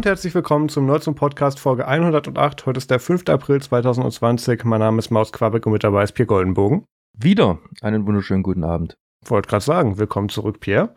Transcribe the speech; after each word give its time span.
Und 0.00 0.06
herzlich 0.06 0.34
willkommen 0.34 0.70
zum 0.70 0.86
Nerdsum 0.86 1.14
Podcast 1.14 1.60
Folge 1.60 1.86
108. 1.86 2.64
Heute 2.64 2.78
ist 2.78 2.90
der 2.90 3.00
5. 3.00 3.28
April 3.28 3.60
2020. 3.60 4.64
Mein 4.64 4.80
Name 4.80 4.98
ist 4.98 5.10
Maus 5.10 5.30
Quabeck 5.30 5.66
und 5.66 5.74
mit 5.74 5.84
dabei 5.84 6.04
ist 6.04 6.12
Pierre 6.12 6.26
Goldenbogen. 6.26 6.86
Wieder 7.12 7.58
einen 7.82 8.06
wunderschönen 8.06 8.42
guten 8.42 8.64
Abend. 8.64 8.96
Wollte 9.26 9.50
gerade 9.50 9.62
sagen, 9.62 9.98
willkommen 9.98 10.30
zurück, 10.30 10.60
Pierre. 10.60 10.94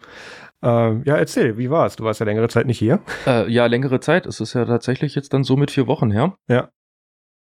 Äh, 0.63 1.01
ja, 1.03 1.17
erzähl, 1.17 1.57
wie 1.57 1.69
war's? 1.69 1.97
Du 1.97 2.05
warst 2.05 2.21
ja 2.21 2.25
längere 2.25 2.47
Zeit 2.47 2.65
nicht 2.65 2.79
hier. 2.79 3.01
Äh, 3.27 3.51
ja, 3.51 3.65
längere 3.65 3.99
Zeit. 3.99 4.25
Es 4.25 4.39
ist 4.39 4.53
ja 4.53 4.63
tatsächlich 4.63 5.15
jetzt 5.15 5.33
dann 5.33 5.43
so 5.43 5.57
mit 5.57 5.69
vier 5.69 5.87
Wochen 5.87 6.09
her. 6.09 6.37
Ja. 6.47 6.69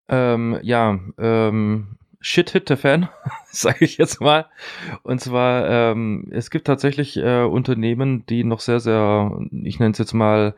Ähm, 0.07 0.59
ja, 0.61 0.97
ähm, 1.17 1.97
Shit 2.21 2.51
hit 2.51 2.69
the 2.69 2.77
Fan, 2.77 3.09
sage 3.51 3.83
ich 3.83 3.97
jetzt 3.97 4.21
mal. 4.21 4.45
Und 5.03 5.19
zwar, 5.19 5.69
ähm, 5.69 6.29
es 6.31 6.51
gibt 6.51 6.67
tatsächlich 6.67 7.17
äh, 7.17 7.43
Unternehmen, 7.43 8.25
die 8.27 8.45
noch 8.45 8.61
sehr, 8.61 8.79
sehr, 8.79 9.37
ich 9.51 9.79
nenne 9.79 9.91
es 9.91 9.97
jetzt 9.97 10.13
mal, 10.13 10.55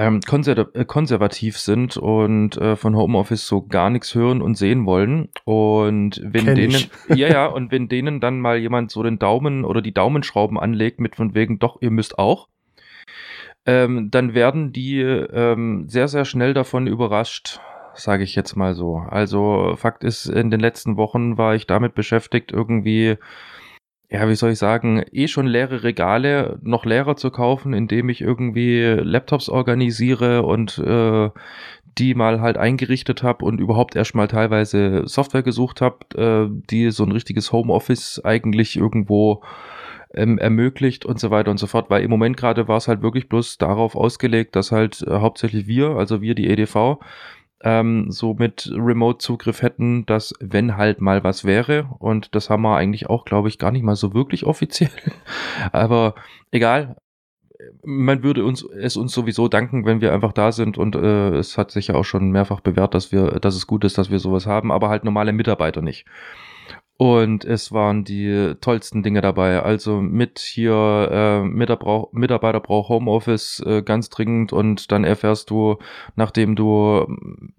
ähm, 0.00 0.20
konser 0.22 0.74
äh, 0.74 0.86
konservativ 0.86 1.58
sind 1.58 1.98
und 1.98 2.56
äh, 2.56 2.74
von 2.76 2.96
Homeoffice 2.96 3.46
so 3.46 3.60
gar 3.60 3.90
nichts 3.90 4.14
hören 4.14 4.40
und 4.40 4.56
sehen 4.56 4.86
wollen. 4.86 5.28
Und 5.44 6.22
wenn 6.24 6.46
Kenn 6.46 6.54
denen, 6.54 6.90
ja, 7.14 7.28
ja, 7.28 7.46
und 7.46 7.70
wenn 7.70 7.88
denen 7.88 8.18
dann 8.18 8.40
mal 8.40 8.56
jemand 8.56 8.90
so 8.90 9.02
den 9.02 9.18
Daumen 9.18 9.62
oder 9.62 9.82
die 9.82 9.92
Daumenschrauben 9.92 10.58
anlegt, 10.58 11.00
mit 11.00 11.16
von 11.16 11.34
wegen, 11.34 11.58
doch, 11.58 11.82
ihr 11.82 11.90
müsst 11.90 12.18
auch, 12.18 12.48
ähm, 13.66 14.10
dann 14.10 14.32
werden 14.32 14.72
die 14.72 15.00
ähm, 15.00 15.86
sehr, 15.86 16.08
sehr 16.08 16.24
schnell 16.24 16.54
davon 16.54 16.86
überrascht, 16.86 17.60
sage 17.92 18.24
ich 18.24 18.34
jetzt 18.34 18.56
mal 18.56 18.72
so. 18.72 18.96
Also 18.96 19.74
Fakt 19.76 20.02
ist, 20.02 20.24
in 20.24 20.50
den 20.50 20.60
letzten 20.60 20.96
Wochen 20.96 21.36
war 21.36 21.54
ich 21.54 21.66
damit 21.66 21.94
beschäftigt, 21.94 22.52
irgendwie, 22.52 23.18
ja, 24.10 24.28
wie 24.28 24.34
soll 24.34 24.50
ich 24.50 24.58
sagen, 24.58 25.04
eh 25.12 25.28
schon 25.28 25.46
leere 25.46 25.84
Regale 25.84 26.58
noch 26.62 26.84
leerer 26.84 27.14
zu 27.16 27.30
kaufen, 27.30 27.72
indem 27.72 28.08
ich 28.08 28.20
irgendwie 28.20 28.82
Laptops 28.82 29.48
organisiere 29.48 30.42
und 30.42 30.78
äh, 30.78 31.30
die 31.98 32.14
mal 32.14 32.40
halt 32.40 32.56
eingerichtet 32.56 33.22
habe 33.22 33.44
und 33.44 33.60
überhaupt 33.60 33.94
erstmal 33.94 34.26
teilweise 34.26 35.06
Software 35.06 35.42
gesucht 35.42 35.80
habe, 35.80 35.98
äh, 36.16 36.62
die 36.70 36.90
so 36.90 37.04
ein 37.04 37.12
richtiges 37.12 37.52
Homeoffice 37.52 38.20
eigentlich 38.24 38.76
irgendwo 38.76 39.42
ähm, 40.14 40.38
ermöglicht 40.38 41.04
und 41.04 41.20
so 41.20 41.30
weiter 41.30 41.52
und 41.52 41.58
so 41.58 41.68
fort, 41.68 41.88
weil 41.88 42.02
im 42.02 42.10
Moment 42.10 42.36
gerade 42.36 42.66
war 42.66 42.78
es 42.78 42.88
halt 42.88 43.02
wirklich 43.02 43.28
bloß 43.28 43.58
darauf 43.58 43.94
ausgelegt, 43.94 44.56
dass 44.56 44.72
halt 44.72 45.02
äh, 45.02 45.20
hauptsächlich 45.20 45.68
wir, 45.68 45.90
also 45.90 46.20
wir 46.20 46.34
die 46.34 46.48
EDV, 46.48 46.98
ähm, 47.62 48.10
so 48.10 48.34
mit 48.34 48.70
Remote-Zugriff 48.74 49.62
hätten, 49.62 50.06
dass 50.06 50.34
wenn 50.40 50.76
halt 50.76 51.00
mal 51.00 51.24
was 51.24 51.44
wäre 51.44 51.88
und 51.98 52.34
das 52.34 52.50
haben 52.50 52.62
wir 52.62 52.76
eigentlich 52.76 53.08
auch, 53.08 53.24
glaube 53.24 53.48
ich, 53.48 53.58
gar 53.58 53.70
nicht 53.70 53.82
mal 53.82 53.96
so 53.96 54.14
wirklich 54.14 54.44
offiziell, 54.46 54.90
aber 55.72 56.14
egal. 56.50 56.96
Man 57.84 58.22
würde 58.22 58.42
uns 58.44 58.62
es 58.62 58.96
uns 58.96 59.12
sowieso 59.12 59.46
danken, 59.48 59.84
wenn 59.84 60.00
wir 60.00 60.14
einfach 60.14 60.32
da 60.32 60.50
sind 60.50 60.78
und 60.78 60.96
äh, 60.96 61.34
es 61.36 61.58
hat 61.58 61.70
sich 61.70 61.88
ja 61.88 61.94
auch 61.94 62.04
schon 62.04 62.30
mehrfach 62.30 62.60
bewährt, 62.60 62.94
dass 62.94 63.12
wir, 63.12 63.32
dass 63.38 63.54
es 63.54 63.66
gut 63.66 63.84
ist, 63.84 63.98
dass 63.98 64.10
wir 64.10 64.18
sowas 64.18 64.46
haben, 64.46 64.72
aber 64.72 64.88
halt 64.88 65.04
normale 65.04 65.34
Mitarbeiter 65.34 65.82
nicht. 65.82 66.06
Und 67.00 67.46
es 67.46 67.72
waren 67.72 68.04
die 68.04 68.56
tollsten 68.60 69.02
Dinge 69.02 69.22
dabei. 69.22 69.62
Also 69.62 70.02
mit 70.02 70.38
hier 70.38 71.08
äh, 71.10 71.42
Mitarbeiter, 71.42 72.08
Mitarbeiter 72.12 72.60
braucht 72.60 72.90
Homeoffice 72.90 73.62
äh, 73.64 73.80
ganz 73.80 74.10
dringend 74.10 74.52
und 74.52 74.92
dann 74.92 75.04
erfährst 75.04 75.48
du, 75.48 75.78
nachdem 76.14 76.56
du 76.56 77.06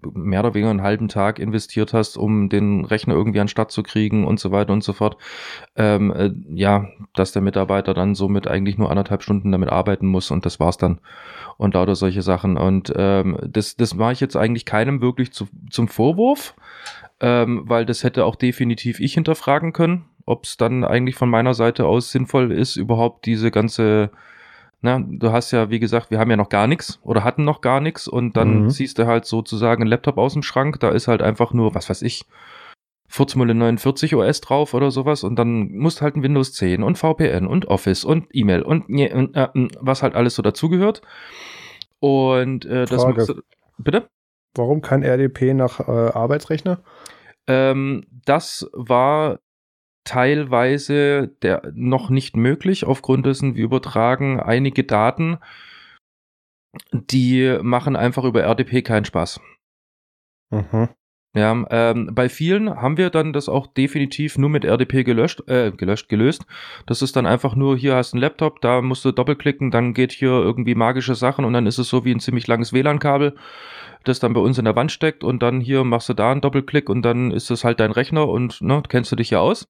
mehr 0.00 0.38
oder 0.38 0.54
weniger 0.54 0.70
einen 0.70 0.82
halben 0.82 1.08
Tag 1.08 1.40
investiert 1.40 1.92
hast, 1.92 2.16
um 2.16 2.50
den 2.50 2.84
Rechner 2.84 3.14
irgendwie 3.14 3.40
an 3.40 3.48
Start 3.48 3.72
zu 3.72 3.82
kriegen 3.82 4.28
und 4.28 4.38
so 4.38 4.52
weiter 4.52 4.72
und 4.72 4.84
so 4.84 4.92
fort, 4.92 5.16
ähm, 5.74 6.12
äh, 6.12 6.30
ja, 6.54 6.86
dass 7.12 7.32
der 7.32 7.42
Mitarbeiter 7.42 7.94
dann 7.94 8.14
somit 8.14 8.46
eigentlich 8.46 8.78
nur 8.78 8.90
anderthalb 8.90 9.24
Stunden 9.24 9.50
damit 9.50 9.70
arbeiten 9.70 10.06
muss 10.06 10.30
und 10.30 10.46
das 10.46 10.60
war's 10.60 10.76
dann. 10.76 11.00
Und 11.58 11.74
lauter 11.74 11.96
solche 11.96 12.22
Sachen. 12.22 12.56
Und 12.56 12.92
ähm, 12.96 13.38
das, 13.44 13.74
das 13.74 13.94
mache 13.94 14.12
ich 14.12 14.20
jetzt 14.20 14.36
eigentlich 14.36 14.64
keinem 14.64 15.00
wirklich 15.00 15.32
zu, 15.32 15.48
zum 15.68 15.88
Vorwurf 15.88 16.54
ähm, 17.22 17.62
weil 17.64 17.86
das 17.86 18.04
hätte 18.04 18.26
auch 18.26 18.36
definitiv 18.36 19.00
ich 19.00 19.14
hinterfragen 19.14 19.72
können, 19.72 20.04
ob 20.26 20.44
es 20.44 20.56
dann 20.58 20.84
eigentlich 20.84 21.14
von 21.16 21.30
meiner 21.30 21.54
Seite 21.54 21.86
aus 21.86 22.10
sinnvoll 22.10 22.52
ist, 22.52 22.76
überhaupt 22.76 23.24
diese 23.24 23.50
ganze, 23.50 24.10
na, 24.82 25.00
du 25.00 25.32
hast 25.32 25.52
ja, 25.52 25.70
wie 25.70 25.78
gesagt, 25.78 26.10
wir 26.10 26.18
haben 26.18 26.30
ja 26.30 26.36
noch 26.36 26.48
gar 26.50 26.66
nichts 26.66 26.98
oder 27.02 27.24
hatten 27.24 27.44
noch 27.44 27.60
gar 27.60 27.80
nichts 27.80 28.08
und 28.08 28.36
dann 28.36 28.64
Mhm. 28.64 28.68
ziehst 28.68 28.98
du 28.98 29.06
halt 29.06 29.24
sozusagen 29.24 29.82
einen 29.82 29.90
Laptop 29.90 30.18
aus 30.18 30.34
dem 30.34 30.42
Schrank, 30.42 30.80
da 30.80 30.90
ist 30.90 31.08
halt 31.08 31.22
einfach 31.22 31.52
nur, 31.54 31.74
was 31.74 31.88
weiß 31.88 32.02
ich, 32.02 32.24
Furzmulle 33.08 33.54
49 33.54 34.14
OS 34.14 34.40
drauf 34.40 34.72
oder 34.74 34.90
sowas 34.90 35.22
und 35.22 35.36
dann 35.36 35.70
musst 35.72 36.00
halt 36.02 36.16
ein 36.16 36.22
Windows 36.22 36.54
10 36.54 36.82
und 36.82 36.96
VPN 36.96 37.46
und 37.46 37.66
Office 37.66 38.04
und 38.04 38.26
E-Mail 38.32 38.62
und, 38.62 38.88
äh, 38.88 39.48
was 39.80 40.02
halt 40.02 40.14
alles 40.14 40.34
so 40.34 40.42
dazugehört. 40.42 41.02
Und 42.00 42.64
äh, 42.64 42.86
das 42.86 43.02
Frage. 43.02 43.14
machst 43.18 43.28
du, 43.28 43.34
bitte? 43.78 44.08
Warum 44.54 44.80
kein 44.80 45.02
RDP 45.02 45.54
nach 45.54 45.80
äh, 45.80 45.90
Arbeitsrechner? 45.90 46.82
Ähm, 47.46 48.06
das 48.24 48.68
war 48.72 49.40
teilweise 50.04 51.28
der, 51.42 51.72
noch 51.74 52.10
nicht 52.10 52.36
möglich, 52.36 52.84
aufgrund 52.84 53.26
dessen 53.26 53.54
wir 53.54 53.64
übertragen 53.64 54.40
einige 54.40 54.84
Daten, 54.84 55.38
die 56.92 57.58
machen 57.62 57.96
einfach 57.96 58.24
über 58.24 58.42
RDP 58.42 58.82
keinen 58.82 59.04
Spaß. 59.04 59.40
Mhm. 60.50 60.88
Ja, 61.34 61.64
ähm, 61.70 62.10
bei 62.12 62.28
vielen 62.28 62.68
haben 62.68 62.98
wir 62.98 63.08
dann 63.08 63.32
das 63.32 63.48
auch 63.48 63.66
definitiv 63.66 64.36
nur 64.36 64.50
mit 64.50 64.66
RDP 64.66 65.02
gelöscht, 65.02 65.48
äh, 65.48 65.72
gelöscht, 65.72 66.10
gelöst. 66.10 66.44
Das 66.84 67.00
ist 67.00 67.16
dann 67.16 67.24
einfach 67.24 67.54
nur, 67.54 67.76
hier 67.78 67.94
hast 67.94 68.12
du 68.12 68.16
einen 68.16 68.22
Laptop, 68.22 68.60
da 68.60 68.82
musst 68.82 69.02
du 69.06 69.12
doppelklicken, 69.12 69.70
dann 69.70 69.94
geht 69.94 70.12
hier 70.12 70.28
irgendwie 70.28 70.74
magische 70.74 71.14
Sachen 71.14 71.46
und 71.46 71.54
dann 71.54 71.66
ist 71.66 71.78
es 71.78 71.88
so 71.88 72.04
wie 72.04 72.14
ein 72.14 72.20
ziemlich 72.20 72.46
langes 72.48 72.74
WLAN-Kabel, 72.74 73.34
das 74.04 74.20
dann 74.20 74.34
bei 74.34 74.40
uns 74.40 74.58
in 74.58 74.66
der 74.66 74.76
Wand 74.76 74.92
steckt 74.92 75.24
und 75.24 75.42
dann 75.42 75.62
hier 75.62 75.84
machst 75.84 76.10
du 76.10 76.14
da 76.14 76.32
einen 76.32 76.42
Doppelklick 76.42 76.90
und 76.90 77.00
dann 77.00 77.30
ist 77.30 77.50
es 77.50 77.64
halt 77.64 77.80
dein 77.80 77.92
Rechner 77.92 78.28
und 78.28 78.60
ne, 78.60 78.82
kennst 78.86 79.10
du 79.10 79.16
dich 79.16 79.30
ja 79.30 79.40
aus. 79.40 79.66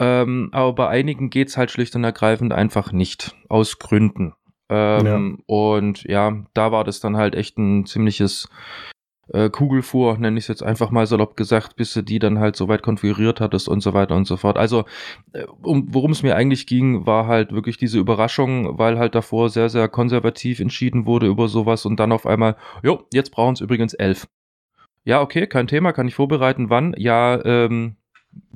Ähm, 0.00 0.48
aber 0.50 0.72
bei 0.72 0.88
einigen 0.88 1.30
geht's 1.30 1.56
halt 1.56 1.70
schlicht 1.70 1.94
und 1.94 2.02
ergreifend 2.02 2.52
einfach 2.52 2.90
nicht. 2.90 3.36
Aus 3.48 3.78
Gründen. 3.78 4.34
Ähm, 4.68 5.38
Und 5.46 6.02
ja, 6.04 6.44
da 6.54 6.72
war 6.72 6.82
das 6.82 6.98
dann 6.98 7.16
halt 7.16 7.34
echt 7.36 7.58
ein 7.58 7.86
ziemliches 7.86 8.48
äh, 9.32 9.50
Kugelfuhr, 9.50 10.18
nenne 10.18 10.38
ich 10.38 10.44
es 10.44 10.48
jetzt 10.48 10.62
einfach 10.62 10.90
mal 10.90 11.06
salopp 11.06 11.36
gesagt, 11.36 11.76
bis 11.76 11.92
du 11.94 12.02
die 12.02 12.18
dann 12.18 12.38
halt 12.38 12.56
so 12.56 12.68
weit 12.68 12.82
konfiguriert 12.82 13.40
hattest 13.40 13.68
und 13.68 13.80
so 13.80 13.94
weiter 13.94 14.16
und 14.16 14.26
so 14.26 14.36
fort. 14.36 14.58
Also, 14.58 14.84
äh, 15.32 15.44
um, 15.62 15.92
worum 15.94 16.12
es 16.12 16.22
mir 16.22 16.36
eigentlich 16.36 16.66
ging, 16.66 17.06
war 17.06 17.26
halt 17.26 17.52
wirklich 17.52 17.76
diese 17.76 17.98
Überraschung, 17.98 18.78
weil 18.78 18.98
halt 18.98 19.14
davor 19.14 19.48
sehr, 19.48 19.68
sehr 19.68 19.88
konservativ 19.88 20.60
entschieden 20.60 21.06
wurde 21.06 21.26
über 21.26 21.48
sowas 21.48 21.86
und 21.86 21.98
dann 22.00 22.12
auf 22.12 22.26
einmal, 22.26 22.56
jo, 22.82 23.06
jetzt 23.12 23.30
brauchen 23.30 23.54
es 23.54 23.60
übrigens 23.60 23.94
elf. 23.94 24.26
Ja, 25.04 25.20
okay, 25.20 25.46
kein 25.46 25.66
Thema, 25.66 25.92
kann 25.92 26.08
ich 26.08 26.14
vorbereiten. 26.14 26.70
Wann? 26.70 26.94
Ja, 26.96 27.44
ähm, 27.44 27.96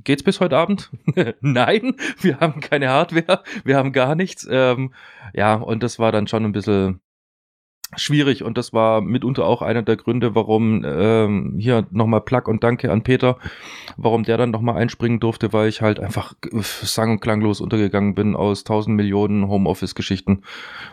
geht's 0.05 0.23
bis 0.23 0.41
heute 0.41 0.57
Abend? 0.57 0.91
Nein, 1.41 1.97
wir 2.21 2.41
haben 2.41 2.61
keine 2.61 2.89
Hardware, 2.89 3.43
wir 3.65 3.77
haben 3.77 3.93
gar 3.93 4.15
nichts. 4.15 4.47
Ähm, 4.51 4.95
ja, 5.35 5.55
und 5.55 5.83
das 5.83 5.99
war 5.99 6.13
dann 6.13 6.27
schon 6.27 6.45
ein 6.45 6.53
bisschen 6.53 7.01
schwierig 7.97 8.43
und 8.43 8.59
das 8.59 8.73
war 8.73 9.01
mitunter 9.01 9.47
auch 9.47 9.63
einer 9.63 9.83
der 9.83 9.97
Gründe, 9.97 10.35
warum 10.35 10.85
ähm, 10.85 11.57
hier 11.59 11.87
nochmal 11.91 12.21
Plug 12.21 12.43
und 12.47 12.63
Danke 12.63 12.93
an 12.93 13.03
Peter, 13.03 13.39
warum 13.97 14.25
der 14.25 14.37
dann 14.37 14.51
nochmal 14.51 14.77
einspringen 14.77 15.21
durfte, 15.21 15.53
weil 15.53 15.69
ich 15.69 15.81
halt 15.81 15.99
einfach 15.99 16.35
äh, 16.53 16.61
sang- 16.61 17.13
und 17.13 17.21
klanglos 17.21 17.61
untergegangen 17.61 18.15
bin 18.15 18.37
aus 18.37 18.65
tausend 18.65 18.97
Millionen 18.97 19.49
Homeoffice-Geschichten. 19.49 20.43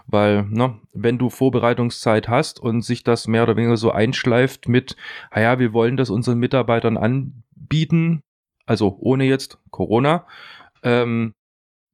Weil, 0.08 0.44
ne, 0.44 0.80
wenn 0.94 1.18
du 1.18 1.30
Vorbereitungszeit 1.30 2.30
hast 2.30 2.60
und 2.60 2.82
sich 2.82 3.04
das 3.04 3.28
mehr 3.28 3.44
oder 3.44 3.58
weniger 3.58 3.78
so 3.78 3.92
einschleift 3.92 4.70
mit, 4.70 4.96
naja, 5.34 5.60
wir 5.60 5.74
wollen 5.74 5.98
das 5.98 6.10
unseren 6.10 6.40
Mitarbeitern 6.40 6.98
anbieten, 6.98 8.22
also 8.66 8.98
ohne 9.00 9.26
jetzt 9.26 9.60
Corona, 9.70 10.26
ähm, 10.82 11.34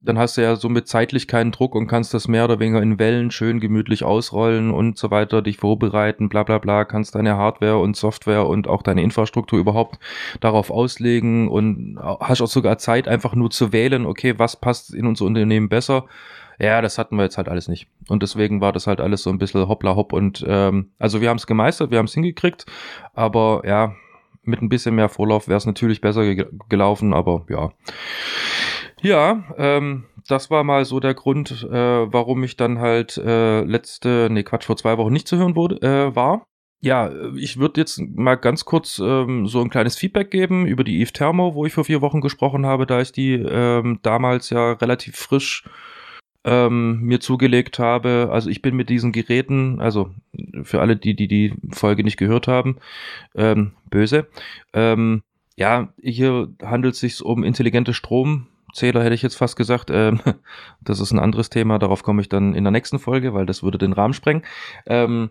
dann 0.04 0.18
hast 0.18 0.36
du 0.36 0.42
ja 0.42 0.56
somit 0.56 0.88
zeitlich 0.88 1.28
keinen 1.28 1.52
Druck 1.52 1.74
und 1.74 1.86
kannst 1.86 2.12
das 2.12 2.26
mehr 2.26 2.44
oder 2.44 2.58
weniger 2.58 2.82
in 2.82 2.98
Wellen 2.98 3.30
schön 3.30 3.60
gemütlich 3.60 4.04
ausrollen 4.04 4.70
und 4.70 4.98
so 4.98 5.10
weiter, 5.10 5.42
dich 5.42 5.58
vorbereiten, 5.58 6.28
bla 6.28 6.42
bla 6.42 6.58
bla, 6.58 6.84
kannst 6.84 7.14
deine 7.14 7.36
Hardware 7.36 7.78
und 7.78 7.96
Software 7.96 8.46
und 8.46 8.66
auch 8.66 8.82
deine 8.82 9.02
Infrastruktur 9.02 9.58
überhaupt 9.58 9.98
darauf 10.40 10.70
auslegen 10.70 11.48
und 11.48 11.98
hast 12.20 12.42
auch 12.42 12.48
sogar 12.48 12.78
Zeit, 12.78 13.06
einfach 13.06 13.34
nur 13.34 13.50
zu 13.50 13.72
wählen, 13.72 14.06
okay, 14.06 14.38
was 14.38 14.56
passt 14.56 14.92
in 14.92 15.06
unser 15.06 15.24
Unternehmen 15.24 15.68
besser. 15.68 16.06
Ja, 16.58 16.80
das 16.80 16.98
hatten 16.98 17.16
wir 17.16 17.24
jetzt 17.24 17.38
halt 17.38 17.48
alles 17.48 17.68
nicht. 17.68 17.88
Und 18.08 18.22
deswegen 18.22 18.60
war 18.60 18.72
das 18.72 18.86
halt 18.86 19.00
alles 19.00 19.22
so 19.22 19.30
ein 19.30 19.38
bisschen 19.38 19.68
hoppla 19.68 19.96
hopp 19.96 20.12
und 20.12 20.44
ähm, 20.46 20.90
also 20.98 21.20
wir 21.20 21.28
haben 21.28 21.38
es 21.38 21.46
gemeistert, 21.46 21.90
wir 21.90 21.98
haben 21.98 22.06
es 22.06 22.14
hingekriegt, 22.14 22.66
aber 23.14 23.62
ja, 23.64 23.94
mit 24.44 24.60
ein 24.60 24.68
bisschen 24.68 24.94
mehr 24.94 25.08
Vorlauf 25.08 25.48
wäre 25.48 25.58
es 25.58 25.66
natürlich 25.66 26.00
besser 26.00 26.22
ge 26.22 26.46
gelaufen, 26.68 27.14
aber 27.14 27.46
ja. 27.48 27.72
Ja, 29.02 29.44
ähm, 29.58 30.04
das 30.28 30.50
war 30.50 30.62
mal 30.64 30.84
so 30.84 31.00
der 31.00 31.14
Grund, 31.14 31.66
äh, 31.68 32.12
warum 32.12 32.44
ich 32.44 32.56
dann 32.56 32.78
halt 32.78 33.18
äh, 33.18 33.62
letzte, 33.62 34.28
nee, 34.30 34.44
Quatsch, 34.44 34.64
vor 34.64 34.76
zwei 34.76 34.96
Wochen 34.96 35.12
nicht 35.12 35.26
zu 35.26 35.36
hören 35.36 35.56
wurde, 35.56 35.82
äh, 35.82 36.14
war. 36.14 36.46
Ja, 36.80 37.10
ich 37.36 37.58
würde 37.58 37.80
jetzt 37.80 38.00
mal 38.00 38.34
ganz 38.34 38.64
kurz 38.64 38.98
ähm, 38.98 39.46
so 39.46 39.60
ein 39.60 39.70
kleines 39.70 39.96
Feedback 39.96 40.30
geben 40.30 40.66
über 40.66 40.82
die 40.82 41.00
Eve 41.00 41.12
Thermo, 41.12 41.54
wo 41.54 41.64
ich 41.64 41.72
vor 41.72 41.84
vier 41.84 42.00
Wochen 42.00 42.20
gesprochen 42.20 42.66
habe, 42.66 42.86
da 42.86 43.00
ich 43.00 43.12
die 43.12 43.34
ähm, 43.34 44.00
damals 44.02 44.50
ja 44.50 44.72
relativ 44.72 45.16
frisch 45.16 45.64
ähm, 46.44 47.00
mir 47.02 47.20
zugelegt 47.20 47.78
habe. 47.78 48.30
Also 48.32 48.50
ich 48.50 48.62
bin 48.62 48.74
mit 48.74 48.88
diesen 48.88 49.12
Geräten, 49.12 49.80
also 49.80 50.10
für 50.64 50.80
alle, 50.80 50.96
die 50.96 51.14
die, 51.14 51.28
die 51.28 51.54
Folge 51.70 52.02
nicht 52.02 52.16
gehört 52.16 52.48
haben, 52.48 52.78
ähm, 53.36 53.72
böse. 53.88 54.26
Ähm, 54.72 55.22
ja, 55.56 55.92
hier 56.00 56.52
handelt 56.62 56.94
es 56.94 57.00
sich 57.00 57.22
um 57.22 57.44
intelligente 57.44 57.94
Stromzähler, 58.72 59.04
hätte 59.04 59.14
ich 59.14 59.22
jetzt 59.22 59.36
fast 59.36 59.56
gesagt. 59.56 59.90
Ähm, 59.90 60.20
das 60.80 61.00
ist 61.00 61.12
ein 61.12 61.18
anderes 61.18 61.50
Thema, 61.50 61.78
darauf 61.78 62.02
komme 62.02 62.22
ich 62.22 62.28
dann 62.28 62.54
in 62.54 62.64
der 62.64 62.70
nächsten 62.70 62.98
Folge, 62.98 63.34
weil 63.34 63.46
das 63.46 63.62
würde 63.62 63.78
den 63.78 63.92
Rahmen 63.92 64.14
sprengen. 64.14 64.42
Ähm, 64.86 65.30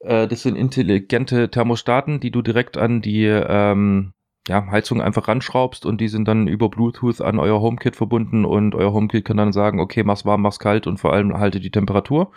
äh, 0.00 0.28
das 0.28 0.42
sind 0.42 0.56
intelligente 0.56 1.50
Thermostaten, 1.50 2.20
die 2.20 2.30
du 2.30 2.42
direkt 2.42 2.76
an 2.76 3.00
die 3.00 3.24
ähm, 3.24 4.12
ja, 4.48 4.66
Heizung 4.70 5.00
einfach 5.00 5.28
ranschraubst 5.28 5.86
und 5.86 6.00
die 6.00 6.08
sind 6.08 6.26
dann 6.26 6.48
über 6.48 6.68
Bluetooth 6.68 7.20
an 7.20 7.38
euer 7.38 7.60
HomeKit 7.60 7.96
verbunden 7.96 8.44
und 8.44 8.74
euer 8.74 8.92
HomeKit 8.92 9.24
kann 9.24 9.36
dann 9.36 9.52
sagen, 9.52 9.80
okay, 9.80 10.02
mach's 10.02 10.24
warm, 10.24 10.42
mach's 10.42 10.58
kalt 10.58 10.86
und 10.86 10.98
vor 10.98 11.12
allem 11.12 11.36
halte 11.38 11.60
die 11.60 11.70
Temperatur. 11.70 12.32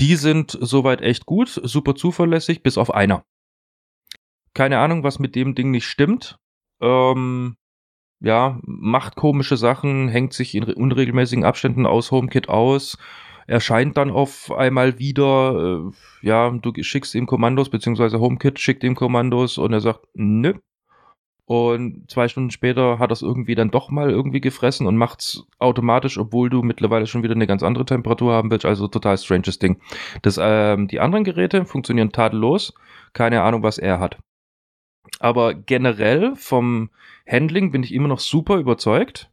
Die 0.00 0.16
sind 0.16 0.56
soweit 0.60 1.00
echt 1.00 1.26
gut, 1.26 1.48
super 1.48 1.94
zuverlässig, 1.94 2.62
bis 2.62 2.78
auf 2.78 2.92
einer. 2.92 3.24
Keine 4.54 4.78
Ahnung, 4.78 5.02
was 5.02 5.18
mit 5.18 5.34
dem 5.34 5.56
Ding 5.56 5.72
nicht 5.72 5.86
stimmt. 5.86 6.38
Ähm, 6.80 7.56
ja, 8.20 8.58
macht 8.62 9.16
komische 9.16 9.56
Sachen, 9.56 10.08
hängt 10.08 10.32
sich 10.32 10.54
in 10.54 10.64
unregelmäßigen 10.64 11.44
Abständen 11.44 11.86
aus 11.86 12.10
HomeKit 12.10 12.48
aus, 12.48 12.98
erscheint 13.46 13.96
dann 13.96 14.10
auf 14.10 14.50
einmal 14.52 14.98
wieder, 14.98 15.82
äh, 16.22 16.26
ja, 16.26 16.50
du 16.50 16.72
schickst 16.82 17.14
ihm 17.14 17.26
Kommandos, 17.26 17.68
beziehungsweise 17.68 18.20
HomeKit 18.20 18.58
schickt 18.58 18.84
ihm 18.84 18.94
Kommandos 18.94 19.58
und 19.58 19.72
er 19.72 19.80
sagt, 19.80 20.00
nö, 20.14 20.54
und 21.46 22.10
zwei 22.10 22.28
Stunden 22.28 22.50
später 22.50 22.98
hat 22.98 23.10
das 23.10 23.20
irgendwie 23.20 23.54
dann 23.54 23.70
doch 23.70 23.90
mal 23.90 24.08
irgendwie 24.10 24.40
gefressen 24.40 24.86
und 24.86 24.96
macht's 24.96 25.44
automatisch, 25.58 26.16
obwohl 26.16 26.48
du 26.48 26.62
mittlerweile 26.62 27.06
schon 27.06 27.22
wieder 27.22 27.34
eine 27.34 27.46
ganz 27.46 27.62
andere 27.62 27.84
Temperatur 27.84 28.32
haben 28.32 28.50
willst. 28.50 28.64
Also 28.64 28.88
total 28.88 29.18
stranges 29.18 29.58
Ding. 29.58 29.78
Das, 30.22 30.38
ähm, 30.40 30.88
die 30.88 31.00
anderen 31.00 31.24
Geräte 31.24 31.66
funktionieren 31.66 32.12
tadellos. 32.12 32.72
Keine 33.12 33.42
Ahnung, 33.42 33.62
was 33.62 33.76
er 33.76 34.00
hat. 34.00 34.16
Aber 35.20 35.54
generell 35.54 36.34
vom 36.36 36.90
Handling 37.28 37.70
bin 37.70 37.82
ich 37.82 37.94
immer 37.94 38.08
noch 38.08 38.18
super 38.18 38.56
überzeugt. 38.56 39.30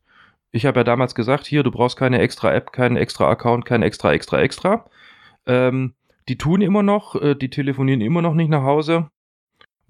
Ich 0.51 0.65
habe 0.65 0.79
ja 0.81 0.83
damals 0.83 1.15
gesagt, 1.15 1.45
hier, 1.45 1.63
du 1.63 1.71
brauchst 1.71 1.97
keine 1.97 2.19
extra 2.19 2.53
App, 2.53 2.71
keinen 2.71 2.97
extra 2.97 3.29
Account, 3.29 3.65
kein 3.65 3.81
extra, 3.81 4.13
extra, 4.13 4.41
extra. 4.41 4.85
Ähm, 5.45 5.93
die 6.27 6.37
tun 6.37 6.61
immer 6.61 6.83
noch, 6.83 7.15
äh, 7.15 7.35
die 7.35 7.49
telefonieren 7.49 8.01
immer 8.01 8.21
noch 8.21 8.33
nicht 8.33 8.49
nach 8.49 8.63
Hause 8.63 9.09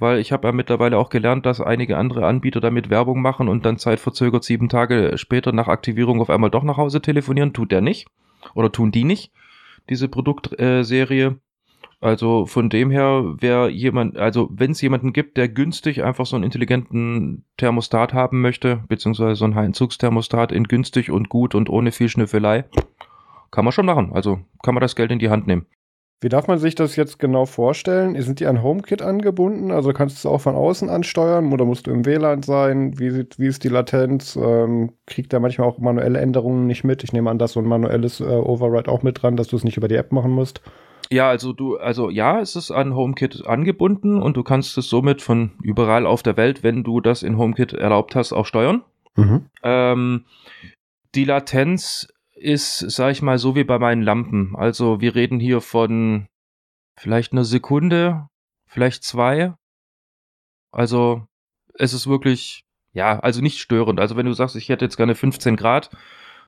weil 0.01 0.17
ich 0.17 0.31
habe 0.31 0.47
ja 0.47 0.51
mittlerweile 0.51 0.97
auch 0.97 1.09
gelernt, 1.09 1.45
dass 1.45 1.61
einige 1.61 1.95
andere 1.95 2.25
Anbieter 2.25 2.59
damit 2.59 2.89
Werbung 2.89 3.21
machen 3.21 3.47
und 3.47 3.67
dann 3.67 3.77
zeitverzögert 3.77 4.43
sieben 4.43 4.67
Tage 4.67 5.15
später 5.17 5.51
nach 5.51 5.67
Aktivierung 5.67 6.21
auf 6.21 6.31
einmal 6.31 6.49
doch 6.49 6.63
nach 6.63 6.77
Hause 6.77 7.03
telefonieren. 7.03 7.53
Tut 7.53 7.71
der 7.71 7.81
nicht. 7.81 8.07
Oder 8.55 8.71
tun 8.71 8.91
die 8.91 9.03
nicht, 9.03 9.31
diese 9.89 10.07
Produktserie. 10.07 11.37
Also 12.01 12.47
von 12.47 12.69
dem 12.69 12.89
her, 12.89 13.35
wer 13.39 13.69
jemand, 13.69 14.17
also 14.17 14.49
wenn 14.51 14.71
es 14.71 14.81
jemanden 14.81 15.13
gibt, 15.13 15.37
der 15.37 15.47
günstig 15.47 16.03
einfach 16.03 16.25
so 16.25 16.35
einen 16.35 16.43
intelligenten 16.43 17.45
Thermostat 17.57 18.13
haben 18.13 18.41
möchte, 18.41 18.83
beziehungsweise 18.87 19.35
so 19.35 19.45
einen 19.45 19.57
Einzugsthermostat 19.57 20.51
in 20.51 20.63
günstig 20.63 21.11
und 21.11 21.29
gut 21.29 21.53
und 21.53 21.69
ohne 21.69 21.91
viel 21.91 22.09
Schnüffelei, 22.09 22.65
kann 23.51 23.65
man 23.65 23.71
schon 23.71 23.85
machen. 23.85 24.13
Also 24.13 24.39
kann 24.63 24.73
man 24.73 24.81
das 24.81 24.95
Geld 24.95 25.11
in 25.11 25.19
die 25.19 25.29
Hand 25.29 25.45
nehmen. 25.45 25.67
Wie 26.23 26.29
darf 26.29 26.47
man 26.47 26.57
sich 26.57 26.73
das 26.73 26.95
jetzt 26.95 27.19
genau 27.19 27.45
vorstellen? 27.45 28.19
Sind 28.19 28.39
die 28.39 28.47
an 28.47 28.63
HomeKit 28.63 29.03
angebunden? 29.03 29.71
Also 29.71 29.93
kannst 29.93 30.15
du 30.15 30.27
es 30.27 30.31
auch 30.31 30.41
von 30.41 30.55
außen 30.55 30.89
ansteuern 30.89 31.53
oder 31.53 31.65
musst 31.65 31.85
du 31.85 31.91
im 31.91 32.05
WLAN 32.05 32.41
sein? 32.41 32.97
Wie, 32.99 33.11
sieht, 33.11 33.37
wie 33.37 33.47
ist 33.47 33.63
die 33.63 33.69
Latenz? 33.69 34.35
Ähm, 34.35 34.93
kriegt 35.05 35.33
der 35.33 35.39
manchmal 35.39 35.67
auch 35.67 35.77
manuelle 35.77 36.19
Änderungen 36.19 36.65
nicht 36.65 36.83
mit? 36.83 37.03
Ich 37.03 37.13
nehme 37.13 37.29
an, 37.29 37.37
dass 37.37 37.53
so 37.53 37.59
ein 37.59 37.67
manuelles 37.67 38.21
äh, 38.21 38.23
Override 38.23 38.91
auch 38.91 39.03
mit 39.03 39.21
dran, 39.21 39.35
dass 39.35 39.47
du 39.47 39.55
es 39.55 39.63
nicht 39.63 39.77
über 39.77 39.87
die 39.87 39.95
App 39.95 40.11
machen 40.11 40.31
musst. 40.31 40.61
Ja, 41.11 41.29
also 41.29 41.51
du, 41.51 41.77
also 41.77 42.09
ja, 42.09 42.39
es 42.39 42.55
ist 42.55 42.71
an 42.71 42.95
HomeKit 42.95 43.45
angebunden 43.45 44.21
und 44.21 44.37
du 44.37 44.43
kannst 44.43 44.77
es 44.77 44.87
somit 44.89 45.21
von 45.21 45.51
überall 45.61 46.05
auf 46.05 46.23
der 46.23 46.37
Welt, 46.37 46.63
wenn 46.63 46.83
du 46.83 47.01
das 47.01 47.21
in 47.21 47.37
HomeKit 47.37 47.73
erlaubt 47.73 48.15
hast, 48.15 48.31
auch 48.31 48.45
steuern. 48.45 48.85
Mhm. 49.15 49.49
Ähm, 49.61 50.25
die 51.13 51.25
Latenz 51.25 52.07
ist, 52.33 52.79
sag 52.79 53.11
ich 53.11 53.21
mal, 53.21 53.37
so 53.37 53.55
wie 53.55 53.65
bei 53.65 53.77
meinen 53.77 54.01
Lampen. 54.01 54.55
Also 54.55 55.01
wir 55.01 55.13
reden 55.13 55.41
hier 55.41 55.59
von 55.59 56.27
vielleicht 56.97 57.33
einer 57.33 57.43
Sekunde, 57.43 58.29
vielleicht 58.65 59.03
zwei. 59.03 59.53
Also 60.71 61.27
es 61.73 61.91
ist 61.91 62.07
wirklich, 62.07 62.63
ja, 62.93 63.19
also 63.19 63.41
nicht 63.41 63.59
störend. 63.59 63.99
Also 63.99 64.15
wenn 64.15 64.27
du 64.27 64.33
sagst, 64.33 64.55
ich 64.55 64.69
hätte 64.69 64.85
jetzt 64.85 64.95
gerne 64.95 65.15
15 65.15 65.57
Grad, 65.57 65.89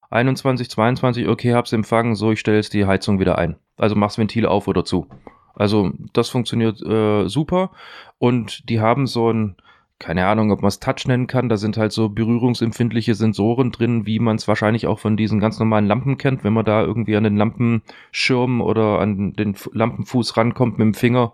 21, 0.09 0.69
22, 0.69 1.27
okay, 1.27 1.53
hab's 1.53 1.73
empfangen, 1.73 2.15
so, 2.15 2.31
ich 2.31 2.39
stelle 2.39 2.57
jetzt 2.57 2.73
die 2.73 2.85
Heizung 2.85 3.19
wieder 3.19 3.37
ein. 3.37 3.57
Also 3.77 3.95
mach's 3.95 4.17
Ventil 4.17 4.45
auf 4.45 4.67
oder 4.67 4.85
zu. 4.85 5.07
Also 5.55 5.91
das 6.13 6.29
funktioniert 6.29 6.81
äh, 6.81 7.27
super 7.27 7.71
und 8.17 8.69
die 8.69 8.79
haben 8.79 9.07
so 9.07 9.31
ein 9.31 9.55
keine 9.99 10.25
Ahnung, 10.25 10.51
ob 10.51 10.61
man 10.61 10.67
es 10.67 10.79
Touch 10.79 11.07
nennen 11.07 11.27
kann. 11.27 11.47
Da 11.47 11.55
sind 11.55 11.77
halt 11.77 11.93
so 11.93 12.09
berührungsempfindliche 12.09 13.15
Sensoren 13.15 13.71
drin, 13.71 14.05
wie 14.05 14.19
man 14.19 14.35
es 14.35 14.49
wahrscheinlich 14.49 14.85
auch 14.85 14.99
von 14.99 15.15
diesen 15.15 15.39
ganz 15.39 15.59
normalen 15.59 15.85
Lampen 15.85 16.17
kennt. 16.17 16.43
Wenn 16.43 16.51
man 16.51 16.65
da 16.65 16.83
irgendwie 16.83 17.15
an 17.15 17.23
den 17.23 17.37
Lampenschirm 17.37 18.59
oder 18.59 18.99
an 18.99 19.31
den 19.33 19.55
Lampenfuß 19.71 20.35
rankommt 20.35 20.77
mit 20.77 20.85
dem 20.85 20.93
Finger, 20.93 21.31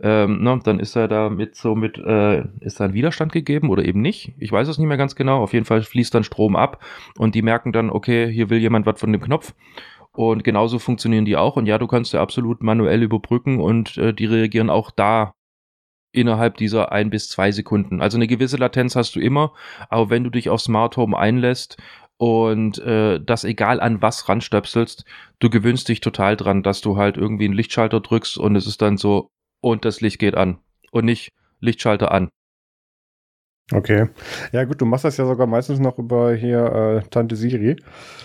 ähm, 0.00 0.42
ne, 0.42 0.60
dann 0.62 0.78
ist 0.78 0.96
er 0.96 1.08
da 1.08 1.30
mit 1.30 1.54
so 1.54 1.74
mit, 1.74 1.96
äh, 1.96 2.42
ist 2.60 2.80
da 2.80 2.84
ein 2.84 2.92
Widerstand 2.92 3.32
gegeben 3.32 3.70
oder 3.70 3.84
eben 3.84 4.02
nicht. 4.02 4.34
Ich 4.38 4.52
weiß 4.52 4.68
es 4.68 4.76
nicht 4.76 4.88
mehr 4.88 4.96
ganz 4.98 5.14
genau. 5.14 5.40
Auf 5.40 5.54
jeden 5.54 5.64
Fall 5.64 5.80
fließt 5.80 6.14
dann 6.14 6.24
Strom 6.24 6.54
ab 6.54 6.82
und 7.16 7.34
die 7.34 7.42
merken 7.42 7.72
dann, 7.72 7.88
okay, 7.88 8.30
hier 8.30 8.50
will 8.50 8.58
jemand 8.58 8.84
was 8.84 9.00
von 9.00 9.12
dem 9.12 9.22
Knopf. 9.22 9.54
Und 10.14 10.44
genauso 10.44 10.78
funktionieren 10.78 11.24
die 11.24 11.36
auch. 11.36 11.56
Und 11.56 11.66
ja, 11.66 11.78
du 11.78 11.86
kannst 11.86 12.12
ja 12.12 12.20
absolut 12.20 12.62
manuell 12.62 13.02
überbrücken 13.02 13.60
und 13.60 13.96
äh, 13.96 14.12
die 14.12 14.26
reagieren 14.26 14.70
auch 14.70 14.90
da 14.90 15.34
innerhalb 16.12 16.58
dieser 16.58 16.92
ein 16.92 17.10
bis 17.10 17.28
zwei 17.28 17.50
Sekunden. 17.52 18.02
Also 18.02 18.18
eine 18.18 18.26
gewisse 18.26 18.58
Latenz 18.58 18.96
hast 18.96 19.16
du 19.16 19.20
immer, 19.20 19.54
aber 19.88 20.10
wenn 20.10 20.24
du 20.24 20.30
dich 20.30 20.50
auf 20.50 20.60
Smart 20.60 20.96
Home 20.98 21.16
einlässt 21.16 21.78
und 22.18 22.78
äh, 22.80 23.18
das 23.24 23.44
egal 23.44 23.80
an 23.80 24.02
was 24.02 24.28
ranstöpselst, 24.28 25.06
du 25.38 25.50
gewöhnst 25.50 25.88
dich 25.88 26.00
total 26.00 26.36
dran, 26.36 26.62
dass 26.62 26.82
du 26.82 26.96
halt 26.96 27.16
irgendwie 27.16 27.46
einen 27.46 27.54
Lichtschalter 27.54 28.00
drückst 28.00 28.36
und 28.36 28.56
es 28.56 28.66
ist 28.66 28.82
dann 28.82 28.98
so, 28.98 29.30
und 29.60 29.84
das 29.86 30.00
Licht 30.02 30.18
geht 30.18 30.36
an 30.36 30.58
und 30.90 31.06
nicht 31.06 31.30
Lichtschalter 31.60 32.12
an. 32.12 32.28
Okay. 33.70 34.08
Ja 34.52 34.64
gut, 34.64 34.80
du 34.80 34.86
machst 34.86 35.04
das 35.04 35.16
ja 35.16 35.26
sogar 35.26 35.46
meistens 35.46 35.78
noch 35.78 35.98
über 35.98 36.34
hier 36.34 37.02
äh, 37.04 37.08
Tante 37.08 37.36
Siri. 37.36 37.76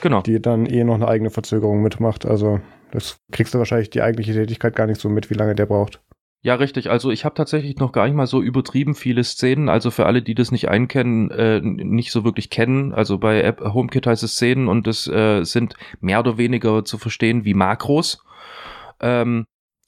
Genau. 0.01 0.21
Die 0.21 0.41
dann 0.41 0.65
eh 0.65 0.83
noch 0.83 0.95
eine 0.95 1.07
eigene 1.07 1.29
Verzögerung 1.29 1.81
mitmacht. 1.81 2.25
Also 2.25 2.59
das 2.91 3.19
kriegst 3.31 3.53
du 3.53 3.59
wahrscheinlich 3.59 3.89
die 3.89 4.01
eigentliche 4.01 4.33
Tätigkeit 4.33 4.75
gar 4.75 4.87
nicht 4.87 4.99
so 4.99 5.09
mit, 5.09 5.29
wie 5.29 5.35
lange 5.35 5.55
der 5.55 5.65
braucht. 5.65 6.01
Ja, 6.41 6.55
richtig. 6.55 6.89
Also 6.89 7.11
ich 7.11 7.25
habe 7.25 7.35
tatsächlich 7.35 7.77
noch 7.77 7.91
gar 7.91 8.05
nicht 8.05 8.15
mal 8.15 8.27
so 8.27 8.41
übertrieben 8.41 8.95
viele 8.95 9.23
Szenen. 9.23 9.69
Also 9.69 9.91
für 9.91 10.05
alle, 10.05 10.21
die 10.21 10.35
das 10.35 10.51
nicht 10.51 10.69
einkennen, 10.69 11.31
äh, 11.31 11.59
nicht 11.61 12.11
so 12.11 12.23
wirklich 12.23 12.49
kennen. 12.49 12.93
Also 12.93 13.17
bei 13.17 13.41
App 13.41 13.61
HomeKit 13.61 14.07
heißt 14.07 14.23
es 14.23 14.35
Szenen 14.35 14.67
und 14.67 14.87
das 14.87 15.07
äh, 15.07 15.43
sind 15.43 15.75
mehr 15.99 16.19
oder 16.19 16.37
weniger 16.37 16.85
zu 16.85 16.97
verstehen 16.97 17.43
wie 17.43 17.53
Makros. 17.53 18.23
Ähm, 18.99 19.45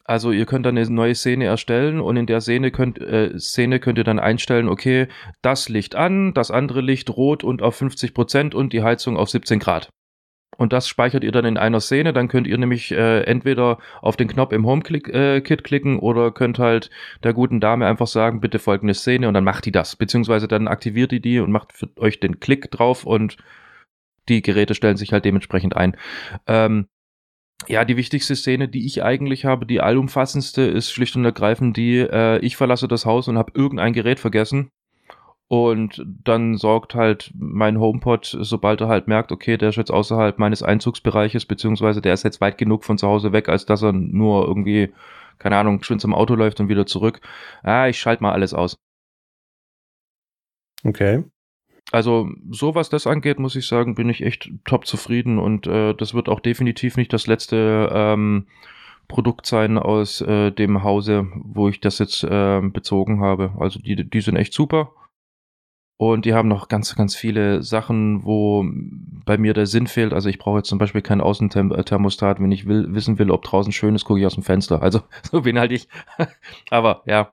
also 0.09 0.31
ihr 0.31 0.47
könnt 0.47 0.65
dann 0.65 0.75
eine 0.75 0.89
neue 0.89 1.13
Szene 1.13 1.45
erstellen 1.45 2.01
und 2.01 2.17
in 2.17 2.25
der 2.25 2.41
Szene 2.41 2.71
könnt, 2.71 2.99
äh, 2.99 3.37
Szene 3.37 3.79
könnt 3.79 3.99
ihr 3.99 4.03
dann 4.03 4.17
einstellen, 4.17 4.67
okay, 4.67 5.07
das 5.43 5.69
Licht 5.69 5.95
an, 5.95 6.33
das 6.33 6.49
andere 6.49 6.81
Licht 6.81 7.11
rot 7.11 7.43
und 7.43 7.61
auf 7.61 7.75
50 7.75 8.15
Prozent 8.15 8.55
und 8.55 8.73
die 8.73 8.81
Heizung 8.81 9.17
auf 9.17 9.29
17 9.29 9.59
Grad. 9.59 9.89
Und 10.57 10.73
das 10.73 10.87
speichert 10.87 11.23
ihr 11.23 11.31
dann 11.31 11.45
in 11.45 11.57
einer 11.57 11.79
Szene. 11.79 12.11
Dann 12.11 12.27
könnt 12.27 12.47
ihr 12.47 12.57
nämlich 12.57 12.91
äh, 12.91 13.21
entweder 13.21 13.77
auf 14.01 14.17
den 14.17 14.27
Knopf 14.27 14.51
im 14.51 14.65
HomeKit 14.65 15.07
äh, 15.07 15.41
klicken 15.41 15.99
oder 15.99 16.31
könnt 16.31 16.57
halt 16.57 16.89
der 17.23 17.33
guten 17.33 17.59
Dame 17.59 17.85
einfach 17.85 18.07
sagen, 18.07 18.41
bitte 18.41 18.57
folgende 18.57 18.95
Szene 18.95 19.27
und 19.27 19.35
dann 19.35 19.43
macht 19.43 19.65
die 19.65 19.71
das. 19.71 19.95
Beziehungsweise 19.95 20.47
dann 20.47 20.67
aktiviert 20.67 21.11
die 21.11 21.21
die 21.21 21.39
und 21.39 21.51
macht 21.51 21.71
für 21.71 21.87
euch 21.97 22.19
den 22.19 22.39
Klick 22.39 22.71
drauf 22.71 23.05
und 23.05 23.37
die 24.27 24.41
Geräte 24.41 24.73
stellen 24.73 24.97
sich 24.97 25.13
halt 25.13 25.23
dementsprechend 25.23 25.77
ein. 25.77 25.95
Ähm, 26.47 26.87
ja, 27.67 27.85
die 27.85 27.97
wichtigste 27.97 28.35
Szene, 28.35 28.67
die 28.67 28.85
ich 28.85 29.03
eigentlich 29.03 29.45
habe, 29.45 29.65
die 29.65 29.81
allumfassendste, 29.81 30.61
ist 30.63 30.91
schlicht 30.91 31.15
und 31.15 31.25
ergreifend 31.25 31.77
die, 31.77 31.97
äh, 31.97 32.39
ich 32.39 32.57
verlasse 32.57 32.87
das 32.87 33.05
Haus 33.05 33.27
und 33.27 33.37
habe 33.37 33.51
irgendein 33.55 33.93
Gerät 33.93 34.19
vergessen 34.19 34.71
und 35.49 36.05
dann 36.05 36.57
sorgt 36.57 36.93
halt 36.93 37.31
mein 37.35 37.79
HomePod, 37.79 38.37
sobald 38.39 38.81
er 38.81 38.87
halt 38.87 39.07
merkt, 39.07 39.31
okay, 39.31 39.57
der 39.57 39.69
ist 39.69 39.77
jetzt 39.77 39.91
außerhalb 39.91 40.37
meines 40.37 40.61
Einzugsbereiches, 40.61 41.45
beziehungsweise 41.45 42.01
der 42.01 42.13
ist 42.13 42.23
jetzt 42.23 42.39
weit 42.39 42.59
genug 42.59 42.85
von 42.85 42.99
zu 42.99 43.07
Hause 43.07 43.33
weg, 43.33 43.49
als 43.49 43.65
dass 43.65 43.81
er 43.81 43.91
nur 43.91 44.45
irgendwie, 44.47 44.93
keine 45.39 45.57
Ahnung, 45.57 45.81
schön 45.81 45.99
zum 45.99 46.13
Auto 46.13 46.35
läuft 46.35 46.59
und 46.59 46.69
wieder 46.69 46.85
zurück. 46.85 47.21
Ah, 47.63 47.87
ich 47.87 47.99
schalte 47.99 48.21
mal 48.21 48.31
alles 48.33 48.53
aus. 48.53 48.77
Okay. 50.85 51.23
Also, 51.91 52.29
so 52.51 52.75
was 52.75 52.89
das 52.89 53.07
angeht, 53.07 53.39
muss 53.39 53.55
ich 53.55 53.67
sagen, 53.67 53.95
bin 53.95 54.09
ich 54.09 54.23
echt 54.23 54.51
top 54.65 54.85
zufrieden 54.85 55.39
und 55.39 55.67
äh, 55.67 55.93
das 55.95 56.13
wird 56.13 56.29
auch 56.29 56.39
definitiv 56.39 56.97
nicht 56.97 57.11
das 57.13 57.25
letzte 57.27 57.89
ähm, 57.91 58.47
Produkt 59.07 59.47
sein 59.47 59.77
aus 59.79 60.21
äh, 60.21 60.51
dem 60.51 60.83
Hause, 60.83 61.27
wo 61.33 61.67
ich 61.67 61.81
das 61.81 61.97
jetzt 61.99 62.23
äh, 62.23 62.61
bezogen 62.61 63.21
habe. 63.21 63.53
Also, 63.59 63.79
die, 63.79 64.07
die 64.07 64.21
sind 64.21 64.35
echt 64.35 64.53
super 64.53 64.91
Und 65.97 66.23
die 66.25 66.33
haben 66.33 66.47
noch 66.47 66.69
ganz, 66.69 66.95
ganz 66.95 67.15
viele 67.15 67.61
Sachen, 67.61 68.23
wo 68.23 68.63
bei 69.25 69.37
mir 69.37 69.53
der 69.53 69.65
Sinn 69.65 69.85
fehlt. 69.87 70.13
Also 70.13 70.29
ich 70.29 70.39
brauche 70.39 70.59
jetzt 70.59 70.69
zum 70.69 70.77
Beispiel 70.77 71.01
keinen 71.01 71.19
Außenthermostat. 71.21 72.39
Wenn 72.39 72.51
ich 72.53 72.67
will, 72.67 72.93
wissen 72.93 73.19
will, 73.19 73.31
ob 73.31 73.43
draußen 73.43 73.73
schön 73.73 73.95
ist, 73.95 74.05
gucke 74.05 74.19
ich 74.19 74.25
aus 74.25 74.35
dem 74.35 74.43
Fenster. 74.43 74.81
Also 74.81 75.01
so 75.31 75.41
bin 75.41 75.59
halt 75.59 75.73
ich. 75.73 75.89
Aber 76.69 77.03
ja. 77.05 77.31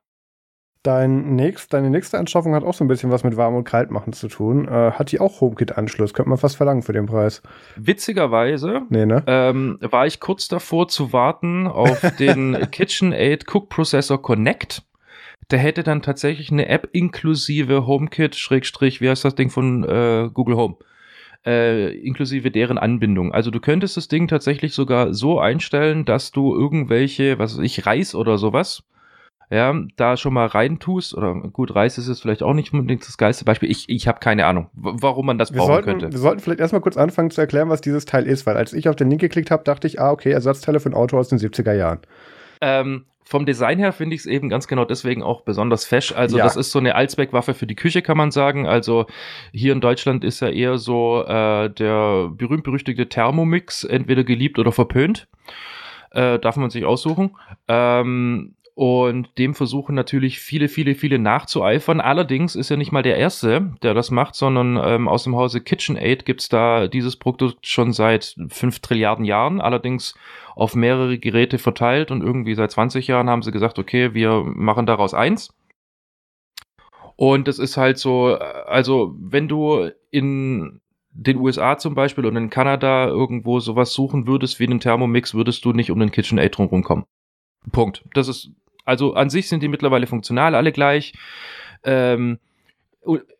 Dein 0.87 1.35
nächst, 1.35 1.73
deine 1.73 1.89
nächste 1.89 2.17
Anschaffung 2.17 2.55
hat 2.55 2.63
auch 2.63 2.73
so 2.73 2.81
ein 2.81 2.87
bisschen 2.87 3.11
was 3.11 3.25
mit 3.25 3.35
warm 3.35 3.55
und 3.55 3.65
kalt 3.65 3.91
machen 3.91 4.13
zu 4.13 4.29
tun. 4.29 4.69
Äh, 4.69 4.91
hat 4.91 5.11
die 5.11 5.19
auch 5.19 5.41
HomeKit-Anschluss? 5.41 6.13
Könnte 6.13 6.29
man 6.29 6.37
fast 6.37 6.55
verlangen 6.55 6.81
für 6.81 6.93
den 6.93 7.07
Preis. 7.07 7.41
Witzigerweise 7.75 8.83
nee, 8.87 9.05
ne? 9.05 9.21
ähm, 9.27 9.79
war 9.81 10.07
ich 10.07 10.21
kurz 10.21 10.47
davor 10.47 10.87
zu 10.87 11.11
warten 11.11 11.67
auf 11.67 11.99
den 12.19 12.71
KitchenAid 12.71 13.53
Cook 13.53 13.67
Processor 13.67 14.21
Connect 14.21 14.83
der 15.51 15.59
hätte 15.59 15.83
dann 15.83 16.01
tatsächlich 16.01 16.51
eine 16.51 16.69
App 16.69 16.89
inklusive 16.93 17.85
HomeKit, 17.85 18.35
Schrägstrich, 18.35 19.01
wie 19.01 19.09
heißt 19.09 19.25
das 19.25 19.35
Ding 19.35 19.49
von 19.49 19.83
äh, 19.83 20.29
Google 20.33 20.55
Home? 20.55 20.77
Äh, 21.45 21.97
inklusive 21.97 22.49
deren 22.49 22.77
Anbindung. 22.77 23.33
Also 23.33 23.51
du 23.51 23.59
könntest 23.59 23.97
das 23.97 24.07
Ding 24.07 24.29
tatsächlich 24.29 24.73
sogar 24.73 25.13
so 25.13 25.39
einstellen, 25.39 26.05
dass 26.05 26.31
du 26.31 26.55
irgendwelche, 26.55 27.39
was 27.39 27.57
weiß 27.57 27.65
ich, 27.65 27.85
Reis 27.85 28.15
oder 28.15 28.37
sowas, 28.37 28.83
ja, 29.49 29.73
da 29.95 30.17
schon 30.17 30.33
mal 30.33 30.47
reintust, 30.47 31.15
oder 31.15 31.33
gut, 31.35 31.73
Reis 31.73 31.97
ist 31.97 32.07
es 32.07 32.19
vielleicht 32.19 32.43
auch 32.43 32.53
nicht 32.53 32.73
unbedingt 32.73 33.07
das 33.07 33.17
geilste 33.17 33.45
Beispiel. 33.45 33.71
Ich, 33.71 33.87
ich 33.87 34.07
habe 34.07 34.19
keine 34.19 34.45
Ahnung, 34.45 34.69
warum 34.73 35.25
man 35.25 35.37
das 35.37 35.53
wir 35.53 35.59
brauchen 35.59 35.73
sollten, 35.73 35.85
könnte. 35.85 36.11
Wir 36.11 36.19
sollten 36.19 36.39
vielleicht 36.39 36.59
erstmal 36.59 36.81
kurz 36.81 36.97
anfangen 36.97 37.31
zu 37.31 37.39
erklären, 37.39 37.69
was 37.69 37.81
dieses 37.81 38.05
Teil 38.05 38.27
ist, 38.27 38.45
weil 38.45 38.57
als 38.57 38.73
ich 38.73 38.89
auf 38.89 38.95
den 38.95 39.09
Link 39.09 39.21
geklickt 39.21 39.49
habe, 39.51 39.63
dachte 39.63 39.87
ich, 39.87 40.01
ah, 40.01 40.11
okay, 40.11 40.31
Ersatzteile 40.31 40.79
für 40.79 40.89
ein 40.89 40.93
Auto 40.93 41.17
aus 41.17 41.29
den 41.29 41.39
70er 41.39 41.73
Jahren. 41.73 41.99
Ähm, 42.59 43.05
vom 43.23 43.45
Design 43.45 43.77
her 43.77 43.91
finde 43.91 44.15
ich 44.15 44.21
es 44.21 44.25
eben 44.25 44.47
ganz 44.47 44.67
genau 44.67 44.85
deswegen 44.85 45.21
auch 45.21 45.41
besonders 45.41 45.85
fesch. 45.85 46.13
Also 46.13 46.37
ja. 46.37 46.45
das 46.45 46.55
ist 46.55 46.71
so 46.71 46.79
eine 46.79 46.95
Allzweckwaffe 46.95 47.53
für 47.53 47.67
die 47.67 47.75
Küche, 47.75 48.01
kann 48.01 48.15
man 48.15 48.31
sagen. 48.31 48.67
Also 48.67 49.05
hier 49.51 49.73
in 49.73 49.81
Deutschland 49.81 50.23
ist 50.23 50.39
ja 50.39 50.49
eher 50.49 50.77
so 50.77 51.23
äh, 51.25 51.69
der 51.69 52.29
berühmt-berüchtigte 52.29 53.09
Thermomix, 53.09 53.83
entweder 53.83 54.23
geliebt 54.23 54.59
oder 54.59 54.71
verpönt. 54.71 55.27
Äh, 56.11 56.39
darf 56.39 56.55
man 56.55 56.69
sich 56.69 56.85
aussuchen. 56.85 57.35
Ähm, 57.67 58.55
und 58.77 59.39
dem 59.39 59.55
versuchen 59.55 59.95
natürlich 59.95 60.39
viele, 60.39 60.67
viele, 60.67 60.93
viele 60.93 61.17
nachzueifern. 61.17 61.99
Allerdings 61.99 62.55
ist 62.55 62.69
er 62.69 62.77
nicht 62.77 62.91
mal 62.91 63.01
der 63.01 63.17
Erste, 63.17 63.71
der 63.81 63.95
das 63.95 64.11
macht, 64.11 64.35
sondern 64.35 64.79
ähm, 64.79 65.07
aus 65.07 65.23
dem 65.23 65.35
Hause 65.35 65.61
KitchenAid 65.61 66.25
gibt's 66.25 66.47
da 66.47 66.87
dieses 66.87 67.15
Produkt 67.15 67.65
schon 67.65 67.91
seit 67.91 68.35
fünf 68.49 68.77
Trilliarden 68.77 69.25
Jahren, 69.25 69.61
allerdings 69.61 70.13
auf 70.55 70.75
mehrere 70.75 71.17
Geräte 71.17 71.57
verteilt 71.57 72.11
und 72.11 72.21
irgendwie 72.21 72.53
seit 72.53 72.69
20 72.69 73.07
Jahren 73.07 73.31
haben 73.31 73.41
sie 73.41 73.51
gesagt, 73.51 73.79
okay, 73.79 74.13
wir 74.13 74.43
machen 74.45 74.85
daraus 74.85 75.15
eins. 75.15 75.55
Und 77.15 77.47
es 77.47 77.57
ist 77.57 77.77
halt 77.77 77.97
so, 77.97 78.35
also 78.35 79.15
wenn 79.19 79.47
du 79.47 79.89
in 80.11 80.81
den 81.09 81.37
USA 81.37 81.79
zum 81.79 81.95
Beispiel 81.95 82.27
und 82.27 82.35
in 82.35 82.51
Kanada 82.51 83.07
irgendwo 83.07 83.59
sowas 83.59 83.91
suchen 83.91 84.27
würdest 84.27 84.59
wie 84.59 84.67
einen 84.67 84.79
Thermomix, 84.79 85.33
würdest 85.33 85.65
du 85.65 85.73
nicht 85.73 85.89
um 85.89 85.99
den 85.99 86.11
KitchenAid 86.11 86.55
drumherum 86.55 86.83
kommen. 86.83 87.05
Punkt. 87.71 88.05
Das 88.13 88.27
ist 88.27 88.51
also 88.87 89.13
an 89.15 89.29
sich 89.29 89.49
sind 89.49 89.61
die 89.61 89.67
mittlerweile 89.67 90.07
funktional, 90.07 90.55
alle 90.55 90.71
gleich. 90.71 91.13
Ähm, 91.83 92.39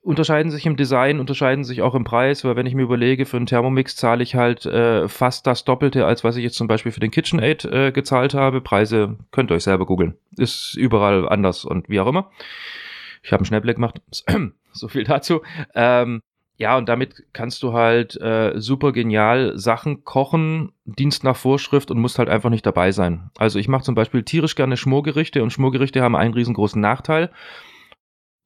unterscheiden 0.02 0.52
sich 0.52 0.66
im 0.66 0.78
Design, 0.78 1.20
unterscheiden 1.20 1.64
sich 1.64 1.82
auch 1.82 1.96
im 1.96 2.04
Preis, 2.04 2.44
weil 2.44 2.56
wenn 2.56 2.66
ich 2.66 2.76
mir 2.76 2.84
überlege, 2.84 3.26
für 3.26 3.38
einen 3.38 3.46
Thermomix 3.46 3.96
zahle 3.96 4.24
ich 4.24 4.36
halt 4.36 4.66
äh, 4.66 5.08
fast 5.08 5.48
das 5.48 5.64
Doppelte, 5.64 6.06
als 6.06 6.24
was 6.24 6.36
ich 6.36 6.44
jetzt 6.44 6.56
zum 6.58 6.68
Beispiel 6.68 6.92
für 6.92 7.00
den 7.00 7.12
KitchenAid 7.12 7.66
äh, 7.66 7.92
gezahlt 7.92 8.34
habe. 8.34 8.62
Preise 8.62 9.18
könnt 9.32 9.52
ihr 9.52 9.56
euch 9.56 9.64
selber 9.64 9.86
googeln. 9.86 10.16
Ist 10.38 10.76
überall 10.76 11.28
anders 11.28 11.64
und 11.66 11.90
wie 11.90 12.00
auch 12.00 12.08
immer. 12.08 12.30
Ich 13.24 13.32
habe 13.32 13.42
einen 13.42 13.46
Schnellblick 13.46 13.76
gemacht. 13.76 14.02
so 14.74 14.88
viel 14.90 15.06
dazu. 15.06 15.42
Ähm, 15.76 16.22
ja, 16.60 16.76
und 16.76 16.90
damit 16.90 17.24
kannst 17.34 17.62
du 17.62 17.74
halt 17.74 18.20
äh, 18.20 18.54
super 18.60 18.92
genial 18.92 19.58
Sachen 19.58 20.04
kochen, 20.04 20.72
Dienst 20.86 21.24
nach 21.24 21.36
Vorschrift 21.36 21.92
und 21.92 22.00
musst 22.00 22.18
halt 22.18 22.30
einfach 22.30 22.50
nicht 22.50 22.66
dabei 22.66 22.92
sein. 22.92 23.30
Also 23.38 23.60
ich 23.60 23.68
mache 23.68 23.84
zum 23.84 23.94
Beispiel 23.94 24.24
tierisch 24.24 24.56
gerne 24.56 24.76
Schmorgerichte 24.76 25.44
und 25.44 25.52
Schmorgerichte 25.52 26.02
haben 26.02 26.16
einen 26.16 26.34
riesengroßen 26.34 26.82
Nachteil. 26.82 27.30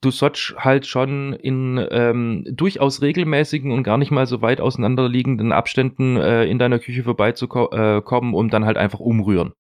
Du 0.02 0.12
sollst 0.12 0.56
halt 0.58 0.88
schon 0.88 1.32
in 1.34 1.80
ähm, 1.90 2.44
durchaus 2.52 3.02
regelmäßigen 3.02 3.72
und 3.72 3.84
gar 3.84 3.98
nicht 3.98 4.12
mal 4.12 4.28
so 4.28 4.42
weit 4.42 4.60
auseinanderliegenden 4.60 5.54
Abständen 5.54 6.18
äh, 6.18 6.46
in 6.46 6.60
deiner 6.60 6.80
Küche 6.80 7.04
vorbeizukommen, 7.04 8.34
äh, 8.34 8.36
um 8.36 8.50
dann 8.50 8.66
halt 8.66 8.78
einfach 8.78 9.00
umrühren. 9.00 9.54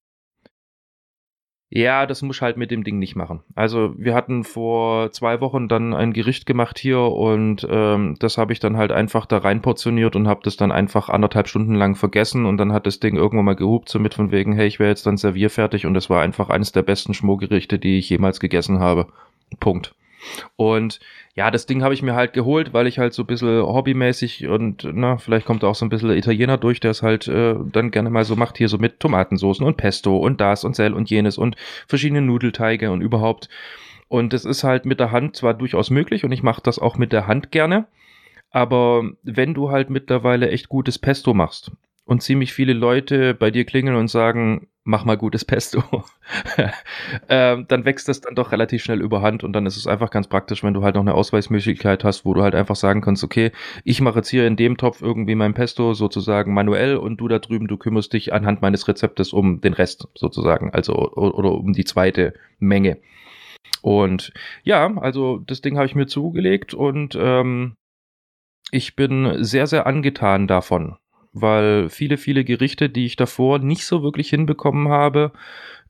Ja, 1.73 2.05
das 2.05 2.21
muss 2.21 2.35
ich 2.35 2.41
halt 2.41 2.57
mit 2.57 2.69
dem 2.69 2.83
Ding 2.83 2.99
nicht 2.99 3.15
machen. 3.15 3.39
Also 3.55 3.93
wir 3.97 4.13
hatten 4.13 4.43
vor 4.43 5.09
zwei 5.13 5.39
Wochen 5.39 5.69
dann 5.69 5.93
ein 5.93 6.11
Gericht 6.11 6.45
gemacht 6.45 6.77
hier 6.77 6.99
und 6.99 7.65
ähm, 7.69 8.17
das 8.19 8.37
habe 8.37 8.51
ich 8.51 8.59
dann 8.59 8.75
halt 8.75 8.91
einfach 8.91 9.25
da 9.25 9.37
rein 9.37 9.61
portioniert 9.61 10.17
und 10.17 10.27
habe 10.27 10.41
das 10.43 10.57
dann 10.57 10.73
einfach 10.73 11.07
anderthalb 11.07 11.47
Stunden 11.47 11.73
lang 11.75 11.95
vergessen 11.95 12.45
und 12.45 12.57
dann 12.57 12.73
hat 12.73 12.87
das 12.87 12.99
Ding 12.99 13.15
irgendwann 13.15 13.45
mal 13.45 13.55
gehupt, 13.55 13.87
so 13.87 13.99
mit 13.99 14.15
von 14.15 14.31
wegen, 14.31 14.51
hey, 14.51 14.67
ich 14.67 14.79
wäre 14.79 14.89
jetzt 14.89 15.05
dann 15.05 15.15
servierfertig 15.15 15.85
und 15.85 15.93
das 15.93 16.09
war 16.09 16.21
einfach 16.21 16.49
eines 16.49 16.73
der 16.73 16.81
besten 16.81 17.13
Schmorgerichte, 17.13 17.79
die 17.79 17.99
ich 17.99 18.09
jemals 18.09 18.41
gegessen 18.41 18.79
habe. 18.81 19.07
Punkt. 19.61 19.95
Und 20.55 20.99
ja, 21.35 21.49
das 21.51 21.65
Ding 21.65 21.83
habe 21.83 21.93
ich 21.93 22.01
mir 22.01 22.15
halt 22.15 22.33
geholt, 22.33 22.73
weil 22.73 22.87
ich 22.87 22.99
halt 22.99 23.13
so 23.13 23.23
ein 23.23 23.27
bisschen 23.27 23.63
hobbymäßig 23.63 24.47
und 24.47 24.87
na, 24.93 25.17
vielleicht 25.17 25.45
kommt 25.45 25.63
auch 25.63 25.75
so 25.75 25.85
ein 25.85 25.89
bisschen 25.89 26.11
Italiener 26.11 26.57
durch, 26.57 26.79
der 26.79 26.91
es 26.91 27.01
halt 27.01 27.27
äh, 27.27 27.55
dann 27.71 27.91
gerne 27.91 28.09
mal 28.09 28.25
so 28.25 28.35
macht, 28.35 28.57
hier 28.57 28.69
so 28.69 28.77
mit 28.77 28.99
Tomatensoßen 28.99 29.65
und 29.65 29.77
Pesto 29.77 30.17
und 30.17 30.41
das 30.41 30.63
und 30.63 30.75
Sel 30.75 30.93
und 30.93 31.09
jenes 31.09 31.37
und 31.37 31.55
verschiedene 31.87 32.21
Nudelteige 32.21 32.91
und 32.91 33.01
überhaupt. 33.01 33.49
Und 34.07 34.33
das 34.33 34.43
ist 34.43 34.63
halt 34.63 34.85
mit 34.85 34.99
der 34.99 35.11
Hand 35.11 35.37
zwar 35.37 35.53
durchaus 35.53 35.89
möglich 35.89 36.25
und 36.25 36.31
ich 36.31 36.43
mache 36.43 36.61
das 36.61 36.79
auch 36.79 36.97
mit 36.97 37.13
der 37.13 37.27
Hand 37.27 37.51
gerne, 37.51 37.85
aber 38.51 39.09
wenn 39.23 39.53
du 39.53 39.71
halt 39.71 39.89
mittlerweile 39.89 40.49
echt 40.49 40.67
gutes 40.67 40.99
Pesto 40.99 41.33
machst 41.33 41.71
und 42.05 42.21
ziemlich 42.21 42.53
viele 42.53 42.73
Leute 42.73 43.33
bei 43.33 43.51
dir 43.51 43.65
klingeln 43.65 43.95
und 43.95 44.07
sagen, 44.07 44.67
mach 44.83 45.05
mal 45.05 45.17
gutes 45.17 45.45
Pesto, 45.45 45.83
ähm, 47.29 47.65
dann 47.67 47.85
wächst 47.85 48.07
das 48.07 48.21
dann 48.21 48.33
doch 48.33 48.51
relativ 48.51 48.83
schnell 48.83 49.01
überhand 49.01 49.43
und 49.43 49.53
dann 49.53 49.67
ist 49.67 49.77
es 49.77 49.85
einfach 49.85 50.09
ganz 50.09 50.27
praktisch, 50.27 50.63
wenn 50.63 50.73
du 50.73 50.81
halt 50.81 50.95
noch 50.95 51.01
eine 51.01 51.13
Ausweismöglichkeit 51.13 52.03
hast, 52.03 52.25
wo 52.25 52.33
du 52.33 52.41
halt 52.41 52.55
einfach 52.55 52.75
sagen 52.75 53.01
kannst, 53.01 53.23
okay, 53.23 53.51
ich 53.83 54.01
mache 54.01 54.19
jetzt 54.19 54.29
hier 54.29 54.47
in 54.47 54.55
dem 54.55 54.77
Topf 54.77 55.01
irgendwie 55.01 55.35
mein 55.35 55.53
Pesto 55.53 55.93
sozusagen 55.93 56.53
manuell 56.53 56.97
und 56.97 57.17
du 57.17 57.27
da 57.27 57.37
drüben, 57.37 57.67
du 57.67 57.77
kümmerst 57.77 58.13
dich 58.13 58.33
anhand 58.33 58.61
meines 58.61 58.87
Rezeptes 58.87 59.33
um 59.33 59.61
den 59.61 59.73
Rest 59.73 60.07
sozusagen, 60.15 60.71
also 60.71 60.95
oder, 60.95 61.37
oder 61.37 61.51
um 61.51 61.73
die 61.73 61.85
zweite 61.85 62.33
Menge. 62.57 62.97
Und 63.83 64.33
ja, 64.63 64.97
also 64.97 65.37
das 65.37 65.61
Ding 65.61 65.77
habe 65.77 65.85
ich 65.85 65.95
mir 65.95 66.07
zugelegt 66.07 66.73
und 66.73 67.15
ähm, 67.19 67.75
ich 68.71 68.95
bin 68.95 69.43
sehr, 69.43 69.67
sehr 69.67 69.85
angetan 69.85 70.47
davon 70.47 70.97
weil 71.33 71.89
viele, 71.89 72.17
viele 72.17 72.43
Gerichte, 72.43 72.89
die 72.89 73.05
ich 73.05 73.15
davor 73.15 73.59
nicht 73.59 73.85
so 73.85 74.03
wirklich 74.03 74.29
hinbekommen 74.29 74.89
habe, 74.89 75.31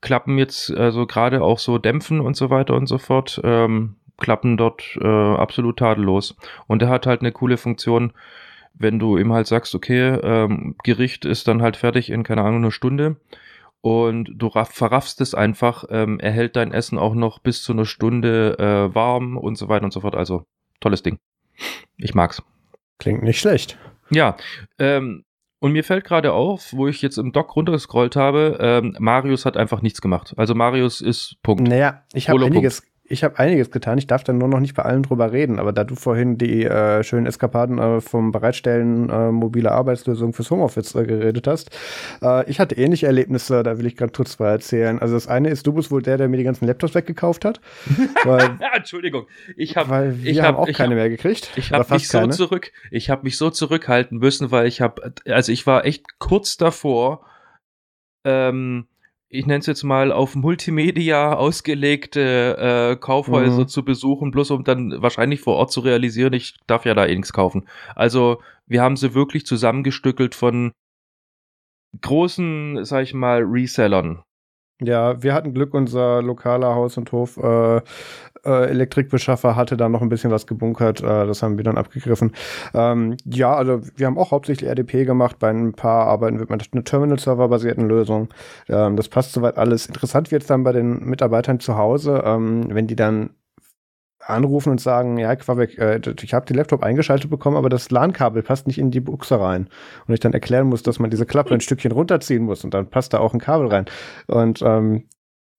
klappen 0.00 0.38
jetzt, 0.38 0.70
also 0.70 1.06
gerade 1.06 1.42
auch 1.42 1.58
so 1.58 1.78
Dämpfen 1.78 2.20
und 2.20 2.36
so 2.36 2.50
weiter 2.50 2.74
und 2.74 2.86
so 2.86 2.98
fort, 2.98 3.40
ähm, 3.44 3.96
klappen 4.18 4.56
dort 4.56 4.96
äh, 5.00 5.06
absolut 5.06 5.78
tadellos. 5.78 6.36
Und 6.66 6.82
er 6.82 6.88
hat 6.88 7.06
halt 7.06 7.20
eine 7.20 7.32
coole 7.32 7.56
Funktion, 7.56 8.12
wenn 8.74 8.98
du 8.98 9.16
ihm 9.18 9.32
halt 9.32 9.46
sagst, 9.46 9.74
okay, 9.74 10.18
ähm, 10.22 10.76
Gericht 10.82 11.24
ist 11.24 11.48
dann 11.48 11.62
halt 11.62 11.76
fertig 11.76 12.10
in, 12.10 12.22
keine 12.22 12.42
Ahnung, 12.42 12.62
eine 12.62 12.70
Stunde 12.70 13.16
und 13.82 14.30
du 14.36 14.48
verraffst 14.48 15.20
es 15.20 15.34
einfach, 15.34 15.84
ähm, 15.90 16.20
er 16.20 16.30
hält 16.30 16.54
dein 16.54 16.72
Essen 16.72 16.98
auch 16.98 17.14
noch 17.14 17.40
bis 17.40 17.64
zu 17.64 17.72
einer 17.72 17.84
Stunde 17.84 18.56
äh, 18.58 18.94
warm 18.94 19.36
und 19.36 19.56
so 19.56 19.68
weiter 19.68 19.84
und 19.84 19.92
so 19.92 20.00
fort. 20.00 20.14
Also 20.14 20.46
tolles 20.80 21.02
Ding. 21.02 21.18
Ich 21.96 22.14
mag's. 22.14 22.42
Klingt 22.98 23.24
nicht 23.24 23.40
schlecht. 23.40 23.76
Ja, 24.10 24.36
ähm, 24.78 25.24
und 25.62 25.70
mir 25.70 25.84
fällt 25.84 26.02
gerade 26.02 26.32
auf, 26.32 26.72
wo 26.72 26.88
ich 26.88 27.02
jetzt 27.02 27.18
im 27.18 27.30
Dock 27.30 27.54
runtergescrollt 27.54 28.16
habe, 28.16 28.58
ähm, 28.60 28.96
Marius 28.98 29.46
hat 29.46 29.56
einfach 29.56 29.80
nichts 29.80 30.00
gemacht. 30.00 30.34
Also 30.36 30.56
Marius 30.56 31.00
ist 31.00 31.36
Punkt. 31.44 31.68
Naja, 31.68 32.02
ich 32.12 32.28
habe 32.28 32.44
einiges, 32.44 32.82
ich 33.12 33.22
habe 33.24 33.38
einiges 33.38 33.70
getan. 33.70 33.98
Ich 33.98 34.06
darf 34.06 34.24
dann 34.24 34.38
nur 34.38 34.48
noch 34.48 34.58
nicht 34.58 34.74
bei 34.74 34.82
allen 34.84 35.02
drüber 35.02 35.32
reden. 35.32 35.58
Aber 35.58 35.72
da 35.72 35.84
du 35.84 35.94
vorhin 35.94 36.38
die 36.38 36.64
äh, 36.64 37.02
schönen 37.02 37.26
Eskapaden 37.26 37.78
äh, 37.78 38.00
vom 38.00 38.32
Bereitstellen 38.32 39.10
äh, 39.10 39.30
mobiler 39.30 39.72
Arbeitslösungen 39.72 40.32
fürs 40.32 40.50
Homeoffice 40.50 40.94
äh, 40.94 41.04
geredet 41.04 41.46
hast, 41.46 41.70
äh, 42.22 42.48
ich 42.50 42.58
hatte 42.58 42.74
ähnliche 42.76 43.06
Erlebnisse, 43.06 43.62
da 43.62 43.78
will 43.78 43.86
ich 43.86 43.96
gerade 43.96 44.12
kurz 44.12 44.32
zwei 44.32 44.48
erzählen. 44.48 44.98
Also 44.98 45.14
das 45.14 45.28
eine 45.28 45.50
ist, 45.50 45.66
du 45.66 45.74
bist 45.74 45.90
wohl 45.90 46.00
der, 46.00 46.16
der 46.16 46.28
mir 46.28 46.38
die 46.38 46.44
ganzen 46.44 46.66
Laptops 46.66 46.94
weggekauft 46.94 47.44
hat. 47.44 47.60
Weil, 48.24 48.58
Entschuldigung, 48.74 49.26
ich 49.56 49.76
habe 49.76 50.16
ich 50.22 50.40
hab, 50.40 50.46
haben 50.46 50.56
auch 50.56 50.68
ich 50.68 50.76
keine 50.76 50.94
hab, 50.94 50.96
mehr 50.96 51.10
gekriegt. 51.10 51.50
Ich 51.56 51.72
habe 51.72 51.92
mich 51.92 52.08
so 52.08 52.26
zurück, 52.28 52.72
ich 52.90 53.10
habe 53.10 53.24
mich 53.24 53.36
so 53.36 53.50
zurückhalten 53.50 54.18
müssen, 54.18 54.50
weil 54.50 54.66
ich 54.66 54.80
habe, 54.80 55.12
also 55.26 55.52
ich 55.52 55.66
war 55.66 55.84
echt 55.84 56.18
kurz 56.18 56.56
davor. 56.56 57.26
Ähm, 58.24 58.86
ich 59.34 59.46
nenne 59.46 59.60
es 59.60 59.66
jetzt 59.66 59.82
mal, 59.82 60.12
auf 60.12 60.34
Multimedia 60.34 61.32
ausgelegte 61.32 62.92
äh, 62.92 62.96
Kaufhäuser 62.96 63.62
mhm. 63.62 63.68
zu 63.68 63.82
besuchen, 63.82 64.30
bloß 64.30 64.50
um 64.50 64.62
dann 64.62 65.00
wahrscheinlich 65.00 65.40
vor 65.40 65.56
Ort 65.56 65.72
zu 65.72 65.80
realisieren, 65.80 66.34
ich 66.34 66.58
darf 66.66 66.84
ja 66.84 66.92
da 66.92 67.06
eh 67.06 67.14
nichts 67.14 67.32
kaufen. 67.32 67.66
Also 67.96 68.42
wir 68.66 68.82
haben 68.82 68.96
sie 68.96 69.14
wirklich 69.14 69.46
zusammengestückelt 69.46 70.34
von 70.34 70.72
großen, 72.02 72.84
sag 72.84 73.04
ich 73.04 73.14
mal, 73.14 73.42
Resellern. 73.42 74.22
Ja, 74.84 75.22
wir 75.22 75.34
hatten 75.34 75.54
Glück, 75.54 75.74
unser 75.74 76.22
lokaler 76.22 76.74
Haus- 76.74 76.96
und 76.96 77.12
Hof 77.12 77.36
äh, 77.36 77.80
äh, 78.44 78.70
Elektrikbeschaffer 78.70 79.56
hatte 79.56 79.76
da 79.76 79.88
noch 79.88 80.02
ein 80.02 80.08
bisschen 80.08 80.30
was 80.30 80.46
gebunkert. 80.46 81.00
Äh, 81.00 81.26
das 81.26 81.42
haben 81.42 81.56
wir 81.56 81.64
dann 81.64 81.78
abgegriffen. 81.78 82.32
Ähm, 82.74 83.16
ja, 83.24 83.54
also 83.54 83.80
wir 83.96 84.06
haben 84.06 84.18
auch 84.18 84.30
hauptsächlich 84.32 84.68
RDP 84.68 85.04
gemacht. 85.04 85.38
Bei 85.38 85.50
ein 85.50 85.72
paar 85.72 86.06
arbeiten 86.06 86.38
wir 86.38 86.46
mit 86.48 86.72
einer 86.72 86.84
Terminal-Server-basierten 86.84 87.86
Lösung. 87.88 88.28
Ähm, 88.68 88.96
das 88.96 89.08
passt 89.08 89.32
soweit 89.32 89.58
alles. 89.58 89.86
Interessant 89.86 90.30
wird 90.30 90.42
es 90.42 90.48
dann 90.48 90.64
bei 90.64 90.72
den 90.72 91.04
Mitarbeitern 91.04 91.60
zu 91.60 91.76
Hause, 91.76 92.22
ähm, 92.24 92.66
wenn 92.68 92.86
die 92.86 92.96
dann 92.96 93.30
anrufen 94.26 94.70
und 94.70 94.80
sagen, 94.80 95.18
ja, 95.18 95.34
Quabeck, 95.34 95.78
äh, 95.78 96.00
ich 96.22 96.34
habe 96.34 96.46
den 96.46 96.56
Laptop 96.56 96.82
eingeschaltet 96.82 97.30
bekommen, 97.30 97.56
aber 97.56 97.68
das 97.68 97.90
LAN-Kabel 97.90 98.42
passt 98.42 98.66
nicht 98.66 98.78
in 98.78 98.90
die 98.90 99.00
Buchse 99.00 99.40
rein. 99.40 99.68
Und 100.06 100.14
ich 100.14 100.20
dann 100.20 100.32
erklären 100.32 100.68
muss, 100.68 100.82
dass 100.82 100.98
man 100.98 101.10
diese 101.10 101.26
Klappe 101.26 101.54
ein 101.54 101.60
Stückchen 101.60 101.92
runterziehen 101.92 102.44
muss 102.44 102.64
und 102.64 102.74
dann 102.74 102.88
passt 102.88 103.12
da 103.12 103.18
auch 103.18 103.34
ein 103.34 103.40
Kabel 103.40 103.68
rein. 103.68 103.86
Und 104.26 104.62
ähm, 104.62 105.04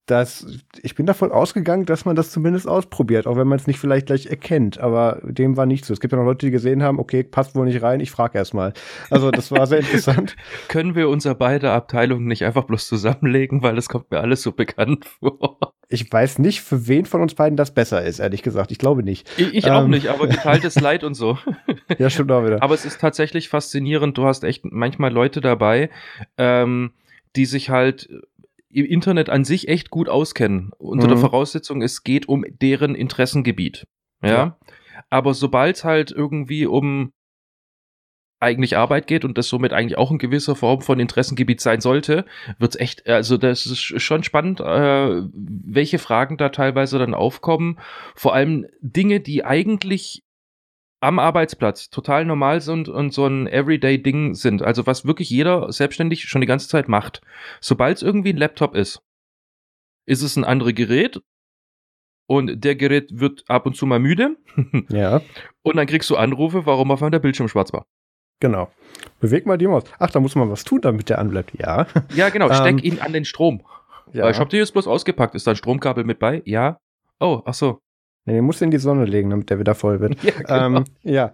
das, 0.05 0.45
ich 0.81 0.95
bin 0.95 1.05
davon 1.05 1.31
ausgegangen, 1.31 1.85
dass 1.85 2.03
man 2.03 2.17
das 2.17 2.29
zumindest 2.29 2.67
ausprobiert, 2.67 3.25
auch 3.25 3.37
wenn 3.37 3.47
man 3.47 3.57
es 3.57 3.67
nicht 3.67 3.79
vielleicht 3.79 4.07
gleich 4.07 4.25
erkennt. 4.25 4.77
Aber 4.79 5.21
dem 5.23 5.55
war 5.55 5.65
nicht 5.65 5.85
so. 5.85 5.93
Es 5.93 6.01
gibt 6.01 6.11
ja 6.11 6.19
noch 6.19 6.25
Leute, 6.25 6.45
die 6.45 6.51
gesehen 6.51 6.83
haben, 6.83 6.99
okay, 6.99 7.23
passt 7.23 7.55
wohl 7.55 7.65
nicht 7.65 7.81
rein, 7.81 8.01
ich 8.01 8.11
frage 8.11 8.37
erst 8.37 8.53
mal. 8.53 8.73
Also 9.09 9.31
das 9.31 9.51
war 9.51 9.65
sehr 9.65 9.79
interessant. 9.79 10.35
Können 10.67 10.95
wir 10.95 11.07
unsere 11.07 11.35
beide 11.35 11.71
Abteilungen 11.71 12.25
nicht 12.25 12.43
einfach 12.43 12.65
bloß 12.65 12.87
zusammenlegen, 12.87 13.61
weil 13.61 13.75
das 13.75 13.87
kommt 13.87 14.11
mir 14.11 14.19
alles 14.19 14.41
so 14.41 14.51
bekannt 14.51 15.05
vor. 15.05 15.72
Ich 15.89 16.11
weiß 16.11 16.39
nicht, 16.39 16.61
für 16.61 16.87
wen 16.87 17.05
von 17.05 17.21
uns 17.21 17.35
beiden 17.35 17.57
das 17.57 17.73
besser 17.73 18.03
ist, 18.03 18.19
ehrlich 18.19 18.41
gesagt. 18.41 18.71
Ich 18.71 18.77
glaube 18.77 19.03
nicht. 19.03 19.29
Ich, 19.37 19.53
ich 19.53 19.65
ähm. 19.65 19.73
auch 19.73 19.87
nicht, 19.87 20.07
aber 20.07 20.27
geteiltes 20.27 20.79
Leid 20.79 21.03
und 21.03 21.13
so. 21.13 21.37
ja, 21.97 22.09
stimmt 22.09 22.31
auch 22.31 22.43
wieder. 22.45 22.63
Aber 22.63 22.73
es 22.73 22.85
ist 22.85 22.99
tatsächlich 22.99 23.49
faszinierend. 23.49 24.17
Du 24.17 24.25
hast 24.25 24.43
echt 24.43 24.63
manchmal 24.65 25.11
Leute 25.11 25.41
dabei, 25.41 25.89
ähm, 26.37 26.93
die 27.35 27.45
sich 27.45 27.69
halt 27.69 28.09
im 28.69 28.85
Internet 28.85 29.29
an 29.29 29.43
sich 29.43 29.67
echt 29.67 29.89
gut 29.91 30.09
auskennen. 30.09 30.71
Unter 30.77 31.05
mhm. 31.05 31.11
der 31.11 31.19
Voraussetzung, 31.19 31.81
es 31.81 32.03
geht 32.03 32.27
um 32.27 32.43
deren 32.49 32.95
Interessengebiet. 32.95 33.85
Ja. 34.23 34.29
ja. 34.29 34.57
Aber 35.09 35.33
sobald 35.33 35.77
es 35.77 35.83
halt 35.83 36.11
irgendwie 36.11 36.65
um 36.65 37.11
eigentlich 38.43 38.77
Arbeit 38.77 39.07
geht 39.07 39.25
und 39.25 39.37
das 39.37 39.47
somit 39.47 39.73
eigentlich 39.73 39.97
auch 39.97 40.11
in 40.11 40.19
gewisser 40.19 40.55
Form 40.55 40.81
von 40.81 40.99
Interessengebiet 40.99 41.61
sein 41.61 41.81
sollte, 41.81 42.25
wird 42.59 42.75
es 42.75 42.79
echt, 42.79 43.07
also 43.07 43.37
das 43.37 43.65
ist 43.65 43.79
schon 43.79 44.23
spannend, 44.23 44.59
äh, 44.59 45.21
welche 45.33 45.99
Fragen 45.99 46.37
da 46.37 46.49
teilweise 46.49 46.99
dann 46.99 47.13
aufkommen. 47.13 47.79
Vor 48.15 48.33
allem 48.35 48.67
Dinge, 48.81 49.19
die 49.19 49.45
eigentlich 49.45 50.23
am 51.03 51.19
Arbeitsplatz 51.19 51.89
total 51.89 52.23
normal 52.23 52.61
sind 52.61 52.87
und 52.87 53.13
so 53.13 53.25
ein 53.25 53.47
Everyday-Ding 53.47 54.35
sind. 54.35 54.61
Also 54.61 54.87
was 54.87 55.05
wirklich 55.05 55.29
jeder 55.29 55.69
selbstständig 55.71 56.23
schon 56.23 56.39
die 56.39 56.47
ganze 56.47 56.69
Zeit 56.69 56.87
macht. 56.87 57.21
Sobald 57.59 57.97
es 57.97 58.03
irgendwie 58.03 58.29
ein 58.29 58.37
Laptop 58.37 58.73
ist, 58.73 59.01
ist 60.05 60.21
es 60.21 60.37
ein 60.37 60.45
anderes 60.45 60.75
Gerät 60.75 61.21
und 62.25 62.63
der 62.63 62.75
Gerät 62.75 63.19
wird 63.19 63.43
ab 63.47 63.65
und 63.65 63.75
zu 63.75 63.85
mal 63.85 63.99
müde. 63.99 64.37
ja. 64.89 65.21
Und 65.61 65.75
dann 65.75 65.87
kriegst 65.87 66.09
du 66.09 66.15
Anrufe, 66.15 66.65
warum 66.65 66.91
auf 66.91 67.01
einmal 67.01 67.11
der 67.11 67.19
Bildschirm 67.19 67.49
schwarz 67.49 67.73
war. 67.73 67.85
Genau. 68.39 68.69
Beweg 69.19 69.45
mal 69.45 69.57
die 69.57 69.67
Maus. 69.67 69.83
Ach, 69.99 70.09
da 70.09 70.19
muss 70.19 70.35
man 70.35 70.49
was 70.49 70.63
tun, 70.63 70.81
damit 70.81 71.09
der 71.09 71.19
anbleibt. 71.19 71.51
Ja. 71.57 71.87
Ja, 72.13 72.29
genau. 72.29 72.47
Steck 72.53 72.73
ähm, 72.73 72.79
ihn 72.79 72.99
an 72.99 73.13
den 73.13 73.25
Strom. 73.25 73.61
Ja. 74.11 74.29
Ich 74.29 74.39
habe 74.39 74.49
dir 74.49 74.57
jetzt 74.57 74.73
bloß 74.73 74.87
ausgepackt. 74.87 75.35
Ist 75.35 75.47
da 75.47 75.51
ein 75.51 75.57
Stromkabel 75.57 76.03
mit 76.03 76.19
bei? 76.19 76.41
Ja. 76.45 76.77
Oh, 77.19 77.41
ach 77.45 77.53
so. 77.53 77.79
Nee, 78.25 78.33
den 78.33 78.45
musst 78.45 78.61
du 78.61 78.65
in 78.65 78.71
die 78.71 78.77
Sonne 78.77 79.05
legen, 79.05 79.29
damit 79.29 79.49
der 79.49 79.59
wieder 79.59 79.75
voll 79.75 79.99
wird. 79.99 80.17
Ja, 80.23 80.31
genau. 80.31 80.77
ähm, 80.79 80.83
ja. 81.01 81.33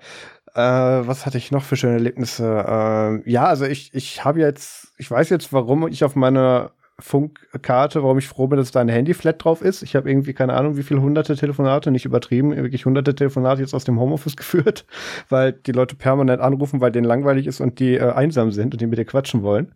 Äh, 0.55 1.07
was 1.07 1.25
hatte 1.25 1.37
ich 1.37 1.51
noch 1.51 1.63
für 1.63 1.75
schöne 1.75 1.93
Erlebnisse? 1.93 3.21
Äh, 3.25 3.29
ja, 3.29 3.45
also 3.45 3.65
ich, 3.65 3.93
ich 3.93 4.25
habe 4.25 4.39
jetzt, 4.39 4.93
ich 4.97 5.09
weiß 5.09 5.29
jetzt, 5.29 5.53
warum 5.53 5.87
ich 5.87 6.03
auf 6.03 6.15
meiner 6.15 6.71
Funkkarte, 6.99 8.03
warum 8.03 8.17
ich 8.17 8.27
froh 8.27 8.47
bin, 8.47 8.57
dass 8.57 8.71
da 8.71 8.81
ein 8.81 8.89
Handy-Flat 8.89 9.43
drauf 9.43 9.61
ist. 9.61 9.83
Ich 9.83 9.95
habe 9.95 10.09
irgendwie 10.09 10.33
keine 10.33 10.53
Ahnung, 10.53 10.77
wie 10.77 10.83
viele 10.83 11.01
hunderte 11.01 11.35
Telefonate, 11.35 11.91
nicht 11.91 12.05
übertrieben, 12.05 12.55
wirklich 12.55 12.85
hunderte 12.85 13.15
Telefonate 13.15 13.61
jetzt 13.61 13.73
aus 13.73 13.83
dem 13.83 13.99
Homeoffice 13.99 14.35
geführt, 14.37 14.85
weil 15.29 15.53
die 15.53 15.71
Leute 15.71 15.95
permanent 15.95 16.41
anrufen, 16.41 16.81
weil 16.81 16.91
denen 16.91 17.05
langweilig 17.05 17.47
ist 17.47 17.61
und 17.61 17.79
die 17.79 17.95
äh, 17.95 18.11
einsam 18.11 18.51
sind 18.51 18.73
und 18.73 18.81
die 18.81 18.87
mit 18.87 18.99
dir 18.99 19.05
quatschen 19.05 19.43
wollen. 19.43 19.73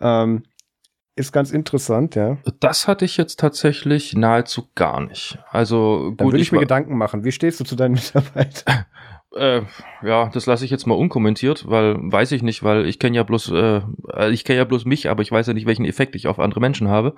Ähm, 0.00 0.42
ist 1.18 1.32
ganz 1.32 1.50
interessant, 1.50 2.14
ja. 2.14 2.38
Das 2.60 2.86
hatte 2.86 3.04
ich 3.04 3.16
jetzt 3.16 3.40
tatsächlich 3.40 4.14
nahezu 4.14 4.68
gar 4.76 5.00
nicht. 5.00 5.38
Also 5.50 6.10
gut. 6.10 6.20
Dann 6.20 6.26
würde 6.28 6.36
ich, 6.38 6.44
ich 6.44 6.52
mir 6.52 6.60
Gedanken 6.60 6.96
machen. 6.96 7.24
Wie 7.24 7.32
stehst 7.32 7.58
du 7.58 7.64
zu 7.64 7.74
deinen 7.74 7.94
Mitarbeitern? 7.94 8.84
Äh, 9.34 9.62
ja, 10.02 10.30
das 10.30 10.46
lasse 10.46 10.64
ich 10.64 10.70
jetzt 10.70 10.86
mal 10.86 10.94
unkommentiert, 10.94 11.68
weil 11.68 11.96
weiß 12.00 12.32
ich 12.32 12.42
nicht, 12.42 12.62
weil 12.62 12.86
ich 12.86 12.98
kenne 12.98 13.16
ja 13.16 13.22
bloß, 13.22 13.50
äh, 13.52 13.82
ich 14.30 14.44
kenne 14.44 14.58
ja 14.58 14.64
bloß 14.64 14.86
mich, 14.86 15.10
aber 15.10 15.22
ich 15.22 15.30
weiß 15.30 15.46
ja 15.48 15.52
nicht, 15.54 15.66
welchen 15.66 15.84
Effekt 15.84 16.14
ich 16.16 16.28
auf 16.28 16.38
andere 16.38 16.60
Menschen 16.60 16.88
habe. 16.88 17.14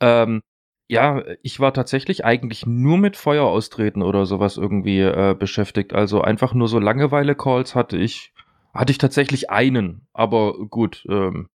Ähm, 0.00 0.42
ja, 0.88 1.22
ich 1.42 1.58
war 1.58 1.74
tatsächlich 1.74 2.24
eigentlich 2.24 2.64
nur 2.66 2.98
mit 2.98 3.16
Feuer 3.16 3.44
austreten 3.44 4.02
oder 4.02 4.24
sowas 4.24 4.56
irgendwie 4.56 5.00
äh, 5.00 5.34
beschäftigt. 5.36 5.92
Also 5.94 6.20
einfach 6.20 6.54
nur 6.54 6.68
so 6.68 6.78
Langeweile-Calls 6.78 7.74
hatte 7.74 7.96
ich, 7.96 8.32
hatte 8.72 8.92
ich 8.92 8.98
tatsächlich 8.98 9.50
einen. 9.50 10.06
Aber 10.12 10.54
gut, 10.68 11.04
ähm, 11.10 11.48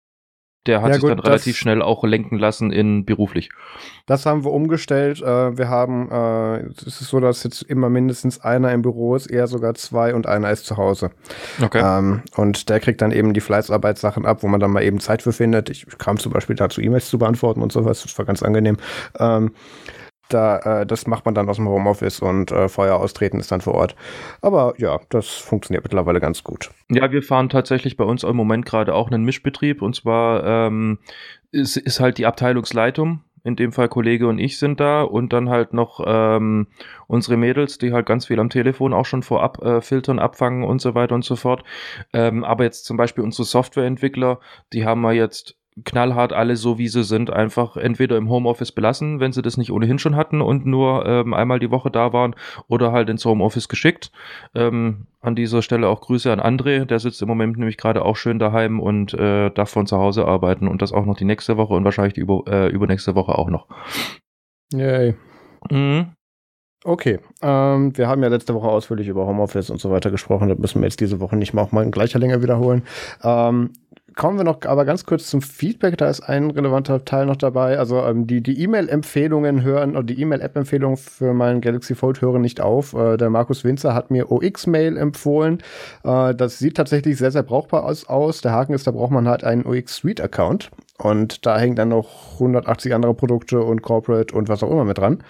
der 0.66 0.82
hat 0.82 0.90
ja, 0.90 0.94
sich 0.96 1.02
gut, 1.02 1.12
dann 1.12 1.20
relativ 1.20 1.56
schnell 1.56 1.82
auch 1.82 2.04
lenken 2.04 2.38
lassen 2.38 2.72
in 2.72 3.06
beruflich. 3.06 3.50
Das 4.06 4.26
haben 4.26 4.44
wir 4.44 4.52
umgestellt. 4.52 5.22
Äh, 5.22 5.58
wir 5.58 5.70
haben, 5.70 6.12
äh, 6.12 6.66
es 6.68 7.02
ist 7.02 7.08
so, 7.08 7.20
dass 7.20 7.44
jetzt 7.44 7.62
immer 7.64 7.90
mindestens 7.90 8.42
einer 8.42 8.72
im 8.74 8.82
Büro 8.82 9.16
ist, 9.16 9.28
eher 9.28 9.48
sogar 9.48 9.74
zwei 9.76 10.14
und 10.14 10.28
einer 10.28 10.52
ist 10.52 10.66
zu 10.66 10.78
Hause. 10.78 11.12
Okay. 11.62 11.82
Ähm, 11.84 12.24
und 12.36 12.70
der 12.70 12.80
kriegt 12.82 13.02
dann 13.02 13.12
eben 13.12 13.34
die 13.34 13.42
Fleißarbeitssachen 13.42 14.26
ab, 14.26 14.44
wo 14.44 14.48
man 14.48 14.60
dann 14.60 14.72
mal 14.72 14.84
eben 14.84 15.00
Zeit 15.00 15.22
für 15.22 15.32
findet. 15.32 15.70
Ich 15.70 15.86
kam 15.98 16.18
zum 16.18 16.34
Beispiel 16.34 16.56
dazu, 16.56 16.82
E-Mails 16.82 17.10
zu 17.10 17.18
beantworten 17.18 17.62
und 17.62 17.72
sowas. 17.72 18.04
Das 18.04 18.18
war 18.18 18.26
ganz 18.26 18.44
angenehm. 18.44 18.78
Ähm, 19.18 19.52
da, 20.30 20.82
äh, 20.82 20.86
das 20.86 21.08
macht 21.08 21.26
man 21.26 21.36
dann 21.36 21.50
aus 21.50 21.58
dem 21.58 21.68
Homeoffice 21.68 22.22
und 22.22 22.52
äh, 22.52 22.70
Feuer 22.70 22.96
austreten 22.96 23.40
ist 23.40 23.52
dann 23.52 23.62
vor 23.62 23.74
Ort. 23.76 23.96
Aber 24.42 24.74
ja, 24.78 25.00
das 25.10 25.28
funktioniert 25.28 25.84
mittlerweile 25.84 26.20
ganz 26.20 26.44
gut. 26.44 26.72
Ja, 26.90 27.12
wir 27.12 27.24
fahren 27.24 27.50
tatsächlich 27.50 27.98
bei 27.98 28.04
uns 28.04 28.24
im 28.24 28.36
Moment 28.36 28.66
gerade 28.66 28.94
auch 28.96 29.10
einen 29.12 29.24
Mischbetrieb 29.24 29.82
und 29.82 29.96
zwar 29.96 30.44
ähm, 30.46 31.00
ist, 31.52 31.78
ist 31.78 32.00
halt 32.00 32.18
die 32.18 32.26
Abteilungsleitung 32.26 33.22
in 33.44 33.56
dem 33.56 33.72
Fall 33.72 33.90
Kollege 33.90 34.28
und 34.28 34.40
ich 34.40 34.58
sind 34.58 34.80
da 34.80 35.02
und 35.02 35.34
dann 35.34 35.50
halt 35.50 35.74
noch 35.74 36.02
ähm, 36.06 36.68
unsere 37.08 37.38
Mädels, 37.38 37.78
die 37.78 37.94
halt 37.94 38.06
ganz 38.06 38.26
viel 38.26 38.40
am 38.40 38.50
Telefon 38.50 38.94
auch 38.94 39.06
schon 39.06 39.24
vorab 39.24 39.64
äh, 39.64 39.82
filtern, 39.82 40.20
abfangen 40.20 40.64
und 40.64 40.82
so 40.82 40.96
weiter 40.96 41.16
und 41.16 41.24
so 41.24 41.36
fort. 41.36 41.64
Ähm, 42.14 42.44
aber 42.44 42.64
jetzt 42.66 42.86
zum 42.86 42.98
Beispiel 42.98 43.24
unsere 43.24 43.46
Softwareentwickler, 43.46 44.40
die 44.74 44.86
haben 44.86 45.02
wir 45.02 45.14
jetzt 45.14 45.59
knallhart 45.84 46.34
alle 46.34 46.56
so, 46.56 46.78
wie 46.78 46.88
sie 46.88 47.04
sind, 47.04 47.32
einfach 47.32 47.78
entweder 47.78 48.18
im 48.18 48.30
Homeoffice 48.30 48.72
belassen, 48.72 49.20
wenn 49.20 49.32
sie 49.32 49.42
das 49.42 49.58
nicht 49.58 49.72
ohnehin 49.72 50.00
schon 50.00 50.16
hatten 50.16 50.42
und 50.42 50.66
nur 50.66 51.06
ähm, 51.06 51.34
einmal 51.34 51.60
die 51.60 51.72
Woche 51.72 51.92
da 51.92 52.14
waren, 52.14 52.36
oder 52.68 52.92
halt 52.92 53.10
ins 53.10 53.26
Homeoffice 53.26 53.70
geschickt. 53.70 54.12
Ähm, 54.56 55.08
an 55.22 55.36
dieser 55.36 55.62
Stelle 55.62 55.88
auch 55.88 56.02
Grüße 56.02 56.32
an 56.32 56.40
André, 56.40 56.86
der 56.86 57.00
sitzt 57.00 57.22
im 57.22 57.28
Moment 57.28 57.58
nämlich 57.58 57.78
gerade 57.78 58.04
auch 58.04 58.16
schön 58.16 58.40
daheim 58.40 58.80
und 58.80 59.14
äh, 59.14 59.50
darf 59.52 59.70
von 59.70 59.88
zu 59.88 59.98
Hause 59.98 60.26
arbeiten 60.26 60.68
und 60.68 60.82
das 60.82 60.94
auch 60.94 61.06
noch 61.06 61.18
die 61.18 61.26
nächste 61.26 61.58
Woche 61.58 61.74
und 61.74 61.84
wahrscheinlich 61.84 62.14
die 62.14 62.22
über, 62.22 62.44
äh, 62.48 62.70
übernächste 62.70 63.16
Woche 63.16 63.38
auch 63.38 63.50
noch. 63.50 63.68
Yay. 64.74 65.16
Mhm. 65.70 66.14
Okay, 66.86 67.20
ähm, 67.42 67.98
wir 67.98 68.08
haben 68.08 68.24
ja 68.24 68.30
letzte 68.30 68.54
Woche 68.54 68.70
ausführlich 68.70 69.10
über 69.10 69.26
Homeoffice 69.28 69.70
und 69.70 69.82
so 69.82 69.92
weiter 69.92 70.12
gesprochen. 70.12 70.48
Das 70.48 70.60
müssen 70.60 70.82
wir 70.82 70.88
jetzt 70.88 71.02
diese 71.02 71.20
Woche 71.20 71.36
nicht 71.36 71.54
mal 71.54 71.62
auch 71.62 71.74
mal 71.74 71.84
in 71.84 71.92
gleicher 71.92 72.20
Länge 72.20 72.42
wiederholen. 72.42 72.84
Ähm, 73.22 73.74
kommen 74.16 74.38
wir 74.38 74.44
noch 74.44 74.60
aber 74.66 74.86
ganz 74.86 75.06
kurz 75.06 75.30
zum 75.30 75.42
Feedback. 75.42 75.98
Da 75.98 76.10
ist 76.10 76.22
ein 76.22 76.52
relevanter 76.52 77.06
Teil 77.06 77.26
noch 77.26 77.36
dabei. 77.36 77.80
Also 77.80 78.04
ähm, 78.04 78.28
die 78.28 78.42
die 78.42 78.62
E-Mail-Empfehlungen 78.62 79.64
hören 79.64 79.92
oder 79.92 80.04
die 80.04 80.20
E-Mail-App-Empfehlungen 80.22 80.98
für 80.98 81.34
meinen 81.34 81.62
Galaxy 81.62 81.96
Fold 81.96 82.22
hören 82.22 82.42
nicht 82.42 82.62
auf. 82.62 82.94
Äh, 82.94 83.18
der 83.18 83.30
Markus 83.30 83.64
Winzer 83.64 83.94
hat 83.94 84.12
mir 84.12 84.32
OX-Mail 84.32 84.98
empfohlen. 84.98 85.60
Äh, 86.04 86.36
das 86.36 86.60
sieht 86.60 86.78
tatsächlich 86.78 87.18
sehr 87.18 87.32
sehr 87.32 87.44
brauchbar 87.44 87.86
aus, 87.86 88.08
aus. 88.08 88.42
Der 88.42 88.52
Haken 88.52 88.74
ist, 88.74 88.88
da 88.88 88.92
braucht 88.92 89.12
man 89.12 89.28
halt 89.28 89.44
einen 89.44 89.66
OX 89.66 89.96
Suite 89.96 90.22
Account 90.22 90.72
und 90.98 91.46
da 91.46 91.58
hängen 91.58 91.76
dann 91.76 91.90
noch 91.90 92.34
180 92.34 92.94
andere 92.94 93.14
Produkte 93.14 93.62
und 93.62 93.82
Corporate 93.82 94.34
und 94.36 94.50
was 94.50 94.64
auch 94.64 94.72
immer 94.72 94.86
mit 94.86 94.98
dran. 94.98 95.24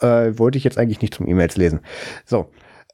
Äh, 0.00 0.38
wollte 0.38 0.58
ich 0.58 0.64
jetzt 0.64 0.78
eigentlich 0.78 1.00
nicht 1.00 1.14
zum 1.14 1.26
E-Mails 1.26 1.56
lesen. 1.56 1.80
So. 2.24 2.48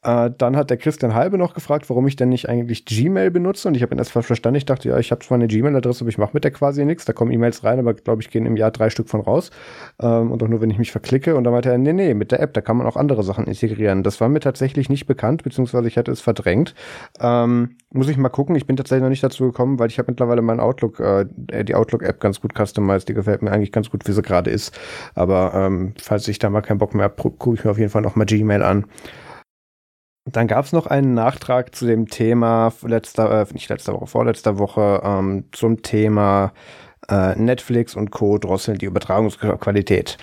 Äh, 0.05 0.31
dann 0.37 0.55
hat 0.55 0.71
der 0.71 0.77
Christian 0.77 1.15
Halbe 1.15 1.39
noch 1.39 1.55
gefragt, 1.55 1.89
warum 1.89 2.07
ich 2.07 2.17
denn 2.17 2.29
nicht 2.29 2.49
eigentlich 2.49 2.85
Gmail 2.85 3.31
benutze. 3.31 3.67
Und 3.69 3.75
ich 3.75 3.83
habe 3.83 3.95
ihn 3.95 3.99
erst 3.99 4.13
verstanden. 4.13 4.57
Ich 4.57 4.67
dachte, 4.67 4.89
ja, 4.91 4.99
ich 4.99 5.11
habe 5.11 5.25
zwar 5.25 5.37
eine 5.37 5.47
Gmail-Adresse, 5.47 6.03
aber 6.03 6.11
ich 6.11 6.19
mache 6.19 6.31
mit 6.35 6.45
der 6.45 6.51
quasi 6.51 6.85
nichts. 6.85 7.07
Da 7.07 7.15
kommen 7.15 7.33
E-Mails 7.33 7.65
rein, 7.65 7.79
aber 7.79 7.95
glaube 7.95 8.23
ich, 8.23 8.31
gehen 8.31 8.45
im 8.45 8.57
Jahr 8.57 8.71
drei 8.71 8.91
Stück 8.91 9.09
von 9.09 9.23
raus. 9.23 9.51
Ähm, 10.01 10.31
und 10.31 10.43
auch 10.43 10.49
nur, 10.49 10.61
wenn 10.61 10.71
ich 10.71 10.79
mich 10.79 10.93
verklicke. 10.93 11.35
Und 11.35 11.45
dann 11.45 11.55
meinte 11.55 11.71
er, 11.71 11.79
nee, 11.79 11.95
nee, 11.95 12.13
mit 12.13 12.33
der 12.33 12.41
App, 12.41 12.53
da 12.53 12.61
kann 12.61 12.77
man 12.77 12.87
auch 12.87 12.97
andere 12.97 13.23
Sachen 13.23 13.47
integrieren. 13.47 14.03
Das 14.03 14.21
war 14.21 14.29
mir 14.29 14.41
tatsächlich 14.41 14.91
nicht 14.91 15.07
bekannt, 15.07 15.43
beziehungsweise 15.43 15.89
ich 15.89 15.97
hatte 15.97 16.13
es 16.13 16.21
verdrängt. 16.21 16.75
Ähm, 17.21 17.77
muss 17.91 18.09
ich 18.09 18.19
mal 18.19 18.29
gucken. 18.29 18.57
Ich 18.57 18.67
bin 18.67 18.77
tatsächlich 18.77 19.03
noch 19.03 19.09
nicht 19.09 19.25
dazu 19.25 19.45
gekommen, 19.45 19.79
weil 19.79 19.89
ich 19.89 19.99
habe 19.99 20.11
mittlerweile 20.11 20.43
meinen 20.43 20.61
Outlook, 20.61 21.01
äh, 21.01 21.25
die 21.65 21.75
Outlook-App 21.75 22.21
ganz 22.21 22.43
gut 22.43 22.53
customized. 22.55 23.09
Die 23.09 23.15
gefällt 23.15 23.41
mir 23.41 23.53
eigentlich 23.53 23.73
ganz 23.73 23.89
gut, 23.89 24.07
wie 24.07 24.13
sie 24.13 24.23
gerade 24.23 24.51
ist. 24.51 24.79
Aber 25.15 25.53
ähm, 25.55 25.95
falls 25.99 26.29
ich 26.29 26.39
da 26.39 26.51
mal 26.51 26.61
keinen 26.61 26.79
Bock 26.79 26.95
mehr 26.95 27.05
habe, 27.05 27.15
gucke 27.17 27.55
ich 27.55 27.65
mir 27.65 27.71
auf 27.71 27.79
jeden 27.79 27.91
Fall 27.91 28.03
noch 28.03 28.17
mal 28.17 28.27
Gmail 28.27 28.63
an. 28.63 28.85
Dann 30.31 30.47
gab 30.47 30.65
es 30.65 30.73
noch 30.73 30.87
einen 30.87 31.15
Nachtrag 31.15 31.75
zu 31.75 31.87
dem 31.87 32.09
Thema 32.09 32.73
letzter, 32.83 33.43
äh, 33.43 33.53
nicht 33.53 33.69
letzter 33.69 33.93
Woche, 33.93 34.07
vorletzter 34.07 34.59
Woche, 34.59 35.03
ähm, 35.05 35.45
zum 35.53 35.83
Thema 35.83 36.53
Äh, 37.07 37.35
Netflix 37.39 37.97
und 37.97 38.11
Co. 38.13 38.39
drosseln 38.39 38.79
die 38.79 38.87
Übertragungsqualität. 38.87 40.17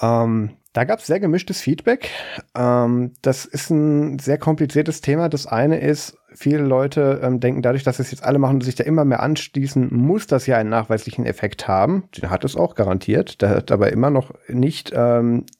Ähm, 0.00 0.50
da 0.72 0.84
gab 0.84 1.00
es 1.00 1.06
sehr 1.06 1.18
gemischtes 1.18 1.60
Feedback. 1.60 2.10
Ähm, 2.54 3.14
das 3.22 3.44
ist 3.44 3.70
ein 3.70 4.20
sehr 4.20 4.38
kompliziertes 4.38 5.00
Thema. 5.00 5.28
Das 5.28 5.46
eine 5.48 5.80
ist, 5.80 6.16
viele 6.32 6.62
Leute 6.62 7.20
ähm, 7.24 7.40
denken, 7.40 7.62
dadurch, 7.62 7.82
dass 7.82 7.98
es 7.98 8.12
jetzt 8.12 8.22
alle 8.22 8.38
machen 8.38 8.56
und 8.56 8.60
sich 8.64 8.76
da 8.76 8.84
immer 8.84 9.04
mehr 9.04 9.20
anschließen, 9.20 9.88
muss 9.92 10.28
das 10.28 10.46
ja 10.46 10.58
einen 10.58 10.70
nachweislichen 10.70 11.26
Effekt 11.26 11.66
haben. 11.66 12.04
Den 12.16 12.30
hat 12.30 12.44
es 12.44 12.54
auch 12.54 12.76
garantiert. 12.76 13.42
Der 13.42 13.48
hat 13.50 13.72
aber 13.72 13.90
immer 13.90 14.10
noch 14.10 14.32
nicht 14.48 14.92
ähm, 14.94 15.40
äh, 15.40 15.55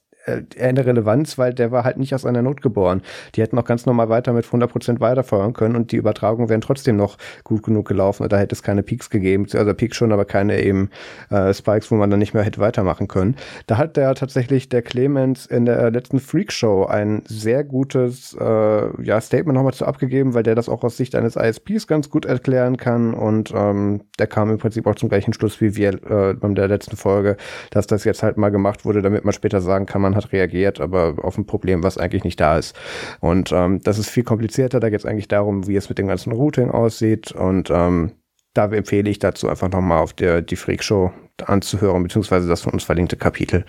eine 0.59 0.85
Relevanz, 0.85 1.37
weil 1.37 1.53
der 1.53 1.71
war 1.71 1.83
halt 1.83 1.97
nicht 1.97 2.13
aus 2.13 2.25
einer 2.25 2.41
Not 2.41 2.61
geboren. 2.61 3.01
Die 3.35 3.41
hätten 3.41 3.57
auch 3.57 3.65
ganz 3.65 3.85
normal 3.85 4.09
weiter 4.09 4.33
mit 4.33 4.45
100% 4.45 4.99
weiterfeuern 4.99 5.53
können 5.53 5.75
und 5.75 5.91
die 5.91 5.97
Übertragungen 5.97 6.49
wären 6.49 6.61
trotzdem 6.61 6.97
noch 6.97 7.17
gut 7.43 7.63
genug 7.63 7.87
gelaufen. 7.87 8.27
Da 8.27 8.37
hätte 8.37 8.53
es 8.53 8.63
keine 8.63 8.83
Peaks 8.83 9.09
gegeben, 9.09 9.47
also 9.53 9.73
Peaks 9.73 9.97
schon, 9.97 10.11
aber 10.11 10.25
keine 10.25 10.61
eben 10.61 10.89
äh, 11.29 11.53
Spikes, 11.53 11.91
wo 11.91 11.95
man 11.95 12.09
dann 12.09 12.19
nicht 12.19 12.33
mehr 12.33 12.43
hätte 12.43 12.59
weitermachen 12.59 13.07
können. 13.07 13.35
Da 13.67 13.77
hat 13.77 13.97
der 13.97 14.15
tatsächlich 14.15 14.69
der 14.69 14.81
Clemens 14.81 15.45
in 15.45 15.65
der 15.65 15.91
letzten 15.91 16.19
Freak 16.19 16.51
Show 16.51 16.85
ein 16.85 17.23
sehr 17.27 17.63
gutes 17.63 18.35
äh, 18.39 19.03
ja, 19.03 19.21
Statement 19.21 19.55
nochmal 19.55 19.73
zu 19.73 19.85
abgegeben, 19.85 20.33
weil 20.33 20.43
der 20.43 20.55
das 20.55 20.69
auch 20.69 20.83
aus 20.83 20.97
Sicht 20.97 21.15
eines 21.15 21.35
ISPs 21.35 21.87
ganz 21.87 22.09
gut 22.09 22.25
erklären 22.25 22.77
kann 22.77 23.13
und 23.13 23.53
ähm, 23.55 24.01
der 24.19 24.27
kam 24.27 24.49
im 24.49 24.57
Prinzip 24.57 24.87
auch 24.87 24.95
zum 24.95 25.09
gleichen 25.09 25.33
Schluss 25.33 25.61
wie 25.61 25.75
wir 25.75 25.93
äh, 26.09 26.33
bei 26.33 26.47
der 26.49 26.67
letzten 26.67 26.97
Folge, 26.97 27.37
dass 27.71 27.87
das 27.87 28.03
jetzt 28.03 28.23
halt 28.23 28.37
mal 28.37 28.49
gemacht 28.49 28.85
wurde, 28.85 29.01
damit 29.01 29.25
man 29.25 29.33
später 29.33 29.61
sagen 29.61 29.85
kann, 29.85 30.01
man 30.01 30.15
hat 30.17 30.33
reagiert, 30.33 30.81
aber 30.81 31.15
auf 31.21 31.37
ein 31.37 31.45
Problem, 31.45 31.83
was 31.83 31.97
eigentlich 31.97 32.25
nicht 32.25 32.39
da 32.39 32.57
ist. 32.57 32.75
Und 33.21 33.51
ähm, 33.53 33.81
das 33.83 33.97
ist 33.97 34.09
viel 34.09 34.23
komplizierter. 34.23 34.79
Da 34.79 34.89
geht 34.89 34.99
es 34.99 35.05
eigentlich 35.05 35.29
darum, 35.29 35.67
wie 35.67 35.75
es 35.75 35.87
mit 35.87 35.97
dem 35.97 36.07
ganzen 36.07 36.33
Routing 36.33 36.69
aussieht. 36.69 37.31
Und 37.31 37.69
ähm, 37.69 38.11
da 38.53 38.65
empfehle 38.65 39.09
ich 39.09 39.19
dazu 39.19 39.47
einfach 39.47 39.69
nochmal 39.69 40.01
auf 40.01 40.13
der 40.13 40.41
die 40.41 40.55
Freak 40.55 40.83
Show 40.83 41.11
anzuhören, 41.45 42.03
beziehungsweise 42.03 42.47
das 42.47 42.61
von 42.61 42.73
uns 42.73 42.83
verlinkte 42.83 43.15
Kapitel. 43.15 43.65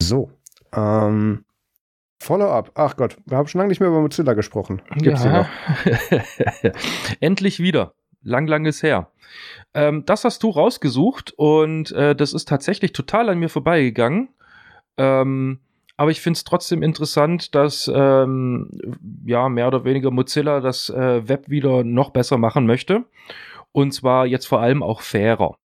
So. 0.00 0.30
Ähm, 0.72 1.44
Follow-up. 2.22 2.72
Ach 2.74 2.96
Gott, 2.96 3.16
wir 3.24 3.38
haben 3.38 3.48
schon 3.48 3.60
lange 3.60 3.70
nicht 3.70 3.80
mehr 3.80 3.88
über 3.88 4.00
Mozilla 4.00 4.34
gesprochen. 4.34 4.82
Gibt's 4.96 5.24
ja. 5.24 5.48
Endlich 7.20 7.60
wieder. 7.60 7.94
Lang, 8.22 8.46
lang 8.46 8.66
ist 8.66 8.82
her. 8.82 9.10
Ähm, 9.72 10.04
das 10.04 10.24
hast 10.24 10.42
du 10.42 10.50
rausgesucht 10.50 11.32
und 11.36 11.92
äh, 11.92 12.14
das 12.14 12.34
ist 12.34 12.46
tatsächlich 12.46 12.92
total 12.92 13.30
an 13.30 13.38
mir 13.38 13.48
vorbeigegangen. 13.48 14.28
Ähm, 14.98 15.60
aber 16.00 16.10
ich 16.10 16.22
finde 16.22 16.38
es 16.38 16.44
trotzdem 16.44 16.82
interessant, 16.82 17.54
dass 17.54 17.86
ähm, 17.94 18.70
ja 19.26 19.50
mehr 19.50 19.66
oder 19.66 19.84
weniger 19.84 20.10
Mozilla 20.10 20.60
das 20.60 20.88
äh, 20.88 21.28
Web 21.28 21.50
wieder 21.50 21.84
noch 21.84 22.08
besser 22.08 22.38
machen 22.38 22.64
möchte. 22.64 23.04
Und 23.72 23.92
zwar 23.92 24.24
jetzt 24.24 24.46
vor 24.46 24.62
allem 24.62 24.82
auch 24.82 25.02
fairer 25.02 25.58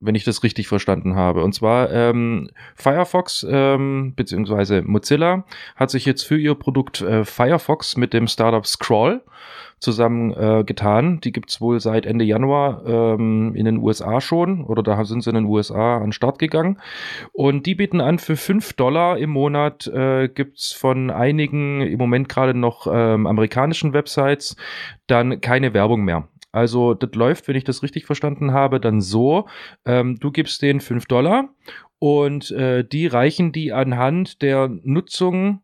wenn 0.00 0.14
ich 0.14 0.24
das 0.24 0.42
richtig 0.42 0.68
verstanden 0.68 1.16
habe. 1.16 1.42
Und 1.42 1.54
zwar 1.54 1.90
ähm, 1.90 2.50
Firefox 2.76 3.44
ähm, 3.48 4.12
beziehungsweise 4.14 4.82
Mozilla 4.82 5.44
hat 5.74 5.90
sich 5.90 6.04
jetzt 6.04 6.22
für 6.22 6.38
ihr 6.38 6.54
Produkt 6.54 7.00
äh, 7.00 7.24
Firefox 7.24 7.96
mit 7.96 8.12
dem 8.12 8.28
Startup 8.28 8.64
Scroll 8.64 9.22
zusammen 9.80 10.32
äh, 10.32 10.64
getan. 10.64 11.20
Die 11.20 11.32
gibt's 11.32 11.60
wohl 11.60 11.80
seit 11.80 12.06
Ende 12.06 12.24
Januar 12.24 12.82
ähm, 12.86 13.54
in 13.54 13.64
den 13.64 13.78
USA 13.78 14.20
schon 14.20 14.64
oder 14.64 14.82
da 14.82 15.04
sind 15.04 15.22
sie 15.22 15.30
in 15.30 15.36
den 15.36 15.44
USA 15.46 15.96
an 15.96 16.04
den 16.04 16.12
Start 16.12 16.38
gegangen. 16.38 16.80
Und 17.32 17.66
die 17.66 17.74
bieten 17.74 18.00
an, 18.00 18.18
für 18.18 18.36
5 18.36 18.74
Dollar 18.74 19.18
im 19.18 19.30
Monat 19.30 19.86
äh, 19.88 20.28
gibt's 20.28 20.72
von 20.72 21.10
einigen 21.10 21.80
im 21.80 21.98
Moment 21.98 22.28
gerade 22.28 22.54
noch 22.54 22.86
ähm, 22.90 23.26
amerikanischen 23.26 23.92
Websites 23.92 24.56
dann 25.06 25.40
keine 25.40 25.74
Werbung 25.74 26.04
mehr. 26.04 26.28
Also 26.58 26.94
das 26.94 27.14
läuft, 27.14 27.46
wenn 27.46 27.54
ich 27.54 27.62
das 27.62 27.84
richtig 27.84 28.04
verstanden 28.04 28.52
habe, 28.52 28.80
dann 28.80 29.00
so, 29.00 29.46
ähm, 29.84 30.18
du 30.18 30.32
gibst 30.32 30.60
denen 30.60 30.80
5 30.80 31.06
Dollar 31.06 31.50
und 32.00 32.50
äh, 32.50 32.84
die 32.84 33.06
reichen 33.06 33.52
die 33.52 33.72
anhand 33.72 34.42
der 34.42 34.68
Nutzung 34.82 35.60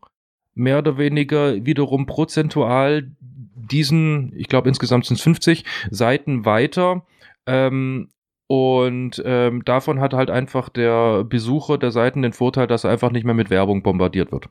mehr 0.55 0.79
oder 0.79 0.97
weniger 0.97 1.67
wiederum 1.67 2.07
prozentual 2.07 3.11
diesen, 3.57 4.33
ich 4.37 4.47
glaube 4.47 4.69
insgesamt 4.69 5.07
sind 5.07 5.17
es 5.17 5.23
50 5.23 5.65
Seiten 5.91 6.45
weiter. 6.45 7.05
Ähm, 7.47 8.11
und 8.47 9.21
ähm, 9.25 9.65
davon 9.65 10.01
hat 10.01 10.15
halt 10.15 10.31
einfach 10.31 10.69
der 10.69 11.25
Besucher 11.25 11.77
der 11.77 11.91
Seiten 11.91 12.23
den 12.23 12.33
Vorteil, 12.33 12.69
dass 12.69 12.85
er 12.85 12.91
einfach 12.91 13.11
nicht 13.11 13.25
mehr 13.25 13.35
mit 13.35 13.51
Werbung 13.51 13.83
bombardiert 13.83 14.31
wird. 14.31 14.49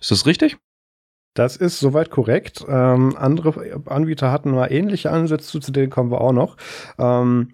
Ist 0.00 0.10
das 0.10 0.26
richtig? 0.26 0.56
Das 1.38 1.54
ist 1.54 1.78
soweit 1.78 2.10
korrekt. 2.10 2.64
Ähm, 2.68 3.16
andere 3.16 3.80
Anbieter 3.86 4.32
hatten 4.32 4.50
mal 4.50 4.72
ähnliche 4.72 5.12
Ansätze, 5.12 5.60
zu 5.60 5.70
denen 5.70 5.88
kommen 5.88 6.10
wir 6.10 6.20
auch 6.20 6.32
noch. 6.32 6.56
Ähm, 6.98 7.50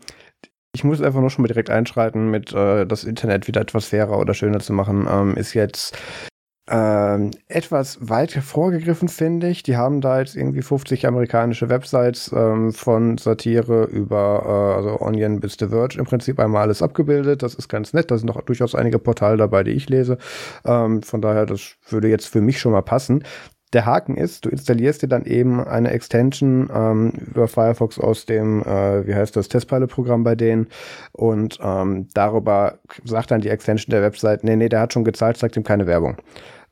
ich 0.74 0.84
muss 0.84 1.02
einfach 1.02 1.20
nur 1.20 1.28
schon 1.28 1.42
mal 1.42 1.48
direkt 1.48 1.68
einschreiten, 1.68 2.30
mit 2.30 2.50
äh, 2.54 2.86
das 2.86 3.04
Internet 3.04 3.46
wieder 3.46 3.60
etwas 3.60 3.84
fairer 3.86 4.18
oder 4.18 4.32
schöner 4.32 4.60
zu 4.60 4.72
machen, 4.72 5.06
ähm, 5.08 5.36
ist 5.36 5.52
jetzt 5.52 5.98
ähm, 6.70 7.32
etwas 7.46 8.08
weit 8.08 8.32
vorgegriffen, 8.32 9.08
finde 9.08 9.48
ich. 9.48 9.62
Die 9.62 9.76
haben 9.76 10.00
da 10.00 10.18
jetzt 10.18 10.34
irgendwie 10.34 10.62
50 10.62 11.06
amerikanische 11.06 11.68
Websites 11.68 12.32
ähm, 12.34 12.72
von 12.72 13.18
Satire 13.18 13.84
über 13.84 14.42
äh, 14.46 14.76
also 14.76 14.98
Onion 15.02 15.40
bis 15.40 15.56
The 15.58 15.68
Verge 15.68 15.98
im 15.98 16.06
Prinzip 16.06 16.40
einmal 16.40 16.62
alles 16.62 16.80
abgebildet. 16.80 17.42
Das 17.42 17.54
ist 17.54 17.68
ganz 17.68 17.92
nett. 17.92 18.10
Da 18.10 18.16
sind 18.16 18.30
auch 18.30 18.40
durchaus 18.40 18.74
einige 18.74 18.98
Portale 18.98 19.36
dabei, 19.36 19.62
die 19.62 19.72
ich 19.72 19.90
lese. 19.90 20.16
Ähm, 20.64 21.02
von 21.02 21.20
daher, 21.20 21.44
das 21.44 21.76
würde 21.90 22.08
jetzt 22.08 22.28
für 22.28 22.40
mich 22.40 22.58
schon 22.58 22.72
mal 22.72 22.80
passen. 22.82 23.24
Der 23.74 23.86
Haken 23.86 24.16
ist, 24.16 24.44
du 24.44 24.50
installierst 24.50 25.02
dir 25.02 25.08
dann 25.08 25.24
eben 25.24 25.60
eine 25.60 25.90
Extension 25.90 26.70
ähm, 26.72 27.10
über 27.10 27.48
Firefox 27.48 27.98
aus 27.98 28.24
dem, 28.24 28.62
äh, 28.62 29.06
wie 29.06 29.14
heißt 29.14 29.34
das, 29.34 29.48
Testpilot-Programm 29.48 30.22
bei 30.22 30.36
denen 30.36 30.68
und 31.12 31.58
ähm, 31.60 32.06
darüber 32.14 32.78
sagt 33.04 33.32
dann 33.32 33.40
die 33.40 33.48
Extension 33.48 33.90
der 33.90 34.02
Website, 34.02 34.44
nee, 34.44 34.54
nee, 34.54 34.68
der 34.68 34.80
hat 34.80 34.92
schon 34.92 35.04
gezahlt, 35.04 35.36
zeigt 35.36 35.56
ihm 35.56 35.64
keine 35.64 35.88
Werbung. 35.88 36.16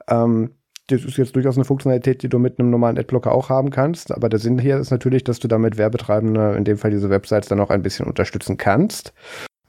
Ähm, 0.09 0.53
das 0.89 1.05
ist 1.05 1.17
jetzt 1.17 1.35
durchaus 1.35 1.57
eine 1.57 1.65
Funktionalität, 1.65 2.23
die 2.23 2.29
du 2.29 2.39
mit 2.39 2.59
einem 2.59 2.71
normalen 2.71 2.99
Adblocker 2.99 3.33
auch 3.33 3.49
haben 3.49 3.71
kannst. 3.71 4.13
Aber 4.13 4.29
der 4.29 4.39
Sinn 4.39 4.59
hier 4.59 4.79
ist 4.79 4.91
natürlich, 4.91 5.25
dass 5.25 5.39
du 5.39 5.49
damit 5.49 5.79
Werbetreibende, 5.79 6.55
in 6.57 6.65
dem 6.65 6.77
Fall 6.77 6.91
diese 6.91 7.09
Websites, 7.09 7.49
dann 7.49 7.61
auch 7.61 7.71
ein 7.71 7.83
bisschen 7.83 8.07
unterstützen 8.07 8.57
kannst. 8.57 9.13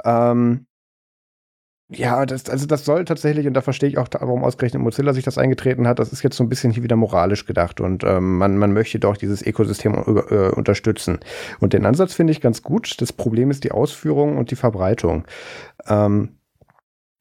Ähm, 0.04 0.66
ja, 1.90 2.26
das, 2.26 2.50
also 2.50 2.66
das 2.66 2.86
soll 2.86 3.06
tatsächlich, 3.06 3.46
und 3.46 3.54
da 3.54 3.62
verstehe 3.62 3.90
ich 3.90 3.98
auch, 3.98 4.08
warum 4.12 4.44
ausgerechnet 4.44 4.82
Mozilla 4.82 5.14
sich 5.14 5.24
das 5.24 5.38
eingetreten 5.38 5.88
hat, 5.88 6.00
das 6.00 6.14
ist 6.14 6.24
jetzt 6.24 6.38
so 6.38 6.44
ein 6.44 6.50
bisschen 6.50 6.72
hier 6.72 6.84
wieder 6.84 6.96
moralisch 6.96 7.46
gedacht 7.46 7.82
und 7.82 8.04
ähm, 8.04 8.38
man, 8.38 8.58
man 8.58 8.74
möchte 8.74 9.00
doch 9.00 9.18
dieses 9.18 9.46
Ökosystem 9.46 9.94
äh, 9.94 10.50
unterstützen. 10.50 11.20
Und 11.60 11.74
den 11.74 11.86
Ansatz 11.86 12.14
finde 12.14 12.32
ich 12.32 12.42
ganz 12.42 12.62
gut. 12.62 13.02
Das 13.02 13.14
Problem 13.14 13.52
ist 13.52 13.64
die 13.64 13.72
Ausführung 13.72 14.38
und 14.38 14.52
die 14.52 14.56
Verbreitung. 14.56 15.26
Ähm, 15.88 16.38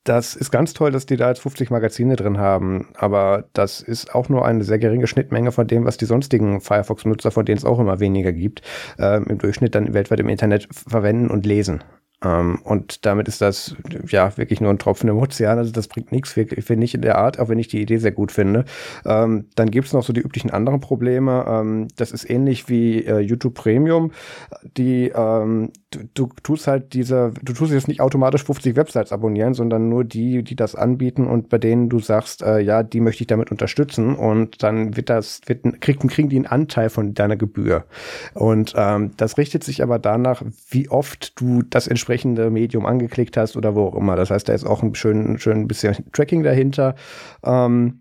das 0.05 0.35
ist 0.35 0.51
ganz 0.51 0.73
toll, 0.73 0.91
dass 0.91 1.07
die 1.07 1.17
da 1.17 1.29
jetzt 1.29 1.43
50 1.43 1.71
Magazine 1.71 2.17
drin 2.17 2.39
haben, 2.39 2.89
aber 2.97 3.45
das 3.53 3.81
ist 3.81 4.15
auch 4.15 4.29
nur 4.29 4.45
eine 4.45 4.65
sehr 4.65 4.79
geringe 4.79 5.07
Schnittmenge 5.07 5.53
von 5.53 5.69
dem, 5.69 5.85
was 5.85 5.97
die 5.97 6.07
sonstigen 6.07 6.61
Firefox-Nutzer, 6.61 7.31
von 7.31 7.45
denen 7.45 7.59
es 7.59 7.65
auch 7.65 7.79
immer 7.79 8.01
weniger 8.01 8.33
gibt, 8.33 8.63
ähm, 8.99 9.27
im 9.29 9.39
Durchschnitt 9.39 9.75
dann 9.75 9.95
weltweit 9.95 10.21
im 10.21 10.29
Internet 10.29 10.69
verwenden 10.73 11.31
und 11.31 11.47
lesen. 11.47 11.85
Ähm, 12.25 12.61
und 12.65 13.05
damit 13.07 13.29
ist 13.29 13.41
das 13.41 13.75
ja 14.09 14.37
wirklich 14.37 14.61
nur 14.61 14.71
ein 14.71 14.79
Tropfen 14.79 15.09
im 15.09 15.19
Ozean. 15.19 15.59
Also 15.59 15.73
das 15.73 15.89
bringt 15.89 16.13
nichts, 16.13 16.33
finde 16.33 16.85
ich 16.85 16.95
in 16.95 17.03
der 17.03 17.19
Art, 17.19 17.39
auch 17.39 17.49
wenn 17.49 17.59
ich 17.59 17.69
die 17.69 17.81
Idee 17.81 17.99
sehr 17.99 18.13
gut 18.13 18.33
finde. 18.33 18.65
Ähm, 19.05 19.47
dann 19.55 19.71
gibt 19.71 19.87
es 19.87 19.93
noch 19.93 20.05
so 20.05 20.13
die 20.13 20.21
üblichen 20.21 20.51
anderen 20.51 20.81
Probleme. 20.81 21.45
Ähm, 21.49 21.89
das 21.97 22.13
ist 22.13 22.29
ähnlich 22.29 22.69
wie 22.69 23.05
äh, 23.05 23.19
YouTube 23.19 23.55
Premium. 23.55 24.13
Die 24.77 25.13
ähm, 25.15 25.71
du, 25.93 26.01
du 26.15 26.29
tust 26.43 26.67
halt 26.67 26.93
diese, 26.93 27.33
du 27.43 27.53
tust 27.53 27.73
jetzt 27.73 27.89
nicht 27.89 28.01
automatisch 28.01 28.45
50 28.45 28.77
Websites 28.77 29.13
abonnieren, 29.13 29.55
sondern 29.55 29.89
nur 29.89 30.05
die, 30.05 30.43
die 30.43 30.57
das 30.57 30.75
anbieten 30.75 31.27
und 31.27 31.49
bei 31.49 31.59
denen 31.59 31.89
du 31.89 31.99
sagst, 31.99 32.43
äh, 32.43 32.61
ja, 32.61 32.83
die 32.83 33.01
möchte 33.01 33.23
ich 33.23 33.27
damit 33.27 33.51
unterstützen 33.51 34.15
und 34.15 34.63
dann 34.63 34.97
wird 34.97 35.11
das, 35.11 35.41
wird, 35.47 35.81
kriegen, 35.81 36.09
kriegen 36.09 36.29
die 36.29 36.37
einen 36.37 36.47
Anteil 36.47 36.91
von 36.91 37.15
deiner 37.15 37.37
Gebühr. 37.37 37.85
Und 38.35 38.75
ähm, 38.77 39.13
das 39.17 39.39
richtet 39.39 39.65
sich 39.65 39.83
aber 39.83 39.99
danach, 39.99 40.43
wie 40.71 40.89
oft 40.89 41.41
du 41.41 41.63
das 41.63 41.87
entsprechend 41.89 42.13
entsprechende 42.13 42.51
Medium 42.51 42.87
angeklickt 42.87 43.37
hast 43.37 43.57
oder 43.57 43.75
wo 43.75 43.87
auch 43.87 43.95
immer. 43.95 44.17
Das 44.17 44.31
heißt, 44.31 44.49
da 44.49 44.53
ist 44.53 44.65
auch 44.65 44.83
ein 44.83 44.95
schön, 44.95 45.39
schön 45.39 45.67
bisschen 45.67 45.97
Tracking 46.13 46.43
dahinter. 46.43 46.95
Ähm, 47.45 48.01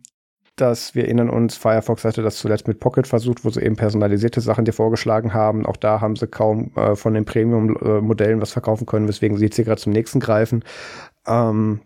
dass 0.62 0.94
wir 0.94 1.06
erinnern 1.06 1.30
uns, 1.30 1.58
Firefox 1.58 2.06
hatte 2.06 2.22
das 2.22 2.38
zuletzt 2.38 2.68
mit 2.68 2.80
Pocket 2.80 3.08
versucht, 3.08 3.44
wo 3.44 3.50
sie 3.50 3.62
eben 3.62 3.76
personalisierte 3.76 4.42
Sachen 4.42 4.66
dir 4.66 4.74
vorgeschlagen 4.74 5.34
haben. 5.34 5.66
Auch 5.66 5.78
da 5.78 6.02
haben 6.02 6.16
sie 6.16 6.28
kaum 6.28 6.72
äh, 6.76 6.96
von 6.96 7.14
den 7.14 7.26
Premium-Modellen 7.26 8.42
was 8.42 8.52
verkaufen 8.52 8.86
können, 8.86 9.08
weswegen 9.08 9.38
sie 9.38 9.46
jetzt 9.46 9.56
hier 9.56 9.66
gerade 9.66 9.82
zum 9.82 9.92
nächsten 9.92 10.20
greifen. 10.20 10.64
Ähm, 11.28 11.82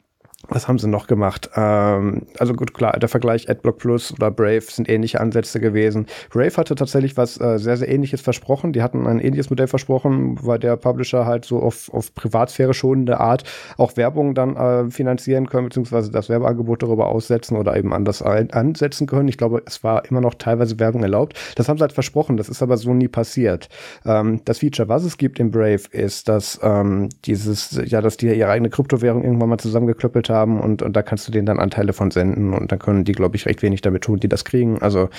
was 0.49 0.67
haben 0.67 0.79
sie 0.79 0.87
noch 0.87 1.07
gemacht? 1.07 1.49
Ähm, 1.55 2.23
also 2.39 2.53
gut, 2.53 2.73
klar, 2.73 2.97
der 2.99 3.09
Vergleich 3.09 3.49
AdBlock 3.49 3.77
Plus 3.77 4.13
oder 4.13 4.31
Brave 4.31 4.61
sind 4.61 4.89
ähnliche 4.89 5.19
Ansätze 5.19 5.59
gewesen. 5.59 6.05
Brave 6.29 6.55
hatte 6.57 6.75
tatsächlich 6.75 7.17
was 7.17 7.39
äh, 7.39 7.57
sehr, 7.57 7.77
sehr 7.77 7.89
ähnliches 7.89 8.21
versprochen. 8.21 8.73
Die 8.73 8.81
hatten 8.81 9.07
ein 9.07 9.19
ähnliches 9.19 9.49
Modell 9.49 9.67
versprochen, 9.67 10.37
weil 10.41 10.59
der 10.59 10.75
Publisher 10.77 11.25
halt 11.25 11.45
so 11.45 11.59
auf, 11.59 11.93
auf 11.93 12.13
Privatsphäre 12.13 12.73
schonende 12.73 13.19
Art 13.19 13.43
auch 13.77 13.97
Werbung 13.97 14.35
dann 14.35 14.55
äh, 14.55 14.89
finanzieren 14.89 15.47
können, 15.49 15.65
beziehungsweise 15.65 16.11
das 16.11 16.29
Werbeangebot 16.29 16.83
darüber 16.83 17.07
aussetzen 17.07 17.57
oder 17.57 17.75
eben 17.75 17.93
anders 17.93 18.21
ansetzen 18.21 19.07
können. 19.07 19.27
Ich 19.27 19.37
glaube, 19.37 19.63
es 19.65 19.83
war 19.83 20.05
immer 20.05 20.21
noch 20.21 20.35
teilweise 20.35 20.79
Werbung 20.79 21.03
erlaubt. 21.03 21.37
Das 21.55 21.69
haben 21.69 21.77
sie 21.77 21.81
halt 21.81 21.93
versprochen, 21.93 22.37
das 22.37 22.49
ist 22.49 22.61
aber 22.61 22.77
so 22.77 22.93
nie 22.93 23.07
passiert. 23.07 23.69
Ähm, 24.05 24.41
das 24.45 24.59
Feature, 24.59 24.89
was 24.89 25.03
es 25.03 25.17
gibt 25.17 25.39
in 25.39 25.51
Brave, 25.51 25.81
ist, 25.91 26.29
dass 26.29 26.59
ähm, 26.63 27.09
dieses, 27.25 27.79
ja, 27.85 28.01
dass 28.01 28.17
die 28.17 28.27
ihre 28.27 28.49
eigene 28.49 28.69
Kryptowährung 28.69 29.23
irgendwann 29.23 29.49
mal 29.49 29.57
zusammengeklöppelt 29.57 30.29
haben 30.29 30.34
haben 30.35 30.59
und, 30.59 30.81
und 30.81 30.93
da 30.93 31.01
kannst 31.01 31.27
du 31.27 31.31
denen 31.31 31.45
dann 31.45 31.59
Anteile 31.59 31.93
von 31.93 32.11
senden 32.11 32.53
und 32.53 32.71
dann 32.71 32.79
können 32.79 33.03
die, 33.03 33.13
glaube 33.13 33.35
ich, 33.35 33.45
recht 33.45 33.61
wenig 33.61 33.81
damit 33.81 34.03
tun, 34.03 34.19
die 34.19 34.29
das 34.29 34.45
kriegen. 34.45 34.81
Also, 34.81 35.09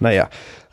naja. 0.00 0.28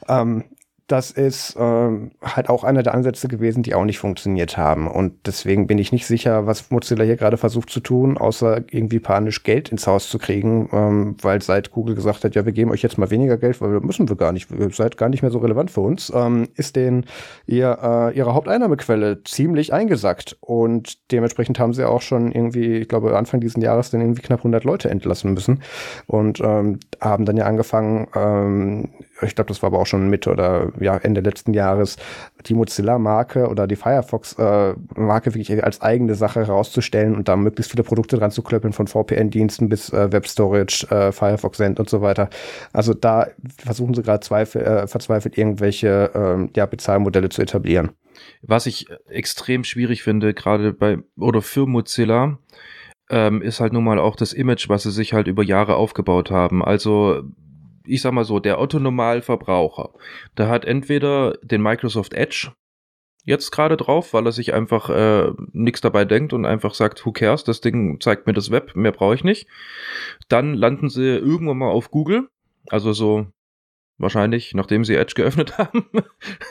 Ähm, 0.07 0.45
das 0.89 1.11
ist 1.11 1.55
ähm, 1.59 2.11
halt 2.23 2.49
auch 2.49 2.63
einer 2.63 2.81
der 2.81 2.95
Ansätze 2.95 3.27
gewesen, 3.27 3.61
die 3.61 3.75
auch 3.75 3.85
nicht 3.85 3.99
funktioniert 3.99 4.57
haben. 4.57 4.87
Und 4.87 5.27
deswegen 5.27 5.67
bin 5.67 5.77
ich 5.77 5.91
nicht 5.91 6.07
sicher, 6.07 6.47
was 6.47 6.71
Mozilla 6.71 7.03
hier 7.03 7.15
gerade 7.15 7.37
versucht 7.37 7.69
zu 7.69 7.79
tun, 7.79 8.17
außer 8.17 8.63
irgendwie 8.71 8.99
panisch 8.99 9.43
Geld 9.43 9.69
ins 9.69 9.85
Haus 9.85 10.09
zu 10.09 10.17
kriegen, 10.17 10.67
ähm, 10.73 11.15
weil 11.21 11.43
seit 11.43 11.71
Google 11.71 11.93
gesagt 11.93 12.23
hat, 12.23 12.33
ja, 12.33 12.43
wir 12.43 12.53
geben 12.53 12.71
euch 12.71 12.81
jetzt 12.81 12.97
mal 12.97 13.11
weniger 13.11 13.37
Geld, 13.37 13.61
weil 13.61 13.71
wir 13.71 13.81
müssen 13.81 14.09
wir 14.09 14.15
gar 14.15 14.31
nicht, 14.31 14.49
ihr 14.49 14.71
seid 14.71 14.97
gar 14.97 15.09
nicht 15.09 15.21
mehr 15.21 15.29
so 15.29 15.37
relevant 15.37 15.69
für 15.69 15.81
uns, 15.81 16.11
ähm, 16.15 16.47
ist 16.55 16.75
denen 16.75 17.05
ihr, 17.45 17.77
äh, 17.83 18.17
ihre 18.17 18.33
Haupteinnahmequelle 18.33 19.23
ziemlich 19.25 19.71
eingesackt. 19.71 20.37
Und 20.41 21.11
dementsprechend 21.11 21.59
haben 21.59 21.73
sie 21.73 21.87
auch 21.87 22.01
schon 22.01 22.31
irgendwie, 22.31 22.77
ich 22.77 22.87
glaube, 22.87 23.15
Anfang 23.15 23.41
dieses 23.41 23.61
Jahres 23.61 23.91
dann 23.91 24.01
irgendwie 24.01 24.23
knapp 24.23 24.39
100 24.39 24.63
Leute 24.63 24.89
entlassen 24.89 25.35
müssen 25.35 25.61
und 26.07 26.39
ähm, 26.41 26.79
haben 26.99 27.25
dann 27.25 27.37
ja 27.37 27.45
angefangen, 27.45 28.07
ähm, 28.15 28.89
ich 29.21 29.35
glaube, 29.35 29.49
das 29.49 29.61
war 29.61 29.67
aber 29.67 29.79
auch 29.79 29.85
schon 29.85 30.09
Mitte 30.09 30.29
oder 30.31 30.71
ja, 30.79 30.97
Ende 30.97 31.21
letzten 31.21 31.53
Jahres, 31.53 31.97
die 32.45 32.53
Mozilla-Marke 32.53 33.47
oder 33.47 33.67
die 33.67 33.75
Firefox-Marke 33.75 35.33
wirklich 35.33 35.63
als 35.63 35.81
eigene 35.81 36.15
Sache 36.15 36.41
herauszustellen 36.41 37.15
und 37.15 37.27
da 37.27 37.35
möglichst 37.35 37.71
viele 37.71 37.83
Produkte 37.83 38.17
dran 38.17 38.31
zu 38.31 38.41
klöppeln, 38.41 38.73
von 38.73 38.87
VPN-Diensten 38.87 39.69
bis 39.69 39.91
äh, 39.91 40.11
Web-Storage, 40.11 40.87
äh, 40.89 41.11
Firefox 41.11 41.57
Send 41.57 41.79
und 41.79 41.89
so 41.89 42.01
weiter. 42.01 42.29
Also 42.73 42.93
da 42.93 43.27
versuchen 43.57 43.93
sie 43.93 44.03
gerade 44.03 44.25
äh, 44.25 44.87
verzweifelt 44.87 45.37
irgendwelche 45.37 46.11
ähm, 46.13 46.49
ja, 46.55 46.65
Bezahlmodelle 46.65 47.29
zu 47.29 47.41
etablieren. 47.41 47.91
Was 48.41 48.65
ich 48.65 48.87
extrem 49.07 49.63
schwierig 49.63 50.03
finde, 50.03 50.33
gerade 50.33 50.73
bei 50.73 50.99
oder 51.17 51.41
für 51.41 51.67
Mozilla, 51.67 52.37
ähm, 53.09 53.41
ist 53.41 53.59
halt 53.59 53.73
nun 53.73 53.83
mal 53.83 53.99
auch 53.99 54.15
das 54.15 54.33
Image, 54.33 54.69
was 54.69 54.83
sie 54.83 54.91
sich 54.91 55.13
halt 55.13 55.27
über 55.27 55.43
Jahre 55.43 55.75
aufgebaut 55.75 56.31
haben. 56.31 56.63
Also 56.63 57.23
ich 57.89 58.01
sag 58.01 58.13
mal 58.13 58.25
so, 58.25 58.39
der 58.39 58.59
Otto-Normalverbraucher, 58.59 59.91
der 60.37 60.47
hat 60.47 60.65
entweder 60.65 61.33
den 61.41 61.61
Microsoft 61.61 62.13
Edge 62.13 62.51
jetzt 63.25 63.51
gerade 63.51 63.77
drauf, 63.77 64.13
weil 64.13 64.25
er 64.25 64.31
sich 64.31 64.53
einfach 64.53 64.89
äh, 64.89 65.31
nichts 65.51 65.81
dabei 65.81 66.05
denkt 66.05 66.33
und 66.33 66.45
einfach 66.45 66.73
sagt, 66.73 67.05
who 67.05 67.11
cares, 67.11 67.43
das 67.43 67.61
Ding 67.61 67.99
zeigt 67.99 68.27
mir 68.27 68.33
das 68.33 68.49
Web, 68.49 68.75
mehr 68.75 68.91
brauche 68.91 69.15
ich 69.15 69.23
nicht. 69.23 69.47
Dann 70.29 70.53
landen 70.53 70.89
sie 70.89 71.17
irgendwann 71.17 71.57
mal 71.57 71.69
auf 71.69 71.91
Google, 71.91 72.29
also 72.69 72.93
so 72.93 73.27
wahrscheinlich, 73.99 74.53
nachdem 74.55 74.85
sie 74.85 74.95
Edge 74.95 75.13
geöffnet 75.15 75.57
haben 75.57 75.85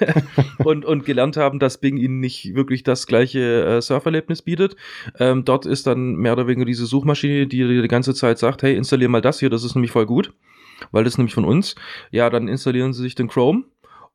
und, 0.58 0.84
und 0.84 1.04
gelernt 1.04 1.36
haben, 1.36 1.58
dass 1.58 1.80
Bing 1.80 1.96
ihnen 1.96 2.20
nicht 2.20 2.54
wirklich 2.54 2.82
das 2.82 3.06
gleiche 3.06 3.64
äh, 3.64 3.80
Surferlebnis 3.80 4.42
bietet. 4.42 4.76
Ähm, 5.18 5.44
dort 5.44 5.66
ist 5.66 5.86
dann 5.86 6.14
mehr 6.14 6.34
oder 6.34 6.46
weniger 6.46 6.66
diese 6.66 6.86
Suchmaschine, 6.86 7.46
die 7.46 7.66
die 7.66 7.88
ganze 7.88 8.14
Zeit 8.14 8.38
sagt, 8.38 8.62
hey, 8.62 8.76
installier 8.76 9.08
mal 9.08 9.22
das 9.22 9.40
hier, 9.40 9.50
das 9.50 9.64
ist 9.64 9.74
nämlich 9.74 9.90
voll 9.90 10.06
gut 10.06 10.32
weil 10.90 11.04
das 11.04 11.14
ist 11.14 11.18
nämlich 11.18 11.34
von 11.34 11.44
uns. 11.44 11.74
Ja, 12.10 12.30
dann 12.30 12.48
installieren 12.48 12.92
sie 12.92 13.02
sich 13.02 13.14
den 13.14 13.28
Chrome. 13.28 13.64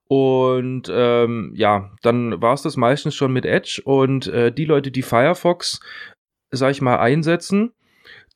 Und 0.08 0.92
ähm, 0.92 1.54
ja, 1.56 1.92
dann 2.02 2.42
war 2.42 2.54
es 2.54 2.62
das 2.62 2.78
meistens 2.78 3.16
schon 3.16 3.34
mit 3.34 3.46
Edge. 3.46 3.82
Und 3.84 4.28
äh, 4.28 4.52
die 4.52 4.66
Leute, 4.66 4.92
die 4.92 5.02
Firefox, 5.02 5.80
sag 6.52 6.72
ich 6.72 6.82
mal, 6.82 6.98
einsetzen, 6.98 7.72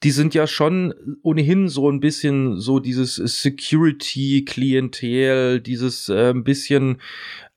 die 0.04 0.12
sind 0.12 0.36
ja 0.36 0.48
schon 0.48 0.94
ohnehin 1.24 1.70
so 1.70 1.90
ein 1.90 2.00
bisschen 2.00 2.60
so 2.60 2.80
dieses 2.80 3.16
Security-Klientel, 3.16 5.60
dieses 5.60 6.08
äh, 6.10 6.34
bisschen, 6.36 7.02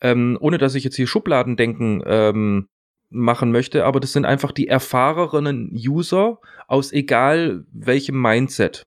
ähm, 0.00 0.38
ohne 0.40 0.56
dass 0.58 0.74
ich 0.74 0.84
jetzt 0.84 0.96
hier 0.96 1.06
Schubladen 1.06 1.56
denken 1.56 2.02
ähm, 2.06 2.66
machen 3.10 3.52
möchte, 3.52 3.84
aber 3.84 4.00
das 4.00 4.12
sind 4.12 4.24
einfach 4.24 4.52
die 4.52 4.68
erfahrenen 4.68 5.70
User 5.72 6.38
aus 6.66 6.92
egal 6.92 7.64
welchem 7.72 8.20
Mindset. 8.20 8.84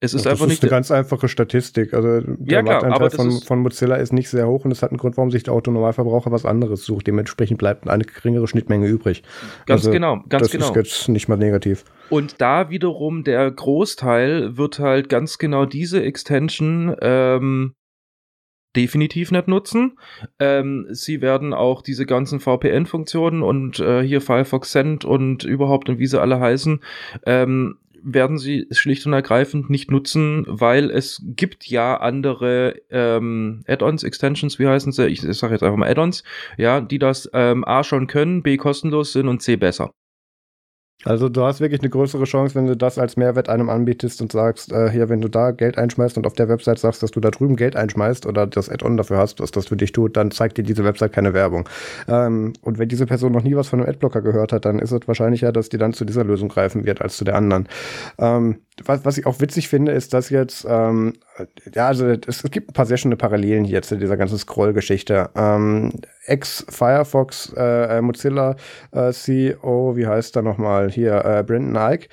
Es 0.00 0.14
ist 0.14 0.26
das 0.26 0.32
einfach 0.32 0.46
ist 0.46 0.50
nicht. 0.50 0.62
eine 0.62 0.70
ganz 0.70 0.92
einfache 0.92 1.26
Statistik. 1.26 1.92
Also 1.92 2.20
der 2.20 2.58
ja, 2.58 2.62
Marktanteil 2.62 3.10
von, 3.10 3.40
von 3.40 3.58
Mozilla 3.60 3.96
ist 3.96 4.12
nicht 4.12 4.28
sehr 4.28 4.46
hoch 4.46 4.64
und 4.64 4.70
es 4.70 4.80
hat 4.80 4.90
einen 4.90 4.98
Grund, 4.98 5.16
warum 5.16 5.32
sich 5.32 5.42
der 5.42 5.54
Autonormalverbraucher 5.54 6.30
was 6.30 6.44
anderes 6.44 6.84
sucht. 6.84 7.08
Dementsprechend 7.08 7.58
bleibt 7.58 7.88
eine 7.88 8.04
geringere 8.04 8.46
Schnittmenge 8.46 8.86
übrig. 8.86 9.24
Ganz 9.66 9.80
also, 9.82 9.90
genau, 9.90 10.22
ganz 10.28 10.44
das 10.44 10.52
genau. 10.52 10.68
Das 10.68 10.86
ist 10.86 10.98
jetzt 10.98 11.08
nicht 11.08 11.28
mal 11.28 11.36
negativ. 11.36 11.84
Und 12.10 12.40
da 12.40 12.70
wiederum 12.70 13.24
der 13.24 13.50
Großteil 13.50 14.56
wird 14.56 14.78
halt 14.78 15.08
ganz 15.08 15.38
genau 15.38 15.66
diese 15.66 16.00
Extension 16.00 16.94
ähm, 17.02 17.74
definitiv 18.76 19.32
nicht 19.32 19.48
nutzen. 19.48 19.98
Ähm, 20.38 20.86
sie 20.90 21.20
werden 21.20 21.52
auch 21.52 21.82
diese 21.82 22.06
ganzen 22.06 22.38
VPN-Funktionen 22.38 23.42
und 23.42 23.80
äh, 23.80 24.02
hier 24.02 24.20
Firefox 24.20 24.70
Send 24.70 25.04
und 25.04 25.42
überhaupt 25.42 25.88
und 25.88 25.98
wie 25.98 26.06
sie 26.06 26.20
alle 26.20 26.38
heißen, 26.38 26.80
ähm, 27.26 27.78
werden 28.02 28.38
sie 28.38 28.66
schlicht 28.70 29.06
und 29.06 29.12
ergreifend 29.12 29.70
nicht 29.70 29.90
nutzen, 29.90 30.44
weil 30.46 30.90
es 30.90 31.22
gibt 31.24 31.66
ja 31.66 31.96
andere 31.96 32.80
ähm, 32.90 33.62
Add-ons, 33.66 34.02
Extensions, 34.02 34.58
wie 34.58 34.66
heißen 34.66 34.92
sie? 34.92 35.06
Ich, 35.06 35.24
ich 35.24 35.38
sage 35.38 35.54
jetzt 35.54 35.62
einfach 35.62 35.76
mal 35.76 35.88
Add-ons, 35.90 36.24
ja, 36.56 36.80
die 36.80 36.98
das 36.98 37.28
ähm, 37.32 37.64
A 37.64 37.84
schon 37.84 38.06
können, 38.06 38.42
B 38.42 38.56
kostenlos 38.56 39.12
sind 39.12 39.28
und 39.28 39.42
C 39.42 39.56
besser. 39.56 39.92
Also 41.04 41.28
du 41.28 41.44
hast 41.44 41.60
wirklich 41.60 41.80
eine 41.80 41.90
größere 41.90 42.24
Chance, 42.24 42.56
wenn 42.56 42.66
du 42.66 42.76
das 42.76 42.98
als 42.98 43.16
Mehrwert 43.16 43.48
einem 43.48 43.70
anbietest 43.70 44.20
und 44.20 44.32
sagst, 44.32 44.72
äh, 44.72 44.90
hier, 44.90 45.08
wenn 45.08 45.20
du 45.20 45.28
da 45.28 45.52
Geld 45.52 45.78
einschmeißt 45.78 46.16
und 46.16 46.26
auf 46.26 46.32
der 46.32 46.48
Website 46.48 46.80
sagst, 46.80 47.04
dass 47.04 47.12
du 47.12 47.20
da 47.20 47.30
drüben 47.30 47.54
Geld 47.54 47.76
einschmeißt 47.76 48.26
oder 48.26 48.48
das 48.48 48.68
Add-on 48.68 48.96
dafür 48.96 49.18
hast, 49.18 49.38
dass 49.38 49.52
das 49.52 49.68
für 49.68 49.76
dich 49.76 49.92
tut, 49.92 50.16
dann 50.16 50.32
zeigt 50.32 50.58
dir 50.58 50.64
diese 50.64 50.82
Website 50.84 51.12
keine 51.12 51.34
Werbung. 51.34 51.68
Ähm, 52.08 52.52
und 52.62 52.78
wenn 52.78 52.88
diese 52.88 53.06
Person 53.06 53.30
noch 53.30 53.44
nie 53.44 53.54
was 53.54 53.68
von 53.68 53.78
einem 53.78 53.88
Adblocker 53.88 54.22
gehört 54.22 54.52
hat, 54.52 54.64
dann 54.64 54.80
ist 54.80 54.90
es 54.90 55.06
wahrscheinlicher, 55.06 55.52
dass 55.52 55.68
die 55.68 55.78
dann 55.78 55.92
zu 55.92 56.04
dieser 56.04 56.24
Lösung 56.24 56.48
greifen 56.48 56.84
wird 56.84 57.00
als 57.00 57.16
zu 57.16 57.24
der 57.24 57.36
anderen. 57.36 57.68
Ähm, 58.18 58.58
was, 58.84 59.04
was 59.04 59.18
ich 59.18 59.26
auch 59.26 59.40
witzig 59.40 59.68
finde, 59.68 59.92
ist, 59.92 60.14
dass 60.14 60.30
jetzt, 60.30 60.66
ähm, 60.68 61.14
ja, 61.74 61.86
also 61.88 62.06
es, 62.06 62.44
es, 62.44 62.50
gibt 62.50 62.70
ein 62.70 62.72
paar 62.72 62.86
sehr 62.86 62.96
schöne 62.96 63.16
Parallelen 63.16 63.64
hier 63.64 63.82
zu 63.82 63.96
dieser 63.96 64.16
ganzen 64.16 64.38
Scroll-Geschichte. 64.38 65.30
Ähm, 65.34 65.92
Ex-Firefox 66.26 67.52
äh, 67.56 67.98
äh 67.98 68.02
Mozilla 68.02 68.56
äh, 68.92 69.12
CEO, 69.12 69.96
wie 69.96 70.06
heißt 70.06 70.36
er 70.36 70.42
nochmal 70.42 70.90
hier, 70.90 71.24
äh, 71.24 71.42
Brendan 71.42 71.92
Ike, 71.92 72.08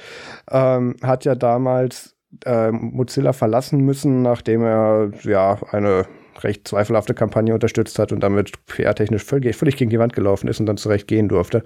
ähm, 0.51 0.95
hat 1.01 1.25
ja 1.25 1.35
damals 1.35 2.15
äh, 2.45 2.71
Mozilla 2.71 3.33
verlassen 3.33 3.81
müssen, 3.81 4.21
nachdem 4.21 4.63
er 4.63 5.11
ja 5.23 5.57
eine 5.71 6.05
recht 6.43 6.67
zweifelhafte 6.67 7.13
Kampagne 7.13 7.53
unterstützt 7.53 7.99
hat 7.99 8.11
und 8.11 8.21
damit 8.21 8.53
PR-technisch 8.65 9.23
völlig, 9.23 9.55
völlig, 9.55 9.77
gegen 9.77 9.89
die 9.89 9.99
Wand 9.99 10.13
gelaufen 10.13 10.47
ist 10.47 10.59
und 10.59 10.65
dann 10.65 10.77
zurecht 10.77 11.07
gehen 11.07 11.27
durfte. 11.27 11.63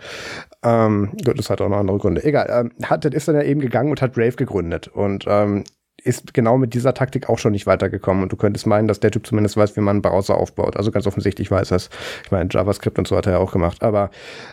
Ähm, 0.63 1.11
gut, 1.25 1.39
das 1.39 1.49
hat 1.49 1.61
auch 1.61 1.69
noch 1.69 1.77
andere 1.77 1.97
Gründe. 1.97 2.23
Egal, 2.23 2.47
ähm, 2.49 2.71
hat, 2.85 3.05
ist 3.05 3.27
dann 3.27 3.35
ja 3.35 3.43
eben 3.43 3.59
gegangen 3.61 3.89
und 3.89 4.01
hat 4.01 4.13
Brave 4.13 4.33
gegründet 4.33 4.87
und 4.87 5.25
ähm, 5.27 5.63
ist 6.03 6.33
genau 6.33 6.57
mit 6.57 6.73
dieser 6.73 6.93
Taktik 6.93 7.29
auch 7.29 7.37
schon 7.37 7.51
nicht 7.51 7.67
weitergekommen. 7.67 8.23
Und 8.23 8.31
du 8.31 8.37
könntest 8.37 8.67
meinen, 8.67 8.87
dass 8.87 8.99
der 8.99 9.11
Typ 9.11 9.25
zumindest 9.25 9.57
weiß, 9.57 9.75
wie 9.75 9.81
man 9.81 9.97
einen 9.97 10.01
Browser 10.01 10.35
aufbaut. 10.35 10.77
Also 10.77 10.91
ganz 10.91 11.07
offensichtlich 11.07 11.51
weiß 11.51 11.71
er 11.71 11.77
es. 11.77 11.89
Ich 12.23 12.31
meine, 12.31 12.49
JavaScript 12.51 12.97
und 12.97 13.07
so 13.07 13.17
hat 13.17 13.25
er 13.25 13.33
ja 13.33 13.37
auch 13.39 13.51
gemacht. 13.51 13.83
Aber 13.83 14.09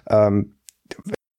ähm, 0.08 0.56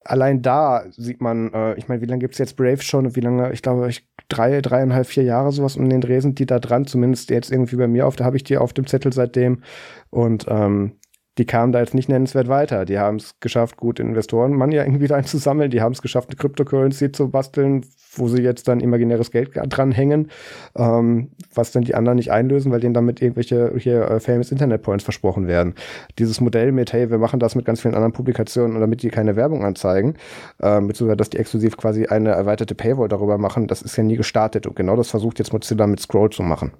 allein 0.04 0.42
da 0.42 0.86
sieht 0.92 1.22
man, 1.22 1.54
äh, 1.54 1.76
ich 1.76 1.88
meine, 1.88 2.02
wie 2.02 2.06
lange 2.06 2.20
gibt 2.20 2.36
es 2.36 2.40
jetzt 2.40 2.56
Brave 2.56 2.82
schon? 2.82 3.16
Wie 3.16 3.22
lange, 3.22 3.52
ich 3.54 3.62
glaube, 3.62 3.90
ich, 3.90 4.08
drei, 4.30 4.62
dreieinhalb, 4.62 5.08
vier 5.08 5.24
Jahre 5.24 5.52
sowas 5.52 5.78
um 5.78 5.90
den 5.90 6.02
Dreh 6.02 6.20
sind 6.20 6.40
die 6.40 6.46
da 6.46 6.60
dran, 6.60 6.86
zumindest 6.86 7.30
jetzt 7.30 7.52
irgendwie 7.52 7.76
bei 7.78 7.88
mir 7.88 8.08
auf, 8.08 8.16
da 8.16 8.26
habe 8.26 8.38
ich 8.38 8.44
die 8.44 8.58
auf 8.58 8.74
dem 8.74 8.88
Zettel 8.88 9.14
seitdem. 9.14 9.64
Und 10.10 10.46
ähm, 10.50 10.94
die 11.38 11.46
kamen 11.46 11.72
da 11.72 11.80
jetzt 11.80 11.94
nicht 11.94 12.10
nennenswert 12.10 12.48
weiter. 12.48 12.86
Die 12.86 12.98
haben 12.98 13.18
es 13.18 13.40
geschafft, 13.40 13.78
gut 13.78 14.00
Investoren 14.00 14.54
man 14.54 14.72
ja 14.72 14.84
irgendwie 14.84 15.12
einzusammeln. 15.14 15.70
Die 15.72 15.82
haben 15.82 15.94
es 15.94 16.02
geschafft, 16.02 16.30
eine 16.30 16.38
Cryptocurrency 16.38 17.12
zu 17.12 17.30
basteln, 17.30 17.86
wo 18.16 18.28
sie 18.28 18.42
jetzt 18.42 18.68
dann 18.68 18.80
imaginäres 18.80 19.32
Geld 19.32 19.52
dranhängen, 19.54 20.30
ähm, 20.76 21.32
was 21.54 21.72
dann 21.72 21.84
die 21.84 21.96
anderen 21.96 22.16
nicht 22.16 22.32
einlösen, 22.32 22.72
weil 22.72 22.80
denen 22.80 22.94
damit 22.94 23.22
irgendwelche 23.22 23.74
hier 23.78 24.10
äh, 24.10 24.20
famous 24.20 24.52
Internet 24.52 24.82
Points 24.82 25.04
versprochen 25.04 25.48
werden. 25.48 25.76
Dieses 26.18 26.42
Modell 26.42 26.72
mit, 26.72 26.94
hey, 26.94 27.10
wir 27.12 27.20
machen 27.20 27.40
das 27.40 27.56
mit 27.56 27.66
ganz 27.66 27.82
vielen 27.82 27.94
anderen 27.94 28.14
Publikationen, 28.14 28.80
damit 28.80 29.04
die 29.04 29.10
keine 29.10 29.36
Werbung 29.36 29.64
anzeigen, 29.64 30.16
ähm, 30.62 30.88
beziehungsweise 30.88 31.18
dass 31.18 31.30
die 31.30 31.38
exklusiv 31.38 31.78
quasi 31.78 32.08
eine 32.08 32.30
erweiterte 32.30 32.76
Paywall 32.76 33.08
darüber 33.08 33.38
machen, 33.38 33.68
das 33.68 33.82
ist 33.82 33.96
ja 33.98 34.04
nie 34.04 34.16
gestartet. 34.16 34.66
Und 34.66 34.76
genau 34.76 34.96
das 34.96 35.10
versucht 35.10 35.40
jetzt 35.40 35.54
Mozilla 35.54 35.86
mit 35.88 36.00
Scroll 36.00 36.32
zu 36.32 36.44
machen. 36.44 36.72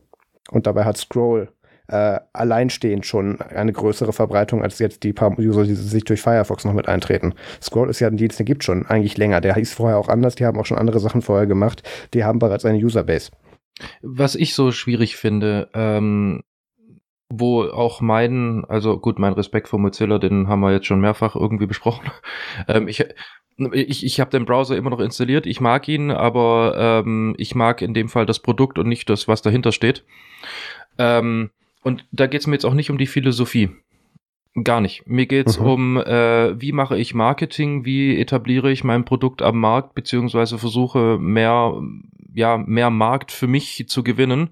Und 0.50 0.66
dabei 0.66 0.86
hat 0.86 0.98
Scroll 0.98 1.50
äh, 1.88 2.20
alleinstehend 2.34 3.06
schon 3.06 3.40
eine 3.42 3.72
größere 3.72 4.14
Verbreitung 4.14 4.62
als 4.62 4.80
jetzt 4.80 5.04
die 5.04 5.14
paar 5.14 5.38
User, 5.40 5.64
die 5.64 5.76
sich 5.76 6.04
durch 6.04 6.22
Firefox 6.22 6.66
noch 6.66 6.74
mit 6.74 6.88
eintreten. 6.88 7.34
Scroll 7.62 7.90
ist 7.90 8.00
ja 8.00 8.08
ein 8.08 8.18
Dienst, 8.18 8.40
der 8.40 8.46
gibt 8.46 8.64
schon 8.64 8.86
eigentlich 8.86 9.18
länger. 9.18 9.42
Der 9.42 9.56
hieß 9.56 9.74
vorher 9.74 9.98
auch 9.98 10.10
anders, 10.10 10.36
die 10.36 10.46
haben 10.46 10.60
auch 10.60 10.66
schon 10.66 10.78
andere 10.78 11.00
Sachen 11.00 11.22
vorher 11.22 11.48
gemacht. 11.48 11.84
Die 12.14 12.24
haben 12.24 12.40
bereits 12.40 12.66
eine 12.66 12.78
Userbase. 12.78 13.32
Was 14.02 14.36
ich 14.36 14.54
so 14.54 14.72
schwierig 14.72 15.16
finde, 15.16 15.70
ähm, 15.74 16.44
wo 17.30 17.64
auch 17.64 18.02
mein, 18.02 18.66
also 18.68 19.00
gut, 19.00 19.20
mein 19.20 19.34
Respekt 19.34 19.68
vor 19.68 19.80
Mozilla, 19.80 20.18
den 20.18 20.48
haben 20.48 20.62
wir 20.62 20.72
jetzt 20.72 20.88
schon 20.88 21.02
mehrfach 21.02 21.36
irgendwie 21.36 21.68
besprochen. 21.68 22.12
Ähm, 22.68 22.88
ich 22.88 23.06
ich, 23.74 24.06
ich 24.06 24.20
habe 24.20 24.30
den 24.30 24.46
Browser 24.46 24.78
immer 24.78 24.92
noch 24.92 25.00
installiert, 25.00 25.48
ich 25.48 25.60
mag 25.62 25.88
ihn, 25.88 26.12
aber 26.12 26.76
ähm, 26.78 27.34
ich 27.38 27.56
mag 27.56 27.82
in 27.82 27.94
dem 27.94 28.08
Fall 28.08 28.26
das 28.26 28.40
Produkt 28.40 28.78
und 28.78 28.88
nicht 28.88 29.10
das, 29.10 29.28
was 29.28 29.42
dahinter 29.42 29.72
steht. 29.72 30.06
Ähm, 30.98 31.50
und 31.84 32.06
da 32.12 32.28
geht 32.28 32.42
es 32.42 32.48
mir 32.48 32.54
jetzt 32.54 32.66
auch 32.66 32.74
nicht 32.74 32.90
um 32.90 32.98
die 32.98 33.08
Philosophie. 33.08 33.70
Gar 34.64 34.82
nicht. 34.82 35.08
Mir 35.08 35.28
geht's 35.28 35.60
mhm. 35.60 35.66
um, 35.66 35.98
äh, 35.98 36.60
wie 36.60 36.72
mache 36.72 36.98
ich 36.98 37.14
Marketing, 37.14 37.86
wie 37.86 38.20
etabliere 38.20 38.72
ich 38.72 38.84
mein 38.84 39.06
Produkt 39.06 39.44
am 39.44 39.60
Markt, 39.60 39.94
beziehungsweise 39.94 40.58
versuche 40.58 41.20
mehr, 41.20 41.80
ja, 42.34 42.58
mehr 42.58 42.90
Markt 42.90 43.32
für 43.32 43.48
mich 43.48 43.88
zu 43.88 44.04
gewinnen. 44.04 44.50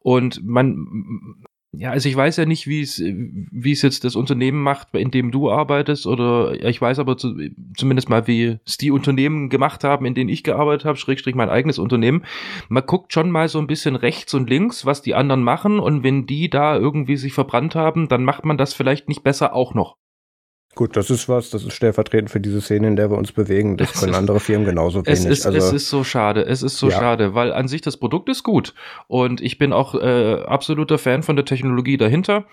Und 0.00 0.44
man, 0.44 1.36
ja, 1.72 1.90
also 1.90 2.08
ich 2.08 2.16
weiß 2.16 2.38
ja 2.38 2.46
nicht, 2.46 2.66
wie 2.66 2.80
es, 2.80 2.98
wie 2.98 3.72
es 3.72 3.82
jetzt 3.82 4.04
das 4.04 4.16
Unternehmen 4.16 4.62
macht, 4.62 4.94
in 4.94 5.10
dem 5.10 5.30
du 5.30 5.50
arbeitest, 5.50 6.06
oder 6.06 6.54
ich 6.64 6.80
weiß 6.80 6.98
aber 6.98 7.18
zu, 7.18 7.36
zumindest 7.76 8.08
mal, 8.08 8.26
wie 8.26 8.58
es 8.66 8.78
die 8.78 8.90
Unternehmen 8.90 9.50
gemacht 9.50 9.84
haben, 9.84 10.06
in 10.06 10.14
denen 10.14 10.30
ich 10.30 10.44
gearbeitet 10.44 10.86
habe, 10.86 10.96
Schrägstrich 10.96 11.34
mein 11.34 11.50
eigenes 11.50 11.78
Unternehmen. 11.78 12.24
Man 12.70 12.86
guckt 12.86 13.12
schon 13.12 13.30
mal 13.30 13.48
so 13.48 13.58
ein 13.58 13.66
bisschen 13.66 13.96
rechts 13.96 14.32
und 14.32 14.48
links, 14.48 14.86
was 14.86 15.02
die 15.02 15.14
anderen 15.14 15.42
machen, 15.42 15.78
und 15.78 16.02
wenn 16.02 16.26
die 16.26 16.48
da 16.48 16.76
irgendwie 16.76 17.16
sich 17.16 17.34
verbrannt 17.34 17.74
haben, 17.74 18.08
dann 18.08 18.24
macht 18.24 18.46
man 18.46 18.56
das 18.56 18.72
vielleicht 18.72 19.08
nicht 19.08 19.22
besser 19.22 19.54
auch 19.54 19.74
noch. 19.74 19.96
Gut, 20.78 20.96
das 20.96 21.10
ist 21.10 21.28
was, 21.28 21.50
das 21.50 21.64
ist 21.64 21.72
stellvertretend 21.72 22.30
für 22.30 22.38
diese 22.38 22.60
Szene, 22.60 22.86
in 22.86 22.94
der 22.94 23.10
wir 23.10 23.18
uns 23.18 23.32
bewegen. 23.32 23.76
Das 23.76 23.94
können 23.94 24.14
andere 24.14 24.38
Firmen 24.38 24.64
genauso 24.64 25.04
wenig. 25.04 25.18
Es 25.18 25.24
ist, 25.26 25.44
also, 25.44 25.58
es 25.58 25.72
ist 25.72 25.90
so 25.90 26.04
schade, 26.04 26.46
es 26.46 26.62
ist 26.62 26.78
so 26.78 26.88
ja. 26.88 27.00
schade, 27.00 27.34
weil 27.34 27.52
an 27.52 27.66
sich 27.66 27.80
das 27.80 27.96
Produkt 27.96 28.28
ist 28.28 28.44
gut 28.44 28.74
und 29.08 29.40
ich 29.40 29.58
bin 29.58 29.72
auch 29.72 29.96
äh, 29.96 30.44
absoluter 30.46 30.96
Fan 30.96 31.24
von 31.24 31.34
der 31.34 31.44
Technologie 31.44 31.96
dahinter. 31.96 32.44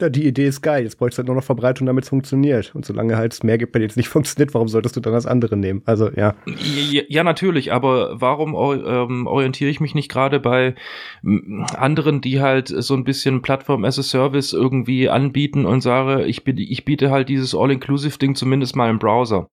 Ja, 0.00 0.08
die 0.08 0.26
Idee 0.26 0.48
ist 0.48 0.60
geil. 0.60 0.82
Jetzt 0.82 0.98
bräuchte 0.98 1.16
du 1.16 1.18
halt 1.18 1.26
nur 1.28 1.36
noch 1.36 1.44
Verbreitung, 1.44 1.86
damit 1.86 2.02
es 2.02 2.10
funktioniert. 2.10 2.74
Und 2.74 2.84
solange 2.84 3.16
halt 3.16 3.32
es 3.32 3.44
mehr 3.44 3.58
gibt, 3.58 3.72
bei 3.72 3.78
denen 3.78 3.90
es 3.90 3.96
nicht 3.96 4.08
funktioniert, 4.10 4.52
warum 4.52 4.66
solltest 4.66 4.96
du 4.96 5.00
dann 5.00 5.12
das 5.12 5.24
andere 5.24 5.56
nehmen? 5.56 5.82
Also, 5.84 6.10
ja. 6.10 6.34
Ja, 6.46 7.02
ja 7.06 7.22
natürlich, 7.22 7.72
aber 7.72 8.20
warum 8.20 8.54
ähm, 8.54 9.28
orientiere 9.28 9.70
ich 9.70 9.80
mich 9.80 9.94
nicht 9.94 10.10
gerade 10.10 10.40
bei 10.40 10.74
anderen, 11.22 12.20
die 12.20 12.40
halt 12.40 12.68
so 12.68 12.94
ein 12.94 13.04
bisschen 13.04 13.40
Plattform 13.40 13.84
as 13.84 13.98
a 13.98 14.02
Service 14.02 14.52
irgendwie 14.52 15.08
anbieten 15.08 15.64
und 15.64 15.80
sage, 15.80 16.24
ich, 16.24 16.42
biete, 16.42 16.62
ich 16.62 16.84
biete 16.84 17.12
halt 17.12 17.28
dieses 17.28 17.54
All-Inclusive-Ding 17.54 18.34
zumindest 18.34 18.74
mal 18.74 18.90
im 18.90 18.98
Browser. 18.98 19.48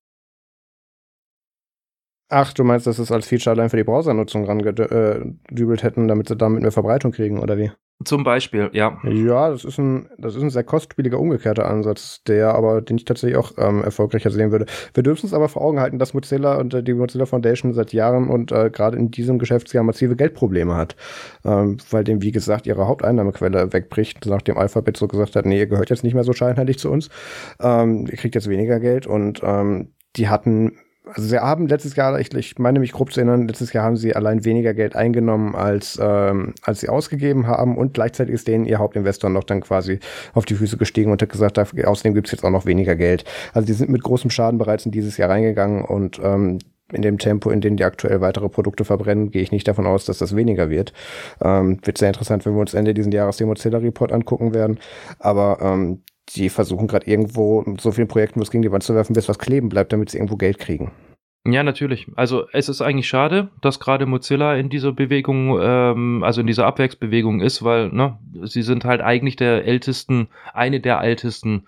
Ach, 2.30 2.52
du 2.54 2.64
meinst, 2.64 2.88
dass 2.88 2.98
es 2.98 3.12
als 3.12 3.28
Feature 3.28 3.56
allein 3.56 3.70
für 3.70 3.78
die 3.78 3.84
Browsernutzung 3.84 4.46
rangedübelt 4.46 5.80
äh, 5.80 5.84
hätten, 5.84 6.08
damit 6.08 6.30
sie 6.30 6.38
damit 6.38 6.62
mehr 6.62 6.72
Verbreitung 6.72 7.12
kriegen, 7.12 7.38
oder 7.38 7.58
wie? 7.58 7.72
Zum 8.06 8.24
Beispiel, 8.24 8.70
ja. 8.74 8.98
Ja, 9.04 9.50
das 9.50 9.64
ist 9.64 9.78
ein, 9.78 10.10
das 10.18 10.36
ist 10.36 10.42
ein 10.42 10.50
sehr 10.50 10.64
kostspieliger, 10.64 11.20
umgekehrter 11.20 11.70
Ansatz, 11.70 12.24
der 12.24 12.56
aber, 12.56 12.82
den 12.82 12.98
ich 12.98 13.06
tatsächlich 13.06 13.38
auch 13.38 13.52
ähm, 13.58 13.84
erfolgreicher 13.84 14.32
sehen 14.32 14.52
würde. 14.52 14.66
Wir 14.94 15.04
dürfen 15.04 15.26
uns 15.26 15.34
aber 15.34 15.50
vor 15.50 15.62
Augen 15.62 15.80
halten, 15.80 16.00
dass 16.00 16.14
Mozilla 16.14 16.56
und 16.56 16.74
äh, 16.74 16.84
die 16.84 16.94
Mozilla 16.94 17.26
Foundation 17.26 17.74
seit 17.74 17.94
Jahren 17.94 18.30
und 18.30 18.52
äh, 18.52 18.70
gerade 18.70 18.98
in 18.98 19.12
diesem 19.12 19.40
Geschäftsjahr 19.40 19.84
massive 19.84 20.16
Geldprobleme 20.16 20.76
hat, 20.76 20.96
ähm, 21.46 21.78
weil 21.90 22.04
dem, 22.04 22.22
wie 22.22 22.32
gesagt, 22.32 22.68
ihre 22.68 22.88
Haupteinnahmequelle 22.88 23.74
wegbricht, 23.74 24.26
nachdem 24.26 24.58
Alphabet 24.58 24.98
so 24.98 25.08
gesagt 25.08 25.36
hat, 25.36 25.46
nee, 25.46 25.60
ihr 25.60 25.68
gehört 25.68 25.90
jetzt 25.90 26.04
nicht 26.04 26.14
mehr 26.14 26.24
so 26.24 26.34
scheinheilig 26.34 26.80
zu 26.80 26.92
uns, 26.92 27.10
ähm, 27.62 28.08
ihr 28.10 28.18
kriegt 28.18 28.36
jetzt 28.36 28.50
weniger 28.50 28.80
Geld 28.80 29.08
und 29.08 29.42
ähm, 29.44 29.94
die 30.16 30.30
hatten 30.30 30.74
also 31.06 31.28
sie 31.28 31.40
haben 31.40 31.68
letztes 31.68 31.96
Jahr, 31.96 32.20
ich, 32.20 32.34
ich 32.34 32.60
meine 32.60 32.80
mich 32.80 32.92
grob 32.92 33.12
zu 33.12 33.20
erinnern, 33.20 33.48
letztes 33.48 33.74
Jahr 33.74 33.84
haben 33.84 33.98
sie 33.98 34.16
allein 34.16 34.46
weniger 34.46 34.74
Geld 34.74 34.96
eingenommen, 34.96 35.56
als, 35.56 36.00
ähm, 36.02 36.54
als 36.62 36.82
sie 36.82 36.90
ausgegeben 36.90 37.48
haben 37.48 37.78
und 37.78 37.94
gleichzeitig 37.96 38.36
ist 38.36 38.48
denen 38.48 38.66
ihr 38.66 38.78
Hauptinvestor 38.78 39.30
noch 39.30 39.44
dann 39.44 39.62
quasi 39.62 40.00
auf 40.34 40.46
die 40.46 40.56
Füße 40.56 40.78
gestiegen 40.78 41.12
und 41.12 41.22
hat 41.22 41.30
gesagt, 41.30 41.58
da, 41.58 41.66
außerdem 41.86 42.14
gibt 42.14 42.28
es 42.28 42.32
jetzt 42.32 42.44
auch 42.44 42.52
noch 42.52 42.66
weniger 42.66 42.96
Geld. 42.96 43.26
Also 43.54 43.66
die 43.66 43.74
sind 43.74 43.90
mit 43.90 44.04
großem 44.04 44.30
Schaden 44.30 44.60
bereits 44.60 44.86
in 44.86 44.92
dieses 44.92 45.18
Jahr 45.18 45.30
reingegangen 45.30 45.84
und 45.84 46.20
ähm, 46.24 46.60
in 46.94 47.02
dem 47.02 47.18
Tempo, 47.18 47.50
in 47.50 47.62
dem 47.62 47.78
die 47.78 47.86
aktuell 47.86 48.22
weitere 48.22 48.50
Produkte 48.50 48.86
verbrennen, 48.86 49.32
gehe 49.32 49.42
ich 49.42 49.52
nicht 49.52 49.68
davon 49.68 49.88
aus, 49.88 50.06
dass 50.06 50.18
das 50.18 50.36
weniger 50.36 50.70
wird. 50.70 50.94
Ähm, 51.42 51.80
wird 51.84 51.98
sehr 51.98 52.10
interessant, 52.10 52.46
wenn 52.46 52.54
wir 52.54 52.60
uns 52.62 52.74
Ende 52.74 52.94
dieses 52.94 53.14
Jahres 53.14 53.38
den 53.38 53.48
Mozilla 53.48 53.78
Report 53.78 54.12
angucken 54.12 54.54
werden. 54.54 54.78
Aber 55.20 55.60
ähm, 55.62 56.02
die 56.34 56.50
versuchen 56.50 56.88
gerade 56.88 57.10
irgendwo 57.10 57.64
so 57.80 57.92
vielen 57.92 58.08
Projekten 58.08 58.40
was 58.40 58.52
gegen 58.52 58.62
die 58.62 58.72
Wand 58.72 58.84
zu 58.84 58.96
werfen, 58.96 59.14
bis 59.14 59.30
was 59.30 59.40
kleben 59.40 59.70
bleibt, 59.70 59.94
damit 59.94 60.10
sie 60.10 60.18
irgendwo 60.18 60.38
Geld 60.38 60.60
kriegen. 60.60 60.92
Ja, 61.46 61.64
natürlich. 61.64 62.08
Also 62.16 62.46
es 62.52 62.70
ist 62.70 62.82
eigentlich 62.82 63.08
schade, 63.08 63.50
dass 63.62 63.80
gerade 63.80 64.06
Mozilla 64.06 64.56
in 64.56 64.70
dieser 64.70 64.92
Bewegung, 64.92 65.58
ähm, 65.60 66.24
also 66.24 66.42
in 66.42 66.48
dieser 66.48 66.68
Abwärtsbewegung 66.68 67.42
ist, 67.42 67.64
weil 67.64 67.90
ne, 67.90 68.20
sie 68.44 68.62
sind 68.62 68.86
halt 68.86 69.02
eigentlich 69.02 69.38
der 69.38 69.66
ältesten, 69.66 70.28
eine 70.54 70.80
der 70.80 71.02
ältesten 71.02 71.66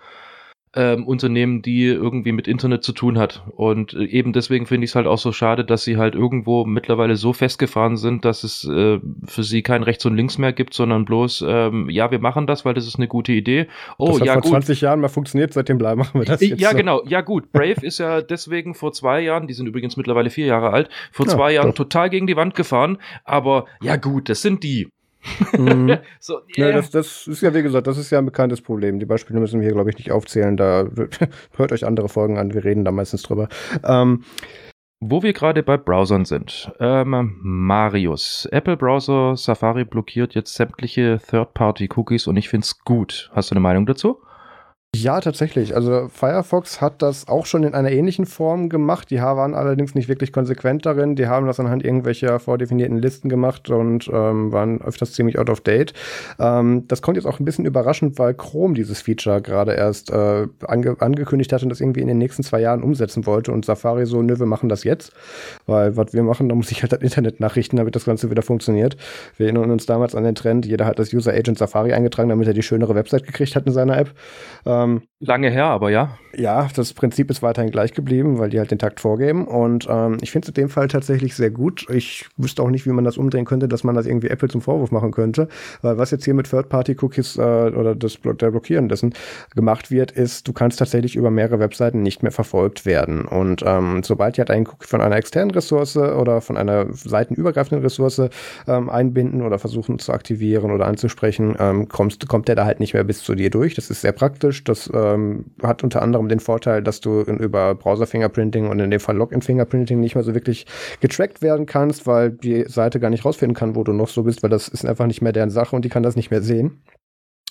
ähm, 0.76 1.06
Unternehmen, 1.06 1.62
die 1.62 1.86
irgendwie 1.86 2.32
mit 2.32 2.48
Internet 2.48 2.84
zu 2.84 2.94
tun 2.94 3.20
hat. 3.20 3.44
Und 3.56 3.94
äh, 3.94 4.06
eben 4.06 4.34
deswegen 4.34 4.66
finde 4.66 4.86
ich 4.86 4.92
es 4.92 4.96
halt 4.96 5.06
auch 5.06 5.18
so 5.18 5.32
schade, 5.32 5.64
dass 5.64 5.84
sie 5.84 5.98
halt 5.98 6.16
irgendwo 6.16 6.66
mittlerweile 6.66 7.16
so 7.16 7.32
festgefahren 7.32 7.98
sind, 7.98 8.26
dass 8.26 8.44
es 8.44 8.68
äh, 8.68 9.00
für 9.26 9.44
sie 9.44 9.62
kein 9.62 9.84
Rechts 9.84 10.06
und 10.06 10.16
Links 10.16 10.38
mehr 10.38 10.52
gibt, 10.52 10.74
sondern 10.74 11.06
bloß, 11.06 11.46
ähm, 11.48 11.90
ja, 11.90 12.10
wir 12.10 12.20
machen 12.20 12.48
das, 12.48 12.66
weil 12.66 12.74
das 12.74 12.88
ist 12.88 12.96
eine 12.96 13.08
gute 13.08 13.34
Idee. 13.34 13.68
Oh, 13.98 14.08
das 14.08 14.22
hat 14.22 14.28
ja, 14.28 14.34
vor 14.34 14.42
gut. 14.42 14.52
20 14.52 14.82
Jahren 14.82 15.00
mal 15.00 15.10
funktioniert, 15.10 15.54
seitdem 15.54 15.78
bleiben 15.78 16.00
machen 16.00 16.20
wir 16.20 16.26
das 16.26 16.42
jetzt. 16.42 16.60
Ja, 16.60 16.72
so. 16.72 16.78
genau. 16.78 17.04
Ja, 17.06 17.22
gut. 17.22 17.52
Brave 17.52 17.82
ist 17.82 18.00
ja 18.00 18.22
deswegen 18.22 18.74
vor 18.74 18.94
zwei 18.94 19.22
Jahren, 19.22 19.48
die 19.48 19.54
sind 19.54 19.68
übrigens 19.68 19.96
mittlerweile 19.96 20.32
vier 20.32 20.48
Jahre 20.48 20.72
alt, 20.72 20.90
vor 21.12 21.28
ja, 21.28 21.34
zwei 21.34 21.54
Jahren 21.54 21.70
doch. 21.70 21.76
total 21.76 22.10
gegen 22.10 22.26
die 22.26 22.36
Wand 22.36 22.56
gefahren. 22.56 22.98
Aber 23.26 23.66
ja, 23.82 23.96
gut, 23.96 24.30
das 24.30 24.42
sind 24.42 24.64
die. 24.64 24.88
Mhm. 25.58 25.98
so, 26.20 26.42
yeah. 26.58 26.70
ja, 26.70 26.72
das, 26.72 26.90
das 26.90 27.28
ist 27.28 27.42
ja, 27.42 27.54
wie 27.54 27.64
gesagt, 27.64 27.88
das 27.88 27.98
ist 27.98 28.10
ja 28.12 28.20
ein 28.20 28.26
bekanntes 28.26 28.62
Problem. 28.62 29.00
Die 29.00 29.06
Beispiele 29.06 29.40
müssen 29.40 29.60
wir 29.60 29.66
hier, 29.66 29.74
glaube 29.74 29.90
ich, 29.90 29.98
nicht 29.98 30.12
aufzählen. 30.12 30.58
Da 30.58 30.88
hört 31.56 31.72
euch 31.72 31.86
andere 31.86 32.10
Folgen 32.10 32.38
an, 32.38 32.54
wir 32.54 32.64
reden 32.64 32.86
da 32.86 32.92
meistens 32.92 33.24
drüber. 33.24 33.48
Ähm, 33.84 34.24
wo 35.00 35.22
wir 35.22 35.34
gerade 35.34 35.64
bei 35.64 35.76
Browsern 35.78 36.24
sind. 36.24 36.72
Ähm, 36.80 37.38
Marius. 37.42 38.48
Apple 38.52 38.78
Browser 38.78 39.36
Safari 39.36 39.84
blockiert 39.84 40.34
jetzt 40.34 40.54
sämtliche 40.54 41.20
Third-Party-Cookies 41.30 42.28
und 42.28 42.38
ich 42.38 42.48
finde 42.48 42.64
es 42.64 42.84
gut. 42.84 43.30
Hast 43.34 43.52
du 43.52 43.56
eine 43.56 43.60
Meinung 43.60 43.86
dazu? 43.86 44.22
Ja, 44.96 45.20
tatsächlich. 45.22 45.76
Also 45.76 46.08
Firefox 46.08 46.80
hat 46.80 47.02
das 47.02 47.28
auch 47.28 47.48
schon 47.48 47.64
in 47.64 47.74
einer 47.74 47.92
ähnlichen 47.92 48.28
Form 48.28 48.70
gemacht. 48.70 49.10
Die 49.10 49.18
waren 49.20 49.56
allerdings 49.56 49.96
nicht 49.96 50.08
wirklich 50.08 50.32
konsequent 50.32 50.86
darin. 50.86 51.16
Die 51.16 51.26
haben 51.26 51.48
das 51.48 51.60
anhand 51.60 51.84
irgendwelcher 51.84 52.40
vordefinierten 52.40 53.00
Listen 53.00 53.28
gemacht 53.28 53.72
und 53.72 54.08
ähm, 54.14 54.52
waren 54.52 54.82
öfters 54.84 55.14
ziemlich 55.14 55.40
out 55.40 55.50
of 55.50 55.62
date. 55.62 55.94
Ähm, 56.40 56.88
das 56.88 57.02
kommt 57.02 57.18
jetzt 57.18 57.26
auch 57.26 57.40
ein 57.40 57.46
bisschen 57.46 57.66
überraschend, 57.66 58.20
weil 58.20 58.36
Chrome 58.36 58.76
dieses 58.76 59.02
Feature 59.02 59.42
gerade 59.42 59.74
erst 59.74 60.12
äh, 60.12 60.48
ange 60.68 60.96
angekündigt 61.00 61.52
hat 61.54 61.64
und 61.64 61.70
das 61.70 61.82
irgendwie 61.82 62.02
in 62.02 62.08
den 62.08 62.20
nächsten 62.20 62.44
zwei 62.44 62.62
Jahren 62.62 62.84
umsetzen 62.84 63.26
wollte 63.26 63.52
und 63.52 63.66
Safari 63.66 64.06
so, 64.06 64.22
nö, 64.22 64.38
wir 64.38 64.46
machen 64.46 64.70
das 64.70 64.84
jetzt. 64.84 65.12
Weil 65.66 65.98
was 65.98 66.14
wir 66.14 66.22
machen, 66.22 66.50
da 66.50 66.56
muss 66.56 66.70
ich 66.70 66.84
halt 66.84 66.92
das 66.92 67.02
Internet 67.02 67.40
nachrichten, 67.40 67.78
damit 67.78 67.96
das 67.96 68.06
Ganze 68.06 68.30
wieder 68.30 68.44
funktioniert. 68.44 68.96
Wir 69.38 69.48
erinnern 69.48 69.72
uns 69.72 69.88
damals 69.88 70.14
an 70.14 70.24
den 70.24 70.36
Trend, 70.36 70.68
jeder 70.68 70.86
hat 70.86 71.00
das 71.00 71.12
User 71.12 71.34
Agent 71.34 71.58
Safari 71.58 71.94
eingetragen, 71.94 72.30
damit 72.30 72.48
er 72.48 72.54
die 72.54 72.62
schönere 72.62 72.94
Website 72.94 73.26
gekriegt 73.26 73.56
hat 73.56 73.66
in 73.66 73.74
seiner 73.74 73.98
App. 73.98 74.12
Ähm, 74.68 74.83
ähm, 74.84 75.08
Lange 75.26 75.50
her, 75.50 75.66
aber 75.68 75.90
ja. 75.90 76.18
Ja, 76.36 76.68
das 76.76 76.94
Prinzip 76.94 77.30
ist 77.30 77.44
weiterhin 77.44 77.70
gleich 77.70 77.94
geblieben, 77.94 78.40
weil 78.40 78.50
die 78.50 78.58
halt 78.58 78.72
den 78.72 78.80
Takt 78.80 79.00
vorgeben. 79.00 79.46
Und 79.46 79.88
ähm, 79.88 80.18
ich 80.22 80.32
finde 80.32 80.46
es 80.46 80.50
in 80.50 80.56
dem 80.56 80.70
Fall 80.70 80.88
tatsächlich 80.88 81.36
sehr 81.36 81.52
gut. 81.52 81.86
Ich 81.92 82.26
wüsste 82.38 82.64
auch 82.64 82.72
nicht, 82.72 82.88
wie 82.88 82.92
man 82.92 83.04
das 83.04 83.18
umdrehen 83.18 83.46
könnte, 83.46 83.68
dass 83.68 83.84
man 83.84 83.94
das 83.94 84.08
irgendwie 84.08 84.30
Apple 84.30 84.50
zum 84.50 84.62
Vorwurf 84.62 84.92
machen 84.92 85.12
könnte. 85.12 85.48
Weil 85.84 86.00
was 86.00 86.10
jetzt 86.10 86.26
hier 86.26 86.34
mit 86.34 86.50
Third-Party-Cookies 86.50 87.38
äh, 87.38 87.42
oder 87.42 87.96
das 87.96 88.18
der 88.22 88.50
Blockieren 88.50 88.90
dessen 88.90 89.14
gemacht 89.56 89.92
wird, 89.92 90.12
ist, 90.12 90.48
du 90.48 90.54
kannst 90.54 90.80
tatsächlich 90.80 91.16
über 91.16 91.30
mehrere 91.30 91.60
Webseiten 91.60 92.02
nicht 92.02 92.24
mehr 92.24 92.32
verfolgt 92.32 92.86
werden. 92.86 93.26
Und 93.26 93.64
ähm, 93.64 94.02
sobald 94.04 94.36
die 94.36 94.42
halt 94.42 94.50
einen 94.50 94.68
Cookie 94.68 94.88
von 94.88 95.02
einer 95.02 95.16
externen 95.16 95.52
Ressource 95.52 95.96
oder 95.98 96.42
von 96.42 96.58
einer 96.58 96.88
seitenübergreifenden 96.92 97.84
Ressource 97.84 98.24
ähm, 98.68 98.90
einbinden 98.90 99.44
oder 99.44 99.60
versuchen 99.60 100.00
zu 100.00 100.12
aktivieren 100.12 100.72
oder 100.72 100.88
anzusprechen, 100.88 101.56
ähm, 101.60 101.88
kommst, 101.88 102.28
kommt 102.28 102.48
der 102.48 102.56
da 102.56 102.66
halt 102.66 102.80
nicht 102.80 102.96
mehr 102.96 103.04
bis 103.04 103.22
zu 103.22 103.36
dir 103.36 103.52
durch. 103.52 103.76
Das 103.76 103.92
ist 103.92 104.02
sehr 104.02 104.14
praktisch. 104.14 104.64
Das 104.64 104.90
ähm, 105.14 105.46
hat 105.62 105.84
unter 105.84 106.02
anderem 106.02 106.28
den 106.30 106.40
Vorteil, 106.40 106.84
dass 106.84 107.02
du 107.02 107.22
über 107.22 107.76
Browser-Fingerprinting 107.76 108.68
und 108.68 108.80
in 108.80 108.92
dem 108.92 109.00
Fall 109.00 109.18
Login-Fingerprinting 109.18 110.00
nicht 110.00 110.16
mehr 110.16 110.24
so 110.24 110.34
wirklich 110.34 110.66
getrackt 111.00 111.42
werden 111.42 111.66
kannst, 111.66 112.08
weil 112.08 112.32
die 112.32 112.66
Seite 112.68 113.00
gar 113.00 113.10
nicht 113.10 113.26
rausfinden 113.26 113.56
kann, 113.56 113.76
wo 113.76 113.84
du 113.84 113.94
noch 113.94 114.10
so 114.10 114.24
bist, 114.24 114.44
weil 114.44 114.50
das 114.50 114.68
ist 114.68 114.86
einfach 114.86 115.08
nicht 115.08 115.22
mehr 115.22 115.34
deren 115.34 115.50
Sache 115.50 115.76
und 115.76 115.86
die 115.86 115.90
kann 115.90 116.04
das 116.04 116.16
nicht 116.16 116.32
mehr 116.32 116.42
sehen. 116.42 116.84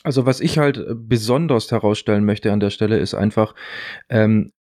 Also 0.04 0.26
was 0.26 0.40
ich 0.40 0.58
halt 0.58 0.84
besonders 0.94 1.70
herausstellen 1.70 2.24
möchte 2.24 2.52
an 2.52 2.60
der 2.60 2.70
Stelle 2.70 2.98
ist 2.98 3.14
einfach, 3.14 3.54
ähm, 4.08 4.52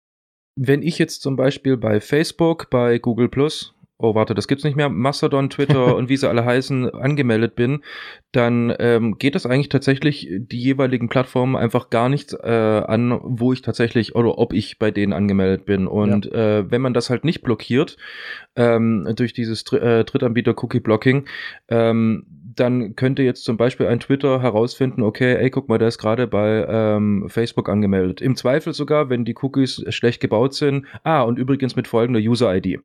wenn 0.55 0.83
ich 0.83 0.99
jetzt 0.99 1.21
zum 1.21 1.35
Beispiel 1.35 1.77
bei 1.77 1.99
Facebook, 1.99 2.69
bei 2.69 2.99
Google 2.99 3.29
Plus 3.29 3.73
oh 4.01 4.15
warte, 4.15 4.33
das 4.33 4.47
gibt's 4.47 4.63
nicht 4.63 4.75
mehr, 4.75 4.89
Mastodon, 4.89 5.49
Twitter 5.49 5.95
und 5.97 6.09
wie 6.09 6.17
sie 6.17 6.27
alle 6.29 6.45
heißen, 6.45 6.89
angemeldet 6.89 7.55
bin, 7.55 7.83
dann 8.31 8.73
ähm, 8.79 9.17
geht 9.17 9.35
das 9.35 9.45
eigentlich 9.45 9.69
tatsächlich 9.69 10.29
die 10.31 10.59
jeweiligen 10.59 11.09
Plattformen 11.09 11.55
einfach 11.55 11.89
gar 11.89 12.09
nichts 12.09 12.33
äh, 12.33 12.49
an, 12.49 13.19
wo 13.23 13.53
ich 13.53 13.61
tatsächlich 13.61 14.15
oder 14.15 14.37
ob 14.37 14.53
ich 14.53 14.79
bei 14.79 14.91
denen 14.91 15.13
angemeldet 15.13 15.65
bin. 15.65 15.87
Und 15.87 16.25
ja. 16.25 16.59
äh, 16.59 16.71
wenn 16.71 16.81
man 16.81 16.93
das 16.93 17.09
halt 17.09 17.23
nicht 17.25 17.41
blockiert 17.41 17.97
ähm, 18.55 19.07
durch 19.15 19.33
dieses 19.33 19.63
Dr 19.63 19.81
äh, 19.81 20.03
Drittanbieter-Cookie-Blocking, 20.03 21.25
ähm, 21.69 22.25
dann 22.55 22.95
könnte 22.95 23.23
jetzt 23.23 23.43
zum 23.43 23.57
Beispiel 23.57 23.87
ein 23.87 23.99
Twitter 23.99 24.41
herausfinden, 24.41 25.03
okay, 25.03 25.35
ey, 25.35 25.49
guck 25.49 25.69
mal, 25.69 25.77
der 25.77 25.87
ist 25.87 25.97
gerade 25.97 26.27
bei 26.27 26.65
ähm, 26.67 27.25
Facebook 27.29 27.69
angemeldet. 27.69 28.21
Im 28.21 28.35
Zweifel 28.35 28.73
sogar, 28.73 29.09
wenn 29.09 29.25
die 29.25 29.35
Cookies 29.41 29.83
schlecht 29.89 30.21
gebaut 30.21 30.53
sind. 30.53 30.85
Ah, 31.03 31.21
und 31.21 31.39
übrigens 31.39 31.75
mit 31.75 31.87
folgender 31.87 32.19
User-ID. 32.19 32.79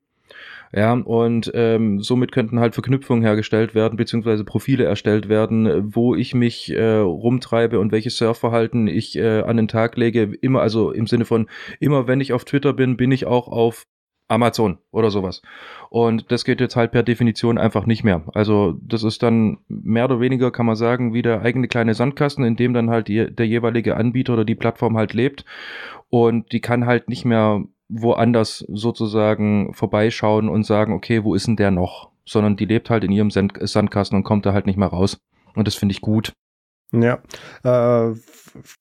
Ja, 0.77 0.93
und 0.93 1.51
ähm, 1.55 2.03
somit 2.03 2.33
könnten 2.33 2.61
halt 2.61 2.75
Verknüpfungen 2.75 3.25
hergestellt 3.25 3.75
werden, 3.75 3.97
beziehungsweise 3.97 4.45
Profile 4.45 4.85
erstellt 4.85 5.27
werden, 5.31 5.95
wo 5.95 6.15
ich 6.15 6.35
mich 6.35 6.71
äh, 6.71 6.99
rumtreibe 6.99 7.81
und 7.81 7.93
welches 7.93 8.19
Surfverhalten 8.19 8.87
ich 8.87 9.17
äh, 9.17 9.41
an 9.41 9.57
den 9.57 9.69
Tag 9.69 9.97
lege. 9.97 10.35
Immer, 10.43 10.61
also 10.61 10.91
im 10.93 11.07
Sinne 11.07 11.25
von, 11.25 11.49
immer 11.81 12.07
wenn 12.09 12.21
ich 12.21 12.35
auf 12.35 12.45
Twitter 12.45 12.75
bin, 12.75 12.99
bin 12.99 13.11
ich 13.11 13.25
auch 13.25 13.49
auf 13.49 13.87
Amazon 14.29 14.77
oder 14.91 15.11
sowas. 15.11 15.41
Und 15.89 16.31
das 16.31 16.45
geht 16.45 16.61
jetzt 16.61 16.77
halt 16.77 16.93
per 16.93 17.03
Definition 17.03 17.57
einfach 17.57 17.87
nicht 17.87 18.05
mehr. 18.05 18.25
Also 18.35 18.75
das 18.83 19.03
ist 19.03 19.23
dann 19.23 19.59
mehr 19.69 20.05
oder 20.05 20.21
weniger, 20.21 20.51
kann 20.51 20.67
man 20.67 20.77
sagen, 20.77 21.15
wie 21.15 21.23
der 21.23 21.41
eigene 21.41 21.69
kleine 21.69 21.95
Sandkasten, 21.95 22.45
in 22.45 22.57
dem 22.57 22.75
dann 22.75 22.91
halt 22.91 23.09
die, 23.09 23.35
der 23.35 23.47
jeweilige 23.47 23.97
Anbieter 23.97 24.35
oder 24.35 24.45
die 24.45 24.55
Plattform 24.55 24.99
halt 24.99 25.15
lebt. 25.15 25.47
Und 26.11 26.53
die 26.53 26.61
kann 26.61 26.85
halt 26.85 27.09
nicht 27.09 27.25
mehr 27.25 27.65
woanders 27.89 28.65
sozusagen 28.69 29.73
vorbeischauen 29.75 30.49
und 30.49 30.65
sagen, 30.65 30.93
okay, 30.93 31.25
wo 31.25 31.35
ist 31.35 31.47
denn 31.47 31.57
der 31.57 31.71
noch? 31.71 32.11
Sondern 32.25 32.57
die 32.57 32.65
lebt 32.65 32.91
halt 32.91 33.05
in 33.05 33.13
ihrem 33.13 33.31
Sandkasten 33.31 34.17
und 34.17 34.25
kommt 34.25 34.47
da 34.47 34.53
halt 34.53 34.67
nicht 34.67 34.79
mehr 34.79 34.89
raus. 34.89 35.19
Und 35.55 35.67
das 35.67 35.75
finde 35.77 35.93
ich 35.93 36.01
gut. 36.01 36.33
Ja, 36.93 37.19
äh, 37.65 38.15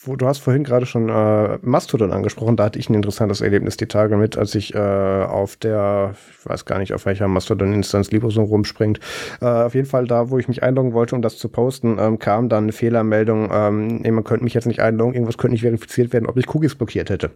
du 0.05 0.27
hast 0.27 0.37
vorhin 0.37 0.63
gerade 0.63 0.85
schon 0.85 1.09
äh, 1.09 1.57
Mastodon 1.63 2.11
angesprochen, 2.11 2.55
da 2.55 2.65
hatte 2.65 2.77
ich 2.77 2.87
ein 2.87 2.93
interessantes 2.93 3.41
Erlebnis 3.41 3.77
die 3.77 3.87
Tage 3.87 4.15
mit, 4.15 4.37
als 4.37 4.53
ich 4.53 4.75
äh, 4.75 4.77
auf 4.77 5.55
der, 5.55 6.13
ich 6.39 6.47
weiß 6.47 6.65
gar 6.65 6.77
nicht, 6.77 6.93
auf 6.93 7.05
welcher 7.07 7.27
Mastodon-Instanz 7.27 8.11
Libro 8.11 8.27
rumspringt, 8.27 8.99
äh, 9.41 9.45
auf 9.45 9.73
jeden 9.73 9.87
Fall 9.87 10.05
da, 10.05 10.29
wo 10.29 10.37
ich 10.37 10.47
mich 10.47 10.61
einloggen 10.61 10.93
wollte, 10.93 11.15
um 11.15 11.23
das 11.23 11.39
zu 11.39 11.49
posten, 11.49 11.97
ähm, 11.99 12.19
kam 12.19 12.47
dann 12.47 12.65
eine 12.65 12.73
Fehlermeldung, 12.73 13.49
ähm, 13.51 13.87
nee, 13.97 14.11
man 14.11 14.23
könnte 14.23 14.43
mich 14.43 14.53
jetzt 14.53 14.67
nicht 14.67 14.81
einloggen, 14.81 15.15
irgendwas 15.15 15.39
könnte 15.39 15.53
nicht 15.53 15.63
verifiziert 15.63 16.13
werden, 16.13 16.27
ob 16.27 16.37
ich 16.37 16.53
Cookies 16.53 16.75
blockiert 16.75 17.09
hätte. 17.09 17.31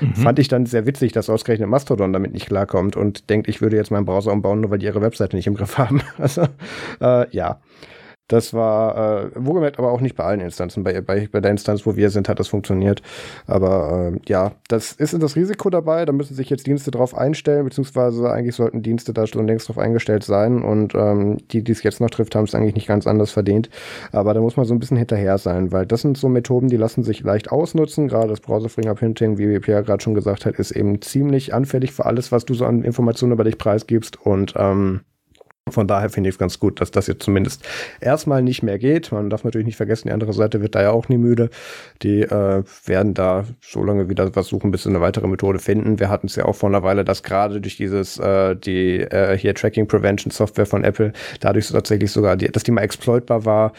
Mhm. 0.00 0.14
Fand 0.16 0.38
ich 0.38 0.48
dann 0.48 0.66
sehr 0.66 0.84
witzig, 0.84 1.12
dass 1.12 1.30
ausgerechnet 1.30 1.68
Mastodon 1.68 2.12
damit 2.12 2.32
nicht 2.32 2.46
klarkommt 2.46 2.94
und 2.94 3.30
denkt, 3.30 3.48
ich 3.48 3.62
würde 3.62 3.76
jetzt 3.76 3.90
meinen 3.90 4.04
Browser 4.04 4.32
umbauen, 4.32 4.60
nur 4.60 4.70
weil 4.70 4.78
die 4.78 4.86
ihre 4.86 5.00
Webseite 5.00 5.34
nicht 5.34 5.46
im 5.46 5.54
Griff 5.54 5.78
haben. 5.78 6.02
also, 6.18 6.42
äh, 7.00 7.28
ja. 7.34 7.60
Das 8.30 8.54
war, 8.54 9.24
äh, 9.24 9.30
wohlgemerkt, 9.34 9.80
aber 9.80 9.90
auch 9.90 10.00
nicht 10.00 10.14
bei 10.14 10.22
allen 10.22 10.38
Instanzen. 10.38 10.84
Bei, 10.84 11.00
bei, 11.00 11.28
bei 11.30 11.40
der 11.40 11.50
Instanz, 11.50 11.84
wo 11.84 11.96
wir 11.96 12.10
sind, 12.10 12.28
hat 12.28 12.38
das 12.38 12.46
funktioniert. 12.46 13.02
Aber 13.48 14.12
äh, 14.14 14.20
ja, 14.28 14.52
das 14.68 14.92
ist 14.92 15.20
das 15.20 15.34
Risiko 15.34 15.68
dabei. 15.68 16.04
Da 16.04 16.12
müssen 16.12 16.36
sich 16.36 16.48
jetzt 16.48 16.64
Dienste 16.64 16.92
drauf 16.92 17.16
einstellen, 17.16 17.64
beziehungsweise 17.64 18.30
eigentlich 18.30 18.54
sollten 18.54 18.84
Dienste 18.84 19.12
da 19.12 19.26
schon 19.26 19.48
längst 19.48 19.68
drauf 19.68 19.78
eingestellt 19.78 20.22
sein. 20.22 20.62
Und 20.62 20.94
ähm, 20.94 21.38
die, 21.48 21.64
die 21.64 21.72
es 21.72 21.82
jetzt 21.82 22.00
noch 22.00 22.08
trifft, 22.08 22.36
haben 22.36 22.44
es 22.44 22.54
eigentlich 22.54 22.76
nicht 22.76 22.86
ganz 22.86 23.08
anders 23.08 23.32
verdient. 23.32 23.68
Aber 24.12 24.32
da 24.32 24.40
muss 24.40 24.56
man 24.56 24.64
so 24.64 24.74
ein 24.74 24.78
bisschen 24.78 24.96
hinterher 24.96 25.36
sein, 25.38 25.72
weil 25.72 25.84
das 25.84 26.02
sind 26.02 26.16
so 26.16 26.28
Methoden, 26.28 26.68
die 26.68 26.76
lassen 26.76 27.02
sich 27.02 27.22
leicht 27.24 27.50
ausnutzen. 27.50 28.06
Gerade 28.06 28.28
das 28.28 28.40
Browser-Fingerprinting, 28.40 29.38
wie 29.38 29.58
Pierre 29.58 29.82
gerade 29.82 30.04
schon 30.04 30.14
gesagt 30.14 30.46
hat, 30.46 30.54
ist 30.54 30.70
eben 30.70 31.02
ziemlich 31.02 31.52
anfällig 31.52 31.92
für 31.92 32.06
alles, 32.06 32.30
was 32.30 32.44
du 32.44 32.54
so 32.54 32.64
an 32.64 32.84
Informationen 32.84 33.32
über 33.32 33.42
dich 33.42 33.58
preisgibst. 33.58 34.24
Und 34.24 34.54
ähm, 34.56 35.00
von 35.70 35.86
daher 35.86 36.10
finde 36.10 36.28
ich 36.28 36.34
es 36.34 36.38
ganz 36.38 36.58
gut, 36.58 36.80
dass 36.80 36.90
das 36.90 37.06
jetzt 37.06 37.22
zumindest 37.22 37.64
erstmal 38.00 38.42
nicht 38.42 38.62
mehr 38.62 38.78
geht. 38.78 39.12
Man 39.12 39.30
darf 39.30 39.44
natürlich 39.44 39.66
nicht 39.66 39.76
vergessen, 39.76 40.08
die 40.08 40.12
andere 40.12 40.32
Seite 40.32 40.60
wird 40.60 40.74
da 40.74 40.82
ja 40.82 40.90
auch 40.90 41.08
nie 41.08 41.18
müde. 41.18 41.50
Die 42.02 42.22
äh, 42.22 42.62
werden 42.84 43.14
da 43.14 43.44
so 43.60 43.82
lange 43.82 44.08
wieder 44.08 44.34
was 44.34 44.48
suchen, 44.48 44.70
bis 44.70 44.84
sie 44.84 44.88
eine 44.88 45.00
weitere 45.00 45.26
Methode 45.26 45.58
finden. 45.58 45.98
Wir 45.98 46.08
hatten 46.08 46.26
es 46.26 46.36
ja 46.36 46.44
auch 46.44 46.56
vor 46.56 46.68
einer 46.68 46.82
Weile, 46.82 47.04
dass 47.04 47.22
gerade 47.22 47.60
durch 47.60 47.76
dieses, 47.76 48.18
äh, 48.18 48.56
die 48.56 49.00
äh, 49.00 49.36
hier 49.36 49.54
Tracking 49.54 49.86
Prevention 49.86 50.30
Software 50.30 50.66
von 50.66 50.84
Apple, 50.84 51.12
dadurch 51.40 51.68
tatsächlich 51.68 52.10
sogar, 52.12 52.36
die, 52.36 52.48
dass 52.48 52.62
die 52.62 52.70
mal 52.70 52.82
exploitbar 52.82 53.44
war, 53.44 53.72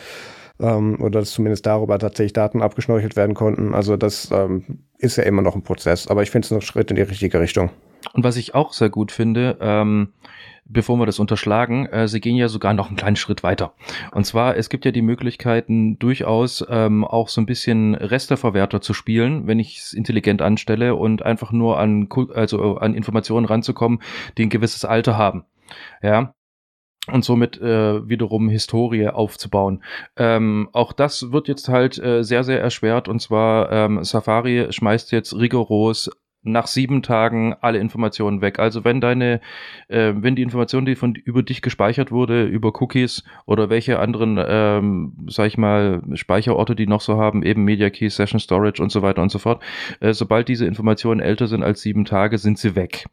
ähm, 0.59 1.01
oder 1.01 1.21
dass 1.21 1.31
zumindest 1.31 1.65
darüber 1.65 1.99
tatsächlich 1.99 2.33
Daten 2.33 2.61
abgeschnorchelt 2.61 3.15
werden 3.15 3.35
konnten. 3.35 3.73
Also 3.73 3.97
das 3.97 4.29
ähm, 4.31 4.63
ist 4.97 5.17
ja 5.17 5.23
immer 5.23 5.41
noch 5.41 5.55
ein 5.55 5.63
Prozess, 5.63 6.07
aber 6.07 6.23
ich 6.23 6.31
finde 6.31 6.45
es 6.45 6.51
ein 6.51 6.61
Schritt 6.61 6.89
in 6.91 6.95
die 6.95 7.01
richtige 7.01 7.39
Richtung. 7.39 7.71
Und 8.13 8.23
was 8.23 8.37
ich 8.37 8.55
auch 8.55 8.73
sehr 8.73 8.89
gut 8.89 9.11
finde, 9.11 9.57
ähm, 9.61 10.13
bevor 10.65 10.97
wir 10.97 11.05
das 11.05 11.19
unterschlagen, 11.19 11.85
äh, 11.87 12.07
sie 12.07 12.21
gehen 12.21 12.35
ja 12.35 12.47
sogar 12.47 12.73
noch 12.73 12.87
einen 12.87 12.97
kleinen 12.97 13.15
Schritt 13.15 13.43
weiter. 13.43 13.73
Und 14.11 14.25
zwar, 14.25 14.57
es 14.57 14.69
gibt 14.69 14.85
ja 14.85 14.91
die 14.91 15.01
Möglichkeiten, 15.01 15.99
durchaus 15.99 16.65
ähm, 16.69 17.03
auch 17.03 17.29
so 17.29 17.41
ein 17.41 17.45
bisschen 17.45 17.95
Resteverwerter 17.95 18.81
zu 18.81 18.93
spielen, 18.93 19.47
wenn 19.47 19.59
ich 19.59 19.79
es 19.79 19.93
intelligent 19.93 20.41
anstelle 20.41 20.95
und 20.95 21.23
einfach 21.23 21.51
nur 21.51 21.79
an, 21.79 22.07
also 22.33 22.77
an 22.77 22.93
Informationen 22.93 23.45
ranzukommen, 23.45 24.01
die 24.37 24.43
ein 24.43 24.49
gewisses 24.49 24.85
Alter 24.85 25.17
haben. 25.17 25.45
Ja, 26.01 26.33
und 27.07 27.25
somit 27.25 27.59
äh, 27.59 28.07
wiederum 28.07 28.49
Historie 28.49 29.07
aufzubauen. 29.07 29.83
Ähm, 30.17 30.69
auch 30.71 30.93
das 30.93 31.31
wird 31.31 31.47
jetzt 31.47 31.67
halt 31.67 31.97
äh, 31.97 32.23
sehr, 32.23 32.43
sehr 32.43 32.61
erschwert 32.61 33.07
und 33.07 33.19
zwar 33.19 33.71
ähm, 33.71 34.03
Safari 34.03 34.67
schmeißt 34.69 35.11
jetzt 35.11 35.35
rigoros 35.35 36.11
nach 36.43 36.67
sieben 36.67 37.03
Tagen 37.03 37.55
alle 37.61 37.79
Informationen 37.79 38.41
weg. 38.41 38.59
Also 38.59 38.83
wenn 38.83 39.01
deine, 39.01 39.41
äh, 39.87 40.13
wenn 40.15 40.35
die 40.35 40.41
Information, 40.41 40.85
die 40.85 40.95
von 40.95 41.13
über 41.15 41.43
dich 41.43 41.61
gespeichert 41.61 42.11
wurde, 42.11 42.45
über 42.45 42.81
Cookies 42.81 43.23
oder 43.45 43.69
welche 43.69 43.99
anderen, 43.99 44.39
ähm, 44.43 45.13
sag 45.27 45.47
ich 45.47 45.57
mal, 45.57 46.01
Speicherorte, 46.13 46.75
die 46.75 46.87
noch 46.87 47.01
so 47.01 47.17
haben, 47.17 47.43
eben 47.43 47.63
Media 47.63 47.89
Key, 47.89 48.09
Session 48.09 48.39
Storage 48.39 48.81
und 48.81 48.91
so 48.91 49.01
weiter 49.01 49.21
und 49.21 49.31
so 49.31 49.39
fort, 49.39 49.61
äh, 49.99 50.13
sobald 50.13 50.47
diese 50.47 50.65
Informationen 50.65 51.19
älter 51.19 51.47
sind 51.47 51.63
als 51.63 51.81
sieben 51.81 52.05
Tage, 52.05 52.37
sind 52.37 52.57
sie 52.57 52.75
weg. 52.75 53.05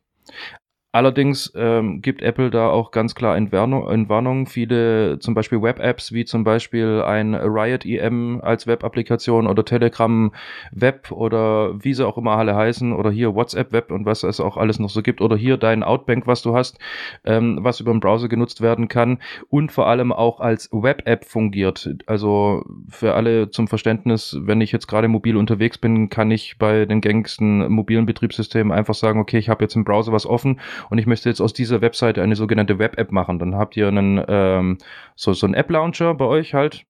Allerdings 0.99 1.53
ähm, 1.55 2.03
gibt 2.03 2.23
Apple 2.23 2.51
da 2.51 2.71
auch 2.71 2.91
ganz 2.91 3.15
klar 3.15 3.37
Entwarnung. 3.37 4.47
Viele 4.49 5.21
zum 5.21 5.33
Beispiel 5.33 5.63
Web-Apps, 5.63 6.11
wie 6.11 6.25
zum 6.25 6.43
Beispiel 6.43 7.03
ein 7.07 7.37
Riot 7.37 7.87
EM 7.87 8.41
als 8.43 8.67
Web-Applikation 8.67 9.47
oder 9.47 9.65
Telegram 9.65 10.33
Web 10.73 11.13
oder 11.13 11.73
wie 11.85 11.95
sie 11.95 12.05
auch 12.05 12.19
immer 12.19 12.33
alle 12.33 12.57
heißen 12.57 12.93
oder 12.93 13.13
hier 13.13 13.37
WhatsApp 13.37 13.71
Web 13.71 13.93
und 13.93 14.07
was 14.07 14.25
es 14.25 14.41
auch 14.41 14.57
alles 14.57 14.81
noch 14.81 14.91
so 14.91 15.01
gibt 15.01 15.21
oder 15.21 15.37
hier 15.37 15.57
dein 15.57 15.85
Outbank, 15.85 16.27
was 16.27 16.43
du 16.43 16.57
hast, 16.57 16.81
ähm, 17.25 17.61
was 17.63 17.79
über 17.79 17.93
den 17.93 18.01
Browser 18.01 18.27
genutzt 18.27 18.61
werden 18.61 18.89
kann 18.89 19.19
und 19.51 19.71
vor 19.71 19.87
allem 19.87 20.11
auch 20.11 20.41
als 20.41 20.69
Web-App 20.73 21.27
fungiert. 21.27 21.91
Also 22.07 22.65
für 22.89 23.15
alle 23.15 23.51
zum 23.51 23.69
Verständnis, 23.69 24.37
wenn 24.41 24.61
ich 24.61 24.73
jetzt 24.73 24.89
gerade 24.89 25.07
mobil 25.07 25.37
unterwegs 25.37 25.79
bin, 25.79 26.11
kann 26.11 26.33
ich 26.33 26.59
bei 26.59 26.87
den 26.87 27.01
gängigsten 27.01 27.71
mobilen 27.71 28.05
Betriebssystemen 28.05 28.73
einfach 28.73 28.95
sagen, 28.95 29.21
okay, 29.21 29.39
ich 29.39 29.49
habe 29.49 29.63
jetzt 29.63 29.77
im 29.77 29.85
Browser 29.85 30.13
was 30.13 30.27
offen 30.27 30.59
und 30.91 30.99
ich 30.99 31.07
möchte 31.07 31.29
jetzt 31.29 31.41
aus 31.41 31.53
dieser 31.53 31.81
Webseite 31.81 32.23
eine 32.23 32.37
sogenannte 32.37 32.79
Web-App 32.79 33.13
machen. 33.13 33.39
Dann 33.39 33.55
habt 33.55 33.77
ihr 33.77 33.89
einen, 33.89 34.23
ähm, 34.29 34.79
so, 35.15 35.33
so 35.33 35.47
einen 35.47 35.55
App-Launcher 35.55 36.15
bei 36.15 36.25
euch 36.25 36.55
halt. 36.55 36.85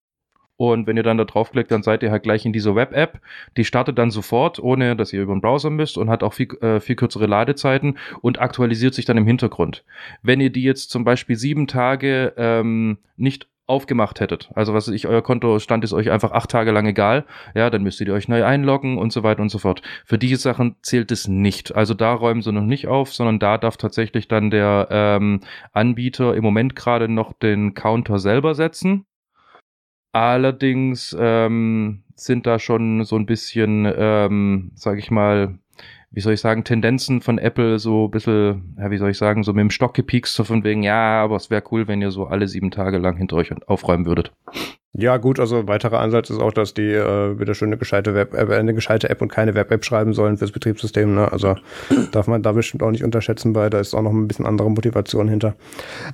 Und 0.56 0.88
wenn 0.88 0.96
ihr 0.96 1.04
dann 1.04 1.18
da 1.18 1.24
draufklickt, 1.24 1.70
dann 1.70 1.84
seid 1.84 2.02
ihr 2.02 2.10
halt 2.10 2.24
gleich 2.24 2.44
in 2.44 2.52
dieser 2.52 2.74
Web-App. 2.74 3.20
Die 3.56 3.64
startet 3.64 3.96
dann 3.96 4.10
sofort, 4.10 4.58
ohne 4.58 4.96
dass 4.96 5.12
ihr 5.12 5.22
über 5.22 5.32
den 5.32 5.40
Browser 5.40 5.70
müsst 5.70 5.96
und 5.96 6.10
hat 6.10 6.24
auch 6.24 6.32
viel, 6.32 6.48
äh, 6.60 6.80
viel 6.80 6.96
kürzere 6.96 7.26
Ladezeiten 7.26 7.96
und 8.22 8.40
aktualisiert 8.40 8.92
sich 8.92 9.04
dann 9.04 9.16
im 9.16 9.26
Hintergrund. 9.26 9.84
Wenn 10.22 10.40
ihr 10.40 10.50
die 10.50 10.64
jetzt 10.64 10.90
zum 10.90 11.04
Beispiel 11.04 11.36
sieben 11.36 11.68
Tage 11.68 12.34
ähm, 12.36 12.98
nicht 13.16 13.46
aufgemacht 13.68 14.18
hättet. 14.18 14.50
Also 14.54 14.74
was 14.74 14.88
ich, 14.88 15.06
euer 15.06 15.22
Kontostand 15.22 15.84
ist 15.84 15.92
euch 15.92 16.10
einfach 16.10 16.32
acht 16.32 16.50
Tage 16.50 16.72
lang 16.72 16.86
egal, 16.86 17.24
ja, 17.54 17.70
dann 17.70 17.82
müsstet 17.82 18.08
ihr 18.08 18.14
euch 18.14 18.26
neu 18.26 18.44
einloggen 18.44 18.98
und 18.98 19.12
so 19.12 19.22
weiter 19.22 19.42
und 19.42 19.50
so 19.50 19.58
fort. 19.58 19.82
Für 20.04 20.18
diese 20.18 20.36
Sachen 20.36 20.76
zählt 20.82 21.12
es 21.12 21.28
nicht. 21.28 21.76
Also 21.76 21.94
da 21.94 22.14
räumen 22.14 22.42
sie 22.42 22.52
noch 22.52 22.64
nicht 22.64 22.88
auf, 22.88 23.12
sondern 23.12 23.38
da 23.38 23.58
darf 23.58 23.76
tatsächlich 23.76 24.26
dann 24.26 24.50
der 24.50 24.88
ähm, 24.90 25.40
Anbieter 25.72 26.34
im 26.34 26.42
Moment 26.42 26.74
gerade 26.74 27.08
noch 27.08 27.34
den 27.34 27.74
Counter 27.74 28.18
selber 28.18 28.54
setzen. 28.54 29.04
Allerdings 30.12 31.14
ähm, 31.18 32.04
sind 32.14 32.46
da 32.46 32.58
schon 32.58 33.04
so 33.04 33.16
ein 33.16 33.26
bisschen, 33.26 33.92
ähm, 33.96 34.72
sag 34.74 34.98
ich 34.98 35.10
mal, 35.10 35.58
wie 36.10 36.20
soll 36.20 36.32
ich 36.32 36.40
sagen, 36.40 36.64
Tendenzen 36.64 37.20
von 37.20 37.38
Apple 37.38 37.78
so 37.78 38.06
ein 38.06 38.10
bisschen, 38.10 38.76
ja, 38.78 38.90
wie 38.90 38.96
soll 38.96 39.10
ich 39.10 39.18
sagen, 39.18 39.42
so 39.42 39.52
mit 39.52 39.60
dem 39.60 39.70
Stock 39.70 39.92
gepiekst, 39.94 40.34
so 40.34 40.44
von 40.44 40.64
wegen, 40.64 40.82
ja, 40.82 41.22
aber 41.22 41.36
es 41.36 41.50
wäre 41.50 41.62
cool, 41.70 41.86
wenn 41.86 42.00
ihr 42.00 42.10
so 42.10 42.26
alle 42.26 42.48
sieben 42.48 42.70
Tage 42.70 42.98
lang 42.98 43.16
hinter 43.16 43.36
euch 43.36 43.50
aufräumen 43.66 44.06
würdet. 44.06 44.32
Ja, 44.94 45.18
gut, 45.18 45.38
also 45.38 45.58
ein 45.58 45.68
weiterer 45.68 46.00
Ansatz 46.00 46.30
ist 46.30 46.40
auch, 46.40 46.52
dass 46.52 46.72
die 46.72 46.90
äh, 46.90 47.38
wieder 47.38 47.54
schön 47.54 47.68
eine 47.68 47.76
gescheite 47.76 48.14
Web 48.14 48.32
äh, 48.32 48.56
eine 48.56 48.72
gescheite 48.72 49.10
App 49.10 49.20
und 49.20 49.28
keine 49.28 49.54
Web-App 49.54 49.84
schreiben 49.84 50.14
sollen 50.14 50.38
fürs 50.38 50.50
Betriebssystem. 50.50 51.14
Ne? 51.14 51.30
Also 51.30 51.56
darf 52.12 52.26
man 52.26 52.42
da 52.42 52.52
bestimmt 52.52 52.82
auch 52.82 52.90
nicht 52.90 53.04
unterschätzen, 53.04 53.54
weil 53.54 53.68
da 53.68 53.78
ist 53.78 53.94
auch 53.94 54.02
noch 54.02 54.12
ein 54.12 54.26
bisschen 54.26 54.46
andere 54.46 54.70
Motivation 54.70 55.28
hinter. 55.28 55.56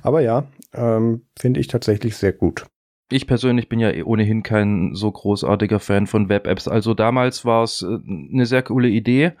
Aber 0.03 0.21
ja, 0.21 0.43
ähm, 0.73 1.21
finde 1.39 1.61
ich 1.61 1.67
tatsächlich 1.67 2.17
sehr 2.17 2.33
gut. 2.33 2.65
Ich 3.09 3.27
persönlich 3.27 3.69
bin 3.69 3.79
ja 3.79 3.91
eh 3.91 4.03
ohnehin 4.03 4.43
kein 4.43 4.93
so 4.93 5.09
großartiger 5.09 5.79
Fan 5.79 6.05
von 6.05 6.27
Web-Apps. 6.27 6.67
Also 6.67 6.93
damals 6.93 7.45
war 7.45 7.63
es 7.63 7.81
äh, 7.81 7.97
eine 8.33 8.45
sehr 8.45 8.61
coole 8.61 8.89
Idee 8.89 9.33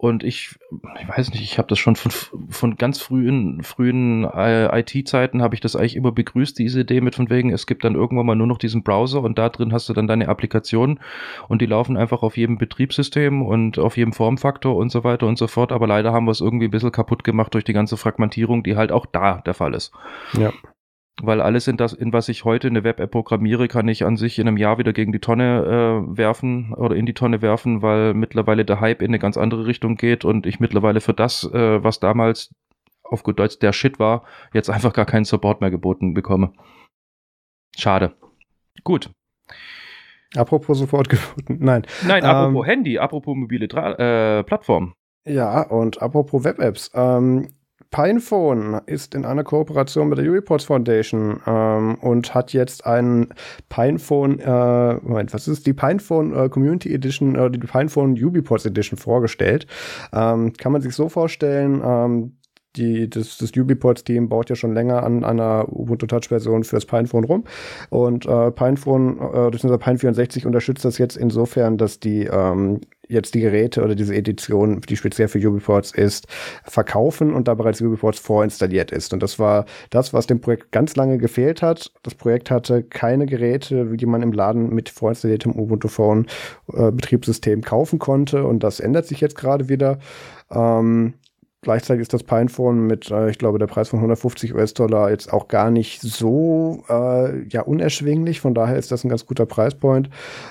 Und 0.00 0.22
ich, 0.22 0.56
ich 1.00 1.08
weiß 1.08 1.32
nicht, 1.32 1.42
ich 1.42 1.58
habe 1.58 1.66
das 1.66 1.80
schon 1.80 1.96
von, 1.96 2.12
von 2.48 2.76
ganz 2.76 3.00
frühen, 3.00 3.64
frühen 3.64 4.22
äh, 4.24 4.80
IT-Zeiten 4.80 5.42
habe 5.42 5.56
ich 5.56 5.60
das 5.60 5.74
eigentlich 5.74 5.96
immer 5.96 6.12
begrüßt, 6.12 6.56
diese 6.56 6.82
Idee 6.82 7.00
mit 7.00 7.16
von 7.16 7.30
wegen, 7.30 7.50
es 7.50 7.66
gibt 7.66 7.82
dann 7.82 7.96
irgendwann 7.96 8.24
mal 8.24 8.36
nur 8.36 8.46
noch 8.46 8.58
diesen 8.58 8.84
Browser 8.84 9.20
und 9.20 9.38
da 9.38 9.48
drin 9.48 9.72
hast 9.72 9.88
du 9.88 9.94
dann 9.94 10.06
deine 10.06 10.28
Applikationen 10.28 11.00
und 11.48 11.60
die 11.60 11.66
laufen 11.66 11.96
einfach 11.96 12.22
auf 12.22 12.36
jedem 12.36 12.58
Betriebssystem 12.58 13.42
und 13.42 13.80
auf 13.80 13.96
jedem 13.96 14.12
Formfaktor 14.12 14.76
und 14.76 14.90
so 14.90 15.02
weiter 15.02 15.26
und 15.26 15.36
so 15.36 15.48
fort. 15.48 15.72
Aber 15.72 15.88
leider 15.88 16.12
haben 16.12 16.26
wir 16.26 16.32
es 16.32 16.40
irgendwie 16.40 16.66
ein 16.66 16.70
bisschen 16.70 16.92
kaputt 16.92 17.24
gemacht 17.24 17.52
durch 17.54 17.64
die 17.64 17.72
ganze 17.72 17.96
Fragmentierung, 17.96 18.62
die 18.62 18.76
halt 18.76 18.92
auch 18.92 19.04
da 19.04 19.42
der 19.44 19.54
Fall 19.54 19.74
ist. 19.74 19.90
Ja 20.38 20.52
weil 21.22 21.40
alles, 21.40 21.66
in, 21.66 21.76
das, 21.76 21.92
in 21.92 22.12
was 22.12 22.28
ich 22.28 22.44
heute 22.44 22.68
eine 22.68 22.84
Web-App 22.84 23.10
programmiere, 23.10 23.68
kann 23.68 23.88
ich 23.88 24.04
an 24.04 24.16
sich 24.16 24.38
in 24.38 24.46
einem 24.46 24.56
Jahr 24.56 24.78
wieder 24.78 24.92
gegen 24.92 25.12
die 25.12 25.18
Tonne 25.18 26.04
äh, 26.12 26.16
werfen 26.16 26.72
oder 26.74 26.94
in 26.94 27.06
die 27.06 27.14
Tonne 27.14 27.42
werfen, 27.42 27.82
weil 27.82 28.14
mittlerweile 28.14 28.64
der 28.64 28.80
Hype 28.80 29.02
in 29.02 29.08
eine 29.08 29.18
ganz 29.18 29.36
andere 29.36 29.66
Richtung 29.66 29.96
geht 29.96 30.24
und 30.24 30.46
ich 30.46 30.60
mittlerweile 30.60 31.00
für 31.00 31.14
das, 31.14 31.44
äh, 31.52 31.82
was 31.82 32.00
damals 32.00 32.54
auf 33.02 33.22
gut 33.22 33.38
Deutsch 33.38 33.58
der 33.58 33.72
Shit 33.72 33.98
war, 33.98 34.24
jetzt 34.52 34.70
einfach 34.70 34.92
gar 34.92 35.06
keinen 35.06 35.24
Support 35.24 35.60
mehr 35.60 35.70
geboten 35.70 36.14
bekomme. 36.14 36.52
Schade. 37.76 38.14
Gut. 38.84 39.10
Apropos 40.36 40.78
Support 40.78 41.08
geboten, 41.08 41.56
nein. 41.64 41.86
Nein, 42.06 42.24
apropos 42.24 42.66
ähm, 42.66 42.70
Handy, 42.70 42.98
apropos 42.98 43.34
mobile 43.34 43.66
Tra 43.66 44.38
äh, 44.38 44.44
Plattform. 44.44 44.94
Ja, 45.26 45.62
und 45.62 46.00
apropos 46.00 46.44
Web-Apps. 46.44 46.90
Ähm, 46.94 47.48
Pinephone 47.90 48.80
ist 48.86 49.14
in 49.14 49.24
einer 49.24 49.44
Kooperation 49.44 50.08
mit 50.08 50.18
der 50.18 50.28
UbiPorts 50.30 50.64
Foundation 50.64 51.40
ähm, 51.46 51.94
und 51.96 52.34
hat 52.34 52.52
jetzt 52.52 52.84
einen 52.84 53.28
Pinephone, 53.68 54.40
äh, 54.40 54.94
Moment, 54.94 55.32
was 55.32 55.48
ist 55.48 55.66
die 55.66 55.72
Pinephone 55.72 56.34
äh, 56.34 56.48
Community 56.48 56.92
Edition 56.92 57.34
äh, 57.34 57.50
die 57.50 57.58
Pinephone 57.58 58.12
UbiPorts 58.12 58.66
Edition 58.66 58.98
vorgestellt. 58.98 59.66
Ähm, 60.12 60.52
kann 60.52 60.72
man 60.72 60.82
sich 60.82 60.94
so 60.94 61.08
vorstellen, 61.08 61.80
ähm, 61.84 62.37
die, 62.78 63.10
das, 63.10 63.38
das 63.38 63.50
UbiPorts-Team 63.50 64.28
baut 64.28 64.50
ja 64.50 64.56
schon 64.56 64.72
länger 64.72 65.02
an, 65.02 65.24
einer 65.24 65.66
Ubuntu 65.70 66.06
Touch-Version 66.06 66.64
fürs 66.64 66.86
Pinephone 66.86 67.24
rum. 67.24 67.44
Und 67.90 68.26
äh, 68.26 68.50
Pinephone, 68.50 69.18
äh, 69.18 69.50
beziehungsweise 69.50 69.78
Pine 69.78 69.98
64 69.98 70.46
unterstützt 70.46 70.84
das 70.84 70.98
jetzt 70.98 71.16
insofern, 71.16 71.76
dass 71.76 72.00
die 72.00 72.24
ähm, 72.24 72.80
jetzt 73.08 73.34
die 73.34 73.40
Geräte 73.40 73.82
oder 73.82 73.94
diese 73.94 74.14
Edition, 74.14 74.80
die 74.82 74.96
speziell 74.96 75.28
für 75.28 75.38
UbiPorts 75.38 75.92
ist, 75.92 76.26
verkaufen 76.64 77.32
und 77.32 77.48
da 77.48 77.54
bereits 77.54 77.80
UbiPorts 77.80 78.18
vorinstalliert 78.18 78.92
ist. 78.92 79.12
Und 79.12 79.22
das 79.22 79.38
war 79.38 79.64
das, 79.90 80.12
was 80.12 80.26
dem 80.26 80.40
Projekt 80.40 80.70
ganz 80.72 80.94
lange 80.94 81.18
gefehlt 81.18 81.62
hat. 81.62 81.90
Das 82.02 82.14
Projekt 82.14 82.50
hatte 82.50 82.82
keine 82.82 83.26
Geräte, 83.26 83.96
die 83.96 84.06
man 84.06 84.22
im 84.22 84.32
Laden 84.32 84.74
mit 84.74 84.90
vorinstalliertem 84.90 85.58
Ubuntu 85.58 85.88
Phone 85.88 86.26
äh, 86.72 86.92
Betriebssystem 86.92 87.62
kaufen 87.62 87.98
konnte. 87.98 88.44
Und 88.44 88.62
das 88.62 88.78
ändert 88.80 89.06
sich 89.06 89.20
jetzt 89.20 89.36
gerade 89.36 89.68
wieder. 89.68 89.98
Ähm, 90.50 91.14
Gleichzeitig 91.60 92.02
ist 92.02 92.12
das 92.12 92.22
Pinephone 92.22 92.86
mit, 92.86 93.10
äh, 93.10 93.30
ich 93.30 93.38
glaube, 93.38 93.58
der 93.58 93.66
Preis 93.66 93.88
von 93.88 93.98
150 93.98 94.54
US-Dollar 94.54 95.10
jetzt 95.10 95.32
auch 95.32 95.48
gar 95.48 95.72
nicht 95.72 96.00
so 96.00 96.84
äh, 96.88 97.42
ja 97.48 97.62
unerschwinglich. 97.62 98.40
Von 98.40 98.54
daher 98.54 98.76
ist 98.76 98.92
das 98.92 99.02
ein 99.02 99.08
ganz 99.08 99.26
guter 99.26 99.44
Preispoint. 99.44 100.08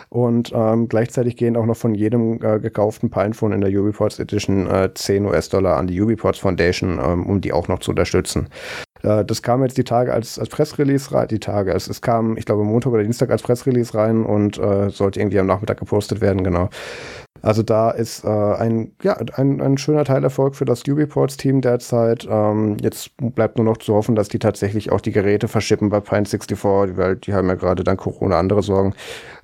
Und 0.09 0.51
ähm, 0.53 0.89
gleichzeitig 0.89 1.37
gehen 1.37 1.55
auch 1.55 1.65
noch 1.65 1.77
von 1.77 1.95
jedem 1.95 2.43
äh, 2.43 2.59
gekauften 2.59 3.09
Pinephone 3.09 3.53
in 3.53 3.61
der 3.61 3.69
UbiPorts 3.69 4.19
Edition 4.19 4.67
äh, 4.67 4.93
10 4.93 5.25
US-Dollar 5.25 5.77
an 5.77 5.87
die 5.87 6.01
UbiPorts 6.01 6.39
Foundation, 6.39 6.99
ähm, 7.01 7.25
um 7.25 7.39
die 7.39 7.53
auch 7.53 7.69
noch 7.69 7.79
zu 7.79 7.91
unterstützen. 7.91 8.49
Äh, 9.03 9.25
das 9.25 9.41
kam 9.41 9.63
jetzt 9.63 9.77
die 9.77 9.83
Tage 9.83 10.13
als, 10.13 10.39
als 10.39 10.49
Pressrelease 10.49 11.11
rein, 11.13 11.27
die 11.27 11.39
Tage, 11.39 11.73
es, 11.73 11.87
es 11.87 12.01
kam, 12.01 12.37
ich 12.37 12.45
glaube, 12.45 12.63
Montag 12.63 12.93
oder 12.93 13.03
Dienstag 13.03 13.29
als 13.31 13.43
Pressrelease 13.43 13.93
rein 13.93 14.25
und 14.25 14.57
äh, 14.57 14.89
sollte 14.89 15.19
irgendwie 15.19 15.39
am 15.39 15.47
Nachmittag 15.47 15.79
gepostet 15.79 16.21
werden, 16.21 16.43
genau. 16.43 16.69
Also 17.41 17.63
da 17.63 17.91
ist 17.91 18.23
äh, 18.25 18.27
ein, 18.27 18.93
ja, 19.03 19.17
ein, 19.35 19.61
ein 19.61 19.77
schöner 19.77 20.03
Teilerfolg 20.03 20.55
für 20.55 20.65
das 20.65 20.83
UbiPorts-Team 20.87 21.61
derzeit. 21.61 22.27
Ähm, 22.29 22.77
jetzt 22.81 23.11
bleibt 23.17 23.57
nur 23.57 23.65
noch 23.65 23.77
zu 23.77 23.93
hoffen, 23.93 24.15
dass 24.15 24.27
die 24.27 24.39
tatsächlich 24.39 24.91
auch 24.91 25.01
die 25.01 25.11
Geräte 25.11 25.47
verschippen 25.47 25.89
bei 25.89 25.99
Pine64, 25.99 26.97
weil 26.97 27.15
die 27.17 27.33
haben 27.33 27.47
ja 27.47 27.55
gerade 27.55 27.83
dann 27.83 27.97
Corona 27.97 28.39
andere 28.39 28.63
Sorgen 28.63 28.93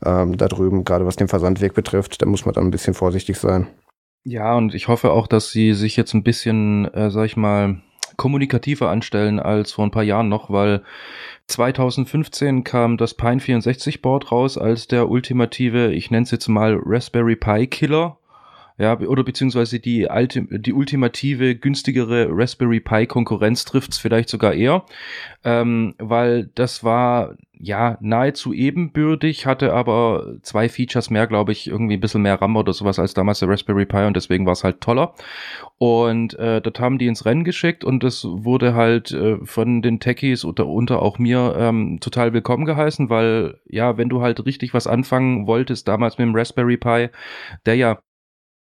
ähm, 0.05 0.37
da 0.37 0.47
drüben, 0.47 0.83
gerade 0.83 1.05
was 1.05 1.15
den 1.15 1.27
Versandweg 1.27 1.73
betrifft. 1.73 2.21
Da 2.21 2.25
muss 2.25 2.45
man 2.45 2.53
dann 2.53 2.65
ein 2.65 2.71
bisschen 2.71 2.93
vorsichtig 2.93 3.37
sein. 3.37 3.67
Ja, 4.25 4.55
und 4.55 4.73
ich 4.73 4.87
hoffe 4.87 5.11
auch, 5.11 5.27
dass 5.27 5.51
sie 5.51 5.73
sich 5.73 5.97
jetzt 5.97 6.13
ein 6.13 6.23
bisschen, 6.23 6.91
äh, 6.93 7.11
sag 7.11 7.25
ich 7.25 7.35
mal, 7.35 7.81
kommunikativer 8.23 8.89
anstellen 8.89 9.37
als 9.37 9.73
vor 9.73 9.83
ein 9.83 9.91
paar 9.91 10.01
Jahren 10.01 10.29
noch, 10.29 10.49
weil 10.49 10.81
2015 11.47 12.63
kam 12.63 12.95
das 12.95 13.15
Pine 13.15 13.41
64 13.41 14.01
Board 14.01 14.31
raus 14.31 14.57
als 14.57 14.87
der 14.87 15.09
ultimative, 15.09 15.91
ich 15.91 16.09
nenne 16.09 16.23
es 16.23 16.31
jetzt 16.31 16.47
mal 16.47 16.79
Raspberry 16.85 17.35
Pi 17.35 17.67
Killer 17.67 18.17
ja, 18.77 18.99
oder 18.99 19.23
beziehungsweise 19.23 19.79
die 19.79 20.09
alte, 20.09 20.43
die 20.59 20.73
ultimative, 20.73 21.55
günstigere 21.55 22.27
Raspberry 22.29 22.79
Pi 22.79 23.05
Konkurrenz 23.05 23.65
trifft's 23.65 23.97
vielleicht 23.97 24.29
sogar 24.29 24.53
eher, 24.53 24.83
ähm, 25.43 25.95
weil 25.99 26.49
das 26.55 26.83
war 26.83 27.35
ja 27.63 27.97
nahezu 28.01 28.51
ebenbürtig, 28.51 29.45
hatte 29.45 29.73
aber 29.73 30.35
zwei 30.41 30.67
Features 30.69 31.09
mehr, 31.09 31.27
glaube 31.27 31.51
ich, 31.51 31.67
irgendwie 31.67 31.93
ein 31.93 31.99
bisschen 31.99 32.23
mehr 32.23 32.41
RAM 32.41 32.57
oder 32.57 32.73
sowas 32.73 32.99
als 32.99 33.13
damals 33.13 33.39
der 33.39 33.47
Raspberry 33.47 33.85
Pi 33.85 34.05
und 34.05 34.17
deswegen 34.17 34.45
war 34.45 34.53
es 34.53 34.63
halt 34.63 34.81
toller. 34.81 35.13
Und 35.77 36.37
äh, 36.39 36.61
das 36.61 36.73
haben 36.79 36.97
die 36.97 37.07
ins 37.07 37.25
Rennen 37.25 37.43
geschickt 37.43 37.83
und 37.83 38.03
das 38.03 38.25
wurde 38.25 38.73
halt 38.73 39.11
äh, 39.11 39.37
von 39.45 39.81
den 39.81 39.99
Techies 39.99 40.45
oder 40.45 40.67
unter 40.67 41.01
auch 41.01 41.19
mir 41.19 41.55
ähm, 41.57 41.99
total 42.01 42.33
willkommen 42.33 42.65
geheißen, 42.65 43.09
weil 43.09 43.59
ja, 43.65 43.97
wenn 43.97 44.09
du 44.09 44.21
halt 44.21 44.45
richtig 44.45 44.73
was 44.73 44.87
anfangen 44.87 45.47
wolltest, 45.47 45.87
damals 45.87 46.17
mit 46.17 46.27
dem 46.27 46.35
Raspberry 46.35 46.77
Pi, 46.77 47.09
der 47.65 47.75
ja 47.75 47.99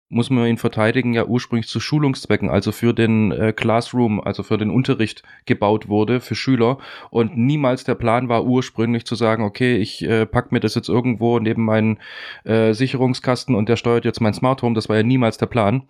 muss 0.09 0.29
man 0.29 0.47
ihn 0.47 0.57
verteidigen, 0.57 1.13
ja 1.13 1.25
ursprünglich 1.25 1.67
zu 1.67 1.79
Schulungszwecken, 1.79 2.49
also 2.49 2.71
für 2.71 2.93
den 2.93 3.31
äh, 3.31 3.53
Classroom, 3.53 4.21
also 4.21 4.43
für 4.43 4.57
den 4.57 4.69
Unterricht 4.69 5.23
gebaut 5.45 5.87
wurde 5.87 6.21
für 6.21 6.35
Schüler. 6.35 6.77
Und 7.09 7.37
niemals 7.37 7.83
der 7.83 7.95
Plan 7.95 8.29
war 8.29 8.45
ursprünglich 8.45 9.05
zu 9.05 9.15
sagen, 9.15 9.43
okay, 9.43 9.77
ich 9.77 10.03
äh, 10.03 10.25
pack 10.25 10.51
mir 10.51 10.59
das 10.59 10.75
jetzt 10.75 10.89
irgendwo 10.89 11.39
neben 11.39 11.65
meinen 11.65 11.99
äh, 12.43 12.73
Sicherungskasten 12.73 13.55
und 13.55 13.67
der 13.69 13.77
steuert 13.77 14.05
jetzt 14.05 14.21
mein 14.21 14.33
Smart 14.33 14.61
Home, 14.61 14.75
das 14.75 14.89
war 14.89 14.97
ja 14.97 15.03
niemals 15.03 15.37
der 15.37 15.47
Plan. 15.47 15.83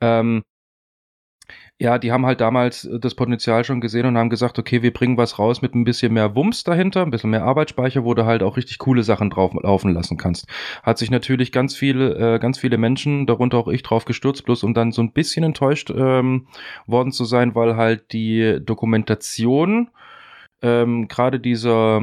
Ähm, 0.00 0.42
ja, 1.80 1.98
die 1.98 2.10
haben 2.10 2.26
halt 2.26 2.40
damals 2.40 2.84
äh, 2.84 2.98
das 2.98 3.14
Potenzial 3.14 3.64
schon 3.64 3.80
gesehen 3.80 4.06
und 4.06 4.18
haben 4.18 4.30
gesagt, 4.30 4.58
okay, 4.58 4.82
wir 4.82 4.92
bringen 4.92 5.16
was 5.16 5.38
raus 5.38 5.62
mit 5.62 5.74
ein 5.74 5.84
bisschen 5.84 6.12
mehr 6.12 6.34
Wumms 6.34 6.64
dahinter, 6.64 7.02
ein 7.02 7.10
bisschen 7.10 7.30
mehr 7.30 7.44
Arbeitsspeicher, 7.44 8.04
wo 8.04 8.14
du 8.14 8.26
halt 8.26 8.42
auch 8.42 8.56
richtig 8.56 8.78
coole 8.78 9.04
Sachen 9.04 9.30
drauf 9.30 9.52
laufen 9.62 9.94
lassen 9.94 10.16
kannst. 10.16 10.46
Hat 10.82 10.98
sich 10.98 11.10
natürlich 11.10 11.52
ganz 11.52 11.76
viele, 11.76 12.34
äh, 12.34 12.38
ganz 12.40 12.58
viele 12.58 12.78
Menschen, 12.78 13.26
darunter 13.26 13.58
auch 13.58 13.68
ich, 13.68 13.82
drauf 13.82 14.04
gestürzt, 14.04 14.44
bloß 14.44 14.64
um 14.64 14.74
dann 14.74 14.90
so 14.90 15.02
ein 15.02 15.12
bisschen 15.12 15.44
enttäuscht 15.44 15.90
ähm, 15.90 16.48
worden 16.86 17.12
zu 17.12 17.24
sein, 17.24 17.54
weil 17.54 17.76
halt 17.76 18.12
die 18.12 18.58
Dokumentation, 18.60 19.90
ähm, 20.62 21.06
gerade 21.06 21.38
dieser 21.38 22.00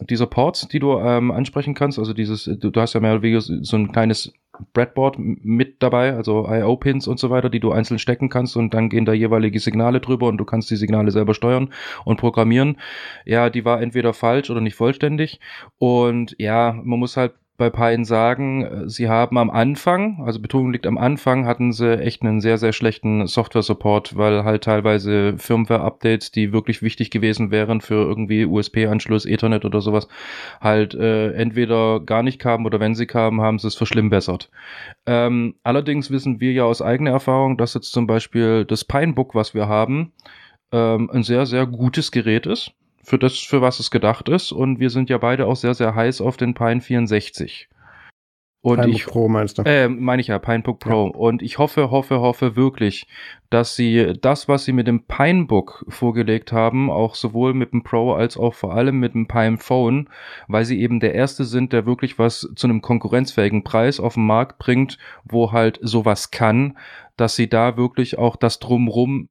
dieser 0.00 0.26
Port, 0.26 0.72
die 0.72 0.80
du 0.80 0.98
ähm, 0.98 1.30
ansprechen 1.30 1.74
kannst, 1.74 1.96
also 1.96 2.12
dieses, 2.12 2.44
du, 2.44 2.70
du 2.70 2.80
hast 2.80 2.94
ja 2.94 2.98
mehr 2.98 3.12
oder 3.12 3.22
weniger 3.22 3.40
so 3.40 3.76
ein 3.76 3.92
kleines 3.92 4.32
Breadboard 4.72 5.16
mit 5.18 5.82
dabei, 5.82 6.14
also 6.14 6.46
IO-Pins 6.48 7.06
und 7.08 7.18
so 7.18 7.30
weiter, 7.30 7.50
die 7.50 7.60
du 7.60 7.72
einzeln 7.72 7.98
stecken 7.98 8.28
kannst 8.28 8.56
und 8.56 8.74
dann 8.74 8.88
gehen 8.88 9.04
da 9.04 9.12
jeweilige 9.12 9.60
Signale 9.60 10.00
drüber 10.00 10.28
und 10.28 10.38
du 10.38 10.44
kannst 10.44 10.70
die 10.70 10.76
Signale 10.76 11.10
selber 11.10 11.34
steuern 11.34 11.72
und 12.04 12.18
programmieren. 12.18 12.78
Ja, 13.24 13.50
die 13.50 13.64
war 13.64 13.80
entweder 13.80 14.12
falsch 14.14 14.50
oder 14.50 14.60
nicht 14.60 14.74
vollständig 14.74 15.40
und 15.78 16.36
ja, 16.38 16.72
man 16.82 16.98
muss 16.98 17.16
halt 17.16 17.32
bei 17.58 17.70
Pine 17.70 18.04
sagen, 18.04 18.64
äh, 18.64 18.88
sie 18.88 19.08
haben 19.08 19.38
am 19.38 19.50
Anfang, 19.50 20.22
also 20.24 20.40
Betonung 20.40 20.72
liegt 20.72 20.86
am 20.86 20.98
Anfang, 20.98 21.46
hatten 21.46 21.72
sie 21.72 21.98
echt 21.98 22.22
einen 22.22 22.40
sehr, 22.40 22.58
sehr 22.58 22.72
schlechten 22.72 23.26
Software-Support, 23.26 24.16
weil 24.16 24.44
halt 24.44 24.64
teilweise 24.64 25.34
Firmware-Updates, 25.36 26.32
die 26.32 26.52
wirklich 26.52 26.82
wichtig 26.82 27.10
gewesen 27.10 27.50
wären 27.50 27.80
für 27.80 28.02
irgendwie 28.02 28.46
USB-Anschluss, 28.46 29.26
Ethernet 29.26 29.64
oder 29.64 29.80
sowas, 29.80 30.08
halt 30.60 30.94
äh, 30.94 31.32
entweder 31.32 32.00
gar 32.00 32.22
nicht 32.22 32.38
kamen 32.38 32.66
oder 32.66 32.80
wenn 32.80 32.94
sie 32.94 33.06
kamen, 33.06 33.40
haben 33.40 33.58
sie 33.58 33.68
es 33.68 33.74
verschlimmbessert. 33.74 34.50
Ähm, 35.06 35.54
allerdings 35.62 36.10
wissen 36.10 36.40
wir 36.40 36.52
ja 36.52 36.64
aus 36.64 36.82
eigener 36.82 37.10
Erfahrung, 37.10 37.58
dass 37.58 37.74
jetzt 37.74 37.92
zum 37.92 38.06
Beispiel 38.06 38.64
das 38.64 38.84
Pinebook, 38.84 39.34
was 39.34 39.54
wir 39.54 39.68
haben, 39.68 40.12
ähm, 40.72 41.10
ein 41.10 41.22
sehr, 41.22 41.46
sehr 41.46 41.66
gutes 41.66 42.10
Gerät 42.10 42.46
ist 42.46 42.72
für 43.02 43.18
das, 43.18 43.38
für 43.38 43.60
was 43.60 43.80
es 43.80 43.90
gedacht 43.90 44.28
ist. 44.28 44.52
Und 44.52 44.80
wir 44.80 44.90
sind 44.90 45.10
ja 45.10 45.18
beide 45.18 45.46
auch 45.46 45.56
sehr, 45.56 45.74
sehr 45.74 45.94
heiß 45.94 46.20
auf 46.20 46.36
den 46.36 46.54
Pine 46.54 46.80
64. 46.80 47.68
Und 48.64 48.76
Pinebook 48.76 48.94
ich, 48.94 49.06
Pro 49.06 49.28
meinst 49.28 49.58
du? 49.58 49.62
Äh, 49.62 49.88
meine 49.88 50.22
ich 50.22 50.28
ja, 50.28 50.38
Pinebook 50.38 50.78
Pro. 50.78 51.06
Ja. 51.06 51.18
Und 51.18 51.42
ich 51.42 51.58
hoffe, 51.58 51.90
hoffe, 51.90 52.20
hoffe 52.20 52.54
wirklich, 52.54 53.08
dass 53.50 53.74
sie 53.74 54.12
das, 54.20 54.46
was 54.46 54.64
sie 54.64 54.72
mit 54.72 54.86
dem 54.86 55.04
Pinebook 55.04 55.84
vorgelegt 55.88 56.52
haben, 56.52 56.88
auch 56.88 57.16
sowohl 57.16 57.54
mit 57.54 57.72
dem 57.72 57.82
Pro 57.82 58.12
als 58.12 58.36
auch 58.36 58.54
vor 58.54 58.72
allem 58.72 59.00
mit 59.00 59.14
dem 59.14 59.26
Pine 59.26 59.58
Phone, 59.58 60.08
weil 60.46 60.64
sie 60.64 60.80
eben 60.80 61.00
der 61.00 61.12
erste 61.14 61.44
sind, 61.44 61.72
der 61.72 61.86
wirklich 61.86 62.20
was 62.20 62.48
zu 62.54 62.68
einem 62.68 62.82
konkurrenzfähigen 62.82 63.64
Preis 63.64 63.98
auf 63.98 64.14
den 64.14 64.26
Markt 64.26 64.58
bringt, 64.58 64.96
wo 65.24 65.50
halt 65.50 65.80
sowas 65.82 66.30
kann, 66.30 66.78
dass 67.16 67.34
sie 67.34 67.48
da 67.48 67.76
wirklich 67.76 68.16
auch 68.16 68.36
das 68.36 68.60
drumrum 68.60 69.28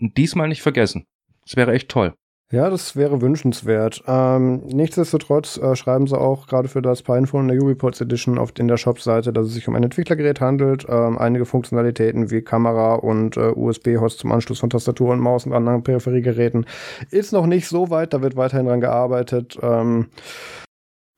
diesmal 0.00 0.46
nicht 0.46 0.62
vergessen. 0.62 1.04
Das 1.44 1.56
wäre 1.56 1.72
echt 1.72 1.88
toll. 1.88 2.14
Ja, 2.50 2.70
das 2.70 2.96
wäre 2.96 3.20
wünschenswert. 3.20 4.02
Ähm, 4.06 4.62
nichtsdestotrotz 4.68 5.58
äh, 5.58 5.76
schreiben 5.76 6.06
sie 6.06 6.18
auch 6.18 6.46
gerade 6.46 6.68
für 6.68 6.80
das 6.80 7.02
Pinephone 7.02 7.42
in 7.42 7.48
der 7.48 7.62
UbiPorts 7.62 8.00
Edition 8.00 8.38
auf 8.38 8.52
in 8.58 8.68
der 8.68 8.78
Shop-Seite, 8.78 9.34
dass 9.34 9.48
es 9.48 9.52
sich 9.52 9.68
um 9.68 9.74
ein 9.74 9.84
Entwicklergerät 9.84 10.40
handelt. 10.40 10.86
Ähm, 10.88 11.18
einige 11.18 11.44
Funktionalitäten 11.44 12.30
wie 12.30 12.40
Kamera 12.40 12.94
und 12.94 13.36
äh, 13.36 13.52
USB-Host 13.54 14.20
zum 14.20 14.32
Anschluss 14.32 14.60
von 14.60 14.70
Tastatur 14.70 15.10
und 15.10 15.20
Maus 15.20 15.44
und 15.44 15.52
anderen 15.52 15.82
Peripheriegeräten 15.82 16.64
ist 17.10 17.34
noch 17.34 17.44
nicht 17.44 17.68
so 17.68 17.90
weit. 17.90 18.14
Da 18.14 18.22
wird 18.22 18.34
weiterhin 18.34 18.64
dran 18.64 18.80
gearbeitet. 18.80 19.58
Ähm, 19.60 20.06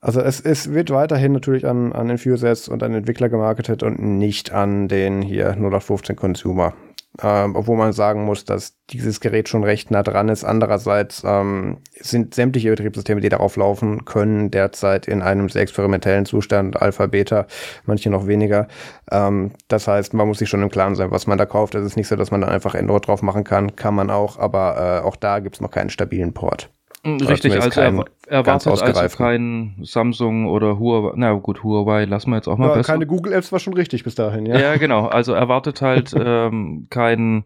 also 0.00 0.20
es, 0.20 0.40
es 0.40 0.72
wird 0.72 0.90
weiterhin 0.90 1.30
natürlich 1.30 1.64
an, 1.64 1.92
an 1.92 2.10
Enthusiasts 2.10 2.68
und 2.68 2.82
an 2.82 2.92
Entwickler 2.92 3.28
gemarketet 3.28 3.84
und 3.84 4.00
nicht 4.00 4.50
an 4.50 4.88
den 4.88 5.22
hier 5.22 5.50
0815 5.50 6.16
Consumer. 6.16 6.74
Ähm, 7.20 7.56
obwohl 7.56 7.76
man 7.76 7.92
sagen 7.92 8.24
muss, 8.24 8.44
dass 8.44 8.76
dieses 8.90 9.20
Gerät 9.20 9.48
schon 9.48 9.64
recht 9.64 9.90
nah 9.90 10.02
dran 10.02 10.28
ist. 10.28 10.44
Andererseits 10.44 11.22
ähm, 11.26 11.78
sind 11.98 12.34
sämtliche 12.34 12.70
Betriebssysteme, 12.70 13.20
die 13.20 13.28
darauf 13.28 13.56
laufen, 13.56 14.04
können 14.04 14.50
derzeit 14.50 15.08
in 15.08 15.20
einem 15.20 15.48
sehr 15.48 15.62
experimentellen 15.62 16.24
Zustand, 16.24 16.80
Alpha, 16.80 17.06
Beta, 17.06 17.46
manche 17.84 18.10
noch 18.10 18.28
weniger. 18.28 18.68
Ähm, 19.10 19.50
das 19.66 19.88
heißt, 19.88 20.14
man 20.14 20.28
muss 20.28 20.38
sich 20.38 20.48
schon 20.48 20.62
im 20.62 20.70
Klaren 20.70 20.94
sein, 20.94 21.10
was 21.10 21.26
man 21.26 21.36
da 21.36 21.46
kauft. 21.46 21.74
Es 21.74 21.84
ist 21.84 21.96
nicht 21.96 22.08
so, 22.08 22.16
dass 22.16 22.30
man 22.30 22.42
da 22.42 22.48
einfach 22.48 22.74
Android 22.76 23.06
drauf 23.06 23.22
machen 23.22 23.42
kann. 23.42 23.74
Kann 23.74 23.94
man 23.94 24.08
auch, 24.08 24.38
aber 24.38 25.02
äh, 25.02 25.06
auch 25.06 25.16
da 25.16 25.40
gibt 25.40 25.56
es 25.56 25.60
noch 25.60 25.72
keinen 25.72 25.90
stabilen 25.90 26.32
Port. 26.32 26.70
Mm, 27.02 27.16
richtig, 27.16 27.54
also 27.54 27.70
kein, 27.70 28.04
erwartet 28.26 28.82
also 28.82 29.16
kein 29.16 29.76
Samsung 29.82 30.46
oder 30.46 30.78
Huawei, 30.78 31.12
na 31.16 31.32
gut, 31.32 31.62
Huawei 31.62 32.04
lassen 32.04 32.30
wir 32.30 32.36
jetzt 32.36 32.48
auch 32.48 32.58
mal 32.58 32.68
ja, 32.68 32.74
besser. 32.74 32.92
Keine 32.92 33.06
Google 33.06 33.32
Apps 33.32 33.52
war 33.52 33.58
schon 33.58 33.72
richtig 33.72 34.04
bis 34.04 34.14
dahin, 34.14 34.44
ja. 34.44 34.58
Ja, 34.58 34.76
genau, 34.76 35.06
also 35.06 35.32
erwartet 35.32 35.80
halt 35.80 36.14
ähm, 36.18 36.88
keinen 36.90 37.44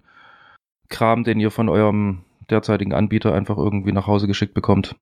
Kram, 0.89 1.23
den 1.23 1.39
ihr 1.39 1.53
von 1.53 1.69
eurem 1.69 2.25
derzeitigen 2.51 2.93
Anbieter 2.93 3.33
einfach 3.33 3.57
irgendwie 3.57 3.93
nach 3.93 4.07
Hause 4.07 4.27
geschickt 4.27 4.55
bekommt. 4.55 4.97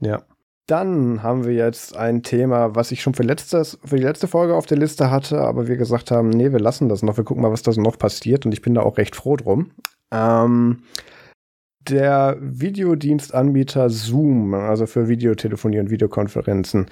Ja. 0.00 0.22
Dann 0.68 1.22
haben 1.22 1.44
wir 1.44 1.54
jetzt 1.54 1.96
ein 1.96 2.24
Thema, 2.24 2.74
was 2.74 2.90
ich 2.90 3.00
schon 3.00 3.14
für, 3.14 3.22
letztes, 3.22 3.78
für 3.84 3.96
die 3.96 4.02
letzte 4.02 4.26
Folge 4.26 4.56
auf 4.56 4.66
der 4.66 4.78
Liste 4.78 5.12
hatte, 5.12 5.40
aber 5.40 5.68
wir 5.68 5.76
gesagt 5.76 6.10
haben, 6.10 6.30
nee, 6.30 6.50
wir 6.50 6.58
lassen 6.58 6.88
das 6.88 7.04
noch, 7.04 7.16
wir 7.16 7.22
gucken 7.22 7.42
mal, 7.42 7.52
was 7.52 7.62
da 7.62 7.70
noch 7.80 7.98
passiert 7.98 8.46
und 8.46 8.52
ich 8.52 8.62
bin 8.62 8.74
da 8.74 8.82
auch 8.82 8.98
recht 8.98 9.14
froh 9.14 9.36
drum. 9.36 9.70
Ähm, 10.12 10.82
der 11.90 12.36
Videodienstanbieter 12.40 13.90
Zoom, 13.90 14.54
also 14.54 14.86
für 14.86 15.08
Videotelefonie 15.08 15.80
und 15.80 15.90
Videokonferenzen, 15.90 16.86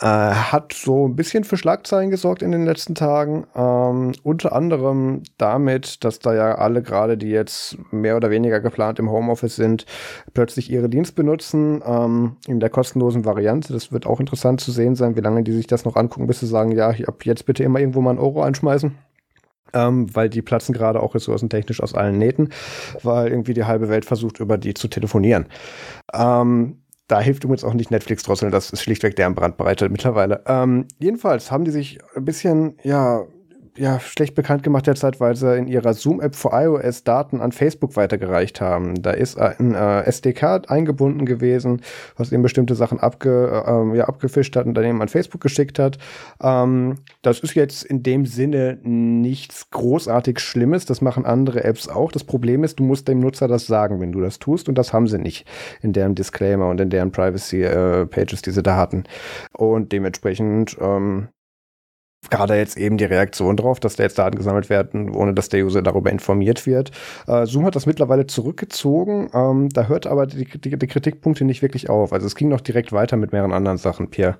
äh, 0.00 0.06
hat 0.06 0.72
so 0.72 1.06
ein 1.06 1.16
bisschen 1.16 1.44
für 1.44 1.56
Schlagzeilen 1.56 2.10
gesorgt 2.10 2.42
in 2.42 2.50
den 2.50 2.64
letzten 2.64 2.94
Tagen. 2.94 3.46
Ähm, 3.54 4.12
unter 4.22 4.52
anderem 4.52 5.22
damit, 5.38 6.04
dass 6.04 6.18
da 6.18 6.34
ja 6.34 6.54
alle 6.56 6.82
gerade, 6.82 7.16
die 7.16 7.30
jetzt 7.30 7.76
mehr 7.92 8.16
oder 8.16 8.30
weniger 8.30 8.60
geplant 8.60 8.98
im 8.98 9.10
Homeoffice 9.10 9.56
sind, 9.56 9.86
plötzlich 10.34 10.70
ihre 10.70 10.88
Dienst 10.88 11.14
benutzen 11.14 11.82
ähm, 11.86 12.36
in 12.46 12.60
der 12.60 12.70
kostenlosen 12.70 13.24
Variante. 13.24 13.72
Das 13.72 13.92
wird 13.92 14.06
auch 14.06 14.20
interessant 14.20 14.60
zu 14.60 14.72
sehen 14.72 14.96
sein, 14.96 15.16
wie 15.16 15.20
lange 15.20 15.42
die 15.42 15.52
sich 15.52 15.66
das 15.66 15.84
noch 15.84 15.96
angucken, 15.96 16.26
bis 16.26 16.40
sie 16.40 16.46
sagen, 16.46 16.72
ja, 16.72 16.90
ab 17.06 17.24
jetzt 17.24 17.46
bitte 17.46 17.62
immer 17.62 17.80
irgendwo 17.80 18.00
mal 18.00 18.10
ein 18.10 18.18
Euro 18.18 18.42
einschmeißen 18.42 18.94
ähm, 19.72 20.14
weil 20.14 20.28
die 20.28 20.42
platzen 20.42 20.74
gerade 20.74 21.00
auch 21.00 21.14
ressourcentechnisch 21.14 21.82
aus 21.82 21.94
allen 21.94 22.18
Nähten, 22.18 22.50
weil 23.02 23.28
irgendwie 23.28 23.54
die 23.54 23.64
halbe 23.64 23.88
Welt 23.88 24.04
versucht, 24.04 24.40
über 24.40 24.58
die 24.58 24.74
zu 24.74 24.88
telefonieren. 24.88 25.46
Ähm, 26.12 26.82
da 27.08 27.20
hilft 27.20 27.44
übrigens 27.44 27.64
auch 27.64 27.74
nicht 27.74 27.90
Netflix 27.90 28.22
drosseln, 28.22 28.52
das 28.52 28.70
ist 28.70 28.82
schlichtweg 28.82 29.16
deren 29.16 29.34
Brandbreite 29.34 29.88
mittlerweile. 29.88 30.42
Ähm, 30.46 30.86
jedenfalls 30.98 31.50
haben 31.50 31.64
die 31.64 31.70
sich 31.70 31.98
ein 32.16 32.24
bisschen, 32.24 32.78
ja, 32.82 33.24
ja, 33.76 33.98
schlecht 34.00 34.34
bekannt 34.34 34.62
gemacht 34.62 34.86
derzeit, 34.86 35.18
weil 35.18 35.34
sie 35.34 35.56
in 35.56 35.66
ihrer 35.66 35.94
Zoom-App 35.94 36.34
für 36.34 36.50
iOS 36.52 37.04
Daten 37.04 37.40
an 37.40 37.52
Facebook 37.52 37.96
weitergereicht 37.96 38.60
haben. 38.60 39.00
Da 39.00 39.12
ist 39.12 39.38
ein 39.38 39.74
äh, 39.74 40.02
SDK 40.02 40.68
eingebunden 40.68 41.24
gewesen, 41.24 41.80
was 42.16 42.32
eben 42.32 42.42
bestimmte 42.42 42.74
Sachen 42.74 43.00
abge, 43.00 43.64
äh, 43.66 43.96
ja, 43.96 44.04
abgefischt 44.04 44.56
hat 44.56 44.66
und 44.66 44.74
dann 44.74 44.84
eben 44.84 45.00
an 45.00 45.08
Facebook 45.08 45.40
geschickt 45.40 45.78
hat. 45.78 45.96
Ähm, 46.42 46.98
das 47.22 47.40
ist 47.40 47.54
jetzt 47.54 47.84
in 47.84 48.02
dem 48.02 48.26
Sinne 48.26 48.78
nichts 48.82 49.70
großartig 49.70 50.38
Schlimmes. 50.38 50.84
Das 50.84 51.00
machen 51.00 51.24
andere 51.24 51.64
Apps 51.64 51.88
auch. 51.88 52.12
Das 52.12 52.24
Problem 52.24 52.64
ist, 52.64 52.78
du 52.78 52.84
musst 52.84 53.08
dem 53.08 53.20
Nutzer 53.20 53.48
das 53.48 53.66
sagen, 53.66 54.00
wenn 54.00 54.12
du 54.12 54.20
das 54.20 54.38
tust. 54.38 54.68
Und 54.68 54.76
das 54.76 54.92
haben 54.92 55.06
sie 55.06 55.18
nicht 55.18 55.46
in 55.80 55.94
deren 55.94 56.14
Disclaimer 56.14 56.68
und 56.68 56.80
in 56.80 56.90
deren 56.90 57.10
Privacy-Pages, 57.10 58.40
äh, 58.40 58.42
die 58.42 58.50
sie 58.50 58.62
da 58.62 58.76
hatten. 58.76 59.04
Und 59.52 59.92
dementsprechend, 59.92 60.76
ähm, 60.78 61.28
gerade 62.30 62.56
jetzt 62.56 62.76
eben 62.76 62.96
die 62.96 63.04
Reaktion 63.04 63.56
drauf, 63.56 63.80
dass 63.80 63.96
da 63.96 64.04
jetzt 64.04 64.18
Daten 64.18 64.36
gesammelt 64.36 64.70
werden, 64.70 65.14
ohne 65.14 65.34
dass 65.34 65.48
der 65.48 65.64
User 65.64 65.82
darüber 65.82 66.10
informiert 66.10 66.66
wird. 66.66 66.90
Äh, 67.26 67.46
Zoom 67.46 67.66
hat 67.66 67.76
das 67.76 67.86
mittlerweile 67.86 68.26
zurückgezogen. 68.26 69.30
Ähm, 69.34 69.68
da 69.68 69.86
hört 69.88 70.06
aber 70.06 70.26
die, 70.26 70.44
die, 70.46 70.78
die 70.78 70.86
Kritikpunkte 70.86 71.44
nicht 71.44 71.62
wirklich 71.62 71.90
auf. 71.90 72.12
Also 72.12 72.26
es 72.26 72.34
ging 72.34 72.48
noch 72.48 72.60
direkt 72.60 72.92
weiter 72.92 73.16
mit 73.16 73.32
mehreren 73.32 73.52
anderen 73.52 73.78
Sachen, 73.78 74.08
Pierre. 74.08 74.38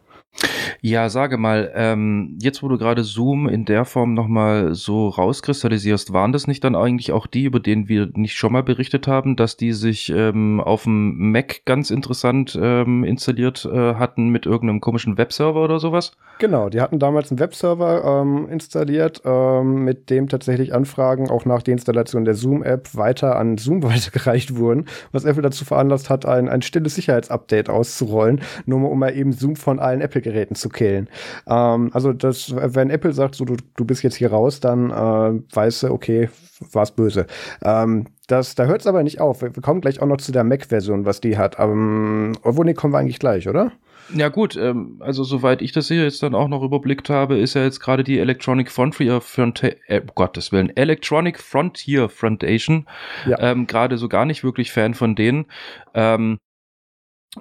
Ja, 0.84 1.08
sage 1.08 1.36
mal, 1.36 1.70
ähm, 1.76 2.36
jetzt 2.40 2.62
wo 2.62 2.68
du 2.68 2.76
gerade 2.76 3.04
Zoom 3.04 3.48
in 3.48 3.64
der 3.64 3.84
Form 3.84 4.14
nochmal 4.14 4.74
so 4.74 5.08
rauskristallisierst, 5.08 6.12
waren 6.12 6.32
das 6.32 6.48
nicht 6.48 6.64
dann 6.64 6.74
eigentlich 6.74 7.12
auch 7.12 7.28
die, 7.28 7.44
über 7.44 7.60
denen 7.60 7.88
wir 7.88 8.08
nicht 8.14 8.34
schon 8.34 8.52
mal 8.52 8.64
berichtet 8.64 9.06
haben, 9.06 9.36
dass 9.36 9.56
die 9.56 9.72
sich 9.72 10.10
ähm, 10.10 10.60
auf 10.60 10.82
dem 10.82 11.30
Mac 11.30 11.64
ganz 11.66 11.90
interessant 11.90 12.58
ähm, 12.60 13.04
installiert 13.04 13.64
äh, 13.64 13.94
hatten 13.94 14.30
mit 14.30 14.44
irgendeinem 14.44 14.80
komischen 14.80 15.18
Webserver 15.18 15.62
oder 15.62 15.78
sowas? 15.78 16.12
Genau, 16.38 16.68
die 16.68 16.80
hatten 16.80 16.98
damals 16.98 17.30
einen 17.30 17.38
Webserver 17.38 18.22
ähm, 18.22 18.48
installiert, 18.48 19.22
ähm, 19.24 19.84
mit 19.84 20.10
dem 20.10 20.28
tatsächlich 20.28 20.74
Anfragen 20.74 21.30
auch 21.30 21.44
nach 21.44 21.62
der 21.62 21.72
Installation 21.72 22.24
der 22.24 22.34
Zoom-App 22.34 22.96
weiter 22.96 23.36
an 23.36 23.58
Zoom 23.58 23.84
weitergereicht 23.84 24.56
wurden, 24.56 24.86
was 25.12 25.24
Apple 25.24 25.42
dazu 25.42 25.64
veranlasst 25.64 26.10
hat, 26.10 26.26
ein, 26.26 26.48
ein 26.48 26.62
stilles 26.62 26.96
Sicherheitsupdate 26.96 27.70
auszurollen, 27.70 28.40
nur 28.66 28.90
um 28.90 28.98
mal 28.98 29.16
eben 29.16 29.32
Zoom 29.32 29.54
von 29.54 29.78
allen 29.78 30.00
Apple-Geräten 30.22 30.54
zu 30.54 30.68
killen. 30.68 31.08
Ähm, 31.46 31.90
also 31.92 32.12
das, 32.12 32.54
wenn 32.54 32.90
Apple 32.90 33.12
sagt, 33.12 33.34
so 33.34 33.44
du, 33.44 33.56
du 33.76 33.84
bist 33.84 34.02
jetzt 34.02 34.16
hier 34.16 34.30
raus, 34.30 34.60
dann 34.60 34.90
äh, 34.90 35.54
weißt 35.54 35.84
du, 35.84 35.90
okay, 35.90 36.30
war's 36.72 36.92
böse. 36.92 37.26
Ähm, 37.62 38.06
das, 38.28 38.54
da 38.54 38.64
hört 38.64 38.80
es 38.80 38.86
aber 38.86 39.02
nicht 39.02 39.20
auf. 39.20 39.42
Wir 39.42 39.50
kommen 39.50 39.80
gleich 39.80 40.00
auch 40.00 40.06
noch 40.06 40.16
zu 40.18 40.32
der 40.32 40.44
Mac-Version, 40.44 41.04
was 41.04 41.20
die 41.20 41.36
hat. 41.36 41.58
Aber, 41.58 41.72
ähm, 41.72 42.32
obwohl, 42.42 42.64
nee, 42.64 42.74
kommen 42.74 42.94
wir 42.94 42.98
eigentlich 42.98 43.18
gleich, 43.18 43.48
oder? 43.48 43.72
Ja 44.14 44.28
gut, 44.28 44.56
ähm, 44.56 44.96
also 45.00 45.22
soweit 45.22 45.62
ich 45.62 45.72
das 45.72 45.88
hier 45.88 46.02
jetzt 46.02 46.22
dann 46.22 46.34
auch 46.34 46.48
noch 46.48 46.62
überblickt 46.62 47.08
habe, 47.08 47.38
ist 47.38 47.54
ja 47.54 47.62
jetzt 47.62 47.80
gerade 47.80 48.04
die 48.04 48.18
Electronic 48.18 48.70
Frontier 48.70 49.20
Frontier, 49.20 49.76
äh, 49.86 50.02
Gottes 50.14 50.50
Willen, 50.50 50.76
Electronic 50.76 51.38
Frontier 51.38 52.08
Foundation 52.08 52.86
ja. 53.26 53.38
ähm, 53.38 53.66
gerade 53.66 53.98
so 53.98 54.08
gar 54.08 54.26
nicht 54.26 54.42
wirklich 54.42 54.72
Fan 54.72 54.94
von 54.94 55.14
denen. 55.14 55.46
Ähm, 55.94 56.38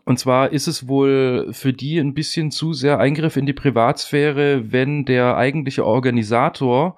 und 0.06 0.20
zwar 0.20 0.52
ist 0.52 0.68
es 0.68 0.88
wohl 0.88 1.50
für 1.52 1.74
die 1.74 2.00
ein 2.00 2.14
bisschen 2.14 2.52
zu 2.52 2.74
sehr 2.74 3.00
Eingriff 3.00 3.36
in 3.36 3.46
die 3.46 3.54
Privatsphäre, 3.54 4.72
wenn 4.72 5.04
der 5.06 5.36
eigentliche 5.36 5.86
Organisator 5.86 6.98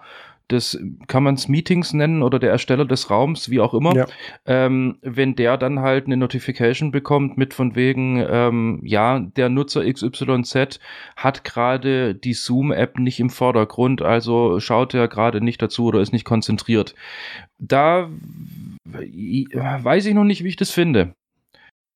des, 0.51 0.79
kann 1.07 1.23
man 1.23 1.35
es 1.35 1.47
Meetings 1.47 1.93
nennen 1.93 2.21
oder 2.21 2.37
der 2.37 2.51
Ersteller 2.51 2.85
des 2.85 3.09
Raums, 3.09 3.49
wie 3.49 3.59
auch 3.59 3.73
immer, 3.73 3.95
ja. 3.95 4.05
ähm, 4.45 4.97
wenn 5.01 5.35
der 5.35 5.57
dann 5.57 5.79
halt 5.79 6.05
eine 6.05 6.17
Notification 6.17 6.91
bekommt 6.91 7.37
mit 7.37 7.53
von 7.53 7.75
wegen, 7.75 8.23
ähm, 8.29 8.79
ja, 8.83 9.19
der 9.19 9.49
Nutzer 9.49 9.91
XYZ 9.91 10.79
hat 11.15 11.43
gerade 11.43 12.13
die 12.13 12.33
Zoom-App 12.33 12.99
nicht 12.99 13.19
im 13.19 13.29
Vordergrund, 13.29 14.01
also 14.01 14.59
schaut 14.59 14.93
er 14.93 15.07
gerade 15.07 15.41
nicht 15.41 15.61
dazu 15.61 15.85
oder 15.85 16.01
ist 16.01 16.13
nicht 16.13 16.25
konzentriert. 16.25 16.93
Da 17.57 18.09
weiß 18.85 20.05
ich 20.05 20.13
noch 20.13 20.25
nicht, 20.25 20.43
wie 20.43 20.49
ich 20.49 20.57
das 20.57 20.69
finde. 20.69 21.15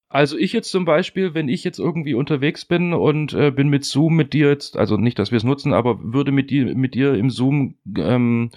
Also 0.10 0.38
ich 0.38 0.54
jetzt 0.54 0.72
zum 0.72 0.86
Beispiel, 0.86 1.34
wenn 1.34 1.50
ich 1.50 1.64
jetzt 1.64 1.80
irgendwie 1.80 2.14
unterwegs 2.14 2.64
bin 2.64 2.94
und 2.94 3.34
äh, 3.34 3.52
bin 3.52 3.68
mit 3.68 3.84
Zoom 3.84 4.16
mit 4.16 4.34
dir 4.34 4.50
jetzt, 4.50 4.78
also 4.78 4.96
nicht, 4.96 5.20
dass 5.20 5.32
wir 5.32 5.38
es 5.38 5.44
nutzen, 5.44 5.74
aber 5.74 6.00
würde 6.02 6.32
mit 6.32 6.50
dir, 6.50 6.76
mit 6.76 6.94
dir 6.94 7.14
im 7.16 7.30
Zoom 7.30 7.76
ähm, 7.98 8.52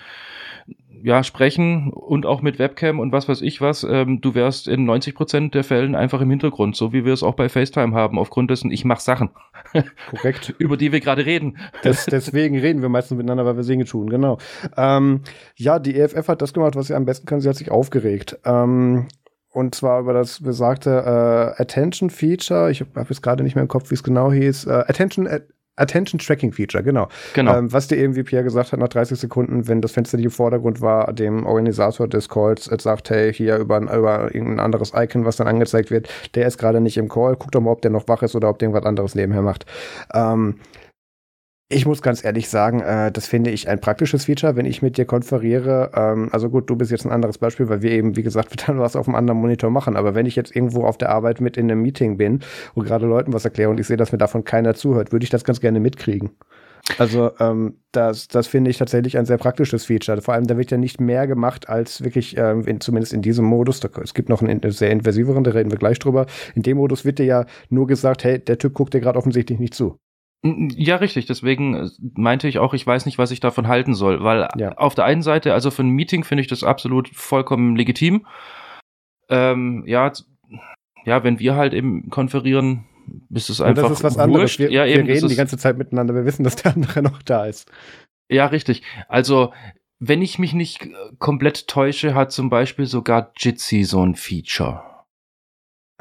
ja, 1.02 1.24
sprechen 1.24 1.90
und 1.92 2.26
auch 2.26 2.42
mit 2.42 2.58
Webcam 2.58 3.00
und 3.00 3.12
was 3.12 3.28
weiß 3.28 3.42
ich 3.42 3.60
was, 3.60 3.84
ähm, 3.84 4.20
du 4.20 4.34
wärst 4.34 4.68
in 4.68 4.84
90 4.84 5.14
Prozent 5.14 5.54
der 5.54 5.64
Fällen 5.64 5.94
einfach 5.94 6.20
im 6.20 6.30
Hintergrund, 6.30 6.76
so 6.76 6.92
wie 6.92 7.04
wir 7.04 7.12
es 7.12 7.22
auch 7.22 7.34
bei 7.34 7.48
FaceTime 7.48 7.94
haben, 7.94 8.18
aufgrund 8.18 8.50
dessen, 8.50 8.70
ich 8.70 8.84
mache 8.84 9.02
Sachen. 9.02 9.30
Korrekt. 10.10 10.54
über 10.58 10.76
die 10.76 10.92
wir 10.92 11.00
gerade 11.00 11.24
reden. 11.26 11.58
Das, 11.82 12.06
deswegen 12.06 12.58
reden 12.58 12.82
wir 12.82 12.88
meistens 12.88 13.16
miteinander, 13.16 13.44
weil 13.44 13.56
wir 13.56 13.64
Dinge 13.64 13.84
tun, 13.84 14.08
genau. 14.08 14.38
Ähm, 14.76 15.22
ja, 15.56 15.78
die 15.78 15.96
EFF 15.96 16.28
hat 16.28 16.42
das 16.42 16.52
gemacht, 16.52 16.76
was 16.76 16.88
sie 16.88 16.94
am 16.94 17.06
besten 17.06 17.26
kann, 17.26 17.40
sie 17.40 17.48
hat 17.48 17.56
sich 17.56 17.70
aufgeregt. 17.70 18.38
Ähm, 18.44 19.08
und 19.52 19.74
zwar 19.74 20.00
über 20.00 20.12
das 20.12 20.42
besagte 20.42 20.90
äh, 20.90 21.62
Attention 21.62 22.10
Feature. 22.10 22.70
Ich 22.70 22.80
habe 22.80 23.06
jetzt 23.08 23.22
gerade 23.22 23.42
nicht 23.42 23.54
mehr 23.54 23.62
im 23.62 23.68
Kopf, 23.68 23.90
wie 23.90 23.94
es 23.94 24.02
genau 24.02 24.32
hieß. 24.32 24.66
Äh, 24.66 24.84
Attention 24.86 25.26
äh, 25.26 25.40
Attention 25.76 26.18
Tracking 26.18 26.52
Feature, 26.52 26.84
genau. 26.84 27.08
genau. 27.32 27.56
Ähm, 27.56 27.72
was 27.72 27.88
dir 27.88 27.96
eben, 27.96 28.14
wie 28.14 28.22
Pierre 28.22 28.44
gesagt 28.44 28.72
hat, 28.72 28.78
nach 28.78 28.88
30 28.88 29.18
Sekunden, 29.18 29.66
wenn 29.66 29.80
das 29.80 29.92
Fenster 29.92 30.18
nicht 30.18 30.26
im 30.26 30.30
Vordergrund 30.30 30.80
war, 30.80 31.12
dem 31.12 31.46
Organisator 31.46 32.06
des 32.06 32.28
Calls 32.28 32.68
äh, 32.68 32.76
sagt, 32.78 33.08
hey, 33.10 33.32
hier 33.32 33.56
über, 33.56 33.78
über 33.80 34.34
irgendein 34.34 34.60
anderes 34.60 34.92
Icon, 34.94 35.24
was 35.24 35.36
dann 35.36 35.48
angezeigt 35.48 35.90
wird, 35.90 36.08
der 36.34 36.46
ist 36.46 36.58
gerade 36.58 36.80
nicht 36.80 36.98
im 36.98 37.08
Call, 37.08 37.36
guck 37.36 37.52
doch 37.52 37.60
mal, 37.60 37.70
ob 37.70 37.82
der 37.82 37.90
noch 37.90 38.08
wach 38.08 38.22
ist 38.22 38.36
oder 38.36 38.50
ob 38.50 38.58
der 38.58 38.68
irgendwas 38.68 38.86
anderes 38.86 39.14
nebenher 39.14 39.42
macht. 39.42 39.64
Ähm, 40.12 40.56
Ich 41.72 41.86
muss 41.86 42.02
ganz 42.02 42.24
ehrlich 42.24 42.48
sagen, 42.48 42.80
äh, 42.80 43.12
das 43.12 43.28
finde 43.28 43.50
ich 43.50 43.68
ein 43.68 43.80
praktisches 43.80 44.24
Feature, 44.24 44.56
wenn 44.56 44.66
ich 44.66 44.82
mit 44.82 44.96
dir 44.96 45.04
konferiere. 45.04 45.92
Ähm, 45.94 46.28
also 46.32 46.50
gut, 46.50 46.68
du 46.68 46.74
bist 46.74 46.90
jetzt 46.90 47.06
ein 47.06 47.12
anderes 47.12 47.38
Beispiel, 47.38 47.68
weil 47.68 47.80
wir 47.80 47.92
eben, 47.92 48.16
wie 48.16 48.24
gesagt, 48.24 48.50
dann 48.68 48.80
was 48.80 48.96
auf 48.96 49.06
einem 49.06 49.14
anderen 49.14 49.40
Monitor 49.40 49.70
machen. 49.70 49.96
Aber 49.96 50.16
wenn 50.16 50.26
ich 50.26 50.34
jetzt 50.34 50.54
irgendwo 50.56 50.84
auf 50.84 50.98
der 50.98 51.10
Arbeit 51.10 51.40
mit 51.40 51.56
in 51.56 51.70
einem 51.70 51.80
Meeting 51.80 52.16
bin 52.16 52.40
und 52.74 52.86
gerade 52.86 53.06
Leuten 53.06 53.32
was 53.32 53.44
erkläre 53.44 53.70
und 53.70 53.78
ich 53.78 53.86
sehe, 53.86 53.96
dass 53.96 54.10
mir 54.10 54.18
davon 54.18 54.42
keiner 54.42 54.74
zuhört, 54.74 55.12
würde 55.12 55.22
ich 55.22 55.30
das 55.30 55.44
ganz 55.44 55.60
gerne 55.60 55.78
mitkriegen. 55.78 56.30
Also 56.98 57.30
ähm, 57.38 57.76
das, 57.92 58.26
das 58.26 58.48
finde 58.48 58.70
ich 58.70 58.78
tatsächlich 58.78 59.16
ein 59.16 59.26
sehr 59.26 59.38
praktisches 59.38 59.84
Feature. 59.84 60.20
Vor 60.22 60.34
allem, 60.34 60.48
da 60.48 60.58
wird 60.58 60.72
ja 60.72 60.76
nicht 60.76 61.00
mehr 61.00 61.28
gemacht 61.28 61.68
als 61.68 62.02
wirklich, 62.02 62.36
ähm, 62.36 62.66
in, 62.66 62.80
zumindest 62.80 63.12
in 63.12 63.22
diesem 63.22 63.44
Modus. 63.44 63.78
Da, 63.78 63.90
es 64.02 64.14
gibt 64.14 64.28
noch 64.28 64.42
einen 64.42 64.60
sehr 64.72 64.90
inversiveren, 64.90 65.44
da 65.44 65.52
reden 65.52 65.70
wir 65.70 65.78
gleich 65.78 66.00
drüber. 66.00 66.26
In 66.56 66.64
dem 66.64 66.78
Modus 66.78 67.04
wird 67.04 67.20
dir 67.20 67.26
ja 67.26 67.46
nur 67.68 67.86
gesagt, 67.86 68.24
hey, 68.24 68.40
der 68.40 68.58
Typ 68.58 68.74
guckt 68.74 68.92
dir 68.92 69.00
gerade 69.00 69.16
offensichtlich 69.16 69.60
nicht 69.60 69.74
zu. 69.74 70.00
Ja, 70.42 70.96
richtig. 70.96 71.26
Deswegen 71.26 71.74
äh, 71.74 71.88
meinte 72.14 72.48
ich 72.48 72.58
auch, 72.58 72.72
ich 72.72 72.86
weiß 72.86 73.06
nicht, 73.06 73.18
was 73.18 73.30
ich 73.30 73.40
davon 73.40 73.68
halten 73.68 73.94
soll. 73.94 74.22
Weil 74.24 74.48
ja. 74.56 74.72
auf 74.72 74.94
der 74.94 75.04
einen 75.04 75.22
Seite, 75.22 75.52
also 75.52 75.70
für 75.70 75.82
ein 75.82 75.90
Meeting 75.90 76.24
finde 76.24 76.42
ich 76.42 76.48
das 76.48 76.64
absolut 76.64 77.08
vollkommen 77.10 77.76
legitim. 77.76 78.26
Ähm, 79.28 79.84
ja, 79.86 80.12
ja, 81.04 81.24
wenn 81.24 81.38
wir 81.38 81.56
halt 81.56 81.74
eben 81.74 82.08
konferieren, 82.10 82.86
ist 83.30 83.50
es 83.50 83.60
einfach. 83.60 83.84
Und 83.84 83.90
das 83.90 83.98
ist 83.98 84.04
was 84.04 84.14
wurscht. 84.16 84.24
anderes. 84.24 84.58
Wir, 84.58 84.72
ja, 84.72 84.86
eben, 84.86 85.06
wir 85.06 85.14
reden 85.14 85.28
die 85.28 85.36
ganze 85.36 85.58
Zeit 85.58 85.76
miteinander. 85.76 86.14
Wir 86.14 86.24
wissen, 86.24 86.44
dass 86.44 86.56
der 86.56 86.74
andere 86.74 87.02
noch 87.02 87.22
da 87.22 87.44
ist. 87.44 87.70
Ja, 88.30 88.46
richtig. 88.46 88.82
Also, 89.08 89.52
wenn 89.98 90.22
ich 90.22 90.38
mich 90.38 90.54
nicht 90.54 90.88
komplett 91.18 91.68
täusche, 91.68 92.14
hat 92.14 92.32
zum 92.32 92.48
Beispiel 92.48 92.86
sogar 92.86 93.32
Jitsi 93.36 93.84
so 93.84 94.04
ein 94.04 94.14
Feature. 94.14 94.89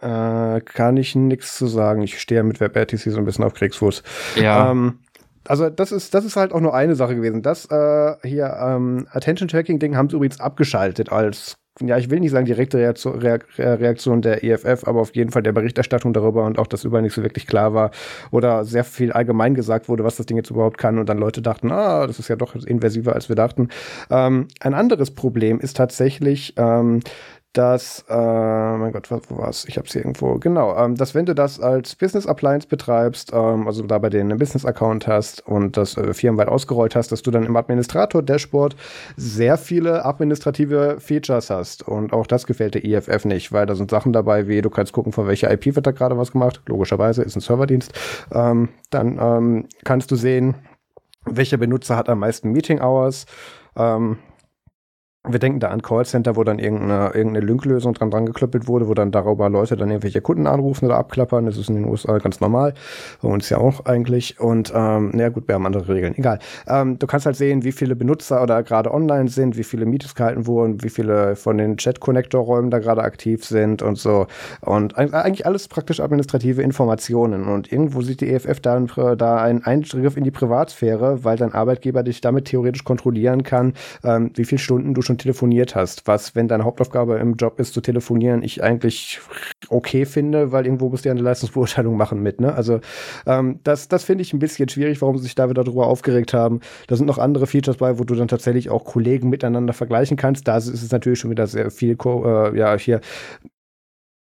Äh, 0.02 0.62
kann 0.62 0.98
ich 0.98 1.16
nichts 1.16 1.58
zu 1.58 1.68
sagen. 1.68 2.02
Ich 2.02 2.20
stehe 2.20 2.44
mit 2.44 2.60
WebRTC 2.60 3.00
so 3.00 3.18
ein 3.18 3.26
bisschen 3.26 3.44
auf 3.44 3.54
Kriegsfuß. 3.54 4.04
Ja. 4.36 4.72
Ähm, 4.72 5.00
also 5.50 5.70
das 5.70 5.92
ist, 5.92 6.14
das 6.14 6.26
ist 6.26 6.36
halt 6.36 6.54
auch 6.54 6.60
nur 6.60 6.74
eine 6.74 6.96
Sache 6.96 7.16
gewesen. 7.16 7.42
Das 7.42 7.66
äh, 7.66 8.16
hier 8.24 8.56
ähm, 8.62 9.08
Attention-Tracking-Ding 9.12 9.96
haben 9.98 10.10
sie 10.10 10.16
übrigens 10.16 10.40
abgeschaltet 10.40 11.12
als, 11.12 11.56
ja, 11.82 11.98
ich 11.98 12.10
will 12.10 12.20
nicht 12.20 12.32
sagen 12.32 12.46
direkte 12.46 12.78
Reaktion, 12.78 13.20
Reaktion 13.20 14.22
der 14.22 14.44
EFF, 14.44 14.84
aber 14.86 15.02
auf 15.02 15.16
jeden 15.16 15.32
Fall 15.32 15.42
der 15.42 15.54
Berichterstattung 15.54 16.14
darüber 16.14 16.46
und 16.46 16.60
auch, 16.60 16.68
dass 16.68 16.84
überall 16.84 17.02
nicht 17.02 17.16
so 17.16 17.24
wirklich 17.24 17.48
klar 17.48 17.74
war 17.74 17.90
oder 18.30 18.64
sehr 18.64 18.84
viel 18.84 19.12
allgemein 19.12 19.56
gesagt 19.56 19.90
wurde, 19.90 20.04
was 20.04 20.18
das 20.18 20.28
Ding 20.28 20.38
jetzt 20.38 20.52
überhaupt 20.52 20.78
kann 20.78 21.00
und 21.00 21.10
dann 21.10 21.18
Leute 21.18 21.42
dachten, 21.42 21.72
ah, 21.72 22.06
das 22.06 22.20
ist 22.20 22.28
ja 22.28 22.36
doch 22.36 22.54
inversiver, 22.56 23.16
als 23.16 23.28
wir 23.28 23.36
dachten. 23.36 23.70
Ähm, 24.12 24.50
ein 24.60 24.74
anderes 24.76 25.12
Problem 25.12 25.60
ist 25.60 25.78
tatsächlich, 25.78 26.54
ähm, 26.58 27.00
dass, 27.54 28.06
äh, 28.08 28.14
mein 28.14 28.92
Gott, 28.92 29.10
wo 29.10 29.38
war's? 29.38 29.66
Ich 29.68 29.78
habe 29.78 29.88
es 29.88 29.94
hier 29.94 30.04
irgendwo, 30.04 30.36
genau, 30.36 30.76
ähm, 30.78 30.96
dass 30.96 31.16
wenn 31.16 31.26
du 31.26 31.34
das 31.34 31.60
als 31.60 31.96
Business 31.96 32.28
Appliance 32.28 32.68
betreibst, 32.68 33.32
ähm, 33.34 33.66
also 33.66 33.82
da 33.84 33.98
bei 33.98 34.10
denen 34.10 34.32
einen 34.32 34.40
Business 34.40 34.66
Account 34.66 35.08
hast 35.08 35.46
und 35.48 35.76
das 35.76 35.98
äh, 35.98 36.14
firmenweit 36.14 36.48
ausgerollt 36.48 36.96
hast, 36.96 37.12
dass 37.12 37.24
du 37.24 37.32
dann 37.32 37.44
im 37.44 37.56
Administrator 37.56 38.22
Dashboard 38.22 38.76
sehr 39.18 39.58
viele 39.58 40.06
administrative 40.06 40.98
Features 41.00 41.50
hast. 41.50 41.88
Und 41.88 42.14
auch 42.14 42.28
das 42.28 42.46
gefällt 42.46 42.76
der 42.76 42.86
EFF 42.86 43.26
nicht, 43.26 43.52
weil 43.52 43.66
da 43.66 43.74
sind 43.74 43.90
Sachen 43.90 44.14
dabei, 44.14 44.48
wie 44.48 44.62
du 44.62 44.70
kannst 44.70 44.94
gucken, 44.94 45.12
von 45.12 45.26
welcher 45.26 45.52
IP 45.52 45.76
wird 45.76 45.88
da 45.88 45.92
gerade 45.92 46.18
was 46.18 46.32
gemacht, 46.32 46.62
logischerweise 46.68 47.24
ist 47.24 47.36
ein 47.36 47.42
Serverdienst, 47.42 47.94
ähm, 48.32 48.70
dann 48.92 49.18
ähm, 49.20 49.66
kannst 49.84 50.12
du 50.12 50.16
sehen, 50.16 50.56
welcher 51.26 51.58
Benutzer 51.58 51.98
hat 51.98 52.10
am 52.10 52.20
meisten 52.20 52.52
Meeting 52.52 52.80
Hours, 52.80 53.26
ähm, 53.76 54.20
wir 55.32 55.40
denken 55.40 55.60
da 55.60 55.70
an 55.70 55.82
Callcenter, 55.82 56.36
wo 56.36 56.44
dann 56.44 56.60
irgendeine, 56.60 57.12
irgendeine 57.14 57.46
Lync-Lösung 57.46 57.94
dran 57.94 58.12
dran 58.12 58.26
geklöppelt 58.26 58.68
wurde, 58.68 58.88
wo 58.88 58.94
dann 58.94 59.12
darüber 59.12 59.50
Leute 59.50 59.78
dann 59.78 59.90
irgendwelche 59.90 60.22
Kunden 60.22 60.48
anrufen 60.48 60.86
oder 60.86 60.98
abklappern. 60.98 61.46
Das 61.46 61.58
ist 61.58 61.70
in 61.70 61.76
den 61.76 61.86
USA 61.86 62.18
ganz 62.18 62.40
normal. 62.40 62.74
Bei 63.22 63.30
uns 63.30 63.50
ja 63.50 63.58
auch 63.58 63.86
eigentlich. 63.86 64.40
Und 64.40 64.72
ähm, 64.76 65.12
naja 65.14 65.30
gut, 65.30 65.48
wir 65.48 65.56
haben 65.56 65.66
andere 65.66 65.88
Regeln. 65.88 66.18
Egal. 66.18 66.40
Ähm, 66.68 67.00
du 67.00 67.08
kannst 67.08 67.26
halt 67.26 67.36
sehen, 67.36 67.64
wie 67.64 67.72
viele 67.72 67.96
Benutzer 67.96 68.42
oder 68.42 68.64
gerade 68.64 68.94
online 68.94 69.30
sind, 69.30 69.58
wie 69.58 69.64
viele 69.64 69.86
Meetings 69.86 70.16
gehalten 70.16 70.48
wurden, 70.48 70.84
wie 70.84 70.90
viele 70.90 71.36
von 71.36 71.58
den 71.58 71.78
Chat-Connector-Räumen 71.78 72.72
da 72.72 72.80
gerade 72.80 73.04
aktiv 73.04 73.46
sind 73.46 73.82
und 73.82 73.98
so. 73.98 74.28
Und 74.62 74.98
eigentlich 74.98 75.46
alles 75.46 75.68
praktisch 75.68 76.00
administrative 76.00 76.62
Informationen. 76.62 77.48
Und 77.48 77.72
irgendwo 77.72 78.02
sieht 78.02 78.22
die 78.22 78.30
EFF 78.30 78.60
dann 78.60 78.90
da 79.18 79.38
einen 79.38 79.64
Eingriff 79.64 80.18
in 80.18 80.24
die 80.24 80.32
Privatsphäre, 80.32 81.24
weil 81.24 81.38
dein 81.38 81.54
Arbeitgeber 81.54 82.04
dich 82.04 82.22
damit 82.22 82.46
theoretisch 82.46 82.84
kontrollieren 82.84 83.44
kann, 83.44 83.74
ähm, 84.04 84.32
wie 84.36 84.46
viele 84.46 84.60
Stunden 84.60 84.94
du 84.94 85.02
schon 85.02 85.18
telefoniert 85.20 85.76
hast, 85.76 86.08
was, 86.08 86.36
wenn 86.36 86.48
deine 86.48 86.64
Hauptaufgabe 86.64 87.18
im 87.18 87.36
Job 87.36 87.60
ist 87.60 87.74
zu 87.74 87.82
telefonieren, 87.82 88.42
ich 88.44 88.64
eigentlich 88.64 89.20
okay 89.70 90.06
finde, 90.06 90.52
weil 90.52 90.66
irgendwo 90.66 90.90
musst 90.90 91.06
du 91.06 91.10
ja 91.10 91.14
eine 91.14 91.22
Leistungsbeurteilung 91.22 91.96
machen 91.96 92.22
mit, 92.22 92.42
ne? 92.42 92.54
Also 92.54 92.80
ähm, 93.26 93.60
das, 93.64 93.88
das 93.88 94.04
finde 94.04 94.24
ich 94.24 94.34
ein 94.34 94.40
bisschen 94.40 94.70
schwierig, 94.70 95.02
warum 95.02 95.18
sie 95.18 95.24
sich 95.24 95.36
da 95.36 95.50
wieder 95.50 95.64
darüber 95.64 95.88
aufgeregt 95.88 96.34
haben. 96.34 96.62
Da 96.88 96.96
sind 96.96 97.06
noch 97.06 97.18
andere 97.18 97.48
Features 97.48 97.78
bei, 97.78 98.00
wo 98.00 98.04
du 98.04 98.16
dann 98.16 98.28
tatsächlich 98.28 98.70
auch 98.70 98.86
Kollegen 98.86 99.30
miteinander 99.30 99.74
vergleichen 99.74 100.18
kannst. 100.18 100.48
Da 100.48 100.58
ist 100.58 100.68
es 100.68 100.92
natürlich 100.92 101.20
schon 101.20 101.32
wieder 101.32 101.48
sehr 101.48 101.70
viel, 101.72 101.98
äh, 102.06 102.58
ja, 102.58 102.78
hier 102.78 103.02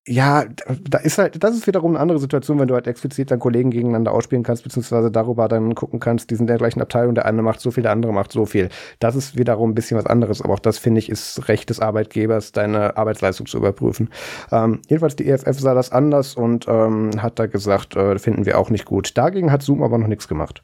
ja, 0.08 0.46
da 0.88 1.00
ist 1.00 1.18
halt, 1.18 1.44
das 1.44 1.56
ist 1.56 1.66
wiederum 1.66 1.92
eine 1.92 2.00
andere 2.00 2.20
Situation, 2.20 2.60
wenn 2.60 2.68
du 2.68 2.76
halt 2.76 2.86
explizit 2.86 3.32
dann 3.32 3.40
Kollegen 3.40 3.72
gegeneinander 3.72 4.12
ausspielen 4.12 4.44
kannst, 4.44 4.64
beziehungsweise 4.64 5.10
darüber 5.10 5.48
dann 5.48 5.74
gucken 5.74 6.00
kannst, 6.00 6.30
die 6.30 6.36
sind 6.36 6.44
in 6.44 6.48
der 6.48 6.58
gleichen 6.58 6.82
Abteilung, 6.82 7.16
der 7.16 7.26
eine 7.26 7.42
macht 7.42 7.60
so 7.60 7.72
viel, 7.72 7.82
der 7.82 7.92
andere 7.92 8.14
macht 8.14 8.32
so 8.32 8.46
viel. 8.46 8.70
Das 9.00 9.16
ist 9.16 9.36
wiederum 9.36 9.72
ein 9.72 9.76
bisschen 9.76 9.98
was 9.98 10.06
anderes, 10.06 10.42
aber 10.44 10.54
auch 10.54 10.60
das 10.60 10.78
finde 10.78 11.00
ich 11.00 11.10
ist 11.10 11.48
Recht 11.48 11.72
des 11.72 11.80
Arbeitgebers, 11.80 12.52
deine 12.52 12.98
Arbeitsleistung 12.98 13.48
zu 13.48 13.58
überprüfen. 13.58 14.10
Ähm, 14.52 14.82
jedenfalls 14.88 15.16
die 15.16 15.28
EFF 15.28 15.60
sah 15.60 15.74
das 15.74 15.92
anders 15.92 16.36
und 16.36 16.68
ähm, 16.68 17.12
hat 17.22 17.40
da 17.40 17.48
gesagt, 17.48 17.96
äh, 17.96 18.20
finden 18.20 18.46
wir 18.46 18.60
auch 18.60 18.70
nicht 18.70 18.86
gut. 18.86 19.18
Dagegen 19.18 19.52
hat 19.52 19.64
Zoom 19.64 19.82
aber 19.82 19.98
noch 19.98 20.08
nichts 20.08 20.28
gemacht. 20.28 20.62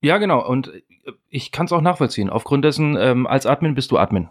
Ja, 0.00 0.18
genau. 0.18 0.44
Und 0.44 0.72
ich 1.28 1.52
kann 1.52 1.66
es 1.66 1.72
auch 1.72 1.80
nachvollziehen. 1.82 2.30
Aufgrund 2.30 2.64
dessen, 2.64 2.96
ähm, 2.98 3.28
als 3.28 3.46
Admin 3.46 3.76
bist 3.76 3.92
du 3.92 3.98
Admin. 3.98 4.28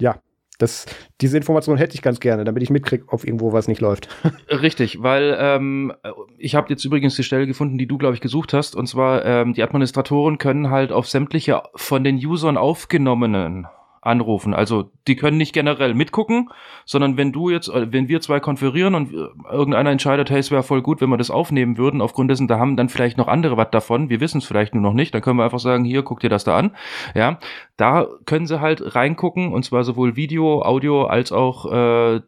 Ja, 0.00 0.16
das, 0.58 0.86
diese 1.20 1.36
Information 1.36 1.76
hätte 1.76 1.94
ich 1.94 2.02
ganz 2.02 2.20
gerne, 2.20 2.44
damit 2.44 2.62
ich 2.62 2.70
mitkriege, 2.70 3.04
ob 3.08 3.24
irgendwo 3.24 3.52
was 3.52 3.68
nicht 3.68 3.80
läuft. 3.80 4.08
Richtig, 4.48 5.02
weil 5.02 5.36
ähm, 5.38 5.92
ich 6.38 6.54
habe 6.54 6.70
jetzt 6.70 6.84
übrigens 6.84 7.16
die 7.16 7.24
Stelle 7.24 7.46
gefunden, 7.46 7.78
die 7.78 7.86
du, 7.86 7.98
glaube 7.98 8.14
ich, 8.14 8.20
gesucht 8.20 8.52
hast. 8.52 8.74
Und 8.74 8.86
zwar, 8.86 9.24
ähm, 9.24 9.52
die 9.52 9.62
Administratoren 9.62 10.38
können 10.38 10.70
halt 10.70 10.92
auf 10.92 11.08
sämtliche 11.08 11.62
von 11.74 12.04
den 12.04 12.16
Usern 12.16 12.56
aufgenommenen 12.56 13.66
anrufen. 14.06 14.54
Also 14.54 14.90
die 15.06 15.16
können 15.16 15.36
nicht 15.36 15.52
generell 15.52 15.94
mitgucken, 15.94 16.50
sondern 16.84 17.16
wenn 17.16 17.32
du 17.32 17.50
jetzt, 17.50 17.68
äh, 17.68 17.92
wenn 17.92 18.08
wir 18.08 18.20
zwei 18.20 18.40
konferieren 18.40 18.94
und 18.94 19.12
äh, 19.12 19.26
irgendeiner 19.50 19.90
entscheidet, 19.90 20.30
hey, 20.30 20.38
es 20.38 20.50
wäre 20.50 20.62
voll 20.62 20.82
gut, 20.82 21.00
wenn 21.00 21.10
wir 21.10 21.16
das 21.16 21.30
aufnehmen 21.30 21.76
würden, 21.76 22.00
aufgrund 22.00 22.30
dessen, 22.30 22.48
da 22.48 22.58
haben 22.58 22.76
dann 22.76 22.88
vielleicht 22.88 23.18
noch 23.18 23.28
andere 23.28 23.56
was 23.56 23.70
davon, 23.70 24.08
wir 24.08 24.20
wissen 24.20 24.38
es 24.38 24.46
vielleicht 24.46 24.74
nur 24.74 24.82
noch 24.82 24.94
nicht, 24.94 25.14
dann 25.14 25.22
können 25.22 25.38
wir 25.38 25.44
einfach 25.44 25.58
sagen, 25.58 25.84
hier, 25.84 26.02
guck 26.02 26.20
dir 26.20 26.30
das 26.30 26.44
da 26.44 26.56
an. 26.56 26.76
Ja, 27.14 27.38
da 27.76 28.06
können 28.24 28.46
sie 28.46 28.60
halt 28.60 28.94
reingucken 28.94 29.52
und 29.52 29.64
zwar 29.64 29.84
sowohl 29.84 30.16
Video, 30.16 30.62
Audio 30.62 31.04
als 31.04 31.32
auch 31.32 31.70
äh, 31.70 32.20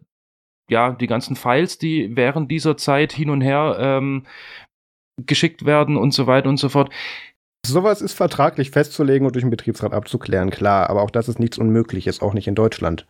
ja, 0.71 0.91
die 0.93 1.07
ganzen 1.07 1.37
Files, 1.37 1.79
die 1.79 2.17
während 2.17 2.51
dieser 2.51 2.77
Zeit 2.77 3.13
hin 3.13 3.31
und 3.31 3.41
her 3.41 3.77
ähm, 3.81 4.25
geschickt 5.27 5.65
werden 5.65 5.97
und 5.97 6.13
so 6.13 6.27
weiter 6.27 6.49
und 6.49 6.59
so 6.59 6.69
fort. 6.69 6.91
Sowas 7.69 8.01
ist 8.01 8.15
vertraglich 8.15 8.71
festzulegen 8.71 9.27
und 9.27 9.35
durch 9.35 9.45
den 9.45 9.51
Betriebsrat 9.51 9.93
abzuklären, 9.93 10.49
klar, 10.49 10.89
aber 10.89 11.03
auch 11.03 11.11
das 11.11 11.29
ist 11.29 11.39
nichts 11.39 11.59
Unmögliches, 11.59 12.23
auch 12.23 12.33
nicht 12.33 12.49
in 12.49 12.55
Deutschland. 12.55 13.07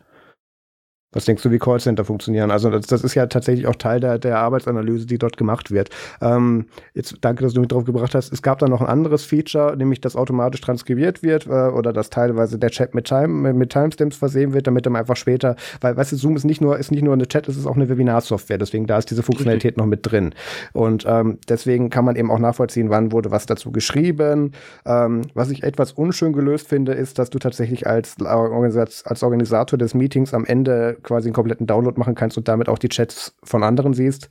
Was 1.11 1.25
denkst 1.25 1.41
du, 1.41 1.49
wie 1.49 1.57
Callcenter 1.57 2.05
funktionieren? 2.05 2.51
Also 2.51 2.69
das, 2.69 2.85
das 2.85 3.03
ist 3.03 3.15
ja 3.15 3.25
tatsächlich 3.25 3.65
auch 3.65 3.75
Teil 3.75 3.99
der, 3.99 4.19
der 4.19 4.37
Arbeitsanalyse, 4.37 5.07
die 5.07 5.17
dort 5.17 5.37
gemacht 5.37 5.71
wird. 5.71 5.89
Ähm, 6.21 6.67
jetzt 6.93 7.15
danke, 7.21 7.43
dass 7.43 7.53
du 7.53 7.61
mich 7.61 7.69
drauf 7.69 7.83
gebracht 7.83 8.13
hast. 8.13 8.31
Es 8.31 8.43
gab 8.43 8.59
da 8.59 8.67
noch 8.67 8.81
ein 8.81 8.87
anderes 8.87 9.25
Feature, 9.25 9.75
nämlich 9.75 10.01
dass 10.01 10.15
automatisch 10.15 10.61
transkribiert 10.61 11.23
wird 11.23 11.47
äh, 11.47 11.49
oder 11.49 11.93
dass 11.93 12.11
teilweise 12.11 12.59
der 12.59 12.69
Chat 12.69 12.93
mit, 12.93 13.05
Time, 13.05 13.53
mit 13.53 13.71
Timestamps 13.71 14.17
versehen 14.17 14.53
wird, 14.53 14.67
damit 14.67 14.85
dann 14.85 14.95
einfach 14.95 15.15
später, 15.15 15.55
weil 15.81 15.97
weißt 15.97 16.11
du, 16.11 16.15
Zoom 16.15 16.35
ist 16.35 16.43
nicht 16.43 16.61
nur 16.61 16.77
ist 16.77 16.91
nicht 16.91 17.03
nur 17.03 17.13
eine 17.13 17.27
Chat, 17.27 17.47
es 17.47 17.57
ist 17.57 17.65
auch 17.65 17.75
eine 17.75 17.89
Webinarsoftware. 17.89 18.59
Deswegen 18.59 18.85
da 18.85 18.99
ist 18.99 19.09
diese 19.09 19.23
Funktionalität 19.23 19.77
noch 19.77 19.87
mit 19.87 20.01
drin. 20.03 20.35
Und 20.73 21.05
ähm, 21.07 21.39
deswegen 21.47 21.89
kann 21.89 22.05
man 22.05 22.17
eben 22.17 22.29
auch 22.29 22.37
nachvollziehen, 22.37 22.91
wann 22.91 23.11
wurde 23.11 23.31
was 23.31 23.47
dazu 23.47 23.71
geschrieben. 23.71 24.51
Ähm, 24.85 25.23
was 25.33 25.49
ich 25.49 25.63
etwas 25.63 25.91
unschön 25.91 26.33
gelöst 26.33 26.67
finde, 26.67 26.91
ist, 26.91 27.17
dass 27.17 27.31
du 27.31 27.39
tatsächlich 27.39 27.87
als, 27.87 28.17
als 28.23 29.23
Organisator 29.23 29.79
des 29.79 29.95
Meetings 29.95 30.35
am 30.35 30.45
Ende 30.45 30.98
quasi 30.99 31.27
einen 31.27 31.33
kompletten 31.33 31.67
Download 31.67 31.97
machen 31.99 32.15
kannst 32.15 32.37
und 32.37 32.47
damit 32.47 32.69
auch 32.69 32.79
die 32.79 32.89
Chats 32.89 33.35
von 33.43 33.63
anderen 33.63 33.93
siehst. 33.93 34.29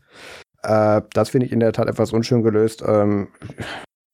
Äh, 0.62 1.02
das 1.12 1.30
finde 1.30 1.46
ich 1.46 1.52
in 1.52 1.60
der 1.60 1.72
Tat 1.72 1.88
etwas 1.88 2.12
unschön 2.12 2.42
gelöst. 2.42 2.82
Ähm, 2.86 3.28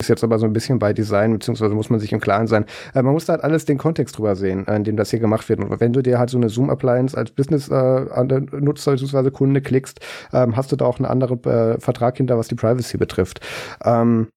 ist 0.01 0.09
jetzt 0.09 0.25
aber 0.25 0.39
so 0.39 0.47
ein 0.47 0.53
bisschen 0.53 0.79
bei 0.79 0.93
Design, 0.93 1.33
beziehungsweise 1.33 1.75
muss 1.75 1.89
man 1.89 2.01
sich 2.01 2.13
im 2.13 2.21
Klaren 2.21 2.47
sein. 2.47 2.67
Äh, 2.95 3.03
man 3.03 3.15
muss 3.15 3.27
da 3.27 3.35
halt 3.35 3.45
alles 3.45 3.65
den 3.65 3.79
Kontext 3.79 4.19
drüber 4.19 4.37
sehen, 4.37 4.65
in 4.67 4.85
dem 4.85 4.97
das 4.97 5.11
hier 5.11 5.21
gemacht 5.21 5.49
wird. 5.49 5.61
Und 5.61 5.81
wenn 5.81 5.93
du 5.93 6.03
dir 6.03 6.19
halt 6.19 6.31
so 6.31 6.37
eine 6.37 6.49
Zoom-Appliance 6.49 7.17
als 7.17 7.31
Business-Nutzer 7.31 8.93
äh, 8.93 8.97
bzw. 8.97 9.31
Kunde 9.31 9.63
klickst, 9.63 10.01
ähm, 10.33 10.57
hast 10.57 10.73
du 10.73 10.77
da 10.77 10.85
auch 10.85 10.99
einen 10.99 11.07
anderen 11.07 11.43
äh, 11.45 11.81
Vertrag 11.81 12.17
hinter, 12.17 12.37
was 12.39 12.49
die 12.49 12.55
Privacy 12.55 12.99
betrifft. 12.99 13.41
Ähm, 13.85 14.29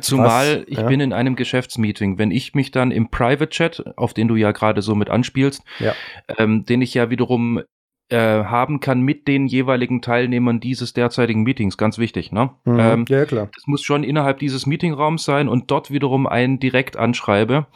Zumal 0.00 0.60
Was? 0.60 0.64
ich 0.66 0.78
ja. 0.78 0.86
bin 0.86 1.00
in 1.00 1.12
einem 1.12 1.36
Geschäftsmeeting. 1.36 2.18
Wenn 2.18 2.30
ich 2.30 2.54
mich 2.54 2.70
dann 2.70 2.90
im 2.90 3.10
Private 3.10 3.50
Chat, 3.50 3.84
auf 3.96 4.14
den 4.14 4.28
du 4.28 4.36
ja 4.36 4.52
gerade 4.52 4.80
so 4.80 4.94
mit 4.94 5.10
anspielst, 5.10 5.62
ja. 5.78 5.94
ähm, 6.38 6.64
den 6.64 6.80
ich 6.80 6.94
ja 6.94 7.10
wiederum 7.10 7.60
äh, 8.08 8.16
haben 8.16 8.80
kann 8.80 9.02
mit 9.02 9.28
den 9.28 9.46
jeweiligen 9.46 10.00
Teilnehmern 10.00 10.60
dieses 10.60 10.94
derzeitigen 10.94 11.42
Meetings. 11.42 11.76
Ganz 11.76 11.98
wichtig, 11.98 12.32
ne? 12.32 12.50
Mhm, 12.64 12.78
ähm, 12.78 13.04
ja, 13.08 13.24
klar. 13.24 13.50
Das 13.54 13.66
muss 13.66 13.82
schon 13.82 14.04
innerhalb 14.04 14.38
dieses 14.38 14.66
Meetingraums 14.66 15.24
sein 15.24 15.48
und 15.48 15.70
dort 15.70 15.90
wiederum 15.90 16.26
einen 16.26 16.58
direkt 16.58 16.96
anschreibe. 16.96 17.66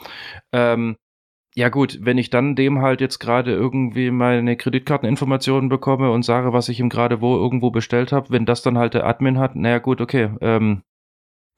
Ähm, 0.53 0.97
ja 1.55 1.71
gut, 1.71 1.99
wenn 2.03 2.19
ich 2.19 2.31
dann 2.31 2.55
dem 2.55 2.83
halt 2.83 3.01
jetzt 3.01 3.19
gerade 3.19 3.53
irgendwie 3.53 4.11
meine 4.11 4.57
Kreditkarteninformationen 4.57 5.69
bekomme 5.69 6.11
und 6.11 6.25
sage, 6.25 6.53
was 6.53 6.69
ich 6.69 6.79
ihm 6.79 6.89
gerade 6.89 7.21
wo 7.21 7.37
irgendwo 7.37 7.71
bestellt 7.71 8.13
habe, 8.13 8.31
wenn 8.31 8.47
das 8.47 8.63
dann 8.63 8.79
halt 8.79 8.95
der 8.95 9.07
Admin 9.07 9.39
hat, 9.39 9.57
naja 9.57 9.79
gut, 9.79 10.01
okay, 10.01 10.31
ähm, 10.41 10.83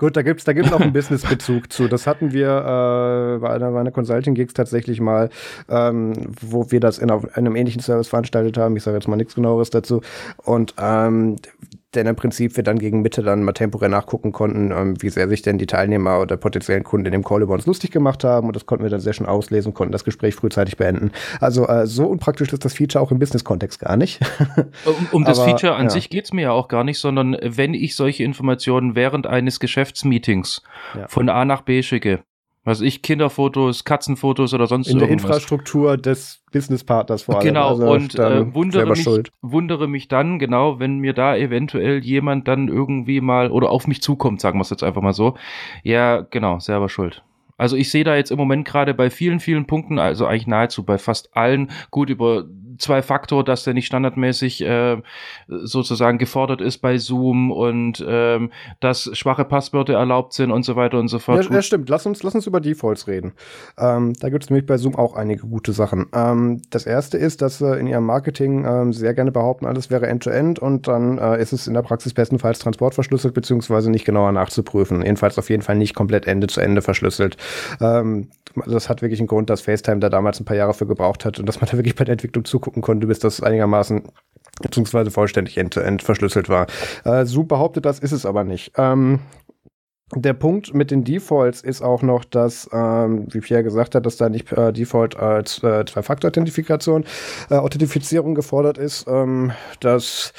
Gut, 0.01 0.17
da 0.17 0.23
gibt's 0.23 0.45
da 0.45 0.55
gibt's 0.55 0.73
auch 0.73 0.81
einen 0.81 0.93
Business-Bezug 0.95 1.71
zu. 1.71 1.87
Das 1.87 2.07
hatten 2.07 2.33
wir 2.33 2.49
äh, 2.49 3.39
bei 3.39 3.51
einer 3.51 3.71
meiner 3.71 3.91
Consulting-Gigs 3.91 4.55
tatsächlich 4.55 4.99
mal, 4.99 5.29
ähm, 5.69 6.15
wo 6.41 6.71
wir 6.71 6.81
das 6.81 6.97
in 6.97 7.11
einem 7.11 7.55
ähnlichen 7.55 7.83
Service 7.83 8.09
veranstaltet 8.09 8.57
haben. 8.57 8.75
Ich 8.79 8.83
sage 8.83 8.97
jetzt 8.97 9.09
mal 9.09 9.17
nichts 9.17 9.35
genaueres 9.35 9.69
dazu. 9.69 10.01
Und 10.39 10.73
ähm, 10.79 11.37
denn 11.95 12.07
im 12.07 12.16
Prinzip 12.16 12.57
wir 12.57 12.62
dann 12.62 12.78
gegen 12.78 13.03
Mitte 13.03 13.22
dann 13.22 13.43
mal 13.43 13.53
temporär 13.53 13.88
nachgucken 13.88 14.32
konnten, 14.32 14.70
ähm, 14.70 15.03
wie 15.03 15.11
sehr 15.11 15.28
sich 15.28 15.43
denn 15.43 15.59
die 15.59 15.66
Teilnehmer 15.66 16.20
oder 16.20 16.36
potenziellen 16.36 16.84
Kunden 16.84 17.07
in 17.07 17.12
dem 17.12 17.24
Call 17.24 17.43
über 17.43 17.55
uns 17.55 17.66
lustig 17.66 17.91
gemacht 17.91 18.22
haben 18.24 18.47
und 18.47 18.57
das 18.57 18.66
konnten 18.66 18.84
wir 18.84 18.91
dann 18.91 19.01
sehr 19.01 19.12
schön 19.12 19.26
auslesen, 19.26 19.74
konnten 19.74 19.93
das 19.93 20.05
Gespräch 20.05 20.34
frühzeitig 20.34 20.76
beenden. 20.76 21.11
Also 21.41 21.66
äh, 21.66 21.86
so 21.86 22.07
unpraktisch 22.07 22.53
ist 22.53 22.64
das 22.64 22.74
Feature 22.74 23.03
auch 23.03 23.11
im 23.11 23.18
Business-Kontext 23.18 23.80
gar 23.80 23.97
nicht. 23.97 24.20
um, 24.84 25.09
um 25.12 25.24
das 25.24 25.38
Aber, 25.38 25.51
Feature 25.51 25.74
an 25.74 25.84
ja. 25.84 25.91
sich 25.91 26.11
geht's 26.11 26.32
mir 26.32 26.43
ja 26.43 26.53
auch 26.53 26.68
gar 26.68 26.84
nicht, 26.84 26.99
sondern 26.99 27.36
wenn 27.43 27.74
ich 27.74 27.97
solche 27.97 28.22
Informationen 28.22 28.95
während 28.95 29.26
eines 29.26 29.59
Geschäftsmeetings 29.59 30.62
ja. 30.97 31.09
von 31.09 31.28
A 31.28 31.45
nach 31.45 31.62
B 31.62 31.82
schicke, 31.82 32.20
was 32.65 32.81
ich, 32.83 33.03
Kinderfotos, 33.03 33.85
Katzenfotos 33.85 34.53
oder 34.53 34.67
sonst 34.67 34.89
In 34.89 34.99
irgendwas. 34.99 35.09
der 35.09 35.31
Infrastruktur 35.31 35.97
des 35.97 36.43
Businesspartners 36.53 37.23
vor 37.23 37.37
allem. 37.37 37.47
Genau, 37.47 37.69
also 37.71 37.91
und 37.91 38.19
äh, 38.19 38.55
wundere, 38.55 38.91
mich, 38.91 39.09
wundere 39.41 39.89
mich 39.89 40.09
dann, 40.09 40.39
genau, 40.39 40.79
wenn 40.79 40.99
mir 40.99 41.15
da 41.15 41.37
eventuell 41.37 42.05
jemand 42.05 42.49
dann 42.49 42.69
irgendwie 42.69 43.21
mal 43.21 43.51
oder 43.51 43.71
auf 43.71 43.87
mich 43.87 44.03
zukommt, 44.03 44.41
sagen 44.41 44.59
wir 44.59 44.63
es 44.63 44.71
jetzt 44.71 44.83
einfach 44.83 45.03
mal 45.03 45.15
so. 45.15 45.37
Ja, 45.83 46.21
genau, 46.21 46.59
selber 46.59 46.89
schuld. 46.89 47.23
Also 47.57 47.77
ich 47.77 47.91
sehe 47.91 48.05
da 48.05 48.17
jetzt 48.17 48.31
im 48.31 48.39
Moment 48.39 48.67
gerade 48.67 48.95
bei 48.95 49.11
vielen, 49.11 49.39
vielen 49.39 49.67
Punkten, 49.67 49.99
also 49.99 50.27
eigentlich 50.27 50.47
nahezu 50.47 50.83
bei 50.83 50.97
fast 50.97 51.37
allen, 51.37 51.71
gut 51.91 52.09
über 52.09 52.45
zwei 52.81 53.03
Faktor, 53.03 53.45
dass 53.45 53.64
der 53.64 53.74
nicht 53.74 53.87
standardmäßig 53.87 54.62
äh, 54.62 55.03
sozusagen 55.49 56.18
gefordert 56.18 56.61
ist 56.61 56.78
bei 56.78 56.99
Zoom 56.99 57.51
und 57.51 58.05
ähm, 58.07 58.51
dass 58.81 59.11
schwache 59.16 59.45
Passwörter 59.45 59.95
erlaubt 59.95 60.33
sind 60.33 60.51
und 60.51 60.64
so 60.64 60.76
weiter 60.76 60.99
und 60.99 61.09
so 61.09 61.18
fort. 61.18 61.45
Ja, 61.45 61.57
ja 61.57 61.62
stimmt. 61.62 61.89
Lass 61.89 62.07
uns, 62.07 62.22
lass 62.22 62.35
uns 62.35 62.47
über 62.47 62.61
Defaults 62.61 63.07
reden. 63.07 63.33
Ähm, 63.78 64.14
da 64.20 64.28
gibt 64.28 64.45
es 64.45 64.51
nämlich 64.51 64.66
bei 64.66 64.76
Zoom 64.76 64.97
auch 64.97 65.14
einige 65.14 65.47
gute 65.47 65.72
Sachen. 65.72 66.07
Ähm, 66.14 66.62
das 66.70 66.87
erste 66.87 67.18
ist, 67.18 67.43
dass 67.43 67.59
sie 67.59 67.78
in 67.78 67.87
ihrem 67.87 68.05
Marketing 68.05 68.64
ähm, 68.64 68.93
sehr 68.93 69.14
gerne 69.14 69.33
behaupten, 69.33 69.66
alles 69.66 69.91
wäre 69.91 70.07
End-to-End 70.07 70.59
-End 70.59 70.61
und 70.61 70.89
dann 70.89 71.18
äh, 71.18 71.41
ist 71.41 71.53
es 71.53 71.66
in 71.66 71.74
der 71.74 71.83
Praxis 71.83 72.14
bestenfalls 72.14 72.59
transportverschlüsselt 72.59 73.35
beziehungsweise 73.35 73.91
nicht 73.91 74.05
genauer 74.05 74.33
nachzuprüfen. 74.33 75.03
Jedenfalls 75.03 75.39
auf 75.39 75.51
jeden 75.51 75.62
Fall 75.62 75.76
nicht 75.76 75.95
komplett 75.95 76.26
Ende 76.26 76.47
zu 76.47 76.61
Ende 76.61 76.83
verschlüsselt. 76.83 77.37
Ähm, 77.81 78.28
das 78.67 78.89
hat 78.89 79.03
wirklich 79.03 79.21
einen 79.21 79.29
Grund, 79.29 79.51
dass 79.51 79.61
FaceTime 79.61 80.01
da 80.01 80.09
damals 80.09 80.41
ein 80.41 80.45
paar 80.45 80.57
Jahre 80.57 80.75
für 80.75 80.87
gebraucht 80.87 81.25
hat 81.25 81.39
und 81.39 81.47
dass 81.47 81.61
man 81.61 81.71
da 81.71 81.77
wirklich 81.77 81.95
bei 81.95 82.05
der 82.05 82.13
Entwicklung 82.13 82.45
zugucken 82.45 82.83
konnte, 82.83 83.07
bis 83.07 83.19
das 83.19 83.43
einigermaßen 83.43 84.03
beziehungsweise 84.63 85.11
vollständig 85.11 85.57
end-to-end 85.57 86.03
-end 86.03 86.05
verschlüsselt 86.05 86.49
war. 86.49 86.67
Äh, 87.05 87.25
Zoom 87.25 87.49
behauptet 87.49 87.85
das, 87.85 87.99
ist 87.99 88.13
es 88.13 88.27
aber 88.27 88.45
nicht. 88.45 88.73
Ähm, 88.77 89.21
der 90.15 90.33
Punkt 90.33 90.75
mit 90.75 90.91
den 90.91 91.05
Defaults 91.05 91.61
ist 91.61 91.83
auch 91.83 92.03
noch, 92.03 92.25
dass, 92.25 92.69
ähm, 92.73 93.29
wie 93.31 93.41
Pierre 93.41 93.63
gesagt 93.63 93.95
hat, 93.95 94.05
dass 94.05 94.17
da 94.17 94.29
nicht 94.29 94.51
äh, 94.53 94.73
Default 94.73 95.17
als 95.17 95.63
äh, 95.63 95.85
Zwei-Faktor-Authentifikation, 95.85 97.05
äh, 97.49 97.55
Authentifizierung 97.55 98.35
gefordert 98.35 98.77
ist. 98.77 99.07
Ähm, 99.07 99.53
das 99.79 100.33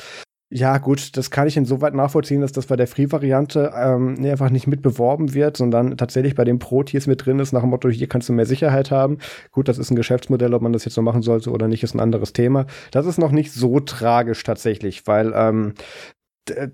ja, 0.53 0.77
gut, 0.79 1.15
das 1.15 1.31
kann 1.31 1.47
ich 1.47 1.55
insoweit 1.55 1.93
nachvollziehen, 1.93 2.41
dass 2.41 2.51
das 2.51 2.65
bei 2.65 2.75
der 2.75 2.87
Free-Variante 2.87 3.71
ähm, 3.73 4.17
einfach 4.25 4.49
nicht 4.49 4.67
mit 4.67 4.81
beworben 4.81 5.33
wird, 5.33 5.55
sondern 5.55 5.95
tatsächlich 5.95 6.35
bei 6.35 6.43
den 6.43 6.59
Pro-Tiers 6.59 7.07
mit 7.07 7.25
drin 7.25 7.39
ist, 7.39 7.53
nach 7.53 7.61
dem 7.61 7.69
Motto, 7.69 7.87
hier 7.87 8.07
kannst 8.07 8.27
du 8.27 8.33
mehr 8.33 8.45
Sicherheit 8.45 8.91
haben. 8.91 9.19
Gut, 9.51 9.69
das 9.69 9.77
ist 9.77 9.91
ein 9.91 9.95
Geschäftsmodell, 9.95 10.53
ob 10.53 10.61
man 10.61 10.73
das 10.73 10.83
jetzt 10.83 10.95
so 10.95 11.01
machen 11.01 11.21
sollte 11.21 11.51
oder 11.51 11.69
nicht, 11.69 11.83
ist 11.83 11.95
ein 11.95 12.01
anderes 12.01 12.33
Thema. 12.33 12.65
Das 12.91 13.05
ist 13.05 13.17
noch 13.17 13.31
nicht 13.31 13.53
so 13.53 13.79
tragisch 13.79 14.43
tatsächlich, 14.43 15.07
weil 15.07 15.31
ähm, 15.33 15.73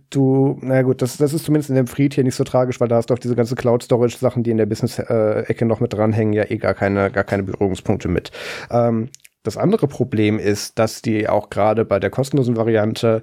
du, 0.09 0.57
na 0.61 0.82
gut, 0.82 1.03
das, 1.03 1.17
das 1.17 1.34
ist 1.34 1.45
zumindest 1.45 1.69
in 1.69 1.75
dem 1.75 1.86
Fried 1.86 2.15
hier 2.15 2.23
nicht 2.23 2.36
so 2.36 2.43
tragisch, 2.43 2.80
weil 2.80 2.88
da 2.88 2.95
hast 2.95 3.11
du 3.11 3.13
auch 3.13 3.19
diese 3.19 3.36
ganze 3.36 3.53
Cloud-Storage-Sachen, 3.53 4.41
die 4.41 4.49
in 4.49 4.57
der 4.57 4.65
Business-Ecke 4.65 5.65
noch 5.67 5.82
mit 5.82 5.93
dranhängen, 5.93 6.34
ja 6.34 6.49
eh 6.49 6.57
gar 6.57 6.73
keine, 6.73 7.11
gar 7.11 7.23
keine 7.23 7.43
Berührungspunkte 7.43 8.07
mit. 8.07 8.32
Ähm, 8.71 9.09
das 9.43 9.55
andere 9.55 9.88
Problem 9.88 10.39
ist, 10.39 10.78
dass 10.78 11.01
die 11.01 11.30
auch 11.30 11.49
gerade 11.49 11.86
bei 11.86 11.99
der 11.99 12.09
kostenlosen 12.09 12.57
Variante 12.57 13.21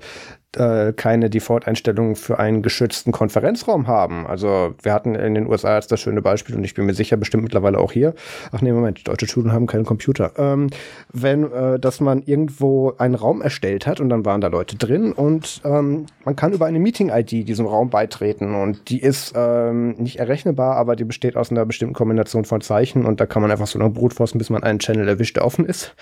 äh, 0.56 0.92
keine 0.94 1.30
Default-Einstellungen 1.30 2.16
für 2.16 2.38
einen 2.38 2.62
geschützten 2.62 3.12
Konferenzraum 3.12 3.86
haben. 3.86 4.26
Also 4.26 4.74
wir 4.82 4.92
hatten 4.92 5.14
in 5.14 5.34
den 5.34 5.46
USA 5.46 5.76
jetzt 5.76 5.92
das 5.92 6.00
schöne 6.00 6.22
Beispiel 6.22 6.54
und 6.54 6.64
ich 6.64 6.74
bin 6.74 6.86
mir 6.86 6.94
sicher, 6.94 7.16
bestimmt 7.16 7.42
mittlerweile 7.42 7.78
auch 7.78 7.92
hier. 7.92 8.14
Ach 8.52 8.60
nee, 8.60 8.72
Moment, 8.72 9.06
deutsche 9.06 9.26
Schulen 9.26 9.52
haben 9.52 9.66
keinen 9.66 9.84
Computer. 9.84 10.32
Ähm, 10.36 10.68
wenn, 11.12 11.50
äh, 11.52 11.78
dass 11.78 12.00
man 12.00 12.22
irgendwo 12.22 12.94
einen 12.98 13.14
Raum 13.14 13.42
erstellt 13.42 13.86
hat 13.86 14.00
und 14.00 14.08
dann 14.08 14.24
waren 14.24 14.40
da 14.40 14.48
Leute 14.48 14.76
drin 14.76 15.12
und 15.12 15.60
ähm, 15.64 16.06
man 16.24 16.36
kann 16.36 16.52
über 16.52 16.66
eine 16.66 16.78
Meeting-ID 16.78 17.48
diesem 17.48 17.66
Raum 17.66 17.90
beitreten 17.90 18.54
und 18.54 18.88
die 18.88 19.00
ist 19.00 19.32
ähm, 19.36 19.92
nicht 19.92 20.18
errechnbar, 20.18 20.76
aber 20.76 20.96
die 20.96 21.04
besteht 21.04 21.36
aus 21.36 21.50
einer 21.50 21.66
bestimmten 21.66 21.94
Kombination 21.94 22.44
von 22.44 22.60
Zeichen 22.60 23.04
und 23.04 23.20
da 23.20 23.26
kann 23.26 23.42
man 23.42 23.50
einfach 23.50 23.66
so 23.66 23.78
lange 23.78 23.92
brutforsten, 23.92 24.38
bis 24.38 24.50
man 24.50 24.62
einen 24.62 24.78
Channel 24.78 25.08
erwischt, 25.08 25.36
der 25.36 25.44
offen 25.44 25.64
ist. 25.64 25.94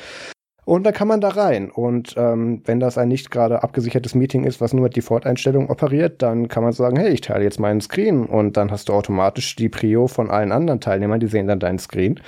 Und 0.64 0.84
dann 0.84 0.94
kann 0.94 1.08
man 1.08 1.20
da 1.20 1.28
rein. 1.28 1.70
Und 1.70 2.14
ähm, 2.16 2.62
wenn 2.64 2.78
das 2.78 2.96
ein 2.96 3.08
nicht 3.08 3.32
gerade 3.32 3.64
abgesichertes 3.64 4.14
Meeting 4.14 4.44
ist, 4.44 4.60
was 4.60 4.72
nur 4.72 4.84
mit 4.84 4.94
Default-Einstellungen 4.94 5.68
operiert, 5.68 6.22
dann 6.22 6.46
kann 6.46 6.62
man 6.62 6.72
sagen, 6.72 6.96
hey, 6.96 7.10
ich 7.10 7.20
teile 7.20 7.42
jetzt 7.42 7.58
meinen 7.58 7.80
Screen. 7.80 8.26
Und 8.26 8.56
dann 8.56 8.70
hast 8.70 8.88
du 8.88 8.92
automatisch 8.92 9.56
die 9.56 9.68
Prio 9.68 10.06
von 10.06 10.30
allen 10.30 10.52
anderen 10.52 10.80
Teilnehmern, 10.80 11.18
die 11.18 11.26
sehen 11.26 11.48
dann 11.48 11.58
deinen 11.58 11.80
Screen. 11.80 12.20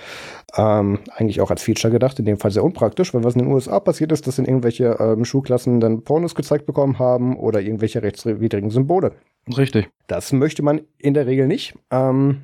Ähm, 0.57 0.99
eigentlich 1.14 1.41
auch 1.41 1.51
als 1.51 1.62
Feature 1.62 1.93
gedacht, 1.93 2.18
in 2.18 2.24
dem 2.24 2.39
Fall 2.39 2.51
sehr 2.51 2.64
unpraktisch, 2.64 3.14
weil 3.14 3.22
was 3.22 3.35
in 3.35 3.43
den 3.43 3.53
USA 3.53 3.78
passiert 3.78 4.11
ist, 4.11 4.26
dass 4.26 4.39
in 4.39 4.47
irgendwelche 4.47 4.97
ähm, 4.99 5.24
Schulklassen 5.24 5.78
dann 5.80 6.03
Pornos 6.03 6.35
gezeigt 6.35 6.66
bekommen 6.66 6.99
haben 6.99 7.37
oder 7.37 7.61
irgendwelche 7.61 8.03
rechtswidrigen 8.03 8.70
Symbole. 8.70 9.12
Richtig. 9.57 9.89
Das 10.07 10.32
möchte 10.32 10.62
man 10.62 10.80
in 10.99 11.14
der 11.14 11.26
Regel 11.26 11.47
nicht. 11.47 11.74
Ähm, 11.91 12.43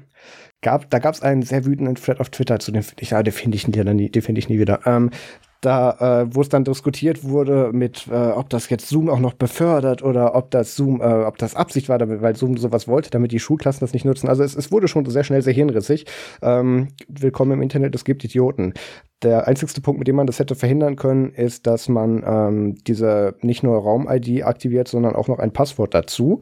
gab, 0.61 0.91
da 0.91 0.99
gab 0.99 1.14
es 1.14 1.22
einen 1.22 1.43
sehr 1.43 1.64
wütenden 1.64 1.95
Thread 1.95 2.20
auf 2.20 2.30
Twitter, 2.30 2.59
zu 2.59 2.72
dem 2.72 2.82
ich, 2.99 3.11
ja, 3.11 3.22
den 3.22 3.32
finde 3.32 3.57
ich, 3.57 3.66
nie, 3.66 4.11
den 4.11 4.22
find 4.22 4.38
ich 4.38 4.49
nie 4.49 4.59
wieder. 4.59 4.80
Ähm, 4.86 5.11
da, 5.61 6.22
äh, 6.22 6.34
wo 6.34 6.40
es 6.40 6.48
dann 6.48 6.64
diskutiert 6.64 7.24
wurde 7.24 7.70
mit, 7.72 8.06
äh, 8.11 8.14
ob 8.14 8.48
das 8.48 8.68
jetzt 8.70 8.88
Zoom 8.88 9.11
auch 9.11 9.18
noch 9.18 9.34
befördert 9.34 10.02
oder 10.02 10.34
ob 10.34 10.50
das 10.50 10.74
Zoom, 10.74 11.00
äh, 11.00 11.24
ob 11.24 11.36
das 11.38 11.54
Absicht 11.54 11.88
war, 11.88 11.98
damit, 11.98 12.22
weil 12.22 12.34
Zoom 12.34 12.56
sowas 12.56 12.88
wollte, 12.88 13.11
damit 13.11 13.32
die 13.32 13.38
Schulklassen 13.38 13.80
das 13.80 13.92
nicht 13.92 14.04
nutzen. 14.04 14.28
Also 14.28 14.42
es, 14.42 14.56
es 14.56 14.72
wurde 14.72 14.88
schon 14.88 15.04
sehr 15.06 15.24
schnell 15.24 15.42
sehr 15.42 15.52
hirnrissig. 15.52 16.06
Ähm, 16.40 16.88
willkommen 17.08 17.52
im 17.52 17.62
Internet, 17.62 17.94
es 17.94 18.04
gibt 18.04 18.24
Idioten. 18.24 18.72
Der 19.22 19.46
einzigste 19.46 19.82
Punkt, 19.82 19.98
mit 19.98 20.08
dem 20.08 20.16
man 20.16 20.26
das 20.26 20.38
hätte 20.38 20.54
verhindern 20.54 20.96
können, 20.96 21.30
ist, 21.30 21.66
dass 21.66 21.88
man 21.88 22.22
ähm, 22.26 22.74
diese 22.86 23.34
nicht 23.42 23.62
nur 23.62 23.76
Raum-ID 23.76 24.44
aktiviert, 24.44 24.88
sondern 24.88 25.14
auch 25.14 25.28
noch 25.28 25.38
ein 25.38 25.52
Passwort 25.52 25.92
dazu 25.92 26.40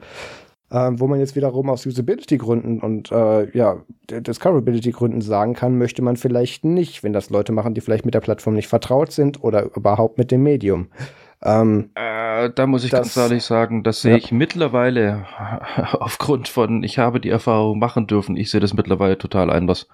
ähm, 0.70 1.00
wo 1.00 1.06
man 1.06 1.18
jetzt 1.18 1.36
wiederum 1.36 1.70
aus 1.70 1.86
Usability-Gründen 1.86 2.80
und 2.80 3.10
äh, 3.10 3.50
ja, 3.56 3.82
Discoverability-Gründen 4.10 5.20
sagen 5.20 5.54
kann, 5.54 5.78
möchte 5.78 6.02
man 6.02 6.16
vielleicht 6.16 6.64
nicht, 6.64 7.02
wenn 7.02 7.12
das 7.12 7.30
Leute 7.30 7.52
machen, 7.52 7.74
die 7.74 7.80
vielleicht 7.80 8.04
mit 8.04 8.14
der 8.14 8.20
Plattform 8.20 8.54
nicht 8.54 8.68
vertraut 8.68 9.12
sind 9.12 9.42
oder 9.42 9.74
überhaupt 9.74 10.18
mit 10.18 10.30
dem 10.30 10.42
Medium. 10.42 10.88
Ähm, 11.42 11.90
äh, 11.94 12.50
da 12.50 12.66
muss 12.66 12.84
ich 12.84 12.90
das, 12.90 13.14
ganz 13.14 13.16
ehrlich 13.16 13.44
sagen, 13.44 13.82
das 13.82 14.02
sehe 14.02 14.12
ja. 14.12 14.18
ich 14.18 14.32
mittlerweile 14.32 15.24
aufgrund 15.92 16.48
von, 16.48 16.82
ich 16.82 16.98
habe 16.98 17.20
die 17.20 17.30
Erfahrung 17.30 17.78
machen 17.78 18.06
dürfen, 18.06 18.36
ich 18.36 18.50
sehe 18.50 18.60
das 18.60 18.74
mittlerweile 18.74 19.16
total 19.16 19.50
anders. 19.50 19.88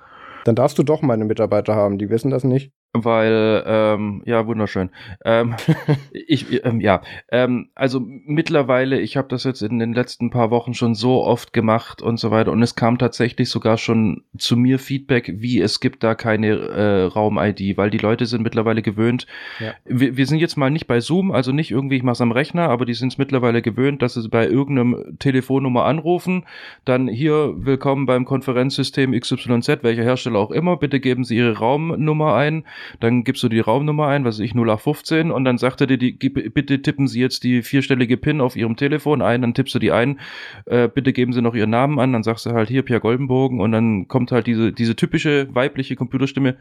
Dann 0.45 0.55
darfst 0.55 0.79
du 0.79 0.83
doch 0.83 1.03
meine 1.03 1.25
Mitarbeiter 1.25 1.75
haben, 1.75 1.99
die 1.99 2.11
wissen 2.11 2.31
das 2.31 2.45
nicht. 2.45 2.73
Weil, 2.97 3.65
ähm, 3.67 4.23
ja, 4.25 4.47
wunderschön. 4.47 4.91
Ähm, 5.25 5.57
ich, 6.13 6.65
ähm, 6.65 6.81
ja, 6.81 7.03
ähm, 7.29 7.71
also 7.75 8.01
mittlerweile, 8.01 9.01
ich 9.01 9.17
habe 9.17 9.27
das 9.27 9.43
jetzt 9.43 9.63
in 9.63 9.81
den 9.81 9.93
letzten 9.93 10.31
paar 10.31 10.53
Wochen 10.53 10.75
schon 10.75 10.95
so 10.95 11.25
oft 11.25 11.53
gemacht 11.53 12.03
und 12.03 12.21
so 12.21 12.31
weiter 12.31 12.53
und 12.53 12.63
es 12.63 12.77
kam 12.77 12.97
tatsächlich 12.97 13.51
sogar 13.51 13.79
schon 13.79 14.23
zu 14.39 14.57
mir 14.57 14.79
Feedback, 14.79 15.33
wie 15.39 15.61
es 15.61 15.81
gibt 15.81 16.05
da 16.05 16.15
keine 16.15 16.55
äh, 16.55 17.03
Raum-ID, 17.07 17.77
weil 17.77 17.91
die 17.91 17.99
Leute 17.99 18.27
sind 18.27 18.43
mittlerweile 18.43 18.81
gewöhnt. 18.81 19.27
Ja. 19.59 19.75
Wir, 19.85 20.17
wir 20.17 20.27
sind 20.27 20.39
jetzt 20.39 20.57
mal 20.57 20.71
nicht 20.71 20.87
bei 20.87 21.01
Zoom, 21.01 21.33
also 21.33 21.51
nicht 21.51 21.73
irgendwie, 21.73 21.97
ich 21.97 22.05
mache 22.05 22.13
es 22.13 22.21
am 22.21 22.31
Rechner, 22.31 22.69
aber 22.69 22.87
die 22.87 22.95
sind 22.95 23.11
es 23.11 23.19
mittlerweile 23.19 23.61
gewöhnt, 23.61 24.03
dass 24.03 24.15
sie 24.15 24.29
bei 24.29 24.47
irgendeinem 24.47 25.19
Telefonnummer 25.19 25.85
anrufen, 25.85 26.45
dann 26.85 27.09
hier, 27.09 27.55
willkommen 27.57 28.07
beim 28.07 28.25
Konferenzsystem 28.25 29.19
XYZ, 29.19 29.83
welcher 29.83 30.05
Hersteller 30.05 30.39
auch 30.39 30.53
immer, 30.53 30.77
bitte 30.77 31.01
geben 31.01 31.25
Sie 31.25 31.37
Ihre 31.37 31.59
Raumnummer 31.59 32.35
ein 32.37 32.65
dann 33.01 33.25
gibst 33.25 33.43
du 33.43 33.49
die 33.49 33.61
Raumnummer 33.61 34.09
ein, 34.09 34.25
was 34.25 34.37
weiß 34.37 34.45
ich, 34.45 34.55
0815 34.55 35.31
und 35.31 35.45
dann 35.45 35.59
sagt 35.59 35.81
er 35.81 35.87
dir, 35.87 35.99
die, 35.99 36.13
bitte 36.13 36.83
tippen 36.83 37.07
Sie 37.07 37.21
jetzt 37.21 37.45
die 37.45 37.63
vierstellige 37.63 38.17
PIN 38.17 38.41
auf 38.41 38.57
Ihrem 38.57 38.77
Telefon 38.77 39.23
ein, 39.23 39.43
dann 39.43 39.55
tippst 39.55 39.75
du 39.75 39.79
die 39.79 39.93
ein, 39.93 40.21
äh, 40.67 40.89
bitte 40.89 41.13
geben 41.13 41.33
Sie 41.33 41.43
noch 41.43 41.55
Ihren 41.55 41.71
Namen 41.71 41.99
an, 41.99 42.13
dann 42.13 42.23
sagst 42.23 42.47
du 42.47 42.51
halt 42.51 42.69
hier 42.69 42.83
Pierre 42.83 43.01
Goldenbogen 43.01 43.61
und 43.61 43.73
dann 43.73 44.09
kommt 44.09 44.33
halt 44.33 44.47
diese, 44.47 44.73
diese 44.73 44.97
typische 44.97 45.55
weibliche 45.55 45.97
Computerstimme, 45.97 46.57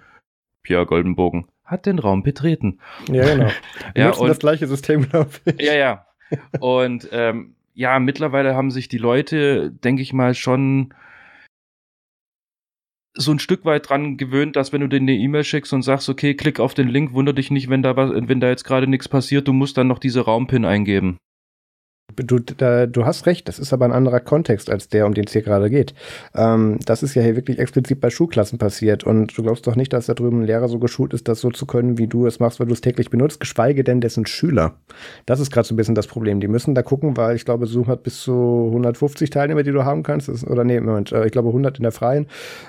Pierre 0.62 0.86
Goldenbogen 0.86 1.46
hat 1.66 1.86
den 1.86 2.00
Raum 2.00 2.24
betreten. 2.24 2.80
Ja, 3.12 3.26
genau. 3.26 3.50
ja, 3.96 4.12
und 4.12 4.28
das 4.28 4.40
gleiche 4.40 4.68
System, 4.68 5.10
glaube 5.10 5.32
ich. 5.46 5.62
Ja, 5.62 5.74
ja. 5.74 6.06
Und 6.60 7.10
ähm, 7.12 7.56
ja, 7.74 8.00
mittlerweile 8.00 8.56
haben 8.56 8.72
sich 8.72 8.88
die 8.88 8.98
Leute, 8.98 9.72
denke 9.72 10.02
ich 10.02 10.14
mal, 10.14 10.34
schon 10.34 10.94
so 13.16 13.32
ein 13.32 13.40
Stück 13.40 13.66
weit 13.66 13.90
dran 13.90 14.18
gewöhnt, 14.18 14.56
dass 14.56 14.74
wenn 14.74 14.82
du 14.82 14.88
denen 14.88 15.08
eine 15.08 15.18
E-Mail 15.18 15.44
schickst 15.44 15.74
und 15.74 15.84
sagst, 15.84 16.10
okay, 16.10 16.34
klick 16.34 16.60
auf 16.60 16.74
den 16.74 16.88
Link, 16.88 17.14
wunder 17.14 17.34
dich 17.34 17.52
nicht, 17.52 17.70
wenn 17.70 17.84
da 17.84 17.96
was, 17.96 18.12
wenn 18.14 18.40
da 18.40 18.50
jetzt 18.50 18.64
gerade 18.64 18.88
nichts 18.88 19.08
passiert, 19.08 19.48
du 19.48 19.54
musst 19.54 19.78
dann 19.78 19.88
noch 19.88 20.00
diese 20.00 20.22
Raumpin 20.22 20.66
eingeben. 20.66 21.18
Du, 22.16 22.38
da, 22.40 22.86
du 22.86 23.06
hast 23.06 23.26
recht, 23.26 23.48
das 23.48 23.60
ist 23.60 23.74
aber 23.74 23.86
ein 23.86 23.92
anderer 23.92 24.20
Kontext 24.20 24.70
als 24.70 24.88
der, 24.88 25.08
um 25.08 25.14
den 25.14 25.26
es 25.26 25.32
hier 25.32 25.42
gerade 25.42 25.70
geht. 25.70 25.96
Ähm, 26.36 26.78
das 26.86 27.02
ist 27.02 27.16
ja 27.16 27.22
hier 27.24 27.36
wirklich 27.36 27.60
explizit 27.60 28.02
bei 28.02 28.10
Schulklassen 28.10 28.60
passiert 28.60 29.04
und 29.04 29.36
du 29.36 29.42
glaubst 29.42 29.66
doch 29.66 29.76
nicht, 29.76 29.94
dass 29.94 30.06
da 30.06 30.14
drüben 30.14 30.42
ein 30.42 30.46
Lehrer 30.46 30.68
so 30.68 30.80
geschult 30.80 31.14
ist, 31.14 31.28
das 31.28 31.40
so 31.40 31.50
zu 31.50 31.66
können, 31.66 31.98
wie 31.98 32.08
du 32.08 32.28
es 32.28 32.40
machst, 32.40 32.60
weil 32.60 32.68
du 32.68 32.74
es 32.74 32.82
täglich 32.82 33.10
benutzt, 33.10 33.40
geschweige 33.40 33.84
denn 33.84 34.00
dessen 34.00 34.26
Schüler. 34.26 34.76
Das 35.26 35.40
ist 35.40 35.52
gerade 35.52 35.68
so 35.68 35.74
ein 35.74 35.78
bisschen 35.78 35.96
das 35.96 36.06
Problem. 36.06 36.40
Die 36.40 36.48
müssen 36.48 36.76
da 36.76 36.84
gucken, 36.84 37.18
weil 37.18 37.36
ich 37.36 37.46
glaube, 37.46 37.66
Zoom 37.66 37.88
hat 37.88 38.04
bis 38.04 38.22
zu 38.22 38.66
150 38.68 39.30
Teilnehmer, 39.30 39.64
die 39.64 39.72
du 39.72 39.84
haben 39.84 40.04
kannst. 40.04 40.28
Das, 40.28 40.46
oder 40.46 40.64
nee, 40.64 40.80
Moment, 40.80 41.12
äh, 41.12 41.26
ich 41.26 41.32
glaube 41.32 41.50
100 41.50 41.78
in 41.78 41.84
der 41.84 41.92
freien. 41.92 42.28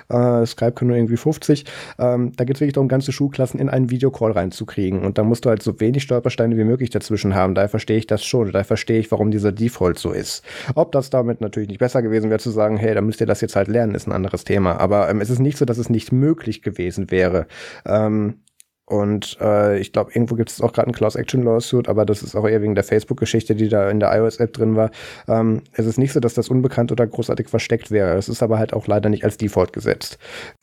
Äh, 0.09 0.45
Skype 0.45 0.71
kann 0.71 0.87
nur 0.87 0.97
irgendwie 0.97 1.17
50. 1.17 1.65
Ähm, 1.99 2.31
da 2.35 2.45
geht 2.45 2.55
es 2.55 2.61
wirklich 2.61 2.73
darum, 2.73 2.87
ganze 2.87 3.11
Schulklassen 3.11 3.59
in 3.59 3.69
einen 3.69 3.91
Videocall 3.91 4.31
reinzukriegen 4.31 5.03
und 5.03 5.17
da 5.17 5.23
musst 5.23 5.45
du 5.45 5.49
halt 5.49 5.61
so 5.61 5.79
wenig 5.79 6.03
Stolpersteine 6.03 6.57
wie 6.57 6.63
möglich 6.63 6.89
dazwischen 6.89 7.35
haben. 7.35 7.53
Daher 7.53 7.69
verstehe 7.69 7.97
ich 7.97 8.07
das 8.07 8.23
schon. 8.25 8.51
Daher 8.51 8.65
verstehe 8.65 8.99
ich, 8.99 9.11
warum 9.11 9.24
dieser 9.31 9.51
Default 9.51 9.99
so 9.99 10.11
ist. 10.11 10.43
Ob 10.75 10.91
das 10.91 11.09
damit 11.09 11.41
natürlich 11.41 11.69
nicht 11.69 11.79
besser 11.79 12.01
gewesen 12.01 12.29
wäre, 12.29 12.39
zu 12.39 12.51
sagen, 12.51 12.77
hey, 12.77 12.93
da 12.93 13.01
müsst 13.01 13.21
ihr 13.21 13.27
das 13.27 13.41
jetzt 13.41 13.55
halt 13.55 13.67
lernen, 13.67 13.95
ist 13.95 14.07
ein 14.07 14.13
anderes 14.13 14.43
Thema. 14.43 14.79
Aber 14.79 15.09
ähm, 15.09 15.21
es 15.21 15.29
ist 15.29 15.39
nicht 15.39 15.57
so, 15.57 15.65
dass 15.65 15.77
es 15.77 15.89
nicht 15.89 16.11
möglich 16.11 16.61
gewesen 16.61 17.11
wäre. 17.11 17.47
Ähm, 17.85 18.41
und 18.87 19.37
äh, 19.41 19.79
ich 19.79 19.93
glaube, 19.93 20.11
irgendwo 20.13 20.35
gibt 20.35 20.51
es 20.51 20.61
auch 20.61 20.71
gerade 20.71 20.87
einen 20.87 20.93
Class-Action-Lawsuit, 20.93 21.89
aber 21.89 22.05
das 22.05 22.21
ist 22.21 22.35
auch 22.35 22.47
eher 22.47 22.61
wegen 22.61 22.75
der 22.75 22.83
Facebook-Geschichte, 22.83 23.55
die 23.55 23.67
da 23.67 23.89
in 23.89 23.99
der 23.99 24.15
iOS-App 24.15 24.53
drin 24.53 24.75
war. 24.75 24.91
Ähm, 25.27 25.61
es 25.73 25.87
ist 25.87 25.97
nicht 25.97 26.13
so, 26.13 26.19
dass 26.19 26.35
das 26.35 26.49
unbekannt 26.49 26.91
oder 26.91 27.07
großartig 27.07 27.49
versteckt 27.49 27.89
wäre. 27.89 28.15
Es 28.15 28.29
ist 28.29 28.43
aber 28.43 28.59
halt 28.59 28.73
auch 28.73 28.85
leider 28.85 29.09
nicht 29.09 29.23
als 29.23 29.37
Default 29.37 29.73
gesetzt. 29.73 30.19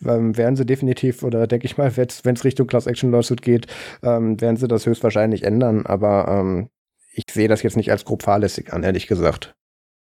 Ähm, 0.06 0.36
werden 0.36 0.54
sie 0.54 0.64
definitiv, 0.64 1.24
oder 1.24 1.48
denke 1.48 1.66
ich 1.66 1.76
mal, 1.76 1.96
wenn 1.96 2.34
es 2.34 2.44
Richtung 2.44 2.68
Class-Action-Lawsuit 2.68 3.42
geht, 3.42 3.66
ähm, 4.04 4.40
werden 4.40 4.56
sie 4.56 4.68
das 4.68 4.86
höchstwahrscheinlich 4.86 5.42
ändern. 5.42 5.84
Aber 5.84 6.28
ähm, 6.28 6.68
ich 7.12 7.24
sehe 7.30 7.48
das 7.48 7.62
jetzt 7.62 7.76
nicht 7.76 7.90
als 7.90 8.04
grob 8.04 8.22
fahrlässig 8.22 8.72
an, 8.72 8.82
ehrlich 8.82 9.06
gesagt. 9.06 9.54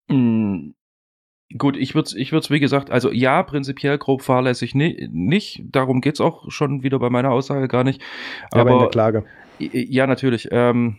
Mm, 0.08 0.72
gut, 1.58 1.78
ich 1.78 1.95
würde 1.95 2.08
es, 2.08 2.14
ich 2.14 2.32
würd's, 2.32 2.49
wie 2.49 2.60
gesagt, 2.60 2.89
also 2.89 3.12
ja, 3.12 3.43
prinzipiell 3.43 3.97
grob 3.97 4.22
fahrlässig 4.22 4.76
ni 4.76 5.08
nicht. 5.12 5.64
Darum 5.66 6.01
geht 6.01 6.16
es 6.16 6.22
auch 6.22 6.51
schon 6.51 6.84
wieder 6.84 6.99
bei 6.99 7.10
meiner 7.10 7.32
Aussage 7.32 7.68
gar 7.68 7.84
nicht. 7.84 8.01
Aber, 8.51 8.62
aber 8.62 8.72
in 8.74 8.80
der 8.80 8.89
Klage. 8.89 9.26
Ja, 9.60 10.06
natürlich. 10.08 10.49
Ähm, 10.51 10.97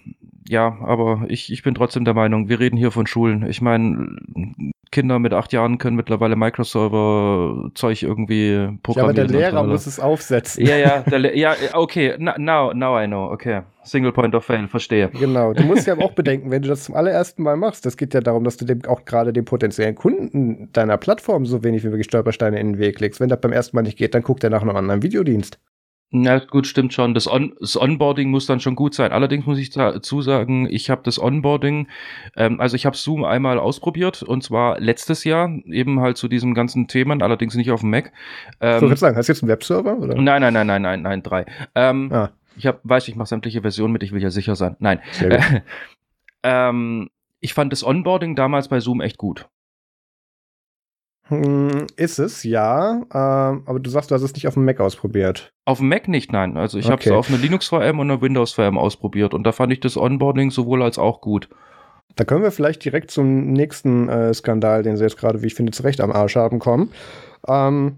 ja, 0.48 0.76
aber 0.80 1.24
ich, 1.28 1.52
ich 1.52 1.62
bin 1.62 1.74
trotzdem 1.74 2.04
der 2.04 2.14
Meinung, 2.14 2.48
wir 2.48 2.60
reden 2.60 2.76
hier 2.76 2.90
von 2.90 3.06
Schulen. 3.06 3.46
Ich 3.48 3.60
meine, 3.60 4.16
Kinder 4.92 5.18
mit 5.18 5.32
acht 5.32 5.52
Jahren 5.52 5.78
können 5.78 5.96
mittlerweile 5.96 6.36
Microserver-Zeug 6.36 8.02
irgendwie 8.02 8.78
programmieren. 8.82 8.96
Ja, 8.96 9.02
aber 9.02 9.12
der 9.12 9.26
Lehrer 9.26 9.64
muss 9.64 9.86
es 9.86 9.98
aufsetzen. 9.98 10.64
Ja, 10.64 10.76
ja, 10.76 11.00
der 11.00 11.36
ja, 11.36 11.54
okay, 11.74 12.14
now, 12.18 12.72
now 12.72 13.00
I 13.00 13.06
know, 13.06 13.30
okay. 13.30 13.62
Single 13.82 14.12
Point 14.12 14.34
of 14.34 14.44
Fail, 14.44 14.66
verstehe. 14.68 15.10
Genau, 15.10 15.52
du 15.52 15.64
musst 15.64 15.86
ja 15.86 15.98
auch 15.98 16.12
bedenken, 16.14 16.50
wenn 16.50 16.62
du 16.62 16.68
das 16.68 16.84
zum 16.84 16.94
allerersten 16.94 17.42
Mal 17.42 17.56
machst, 17.56 17.86
das 17.86 17.96
geht 17.96 18.14
ja 18.14 18.20
darum, 18.20 18.44
dass 18.44 18.56
du 18.56 18.64
dem 18.64 18.84
auch 18.86 19.04
gerade 19.04 19.32
dem 19.32 19.44
potenziellen 19.44 19.94
Kunden 19.94 20.72
deiner 20.72 20.96
Plattform 20.96 21.46
so 21.46 21.62
wenig 21.62 21.84
wie 21.84 21.88
möglich 21.88 22.06
Stolpersteine 22.06 22.58
in 22.58 22.74
den 22.74 22.78
Weg 22.78 23.00
legst. 23.00 23.20
Wenn 23.20 23.28
das 23.28 23.40
beim 23.40 23.52
ersten 23.52 23.76
Mal 23.76 23.82
nicht 23.82 23.98
geht, 23.98 24.14
dann 24.14 24.22
guckt 24.22 24.42
er 24.44 24.50
nach 24.50 24.62
einem 24.62 24.76
anderen 24.76 25.02
Videodienst. 25.02 25.58
Na 26.10 26.38
gut, 26.38 26.68
stimmt 26.68 26.92
schon. 26.92 27.14
Das, 27.14 27.26
On 27.26 27.52
das 27.60 27.80
Onboarding 27.80 28.30
muss 28.30 28.46
dann 28.46 28.60
schon 28.60 28.76
gut 28.76 28.94
sein. 28.94 29.10
Allerdings 29.10 29.44
muss 29.44 29.58
ich 29.58 29.70
dazu 29.70 30.22
sagen, 30.22 30.68
ich 30.70 30.88
habe 30.88 31.02
das 31.02 31.20
Onboarding, 31.20 31.88
ähm, 32.36 32.60
also 32.60 32.76
ich 32.76 32.86
habe 32.86 32.96
Zoom 32.96 33.24
einmal 33.24 33.58
ausprobiert 33.58 34.22
und 34.22 34.44
zwar 34.44 34.78
letztes 34.78 35.24
Jahr, 35.24 35.50
eben 35.66 36.00
halt 36.00 36.16
zu 36.16 36.28
diesem 36.28 36.54
ganzen 36.54 36.86
Themen, 36.86 37.22
allerdings 37.22 37.56
nicht 37.56 37.72
auf 37.72 37.80
dem 37.80 37.90
Mac. 37.90 38.12
Ähm, 38.60 38.80
so, 38.80 38.90
ich 38.90 38.98
sagen, 38.98 39.16
hast 39.16 39.28
du 39.28 39.32
jetzt 39.32 39.42
einen 39.42 39.50
Webserver? 39.50 39.98
Oder? 39.98 40.14
Nein, 40.14 40.42
nein, 40.42 40.54
nein, 40.54 40.66
nein, 40.66 40.82
nein, 40.82 41.02
nein, 41.02 41.22
drei. 41.22 41.44
Ähm, 41.74 42.10
ah. 42.12 42.30
Ich 42.56 42.66
hab, 42.66 42.80
weiß, 42.84 43.08
ich 43.08 43.16
mache 43.16 43.28
sämtliche 43.28 43.62
Versionen 43.62 43.92
mit, 43.92 44.02
ich 44.02 44.12
will 44.12 44.22
ja 44.22 44.30
sicher 44.30 44.54
sein. 44.54 44.76
Nein. 44.78 45.00
ähm, 46.44 47.10
ich 47.40 47.52
fand 47.52 47.72
das 47.72 47.84
Onboarding 47.84 48.36
damals 48.36 48.68
bei 48.68 48.80
Zoom 48.80 49.00
echt 49.00 49.18
gut. 49.18 49.48
Hm, 51.28 51.86
ist 51.96 52.18
es, 52.18 52.44
ja. 52.44 53.02
Ähm, 53.12 53.62
aber 53.66 53.80
du 53.80 53.90
sagst, 53.90 54.10
du 54.10 54.14
hast 54.14 54.22
es 54.22 54.34
nicht 54.34 54.46
auf 54.46 54.54
dem 54.54 54.64
Mac 54.64 54.80
ausprobiert. 54.80 55.52
Auf 55.64 55.78
dem 55.78 55.88
Mac 55.88 56.06
nicht, 56.08 56.32
nein. 56.32 56.56
Also 56.56 56.78
ich 56.78 56.86
okay. 56.86 56.92
habe 56.92 57.02
es 57.02 57.10
auf 57.10 57.28
einer 57.28 57.38
Linux-VM 57.38 57.98
und 57.98 58.10
einer 58.10 58.20
Windows-VM 58.20 58.78
ausprobiert 58.78 59.34
und 59.34 59.44
da 59.44 59.52
fand 59.52 59.72
ich 59.72 59.80
das 59.80 59.96
Onboarding 59.96 60.50
sowohl 60.50 60.82
als 60.82 60.98
auch 60.98 61.20
gut. 61.20 61.48
Da 62.14 62.24
können 62.24 62.42
wir 62.42 62.52
vielleicht 62.52 62.84
direkt 62.84 63.10
zum 63.10 63.52
nächsten 63.52 64.08
äh, 64.08 64.32
Skandal, 64.32 64.82
den 64.82 64.96
sie 64.96 65.04
jetzt 65.04 65.18
gerade, 65.18 65.42
wie 65.42 65.48
ich 65.48 65.54
finde, 65.54 65.72
zurecht 65.72 66.00
am 66.00 66.12
Arsch 66.12 66.36
haben, 66.36 66.60
kommen. 66.60 66.90
Ähm, 67.46 67.96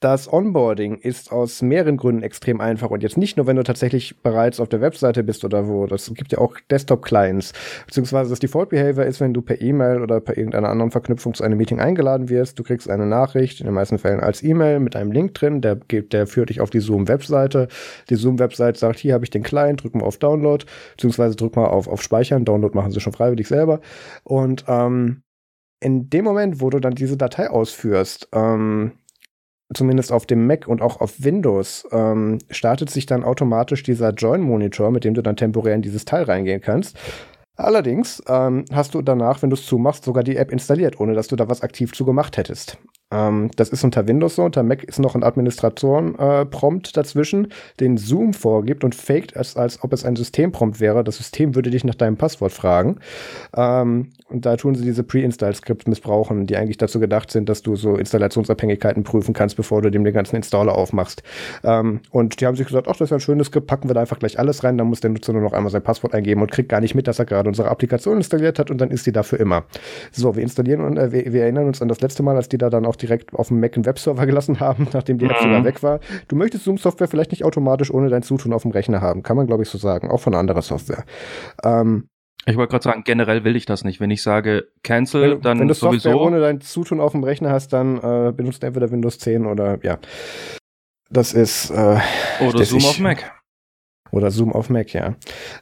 das 0.00 0.32
Onboarding 0.32 0.96
ist 0.96 1.32
aus 1.32 1.60
mehreren 1.60 1.96
Gründen 1.96 2.22
extrem 2.22 2.60
einfach 2.60 2.90
und 2.90 3.02
jetzt 3.02 3.16
nicht 3.16 3.36
nur, 3.36 3.46
wenn 3.48 3.56
du 3.56 3.64
tatsächlich 3.64 4.22
bereits 4.22 4.60
auf 4.60 4.68
der 4.68 4.80
Webseite 4.80 5.24
bist 5.24 5.44
oder 5.44 5.66
wo. 5.66 5.86
Das 5.86 6.12
gibt 6.14 6.30
ja 6.30 6.38
auch 6.38 6.56
Desktop-Clients. 6.70 7.52
Beziehungsweise 7.86 8.30
das 8.30 8.38
Default 8.38 8.68
Behavior 8.68 9.06
ist, 9.06 9.20
wenn 9.20 9.34
du 9.34 9.42
per 9.42 9.60
E-Mail 9.60 10.00
oder 10.00 10.20
per 10.20 10.36
irgendeiner 10.36 10.68
anderen 10.68 10.92
Verknüpfung 10.92 11.34
zu 11.34 11.42
einem 11.42 11.58
Meeting 11.58 11.80
eingeladen 11.80 12.28
wirst, 12.28 12.58
du 12.58 12.62
kriegst 12.62 12.88
eine 12.88 13.06
Nachricht, 13.06 13.60
in 13.60 13.66
den 13.66 13.74
meisten 13.74 13.98
Fällen 13.98 14.20
als 14.20 14.42
E-Mail 14.42 14.78
mit 14.78 14.94
einem 14.94 15.10
Link 15.10 15.34
drin, 15.34 15.60
der, 15.60 15.74
der 15.74 16.26
führt 16.28 16.50
dich 16.50 16.60
auf 16.60 16.70
die 16.70 16.80
Zoom-Webseite. 16.80 17.66
Die 18.08 18.16
Zoom-Webseite 18.16 18.78
sagt, 18.78 19.00
hier 19.00 19.14
habe 19.14 19.24
ich 19.24 19.30
den 19.30 19.42
Client, 19.42 19.82
drück 19.82 19.96
mal 19.96 20.04
auf 20.04 20.18
Download, 20.18 20.64
beziehungsweise 20.96 21.34
drück 21.34 21.56
mal 21.56 21.66
auf, 21.66 21.88
auf 21.88 22.02
Speichern. 22.02 22.44
Download 22.44 22.76
machen 22.76 22.92
sie 22.92 23.00
schon 23.00 23.12
freiwillig 23.12 23.48
selber. 23.48 23.80
Und 24.22 24.64
ähm, 24.68 25.22
in 25.80 26.08
dem 26.08 26.24
Moment, 26.24 26.60
wo 26.60 26.70
du 26.70 26.78
dann 26.78 26.94
diese 26.94 27.16
Datei 27.16 27.50
ausführst, 27.50 28.28
ähm, 28.32 28.92
zumindest 29.74 30.12
auf 30.12 30.26
dem 30.26 30.46
Mac 30.46 30.66
und 30.66 30.82
auch 30.82 31.00
auf 31.00 31.22
Windows, 31.22 31.86
ähm, 31.92 32.38
startet 32.50 32.90
sich 32.90 33.06
dann 33.06 33.24
automatisch 33.24 33.82
dieser 33.82 34.10
Join-Monitor, 34.12 34.90
mit 34.90 35.04
dem 35.04 35.14
du 35.14 35.22
dann 35.22 35.36
temporär 35.36 35.74
in 35.74 35.82
dieses 35.82 36.04
Teil 36.04 36.24
reingehen 36.24 36.60
kannst. 36.60 36.96
Allerdings 37.56 38.22
ähm, 38.28 38.64
hast 38.72 38.94
du 38.94 39.02
danach, 39.02 39.42
wenn 39.42 39.50
du 39.50 39.54
es 39.54 39.66
zumachst, 39.66 40.04
sogar 40.04 40.22
die 40.22 40.36
App 40.36 40.52
installiert, 40.52 41.00
ohne 41.00 41.14
dass 41.14 41.26
du 41.26 41.36
da 41.36 41.48
was 41.48 41.62
aktiv 41.62 41.92
zu 41.92 42.04
gemacht 42.04 42.36
hättest. 42.36 42.78
Ähm, 43.10 43.50
das 43.56 43.70
ist 43.70 43.84
unter 43.84 44.06
Windows 44.06 44.36
so, 44.36 44.44
unter 44.44 44.62
Mac 44.62 44.84
ist 44.84 44.98
noch 44.98 45.14
ein 45.14 45.22
Administratoren-Prompt 45.22 46.88
äh, 46.88 46.92
dazwischen, 46.92 47.48
den 47.80 47.96
Zoom 47.96 48.34
vorgibt 48.34 48.84
und 48.84 48.94
faked, 48.94 49.36
als, 49.36 49.56
als 49.56 49.82
ob 49.82 49.92
es 49.92 50.04
ein 50.04 50.14
Systemprompt 50.14 50.78
wäre. 50.80 51.04
Das 51.04 51.16
System 51.16 51.54
würde 51.54 51.70
dich 51.70 51.84
nach 51.84 51.94
deinem 51.94 52.16
Passwort 52.16 52.52
fragen. 52.52 52.98
Ähm, 53.56 54.10
und 54.28 54.44
da 54.44 54.56
tun 54.56 54.74
sie 54.74 54.84
diese 54.84 55.04
Pre-Install-Skripts 55.04 55.86
missbrauchen, 55.86 56.46
die 56.46 56.56
eigentlich 56.56 56.76
dazu 56.76 57.00
gedacht 57.00 57.30
sind, 57.30 57.48
dass 57.48 57.62
du 57.62 57.76
so 57.76 57.96
Installationsabhängigkeiten 57.96 59.04
prüfen 59.04 59.32
kannst, 59.32 59.56
bevor 59.56 59.80
du 59.80 59.90
dem 59.90 60.04
den 60.04 60.12
ganzen 60.12 60.36
Installer 60.36 60.74
aufmachst. 60.74 61.22
Ähm, 61.64 62.00
und 62.10 62.40
die 62.40 62.46
haben 62.46 62.56
sich 62.56 62.66
gesagt, 62.66 62.88
ach, 62.88 62.96
das 62.96 63.08
ist 63.08 63.12
ein 63.12 63.20
schönes 63.20 63.46
Skript, 63.46 63.66
packen 63.66 63.88
wir 63.88 63.94
da 63.94 64.00
einfach 64.00 64.18
gleich 64.18 64.38
alles 64.38 64.64
rein, 64.64 64.76
dann 64.76 64.86
muss 64.86 65.00
der 65.00 65.10
Nutzer 65.10 65.32
nur 65.32 65.42
noch 65.42 65.54
einmal 65.54 65.70
sein 65.70 65.82
Passwort 65.82 66.14
eingeben 66.14 66.42
und 66.42 66.50
kriegt 66.50 66.68
gar 66.68 66.82
nicht 66.82 66.94
mit, 66.94 67.06
dass 67.06 67.18
er 67.18 67.24
gerade 67.24 67.48
unsere 67.48 67.68
Applikation 67.70 68.18
installiert 68.18 68.58
hat 68.58 68.70
und 68.70 68.78
dann 68.78 68.90
ist 68.90 69.06
die 69.06 69.12
dafür 69.12 69.40
immer. 69.40 69.64
So, 70.12 70.36
wir 70.36 70.42
installieren 70.42 70.82
und 70.82 70.98
äh, 70.98 71.10
wir, 71.10 71.32
wir 71.32 71.42
erinnern 71.42 71.66
uns 71.66 71.80
an 71.80 71.88
das 71.88 72.02
letzte 72.02 72.22
Mal, 72.22 72.36
als 72.36 72.50
die 72.50 72.58
da 72.58 72.68
dann 72.68 72.84
auch 72.84 72.97
direkt 73.02 73.34
auf 73.34 73.48
dem 73.48 73.60
Mac 73.60 73.76
einen 73.76 73.86
Webserver 73.86 74.26
gelassen 74.26 74.60
haben, 74.60 74.88
nachdem 74.92 75.18
die 75.18 75.26
App 75.26 75.38
sogar 75.38 75.60
mhm. 75.60 75.64
weg 75.64 75.82
war. 75.82 76.00
Du 76.28 76.36
möchtest 76.36 76.64
Zoom-Software 76.64 77.08
vielleicht 77.08 77.30
nicht 77.30 77.44
automatisch 77.44 77.92
ohne 77.92 78.08
dein 78.08 78.22
Zutun 78.22 78.52
auf 78.52 78.62
dem 78.62 78.70
Rechner 78.70 79.00
haben. 79.00 79.22
Kann 79.22 79.36
man, 79.36 79.46
glaube 79.46 79.62
ich, 79.62 79.68
so 79.68 79.78
sagen. 79.78 80.10
Auch 80.10 80.20
von 80.20 80.34
anderer 80.34 80.62
Software. 80.62 81.04
Ähm, 81.62 82.08
ich 82.46 82.56
wollte 82.56 82.70
gerade 82.70 82.84
sagen, 82.84 83.02
generell 83.04 83.44
will 83.44 83.56
ich 83.56 83.66
das 83.66 83.84
nicht. 83.84 84.00
Wenn 84.00 84.10
ich 84.10 84.22
sage 84.22 84.68
Cancel, 84.82 85.32
wenn, 85.32 85.40
dann 85.42 85.60
wenn 85.60 85.68
du 85.68 85.74
sowieso. 85.74 86.10
Software 86.10 86.26
ohne 86.26 86.40
dein 86.40 86.60
Zutun 86.60 87.00
auf 87.00 87.12
dem 87.12 87.24
Rechner 87.24 87.50
hast, 87.50 87.72
dann 87.72 87.98
äh, 87.98 88.32
benutzt 88.32 88.64
entweder 88.64 88.90
Windows 88.90 89.18
10 89.18 89.46
oder 89.46 89.78
ja. 89.82 89.98
Das 91.10 91.34
ist 91.34 91.70
äh, 91.70 91.98
oder 92.40 92.64
Zoom 92.64 92.84
auf 92.84 92.98
Mac. 93.00 93.37
Oder 94.10 94.30
Zoom 94.30 94.52
auf 94.52 94.70
Mac, 94.70 94.92
ja. 94.92 95.14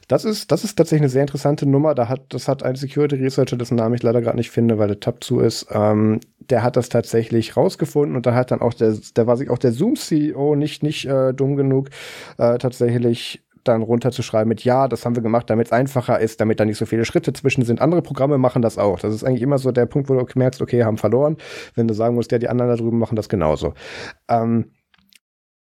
Das 0.07 0.25
ist, 0.25 0.51
das 0.51 0.63
ist 0.63 0.75
tatsächlich 0.75 1.03
eine 1.03 1.09
sehr 1.09 1.21
interessante 1.21 1.65
Nummer. 1.65 1.95
Da 1.95 2.07
hat, 2.07 2.21
das 2.29 2.47
hat 2.47 2.63
ein 2.63 2.75
Security 2.75 3.15
Researcher, 3.15 3.57
dessen 3.57 3.75
Namen 3.75 3.95
ich 3.95 4.03
leider 4.03 4.21
gerade 4.21 4.37
nicht 4.37 4.51
finde, 4.51 4.77
weil 4.77 4.87
der 4.87 4.99
Tab 4.99 5.23
zu 5.23 5.39
ist, 5.39 5.67
ähm, 5.71 6.19
der 6.39 6.63
hat 6.63 6.75
das 6.75 6.89
tatsächlich 6.89 7.57
rausgefunden 7.57 8.15
und 8.15 8.25
da 8.25 8.33
hat 8.33 8.51
dann 8.51 8.61
auch 8.61 8.73
der, 8.73 8.97
der 9.15 9.27
war 9.27 9.37
sich 9.37 9.49
auch 9.49 9.57
der 9.57 9.71
Zoom-CEO 9.71 10.55
nicht, 10.55 10.83
nicht 10.83 11.05
äh, 11.05 11.33
dumm 11.33 11.55
genug, 11.55 11.89
äh, 12.37 12.57
tatsächlich 12.57 13.43
dann 13.67 13.81
runterzuschreiben 13.81 14.47
mit 14.47 14.63
ja, 14.63 14.87
das 14.87 15.05
haben 15.05 15.15
wir 15.15 15.23
gemacht, 15.23 15.49
damit 15.49 15.67
es 15.67 15.73
einfacher 15.73 16.19
ist, 16.19 16.41
damit 16.41 16.59
da 16.59 16.65
nicht 16.65 16.77
so 16.77 16.85
viele 16.85 17.05
Schritte 17.05 17.33
zwischen 17.33 17.63
sind. 17.63 17.81
Andere 17.81 18.01
Programme 18.01 18.37
machen 18.37 18.61
das 18.61 18.77
auch. 18.77 18.99
Das 18.99 19.13
ist 19.13 19.23
eigentlich 19.23 19.41
immer 19.41 19.57
so 19.57 19.71
der 19.71 19.85
Punkt, 19.85 20.09
wo 20.09 20.13
du 20.13 20.25
merkst, 20.35 20.61
okay, 20.61 20.83
haben 20.83 20.97
verloren. 20.97 21.37
Wenn 21.75 21.87
du 21.87 21.93
sagen 21.93 22.15
musst, 22.15 22.31
ja, 22.31 22.39
die 22.39 22.49
anderen 22.49 22.71
da 22.71 22.77
drüben 22.77 22.99
machen 22.99 23.15
das 23.15 23.29
genauso. 23.29 23.73
Ähm, 24.29 24.71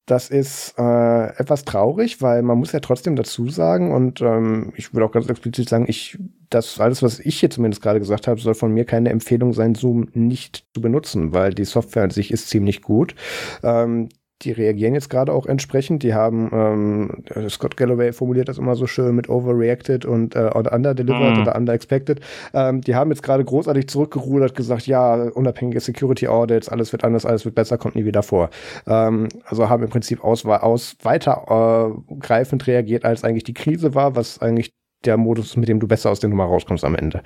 das 0.05 0.29
ist 0.29 0.75
äh, 0.77 1.27
etwas 1.37 1.65
traurig, 1.65 2.21
weil 2.21 2.43
man 2.43 2.59
muss 2.59 2.71
ja 2.71 2.79
trotzdem 2.79 3.15
dazu 3.15 3.49
sagen, 3.49 3.91
und 3.91 4.21
ähm, 4.21 4.71
ich 4.75 4.93
würde 4.93 5.05
auch 5.05 5.11
ganz 5.11 5.27
explizit 5.29 5.67
sagen, 5.67 5.85
ich, 5.87 6.19
das 6.49 6.79
alles, 6.79 7.01
was 7.01 7.19
ich 7.19 7.39
hier 7.39 7.49
zumindest 7.49 7.81
gerade 7.81 7.99
gesagt 7.99 8.27
habe, 8.27 8.39
soll 8.39 8.53
von 8.53 8.71
mir 8.71 8.85
keine 8.85 9.09
Empfehlung 9.09 9.53
sein, 9.53 9.73
Zoom 9.73 10.09
nicht 10.13 10.67
zu 10.73 10.81
benutzen, 10.81 11.33
weil 11.33 11.53
die 11.53 11.65
Software 11.65 12.03
an 12.03 12.11
sich 12.11 12.31
ist 12.31 12.49
ziemlich 12.49 12.83
gut. 12.83 13.15
Ähm, 13.63 14.09
die 14.41 14.51
reagieren 14.51 14.93
jetzt 14.93 15.09
gerade 15.09 15.31
auch 15.31 15.45
entsprechend. 15.45 16.03
Die 16.03 16.13
haben, 16.13 16.49
ähm, 16.53 17.49
Scott 17.49 17.77
Galloway 17.77 18.11
formuliert 18.11 18.49
das 18.49 18.57
immer 18.57 18.75
so 18.75 18.85
schön 18.85 19.15
mit 19.15 19.29
overreacted 19.29 20.05
und 20.05 20.35
äh, 20.35 20.51
oder 20.53 20.73
underdelivered 20.73 21.37
mm. 21.37 21.41
oder 21.41 21.55
underexpected. 21.55 22.19
Ähm, 22.53 22.81
die 22.81 22.95
haben 22.95 23.11
jetzt 23.11 23.23
gerade 23.23 23.45
großartig 23.45 23.87
zurückgerudert, 23.87 24.55
gesagt, 24.55 24.87
ja, 24.87 25.13
unabhängige 25.15 25.79
Security 25.79 26.27
Audits, 26.27 26.69
alles 26.69 26.91
wird 26.91 27.03
anders, 27.03 27.25
alles 27.25 27.45
wird 27.45 27.55
besser, 27.55 27.77
kommt 27.77 27.95
nie 27.95 28.05
wieder 28.05 28.23
vor. 28.23 28.49
Ähm, 28.87 29.29
also 29.45 29.69
haben 29.69 29.83
im 29.83 29.89
Prinzip 29.89 30.23
aus, 30.23 30.45
aus 30.45 30.97
weiter 31.01 31.93
äh, 32.09 32.15
greifend 32.19 32.67
reagiert, 32.67 33.05
als 33.05 33.23
eigentlich 33.23 33.45
die 33.45 33.53
Krise 33.53 33.95
war, 33.95 34.15
was 34.15 34.41
eigentlich 34.41 34.73
der 35.05 35.17
Modus, 35.17 35.57
mit 35.57 35.69
dem 35.69 35.79
du 35.79 35.87
besser 35.87 36.11
aus 36.11 36.19
der 36.19 36.29
Nummer 36.29 36.45
rauskommst 36.45 36.83
am 36.83 36.95
Ende. 36.95 37.21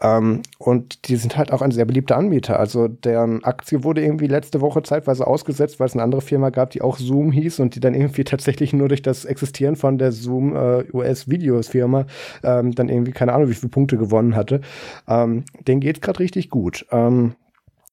Ähm, 0.00 0.42
und 0.58 1.08
die 1.08 1.16
sind 1.16 1.36
halt 1.36 1.52
auch 1.52 1.62
ein 1.62 1.70
sehr 1.70 1.84
beliebter 1.84 2.16
Anbieter. 2.16 2.58
Also 2.58 2.88
deren 2.88 3.42
Aktie 3.44 3.84
wurde 3.84 4.02
irgendwie 4.02 4.26
letzte 4.26 4.60
Woche 4.60 4.82
zeitweise 4.82 5.26
ausgesetzt, 5.26 5.80
weil 5.80 5.86
es 5.86 5.94
eine 5.94 6.02
andere 6.02 6.20
Firma 6.20 6.50
gab, 6.50 6.70
die 6.70 6.82
auch 6.82 6.98
Zoom 6.98 7.32
hieß 7.32 7.60
und 7.60 7.74
die 7.74 7.80
dann 7.80 7.94
irgendwie 7.94 8.24
tatsächlich 8.24 8.72
nur 8.72 8.88
durch 8.88 9.02
das 9.02 9.24
Existieren 9.24 9.76
von 9.76 9.98
der 9.98 10.12
Zoom 10.12 10.54
äh, 10.54 10.84
US-Videos-Firma 10.92 12.06
ähm, 12.44 12.74
dann 12.74 12.88
irgendwie 12.88 13.12
keine 13.12 13.32
Ahnung, 13.32 13.48
wie 13.48 13.54
viele 13.54 13.70
Punkte 13.70 13.96
gewonnen 13.96 14.36
hatte. 14.36 14.60
Ähm, 15.08 15.44
denen 15.66 15.80
geht 15.80 16.02
gerade 16.02 16.20
richtig 16.20 16.50
gut. 16.50 16.86
Ähm, 16.92 17.34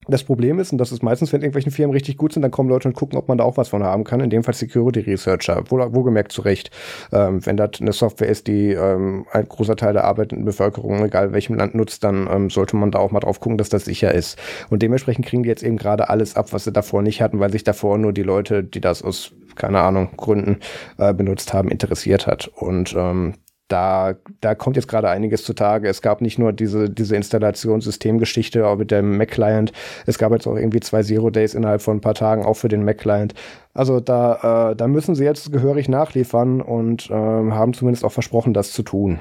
das 0.07 0.23
Problem 0.23 0.59
ist, 0.59 0.71
und 0.71 0.77
das 0.77 0.91
ist 0.91 1.01
meistens, 1.01 1.33
wenn 1.33 1.41
irgendwelche 1.41 1.71
Firmen 1.71 1.93
richtig 1.93 2.17
gut 2.17 2.33
sind, 2.33 2.43
dann 2.43 2.51
kommen 2.51 2.69
Leute 2.69 2.87
und 2.87 2.93
gucken, 2.93 3.17
ob 3.17 3.27
man 3.27 3.37
da 3.37 3.43
auch 3.43 3.57
was 3.57 3.69
von 3.69 3.83
haben 3.83 4.03
kann. 4.03 4.19
In 4.19 4.29
dem 4.29 4.43
Fall 4.43 4.53
Security 4.53 4.99
Researcher, 4.99 5.63
wo, 5.69 5.77
wohlgemerkt 5.77 6.31
zu 6.31 6.41
Recht. 6.41 6.69
Ähm, 7.11 7.43
wenn 7.45 7.57
das 7.57 7.81
eine 7.81 7.91
Software 7.91 8.29
ist, 8.29 8.47
die 8.47 8.71
ähm, 8.71 9.25
ein 9.31 9.47
großer 9.47 9.75
Teil 9.75 9.93
der 9.93 10.03
arbeitenden 10.03 10.45
Bevölkerung, 10.45 11.03
egal 11.03 11.33
welchem 11.33 11.55
Land 11.55 11.73
nutzt, 11.73 12.03
dann 12.03 12.27
ähm, 12.31 12.49
sollte 12.49 12.75
man 12.75 12.91
da 12.91 12.99
auch 12.99 13.11
mal 13.11 13.19
drauf 13.19 13.39
gucken, 13.39 13.57
dass 13.57 13.69
das 13.69 13.85
sicher 13.85 14.13
ist. 14.13 14.37
Und 14.69 14.83
dementsprechend 14.83 15.25
kriegen 15.25 15.43
die 15.43 15.49
jetzt 15.49 15.63
eben 15.63 15.77
gerade 15.77 16.09
alles 16.09 16.35
ab, 16.35 16.53
was 16.53 16.65
sie 16.65 16.71
davor 16.71 17.01
nicht 17.01 17.21
hatten, 17.21 17.39
weil 17.39 17.51
sich 17.51 17.63
davor 17.63 17.97
nur 17.97 18.13
die 18.13 18.23
Leute, 18.23 18.63
die 18.63 18.81
das 18.81 19.01
aus, 19.01 19.31
keine 19.55 19.81
Ahnung, 19.81 20.09
Gründen 20.17 20.59
äh, 20.97 21.13
benutzt 21.13 21.53
haben, 21.53 21.69
interessiert 21.69 22.27
hat. 22.27 22.47
Und 22.47 22.93
ähm, 22.95 23.33
da, 23.67 24.15
da 24.41 24.55
kommt 24.55 24.75
jetzt 24.75 24.87
gerade 24.87 25.09
einiges 25.09 25.43
zutage. 25.43 25.87
Es 25.87 26.01
gab 26.01 26.21
nicht 26.21 26.37
nur 26.37 26.53
diese, 26.53 26.89
diese 26.89 27.15
Installationssystemgeschichte 27.15 28.67
auch 28.67 28.77
mit 28.77 28.91
dem 28.91 29.17
Mac-Client, 29.17 29.71
es 30.05 30.17
gab 30.17 30.31
jetzt 30.31 30.47
auch 30.47 30.55
irgendwie 30.55 30.79
zwei 30.79 31.01
Zero 31.01 31.29
Days 31.29 31.55
innerhalb 31.55 31.81
von 31.81 31.97
ein 31.97 32.01
paar 32.01 32.13
Tagen 32.13 32.45
auch 32.45 32.55
für 32.55 32.67
den 32.67 32.85
Mac-Client. 32.85 33.33
Also 33.73 33.99
da, 33.99 34.71
äh, 34.71 34.75
da 34.75 34.87
müssen 34.87 35.15
sie 35.15 35.23
jetzt 35.23 35.51
gehörig 35.51 35.89
nachliefern 35.89 36.61
und 36.61 37.09
äh, 37.09 37.13
haben 37.13 37.73
zumindest 37.73 38.05
auch 38.05 38.11
versprochen, 38.11 38.53
das 38.53 38.71
zu 38.71 38.83
tun. 38.83 39.19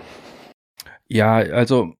Ja, 1.08 1.36
also 1.36 1.94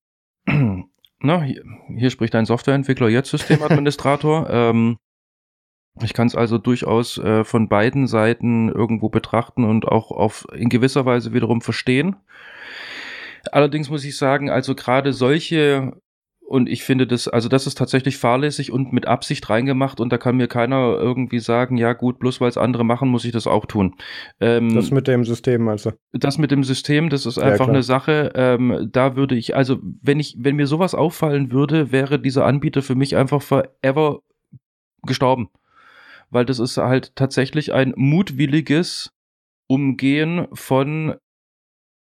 na, 0.47 1.43
hier, 1.43 1.63
hier 1.97 2.11
spricht 2.11 2.35
ein 2.35 2.47
Softwareentwickler, 2.47 3.09
jetzt 3.09 3.31
Systemadministrator. 3.31 4.49
ähm, 4.51 4.99
ich 6.03 6.13
kann 6.13 6.27
es 6.27 6.35
also 6.35 6.59
durchaus 6.59 7.19
äh, 7.19 7.45
von 7.45 7.69
beiden 7.69 8.07
Seiten 8.07 8.69
irgendwo 8.69 9.09
betrachten 9.09 9.65
und 9.65 9.87
auch 9.87 10.11
auf 10.11 10.47
in 10.53 10.69
gewisser 10.69 11.07
Weise 11.07 11.33
wiederum 11.33 11.61
verstehen. 11.61 12.17
Allerdings 13.53 13.91
muss 13.91 14.05
ich 14.05 14.17
sagen, 14.17 14.51
also 14.51 14.75
gerade 14.75 15.13
solche 15.13 15.93
und 16.47 16.69
ich 16.69 16.85
finde 16.85 17.07
das, 17.07 17.27
also 17.27 17.49
das 17.49 17.67
ist 17.67 17.79
tatsächlich 17.79 18.19
fahrlässig 18.19 18.71
und 18.71 18.93
mit 18.93 19.09
Absicht 19.09 19.49
reingemacht 19.49 19.99
und 19.99 20.13
da 20.13 20.19
kann 20.19 20.37
mir 20.37 20.47
keiner 20.47 20.99
irgendwie 20.99 21.39
sagen, 21.39 21.79
ja 21.79 21.95
gut, 21.95 22.19
bloß 22.19 22.41
weil 22.41 22.51
es 22.51 22.59
andere 22.59 22.85
machen, 22.85 23.09
muss 23.09 23.25
ich 23.25 23.33
das 23.33 23.47
auch 23.47 23.65
tun. 23.65 23.95
Ähm, 24.41 24.75
das 24.75 24.91
mit 24.91 25.09
dem 25.09 25.25
System 25.25 25.65
du? 25.87 25.93
Das 26.13 26.37
mit 26.37 26.51
dem 26.51 26.63
System, 26.63 27.09
das 27.09 27.25
ist 27.25 27.39
einfach 27.39 27.67
ja, 27.67 27.73
eine 27.73 27.83
Sache, 27.83 28.33
ähm, 28.35 28.91
da 28.93 29.17
würde 29.17 29.37
ich, 29.37 29.57
also 29.57 29.79
wenn 29.83 30.21
ich, 30.21 30.37
wenn 30.39 30.57
mir 30.57 30.67
sowas 30.67 30.95
auffallen 30.95 31.51
würde, 31.51 31.93
wäre 31.93 32.19
dieser 32.19 32.45
Anbieter 32.45 32.83
für 32.83 32.95
mich 32.95 33.17
einfach 33.17 33.41
forever 33.41 34.21
gestorben 35.03 35.49
weil 36.31 36.45
das 36.45 36.59
ist 36.59 36.77
halt 36.77 37.15
tatsächlich 37.17 37.73
ein 37.73 37.93
mutwilliges 37.97 39.13
Umgehen 39.67 40.47
von, 40.53 41.15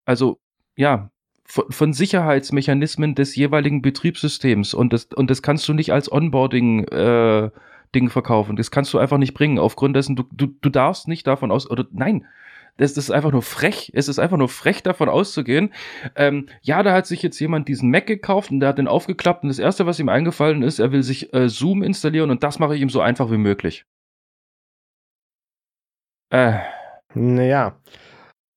also 0.05 0.39
ja, 0.77 1.11
von, 1.45 1.71
von 1.71 1.93
Sicherheitsmechanismen 1.93 3.15
des 3.15 3.35
jeweiligen 3.35 3.83
Betriebssystems 3.83 4.75
und 4.75 4.93
das, 4.93 5.07
und 5.07 5.31
das 5.31 5.43
kannst 5.43 5.67
du 5.69 5.75
nicht 5.75 5.93
als 5.93 6.11
Onboarding 6.11 6.85
äh, 6.85 7.51
Ding 7.95 8.11
verkaufen. 8.11 8.57
Das 8.57 8.71
kannst 8.71 8.93
du 8.93 8.99
einfach 8.99 9.19
nicht 9.19 9.35
bringen. 9.35 9.59
Aufgrund 9.59 9.97
dessen, 9.97 10.15
du, 10.15 10.25
du, 10.31 10.47
du 10.47 10.69
darfst 10.69 11.09
nicht 11.09 11.27
davon 11.27 11.51
aus, 11.51 11.71
oder 11.71 11.87
nein, 11.91 12.27
das, 12.77 12.95
das 12.95 13.05
ist 13.05 13.11
einfach 13.11 13.33
nur 13.33 13.43
frech. 13.43 13.91
Es 13.95 14.09
ist 14.09 14.19
einfach 14.19 14.37
nur 14.37 14.49
frech, 14.49 14.83
davon 14.83 15.09
auszugehen. 15.09 15.73
Ähm, 16.15 16.47
ja, 16.63 16.83
da 16.83 16.93
hat 16.93 17.07
sich 17.07 17.23
jetzt 17.23 17.39
jemand 17.41 17.67
diesen 17.69 17.91
Mac 17.91 18.07
gekauft 18.07 18.51
und 18.51 18.61
der 18.61 18.71
hat 18.71 18.79
den 18.79 18.89
aufgeklappt 18.89 19.43
und 19.43 19.49
das 19.49 19.59
erste, 19.59 19.85
was 19.87 19.99
ihm 19.99 20.09
eingefallen 20.09 20.63
ist, 20.63 20.79
er 20.79 20.93
will 20.93 21.03
sich 21.03 21.35
äh, 21.35 21.49
Zoom 21.49 21.83
installieren 21.83 22.31
und 22.31 22.43
das 22.43 22.59
mache 22.59 22.77
ich 22.77 22.81
ihm 22.81 22.89
so 22.89 23.01
einfach 23.01 23.31
wie 23.31 23.37
möglich. 23.37 23.85
Äh. 26.31 26.59
Naja. 27.15 27.79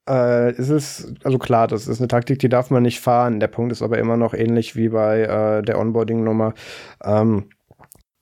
Äh, 0.09 0.51
es 0.51 0.69
ist, 0.69 1.13
also 1.23 1.37
klar, 1.37 1.67
das 1.67 1.87
ist 1.87 1.99
eine 1.99 2.07
Taktik, 2.07 2.39
die 2.39 2.49
darf 2.49 2.69
man 2.69 2.83
nicht 2.83 2.99
fahren. 2.99 3.39
Der 3.39 3.47
Punkt 3.47 3.71
ist 3.71 3.81
aber 3.81 3.97
immer 3.99 4.17
noch 4.17 4.33
ähnlich 4.33 4.75
wie 4.75 4.89
bei 4.89 5.21
äh, 5.21 5.61
der 5.63 5.79
Onboarding-Nummer. 5.79 6.53
Ähm, 7.03 7.49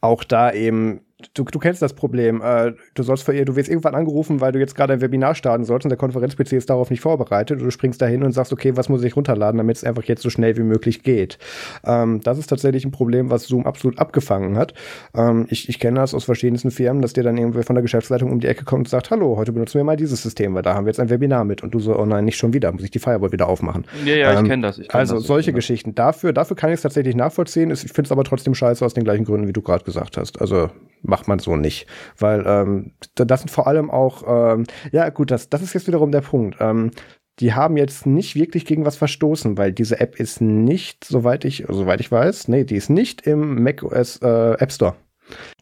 auch 0.02 0.24
da 0.24 0.52
eben 0.52 1.02
du, 1.34 1.44
du 1.44 1.60
kennst 1.60 1.82
das 1.82 1.94
Problem. 1.94 2.42
Äh, 2.42 2.74
du 2.94 3.04
sollst 3.04 3.24
für 3.24 3.34
ihr, 3.34 3.46
du 3.46 3.56
wirst 3.56 3.70
irgendwann 3.70 3.96
angerufen, 3.96 4.42
weil 4.42 4.52
du 4.52 4.60
jetzt 4.60 4.76
gerade 4.76 4.94
ein 4.94 5.02
Webinar 5.02 5.36
starten 5.36 5.66
sollst 5.66 5.86
und 5.86 5.90
der 5.90 5.98
Konferenz-PC 5.98 6.54
ist 6.54 6.70
darauf 6.70 6.90
nicht 6.90 7.02
vorbereitet. 7.02 7.62
Du 7.62 7.70
springst 7.72 8.02
da 8.02 8.06
hin 8.06 8.24
und 8.24 8.32
sagst, 8.32 8.54
okay, 8.54 8.78
was 8.78 8.90
muss 8.90 9.04
ich 9.04 9.16
runterladen, 9.16 9.58
damit 9.58 9.78
es 9.78 9.84
einfach 9.84 10.04
jetzt 10.04 10.22
so 10.22 10.30
schnell 10.30 10.58
wie 10.58 10.64
möglich 10.64 11.04
geht. 11.04 11.38
Ähm, 11.84 12.22
das 12.24 12.38
ist 12.38 12.48
tatsächlich 12.48 12.86
ein 12.86 12.92
Problem, 12.92 13.30
was 13.30 13.44
Zoom 13.44 13.66
absolut 13.66 14.00
abgefangen 14.00 14.58
hat. 14.58 14.74
Ähm, 15.14 15.46
ich, 15.50 15.68
ich 15.68 15.80
kenne 15.80 16.00
das 16.00 16.14
aus 16.14 16.24
verschiedensten 16.24 16.72
Firmen, 16.72 17.02
dass 17.02 17.14
dir 17.14 17.24
dann 17.24 17.38
irgendwer 17.38 17.64
von 17.64 17.76
der 17.76 17.82
Geschäftsleitung 17.82 18.32
um 18.32 18.40
die 18.40 18.48
Ecke 18.48 18.64
kommt 18.64 18.82
und 18.82 18.90
sagt, 18.90 19.12
hallo, 19.12 19.36
heute 19.36 19.52
benutzen 19.52 19.76
wir 19.76 19.84
mal 19.84 19.98
dieses 19.98 20.22
System, 20.22 20.54
weil 20.56 20.64
da 20.64 20.74
haben 20.74 20.86
wir 20.86 20.92
jetzt 20.92 21.00
ein 21.00 21.10
Webinar 21.10 21.44
mit. 21.44 21.64
Und 21.64 21.74
du 21.74 21.80
so, 21.80 21.98
oh 21.98 22.06
nein, 22.06 22.26
nicht 22.26 22.38
schon 22.38 22.54
wieder, 22.54 22.72
muss 22.72 22.84
ich 22.84 22.92
die 22.92 23.00
Firewall 23.00 23.32
wieder 23.32 23.50
aufmachen. 23.50 23.86
Ja, 24.06 24.16
ja, 24.16 24.34
ähm, 24.34 24.46
ich 24.46 24.50
kenne 24.50 24.68
das. 24.68 24.78
Ich 24.78 24.88
kenn 24.88 25.00
also 25.00 25.16
das, 25.16 25.26
solche 25.26 25.52
Geschichten. 25.52 25.96
Dafür, 25.96 26.32
dafür 26.32 26.56
kann 26.56 26.70
ich 26.70 26.76
es 26.76 26.82
tatsächlich 26.82 27.16
nachvollziehen. 27.16 27.72
Ich 27.72 27.82
finde 27.82 28.04
es 28.04 28.12
aber 28.12 28.24
trotzdem 28.24 28.56
scheiße 28.56 28.86
aus 28.86 28.94
den 28.94 29.04
gleichen 29.04 29.26
Gründen, 29.26 29.48
wie 29.48 29.54
du 29.54 29.62
gerade 29.62 29.84
gesagt 29.84 30.16
hast. 30.16 30.40
Also 30.40 30.70
macht 31.02 31.28
man 31.28 31.40
so 31.40 31.56
nicht. 31.56 31.88
Weil 32.18 32.44
ähm, 32.46 32.94
das 33.16 33.42
sind 33.42 33.50
vor 33.50 33.68
allem 33.68 33.90
auch, 33.92 34.24
ähm, 34.54 34.66
ja 34.92 35.10
gut, 35.10 35.32
das, 35.32 35.50
das 35.50 35.62
ist 35.62 35.74
jetzt 35.74 35.88
wiederum 35.88 36.12
der 36.12 36.22
Punkt. 36.22 36.58
Ähm, 36.60 36.92
die 37.40 37.54
haben 37.54 37.78
jetzt 37.78 38.06
nicht 38.06 38.36
wirklich 38.36 38.66
gegen 38.66 38.86
was 38.86 38.98
verstoßen, 38.98 39.58
weil 39.58 39.72
diese 39.72 40.00
App 40.00 40.20
ist 40.20 40.42
nicht, 40.42 41.06
soweit 41.06 41.46
ich, 41.46 41.66
soweit 41.70 42.02
ich 42.02 42.12
weiß, 42.12 42.50
nee, 42.50 42.66
die 42.66 42.76
ist 42.76 42.90
nicht 42.90 43.26
im 43.26 43.64
macOS 43.64 44.18
äh, 44.22 44.54
App 44.54 44.72
Store. 44.72 44.96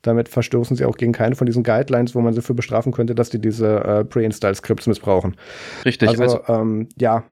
Damit 0.01 0.29
verstoßen 0.29 0.77
sie 0.77 0.85
auch 0.85 0.97
gegen 0.97 1.11
keine 1.11 1.35
von 1.35 1.45
diesen 1.45 1.63
Guidelines, 1.63 2.15
wo 2.15 2.21
man 2.21 2.33
sie 2.33 2.41
für 2.41 2.53
bestrafen 2.53 2.91
könnte, 2.91 3.15
dass 3.15 3.29
die 3.29 3.39
diese 3.39 3.83
äh, 3.83 4.05
Pre-Install-Scripts 4.05 4.87
missbrauchen. 4.87 5.35
Richtig. 5.85 6.09
Also, 6.09 6.23
also 6.23 6.41
ähm, 6.47 6.89
ja, 6.97 7.25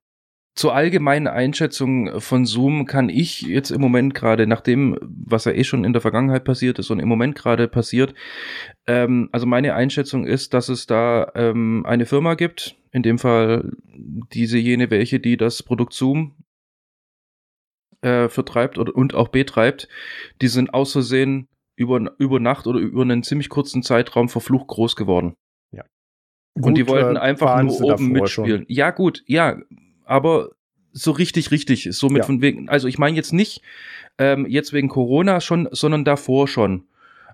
zur 0.56 0.74
allgemeinen 0.74 1.28
Einschätzung 1.28 2.22
von 2.22 2.45
Zoom 2.45 2.86
kann 2.86 3.10
ich 3.10 3.41
jetzt 3.41 3.72
im 3.72 3.82
Moment 3.82 4.14
gerade, 4.14 4.47
nach 4.47 4.62
dem, 4.62 4.97
was 5.01 5.43
ja 5.43 5.51
eh 5.51 5.66
schon 5.66 5.84
in 5.84 5.91
der 5.91 6.01
Vergangenheit 6.01 6.45
passiert 6.45 6.80
ist 6.80 6.89
und 6.89 6.99
im 6.99 7.10
Moment 7.10 7.36
gerade 7.36 7.68
passiert, 7.68 8.14
ähm, 8.88 9.28
also 9.34 9.45
meine 9.45 9.76
Einschätzung 9.76 10.26
ist, 10.26 10.53
dass 10.53 10.70
es 10.70 10.88
da 10.88 11.30
ähm, 11.36 11.86
eine 11.86 12.06
Firma 12.06 12.36
gibt, 12.36 12.78
in 12.91 13.03
dem 13.03 13.20
Fall 13.20 13.74
diese 13.93 14.58
jene 14.58 14.89
welche, 14.89 15.20
die 15.20 15.36
das 15.36 15.62
Produkt 15.62 15.91
Zoom 15.91 16.36
äh, 18.01 18.30
vertreibt 18.30 18.78
oder, 18.78 18.95
und 18.95 19.14
auch 19.14 19.28
betreibt, 19.28 19.89
die 20.41 20.47
sind 20.47 20.74
aus 20.74 20.93
Versehen 20.93 21.49
über, 21.76 22.14
über 22.18 22.39
Nacht 22.39 22.66
oder 22.66 22.80
über 22.80 23.01
einen 23.01 23.24
ziemlich 23.24 23.49
kurzen 23.49 23.84
Zeitraum 23.84 24.30
verflucht 24.30 24.68
groß 24.68 24.95
geworden. 24.95 25.36
Ja. 25.72 25.84
Gut, 26.53 26.68
und 26.68 26.76
die 26.76 26.88
wollten 26.88 27.18
äh, 27.18 27.20
einfach 27.20 27.62
nur 27.62 27.82
oben 27.82 28.14
mitspielen. 28.14 28.62
Schon. 28.62 28.66
Ja, 28.70 28.91
gut, 28.91 29.22
ja, 29.28 29.58
aber 30.06 30.51
so 30.91 31.12
richtig, 31.12 31.51
richtig. 31.51 31.89
Somit 31.91 32.20
ja. 32.20 32.26
von 32.26 32.41
wegen, 32.41 32.70
also 32.70 32.88
ich 32.88 32.97
meine 32.97 33.16
jetzt 33.16 33.34
nicht 33.34 33.62
ähm, 34.18 34.45
jetzt 34.47 34.74
wegen 34.74 34.88
Corona 34.88 35.41
schon, 35.41 35.68
sondern 35.72 36.06
davor 36.06 36.47
schon. 36.47 36.86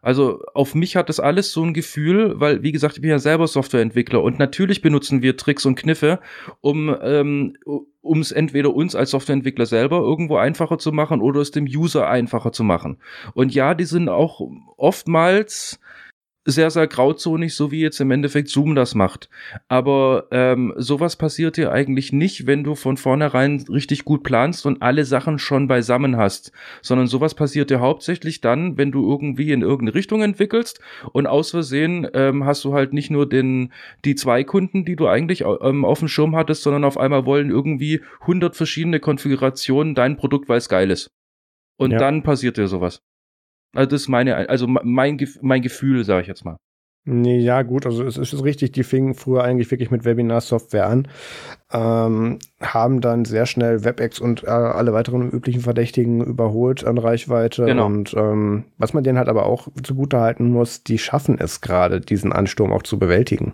Also 0.01 0.41
auf 0.55 0.74
mich 0.74 0.95
hat 0.95 1.09
das 1.09 1.19
alles 1.19 1.51
so 1.51 1.63
ein 1.63 1.76
Gefühl, 1.76 2.39
weil 2.39 2.63
wie 2.63 2.72
gesagt, 2.72 2.95
ich 2.95 3.01
bin 3.01 3.11
ja 3.11 3.19
selber 3.19 3.47
Softwareentwickler 3.47 4.24
und 4.24 4.39
natürlich 4.39 4.82
benutzen 4.82 5.22
wir 5.22 5.38
Tricks 5.38 5.63
und 5.65 5.76
Kniffe, 5.76 6.19
um 6.59 6.95
ähm, 7.03 7.55
um 8.01 8.19
es 8.19 8.32
entweder 8.32 8.74
uns 8.74 8.95
als 8.95 9.11
Softwareentwickler 9.11 9.67
selber 9.67 9.99
irgendwo 9.99 10.38
einfacher 10.38 10.80
zu 10.80 10.91
machen 10.91 11.22
oder 11.22 11.39
es 11.39 11.51
dem 11.51 11.65
User 11.65 12.09
einfacher 12.09 12.51
zu 12.51 12.63
machen. 12.63 12.97
Und 13.36 13.53
ja, 13.53 13.76
die 13.76 13.86
sind 13.86 14.09
auch 14.09 14.41
oftmals 14.76 15.80
sehr, 16.46 16.72
sehr 16.72 16.88
grauzonig, 16.88 17.54
so 17.54 17.72
wie 17.72 17.82
jetzt 17.82 18.00
im 18.00 18.10
Endeffekt 18.10 18.50
Zoom 18.50 18.74
das 18.74 18.96
macht. 18.96 19.30
Aber 19.68 20.28
ähm, 20.32 20.74
sowas 20.76 21.16
passiert 21.16 21.55
dir 21.55 21.72
eigentlich 21.72 22.13
nicht, 22.13 22.47
wenn 22.47 22.63
du 22.63 22.74
von 22.74 22.97
vornherein 22.97 23.63
richtig 23.70 24.05
gut 24.05 24.24
planst 24.24 24.66
und 24.66 24.82
alle 24.82 25.05
Sachen 25.05 25.38
schon 25.38 25.68
beisammen 25.68 26.18
hast. 26.18 26.51
Sondern 26.82 27.05
sowas 27.05 27.36
passiert 27.36 27.70
dir 27.70 27.80
hauptsächlich 27.80 28.42
dann, 28.42 28.78
wenn 28.78 28.92
du 28.92 29.08
irgendwie 29.08 29.51
in 29.51 29.62
irgendeine 29.62 29.93
Richtung 29.93 30.24
entwickelst 30.24 30.80
und 31.12 31.28
aus 31.28 31.51
Versehen 31.51 32.08
ähm, 32.13 32.46
hast 32.46 32.63
du 32.66 32.74
halt 32.74 32.93
nicht 32.93 33.12
nur 33.12 33.30
den, 33.30 33.72
die 34.04 34.16
zwei 34.16 34.43
Kunden, 34.43 34.84
die 34.84 34.96
du 34.96 35.08
eigentlich 35.08 35.43
ähm, 35.62 35.86
auf 35.86 36.00
dem 36.00 36.08
Schirm 36.08 36.36
hattest, 36.36 36.63
sondern 36.63 36.84
auf 36.86 36.97
einmal 36.97 37.26
wollen 37.26 37.51
irgendwie 37.51 38.01
100 38.22 38.55
verschiedene 38.55 39.00
Konfigurationen 39.00 39.93
dein 39.93 40.18
Produkt, 40.18 40.50
weil 40.50 40.58
es 40.58 40.70
geil 40.70 40.89
ist. 40.89 41.12
Und 41.78 41.92
ja. 41.92 42.00
dann 42.00 42.24
passiert 42.24 42.58
dir 42.58 42.68
sowas. 42.68 43.01
Also 43.74 43.89
das 43.89 44.02
ist 44.02 44.08
meine, 44.10 44.50
also 44.50 44.68
mein, 44.68 45.20
mein 45.42 45.62
Gefühl, 45.62 46.04
sage 46.04 46.22
ich 46.22 46.28
jetzt 46.28 46.46
mal. 46.46 46.58
Nee, 47.04 47.39
ja, 47.39 47.64
gut, 47.64 47.88
also 47.88 48.04
es 48.06 48.18
ist 48.18 48.43
richtig, 48.43 48.74
die 48.74 48.84
fingen 48.84 49.16
früher 49.16 49.43
eigentlich 49.43 49.72
wirklich 49.72 49.89
mit 49.89 50.06
Webinar-Software 50.06 50.86
an, 50.86 51.08
ähm, 51.74 52.38
haben 52.62 53.02
dann 53.02 53.26
sehr 53.26 53.48
schnell 53.48 53.84
WebEx 53.84 54.20
und 54.20 54.43
äh, 54.43 54.48
alle 54.50 54.93
weiteren 54.93 55.32
üblichen 55.32 55.62
Verdächtigen 55.62 56.24
überholt 56.24 56.86
an 56.86 57.00
Reichweite. 57.00 57.66
Genau. 57.66 57.88
Und 57.88 58.14
ähm, 58.14 58.66
was 58.78 58.93
man 58.93 59.04
denen 59.04 59.18
halt 59.18 59.30
aber 59.30 59.48
auch 59.48 59.68
zugutehalten 59.82 60.52
muss, 60.52 60.84
die 60.84 61.00
schaffen 61.00 61.39
es 61.39 61.62
gerade, 61.62 62.02
diesen 62.02 62.34
Ansturm 62.34 62.72
auch 62.72 62.84
zu 62.84 63.00
bewältigen. 63.00 63.54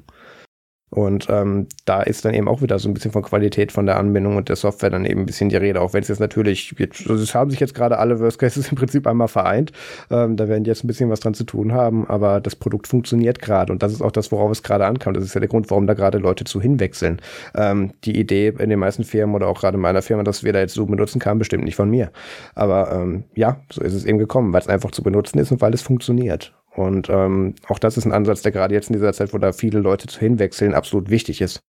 Und 0.90 1.28
ähm, 1.30 1.68
da 1.84 2.02
ist 2.02 2.24
dann 2.24 2.34
eben 2.34 2.48
auch 2.48 2.62
wieder 2.62 2.80
so 2.80 2.88
ein 2.88 2.94
bisschen 2.94 3.12
von 3.12 3.22
Qualität 3.22 3.74
von 3.74 3.86
der 3.86 3.98
Anbindung 3.98 4.38
und 4.38 4.48
der 4.48 4.56
Software 4.56 4.90
dann 4.90 5.06
eben 5.06 5.22
ein 5.22 5.26
bisschen 5.26 5.50
die 5.50 5.58
Rede, 5.58 5.82
auch 5.82 5.94
wenn 5.94 6.02
es 6.02 6.08
jetzt 6.08 6.20
natürlich, 6.20 6.74
also 7.10 7.22
es 7.22 7.36
haben 7.36 7.52
sich 7.52 7.60
jetzt 7.60 7.76
gerade 7.76 7.98
alle 7.98 8.20
Worst 8.22 8.40
Cases 8.40 8.70
im 8.70 8.78
Prinzip 8.78 9.06
einmal 9.06 9.28
vereint. 9.28 9.74
Ähm, 10.10 10.38
da 10.38 10.48
werden 10.48 10.64
die 10.64 10.70
jetzt 10.70 10.86
ein 10.86 10.88
bisschen 10.88 11.10
was 11.10 11.20
dran 11.20 11.34
zu 11.34 11.44
tun 11.44 11.74
haben, 11.74 12.08
aber 12.08 12.40
das 12.40 12.56
Produkt 12.56 12.88
funktioniert 12.88 13.42
gerade 13.42 13.74
und 13.74 13.84
das 13.84 13.92
ist 13.92 14.02
auch 14.02 14.12
das, 14.12 14.32
worauf 14.32 14.50
es 14.52 14.64
gerade 14.64 14.86
ankam. 14.86 15.14
Das 15.14 15.26
ist 15.26 15.34
ja 15.34 15.42
der 15.42 15.50
Grund, 15.50 15.70
warum 15.70 15.88
da 15.88 15.94
gerade 15.94 16.20
Leute 16.20 16.46
zu 16.46 16.62
hinwechseln. 16.62 17.22
Ähm, 17.54 17.92
die 18.06 18.18
Idee 18.18 18.54
in 18.58 18.70
den 18.70 18.80
meisten 18.80 19.04
Firmen 19.04 19.36
oder 19.36 19.48
auch 19.48 19.60
gerade 19.60 19.76
in 19.76 19.82
meiner 19.82 20.02
Firma, 20.02 20.24
dass 20.24 20.46
wir 20.46 20.54
da 20.54 20.60
jetzt 20.60 20.74
so 20.74 20.86
benutzen, 20.86 21.20
kam 21.20 21.38
bestimmt 21.38 21.66
nicht 21.66 21.76
von 21.76 21.90
mir. 21.90 22.12
Aber 22.56 22.94
ähm, 22.94 23.26
ja, 23.36 23.60
so 23.72 23.82
ist 23.82 23.94
es 23.94 24.06
eben 24.06 24.20
gekommen, 24.20 24.54
weil 24.54 24.62
es 24.62 24.70
einfach 24.70 24.92
zu 24.92 25.04
benutzen 25.04 25.38
ist 25.40 25.52
und 25.52 25.60
weil 25.60 25.74
es 25.74 25.82
funktioniert. 25.82 26.57
Und 26.78 27.10
ähm, 27.10 27.56
auch 27.68 27.80
das 27.80 27.98
ist 27.98 28.06
ein 28.06 28.14
Ansatz, 28.14 28.44
der 28.44 28.52
gerade 28.52 28.76
jetzt 28.76 28.90
in 28.90 28.94
dieser 28.94 29.12
Zeit, 29.12 29.34
wo 29.34 29.40
da 29.40 29.52
viele 29.52 29.80
Leute 29.80 30.06
zu 30.08 30.20
hinwechseln, 30.20 30.76
absolut 30.76 31.10
wichtig 31.10 31.42
ist. 31.42 31.60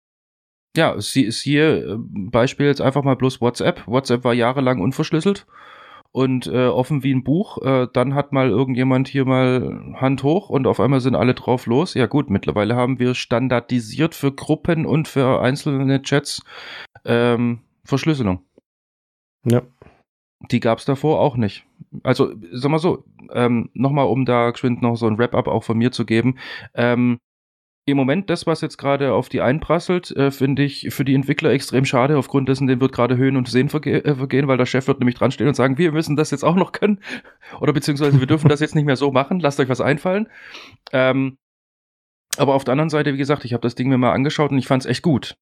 Ja, 0.76 1.00
sie 1.00 1.30
siehe 1.30 1.78
äh, 1.78 1.96
Beispiel 1.98 2.66
jetzt 2.66 2.82
einfach 2.82 3.02
mal 3.02 3.16
bloß 3.16 3.40
WhatsApp. 3.40 3.86
WhatsApp 3.86 4.22
war 4.22 4.34
jahrelang 4.34 4.80
unverschlüsselt 4.80 5.46
und 6.12 6.46
äh, 6.46 6.66
offen 6.66 7.02
wie 7.02 7.14
ein 7.14 7.24
Buch. 7.24 7.56
Äh, 7.62 7.88
dann 7.92 8.14
hat 8.14 8.32
mal 8.32 8.50
irgendjemand 8.50 9.08
hier 9.08 9.24
mal 9.24 9.94
Hand 9.94 10.22
hoch 10.22 10.50
und 10.50 10.66
auf 10.66 10.78
einmal 10.78 11.00
sind 11.00 11.14
alle 11.14 11.32
drauf 11.32 11.64
los. 11.64 11.94
Ja 11.94 12.04
gut, 12.06 12.28
mittlerweile 12.28 12.76
haben 12.76 12.98
wir 12.98 13.14
standardisiert 13.14 14.14
für 14.14 14.32
Gruppen 14.32 14.84
und 14.84 15.08
für 15.08 15.40
einzelne 15.40 16.02
Chats 16.02 16.42
ähm, 17.06 17.60
Verschlüsselung. 17.82 18.44
Ja. 19.44 19.62
Die 20.40 20.60
gab 20.60 20.78
es 20.78 20.84
davor 20.84 21.20
auch 21.20 21.36
nicht. 21.36 21.66
Also, 22.04 22.32
sag 22.52 22.70
mal 22.70 22.78
so, 22.78 23.04
ähm, 23.32 23.70
nochmal, 23.74 24.06
um 24.06 24.24
da 24.24 24.50
geschwind 24.50 24.82
noch 24.82 24.96
so 24.96 25.06
ein 25.06 25.18
Wrap-up 25.18 25.48
auch 25.48 25.64
von 25.64 25.76
mir 25.78 25.90
zu 25.90 26.06
geben. 26.06 26.36
Ähm, 26.74 27.18
Im 27.86 27.96
Moment, 27.96 28.30
das, 28.30 28.46
was 28.46 28.60
jetzt 28.60 28.76
gerade 28.76 29.14
auf 29.14 29.28
die 29.28 29.40
einprasselt, 29.40 30.10
äh, 30.16 30.30
finde 30.30 30.62
ich 30.62 30.88
für 30.90 31.04
die 31.04 31.14
Entwickler 31.14 31.50
extrem 31.50 31.84
schade. 31.84 32.18
Aufgrund 32.18 32.48
dessen, 32.48 32.66
dem 32.68 32.80
wird 32.80 32.92
gerade 32.92 33.16
Höhen 33.16 33.36
und 33.36 33.48
Sehen 33.48 33.68
verge 33.68 34.04
äh, 34.04 34.14
vergehen, 34.14 34.46
weil 34.46 34.58
der 34.58 34.66
Chef 34.66 34.86
wird 34.86 35.00
nämlich 35.00 35.16
dran 35.16 35.32
stehen 35.32 35.48
und 35.48 35.54
sagen, 35.54 35.78
wir 35.78 35.92
müssen 35.92 36.16
das 36.16 36.30
jetzt 36.30 36.44
auch 36.44 36.56
noch 36.56 36.72
können. 36.72 37.00
Oder 37.60 37.72
beziehungsweise 37.72 38.20
wir 38.20 38.26
dürfen 38.26 38.48
das 38.48 38.60
jetzt 38.60 38.74
nicht 38.74 38.84
mehr 38.84 38.96
so 38.96 39.10
machen. 39.10 39.40
Lasst 39.40 39.58
euch 39.58 39.68
was 39.68 39.80
einfallen. 39.80 40.28
Ähm, 40.92 41.38
aber 42.36 42.54
auf 42.54 42.64
der 42.64 42.72
anderen 42.72 42.90
Seite, 42.90 43.12
wie 43.14 43.18
gesagt, 43.18 43.44
ich 43.44 43.52
habe 43.54 43.62
das 43.62 43.74
Ding 43.74 43.88
mir 43.88 43.98
mal 43.98 44.12
angeschaut 44.12 44.52
und 44.52 44.58
ich 44.58 44.68
fand 44.68 44.84
es 44.84 44.90
echt 44.90 45.02
gut. 45.02 45.36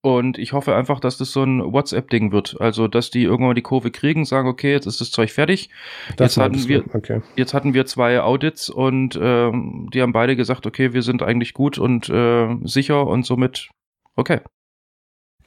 Und 0.00 0.38
ich 0.38 0.52
hoffe 0.52 0.76
einfach, 0.76 1.00
dass 1.00 1.18
das 1.18 1.32
so 1.32 1.42
ein 1.42 1.60
WhatsApp-Ding 1.60 2.30
wird. 2.30 2.56
Also, 2.60 2.86
dass 2.86 3.10
die 3.10 3.24
irgendwann 3.24 3.56
die 3.56 3.62
Kurve 3.62 3.90
kriegen, 3.90 4.24
sagen, 4.24 4.48
okay, 4.48 4.70
jetzt 4.70 4.86
ist 4.86 5.00
das 5.00 5.10
Zeug 5.10 5.30
fertig. 5.30 5.70
Das 6.16 6.36
jetzt, 6.36 6.44
hatten 6.44 6.68
wir, 6.68 6.84
okay. 6.94 7.20
jetzt 7.34 7.52
hatten 7.52 7.74
wir 7.74 7.84
zwei 7.86 8.20
Audits 8.20 8.70
und 8.70 9.18
ähm, 9.20 9.88
die 9.92 10.00
haben 10.00 10.12
beide 10.12 10.36
gesagt, 10.36 10.66
okay, 10.66 10.92
wir 10.92 11.02
sind 11.02 11.22
eigentlich 11.22 11.52
gut 11.52 11.78
und 11.78 12.08
äh, 12.08 12.56
sicher 12.62 13.06
und 13.08 13.26
somit 13.26 13.70
okay. 14.14 14.40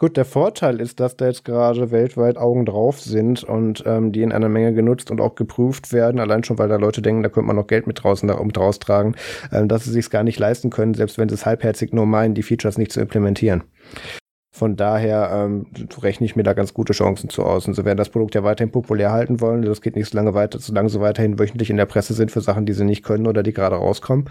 Gut, 0.02 0.18
der 0.18 0.26
Vorteil 0.26 0.82
ist, 0.82 1.00
dass 1.00 1.16
da 1.16 1.28
jetzt 1.28 1.46
gerade 1.46 1.92
weltweit 1.92 2.36
Augen 2.36 2.66
drauf 2.66 3.00
sind 3.00 3.44
und 3.44 3.84
ähm, 3.86 4.12
die 4.12 4.24
in 4.24 4.32
einer 4.32 4.50
Menge 4.50 4.74
genutzt 4.74 5.12
und 5.12 5.22
auch 5.22 5.36
geprüft 5.36 5.94
werden, 5.94 6.20
allein 6.20 6.44
schon, 6.44 6.58
weil 6.58 6.70
da 6.70 6.78
Leute 6.78 7.04
denken, 7.04 7.22
da 7.22 7.30
könnte 7.30 7.46
man 7.46 7.56
noch 7.56 7.68
Geld 7.68 7.86
mit 7.86 8.04
draußen 8.04 8.28
da, 8.28 8.34
um 8.34 8.52
draus 8.52 8.80
tragen, 8.80 9.16
ähm, 9.52 9.68
dass 9.68 9.84
sie 9.84 9.92
sich 9.92 10.10
gar 10.10 10.24
nicht 10.24 10.40
leisten 10.40 10.72
können, 10.72 10.96
selbst 10.96 11.20
wenn 11.20 11.30
sie 11.30 11.36
es 11.36 11.46
halbherzig 11.46 11.94
nur 11.94 12.08
meinen, 12.08 12.34
die 12.34 12.42
Features 12.42 12.80
nicht 12.80 12.92
zu 12.92 13.00
implementieren. 13.00 13.64
Von 14.54 14.76
daher 14.76 15.32
ähm, 15.34 15.68
rechne 16.02 16.26
ich 16.26 16.36
mir 16.36 16.44
da 16.44 16.52
ganz 16.54 16.74
gute 16.74 16.92
Chancen 16.92 17.30
zu 17.30 17.44
aus. 17.44 17.68
Und 17.68 17.74
sie 17.74 17.86
werden 17.86 17.98
das 17.98 18.10
Produkt 18.10 18.36
ja 18.36 18.44
weiterhin 18.44 18.72
populär 18.72 19.12
halten 19.12 19.40
wollen. 19.40 19.62
Das 19.62 19.82
geht 19.82 19.96
nicht 19.96 20.10
so 20.10 20.18
lange 20.18 20.34
weiter, 20.34 20.60
solange 20.60 20.90
sie 20.90 21.00
weiterhin 21.00 21.40
wöchentlich 21.40 21.70
in 21.70 21.78
der 21.78 21.86
Presse 21.86 22.14
sind 22.14 22.32
für 22.32 22.42
Sachen, 22.42 22.66
die 22.66 22.74
sie 22.74 22.84
nicht 22.84 23.04
können 23.04 23.28
oder 23.28 23.44
die 23.44 23.54
gerade 23.54 23.78
rauskommen. 23.78 24.30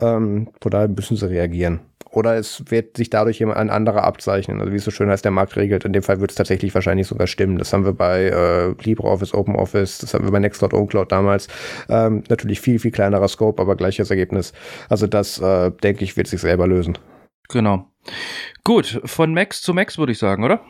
Ähm, 0.00 0.48
von 0.60 0.70
daher 0.70 0.88
müssen 0.88 1.16
sie 1.16 1.28
reagieren. 1.28 1.80
Oder 2.10 2.36
es 2.36 2.64
wird 2.68 2.98
sich 2.98 3.08
dadurch 3.08 3.42
ein 3.42 3.70
anderer 3.70 4.04
abzeichnen. 4.04 4.60
Also 4.60 4.72
wie 4.72 4.76
es 4.76 4.84
so 4.84 4.90
schön 4.90 5.08
heißt, 5.08 5.24
der 5.24 5.32
Markt 5.32 5.56
regelt. 5.56 5.86
In 5.86 5.94
dem 5.94 6.02
Fall 6.02 6.20
wird 6.20 6.30
es 6.30 6.36
tatsächlich 6.36 6.74
wahrscheinlich 6.74 7.06
sogar 7.06 7.26
stimmen. 7.26 7.56
Das 7.56 7.72
haben 7.72 7.86
wir 7.86 7.94
bei 7.94 8.24
äh, 8.24 8.74
LibreOffice, 8.84 9.32
OpenOffice, 9.32 9.98
das 9.98 10.12
haben 10.12 10.24
wir 10.24 10.32
bei 10.32 10.38
Nextcloud, 10.38 10.74
OwnCloud 10.74 11.10
damals. 11.10 11.48
Ähm, 11.88 12.22
natürlich 12.28 12.60
viel, 12.60 12.78
viel 12.78 12.90
kleinerer 12.90 13.28
Scope, 13.28 13.62
aber 13.62 13.76
gleiches 13.76 14.10
Ergebnis. 14.10 14.52
Also 14.90 15.06
das, 15.06 15.38
äh, 15.38 15.70
denke 15.82 16.04
ich, 16.04 16.18
wird 16.18 16.26
sich 16.26 16.42
selber 16.42 16.66
lösen. 16.66 16.98
Genau. 17.48 17.86
Gut, 18.64 19.00
von 19.04 19.34
Max 19.34 19.62
zu 19.62 19.74
Max 19.74 19.98
würde 19.98 20.12
ich 20.12 20.18
sagen, 20.18 20.44
oder? 20.44 20.60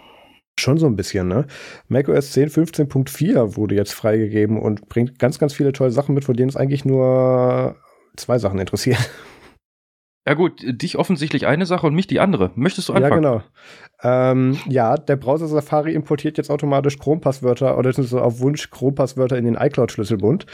Schon 0.59 0.77
so 0.79 0.87
ein 0.87 0.97
bisschen, 0.97 1.29
ne? 1.29 1.47
macOS 1.89 2.33
10 2.33 2.51
15.4 2.51 3.57
wurde 3.57 3.75
jetzt 3.75 3.95
freigegeben 3.95 4.59
und 4.61 4.89
bringt 4.89 5.19
ganz, 5.19 5.39
ganz 5.39 5.55
viele 5.55 5.73
tolle 5.73 5.91
Sachen 5.91 6.15
mit, 6.15 6.25
von 6.25 6.37
denen 6.37 6.51
es 6.51 6.57
eigentlich 6.57 6.85
nur 6.85 7.77
zwei 8.17 8.39
Sachen 8.39 8.59
interessieren. 8.59 9.03
Ja 10.27 10.35
gut, 10.35 10.62
dich 10.65 10.99
offensichtlich 10.99 11.47
eine 11.47 11.66
Sache 11.66 11.86
und 11.86 11.94
mich 11.94 12.07
die 12.07 12.20
andere. 12.20 12.53
Möchtest 12.55 12.89
du 12.89 12.93
anfangen? 12.93 13.24
Ja, 13.24 13.31
genau. 13.31 13.43
Ähm, 14.05 14.59
ja, 14.69 14.97
der 14.97 15.16
Browser 15.16 15.47
Safari 15.47 15.94
importiert 15.94 16.36
jetzt 16.36 16.51
automatisch 16.51 16.99
Chrome-Passwörter 16.99 17.78
oder 17.78 17.93
so 17.93 18.20
auf 18.20 18.40
Wunsch 18.40 18.70
Chrome-Passwörter 18.70 19.36
in 19.36 19.44
den 19.44 19.55
iCloud-Schlüsselbund. 19.55 20.47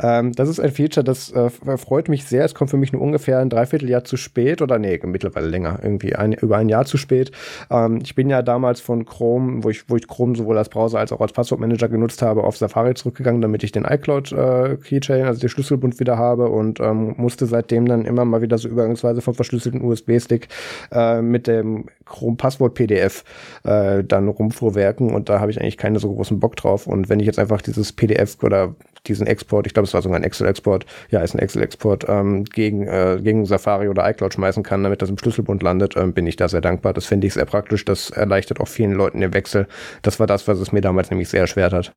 Ähm, 0.00 0.32
das 0.32 0.48
ist 0.48 0.58
ein 0.58 0.72
Feature, 0.72 1.04
das 1.04 1.30
äh, 1.32 1.50
freut 1.76 2.08
mich 2.08 2.24
sehr. 2.24 2.44
Es 2.44 2.54
kommt 2.54 2.70
für 2.70 2.76
mich 2.76 2.92
nur 2.92 3.02
ungefähr 3.02 3.38
ein 3.38 3.48
Dreivierteljahr 3.48 4.04
zu 4.04 4.16
spät 4.16 4.60
oder 4.60 4.78
nee, 4.78 5.00
mittlerweile 5.04 5.46
länger, 5.46 5.78
irgendwie 5.82 6.16
ein, 6.16 6.32
über 6.32 6.56
ein 6.56 6.68
Jahr 6.68 6.84
zu 6.84 6.96
spät. 6.96 7.30
Ähm, 7.70 8.00
ich 8.02 8.16
bin 8.16 8.28
ja 8.28 8.42
damals 8.42 8.80
von 8.80 9.04
Chrome, 9.04 9.62
wo 9.62 9.70
ich, 9.70 9.88
wo 9.88 9.96
ich 9.96 10.08
Chrome 10.08 10.36
sowohl 10.36 10.58
als 10.58 10.68
Browser 10.68 10.98
als 10.98 11.12
auch 11.12 11.20
als 11.20 11.32
Passwortmanager 11.32 11.88
genutzt 11.88 12.22
habe, 12.22 12.42
auf 12.42 12.56
Safari 12.56 12.94
zurückgegangen, 12.94 13.40
damit 13.40 13.62
ich 13.62 13.70
den 13.70 13.84
iCloud-Keychain, 13.84 15.20
äh, 15.20 15.26
also 15.26 15.40
den 15.40 15.48
Schlüsselbund 15.48 16.00
wieder 16.00 16.18
habe 16.18 16.48
und 16.48 16.80
ähm, 16.80 17.14
musste 17.16 17.46
seitdem 17.46 17.86
dann 17.86 18.04
immer 18.04 18.24
mal 18.24 18.42
wieder 18.42 18.58
so 18.58 18.68
übergangsweise 18.68 19.15
vom 19.22 19.34
verschlüsselten 19.34 19.82
USB-Stick 19.82 20.48
äh, 20.92 21.22
mit 21.22 21.46
dem 21.46 21.86
Chrome-Passwort-PDF 22.04 23.24
äh, 23.64 24.04
dann 24.04 24.28
rumfuhrwerken 24.28 25.12
und 25.12 25.28
da 25.28 25.40
habe 25.40 25.50
ich 25.50 25.60
eigentlich 25.60 25.76
keinen 25.76 25.98
so 25.98 26.12
großen 26.12 26.40
Bock 26.40 26.56
drauf. 26.56 26.86
Und 26.86 27.08
wenn 27.08 27.20
ich 27.20 27.26
jetzt 27.26 27.38
einfach 27.38 27.62
dieses 27.62 27.92
PDF 27.92 28.42
oder 28.42 28.74
diesen 29.06 29.26
Export, 29.26 29.66
ich 29.66 29.74
glaube, 29.74 29.86
es 29.86 29.94
war 29.94 30.02
sogar 30.02 30.18
ein 30.18 30.24
Excel-Export, 30.24 30.86
ja, 31.10 31.20
ist 31.20 31.34
ein 31.34 31.38
Excel-Export, 31.38 32.06
ähm, 32.08 32.44
gegen, 32.44 32.86
äh, 32.86 33.18
gegen 33.22 33.46
Safari 33.46 33.88
oder 33.88 34.08
iCloud 34.08 34.34
schmeißen 34.34 34.62
kann, 34.62 34.82
damit 34.82 35.02
das 35.02 35.10
im 35.10 35.18
Schlüsselbund 35.18 35.62
landet, 35.62 35.96
ähm, 35.96 36.12
bin 36.12 36.26
ich 36.26 36.36
da 36.36 36.48
sehr 36.48 36.60
dankbar. 36.60 36.92
Das 36.92 37.06
finde 37.06 37.26
ich 37.26 37.34
sehr 37.34 37.44
praktisch. 37.44 37.84
Das 37.84 38.10
erleichtert 38.10 38.60
auch 38.60 38.68
vielen 38.68 38.92
Leuten 38.92 39.20
den 39.20 39.34
Wechsel. 39.34 39.66
Das 40.02 40.20
war 40.20 40.26
das, 40.26 40.48
was 40.48 40.58
es 40.58 40.72
mir 40.72 40.80
damals 40.80 41.10
nämlich 41.10 41.28
sehr 41.28 41.40
erschwert 41.40 41.72
hat. 41.72 41.92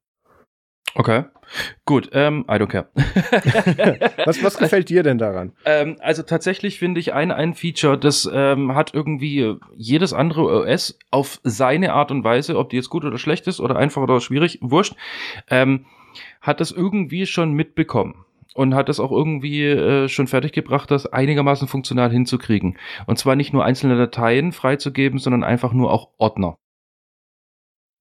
Okay. 0.96 1.24
Gut, 1.86 2.10
ähm, 2.14 2.46
I 2.48 2.54
don't 2.54 2.68
care. 2.68 2.88
was, 4.26 4.44
was 4.44 4.58
gefällt 4.58 4.90
dir 4.90 5.02
denn 5.02 5.18
daran? 5.18 5.54
Ähm, 5.66 5.98
also 6.00 6.22
tatsächlich 6.22 6.78
finde 6.78 7.00
ich 7.00 7.14
ein, 7.14 7.32
ein 7.32 7.56
Feature, 7.56 7.98
das 7.98 8.30
ähm, 8.32 8.76
hat 8.76 8.94
irgendwie 8.94 9.56
jedes 9.76 10.14
andere 10.14 10.44
OS 10.44 11.00
auf 11.10 11.40
seine 11.44 11.94
Art 11.94 12.12
und 12.12 12.24
Weise, 12.24 12.58
ob 12.58 12.70
die 12.70 12.76
jetzt 12.76 12.90
gut 12.90 13.04
oder 13.04 13.18
schlecht 13.18 13.48
ist 13.48 13.60
oder 13.60 13.78
einfach 13.78 14.02
oder 14.02 14.22
schwierig, 14.22 14.60
wurscht, 14.62 14.96
ähm, 15.50 15.86
hat 16.42 16.60
das 16.60 16.72
irgendwie 16.72 17.26
schon 17.26 17.54
mitbekommen 17.54 18.26
und 18.54 18.76
hat 18.76 18.90
das 18.90 19.00
auch 19.00 19.12
irgendwie 19.12 19.64
äh, 19.66 20.08
schon 20.08 20.28
fertiggebracht, 20.28 20.92
das 20.92 21.08
einigermaßen 21.08 21.68
funktional 21.68 22.12
hinzukriegen. 22.12 22.78
Und 23.08 23.18
zwar 23.18 23.36
nicht 23.36 23.54
nur 23.54 23.66
einzelne 23.66 23.98
Dateien 23.98 24.52
freizugeben, 24.52 25.20
sondern 25.20 25.44
einfach 25.44 25.74
nur 25.74 25.92
auch 25.92 26.10
Ordner. 26.18 26.58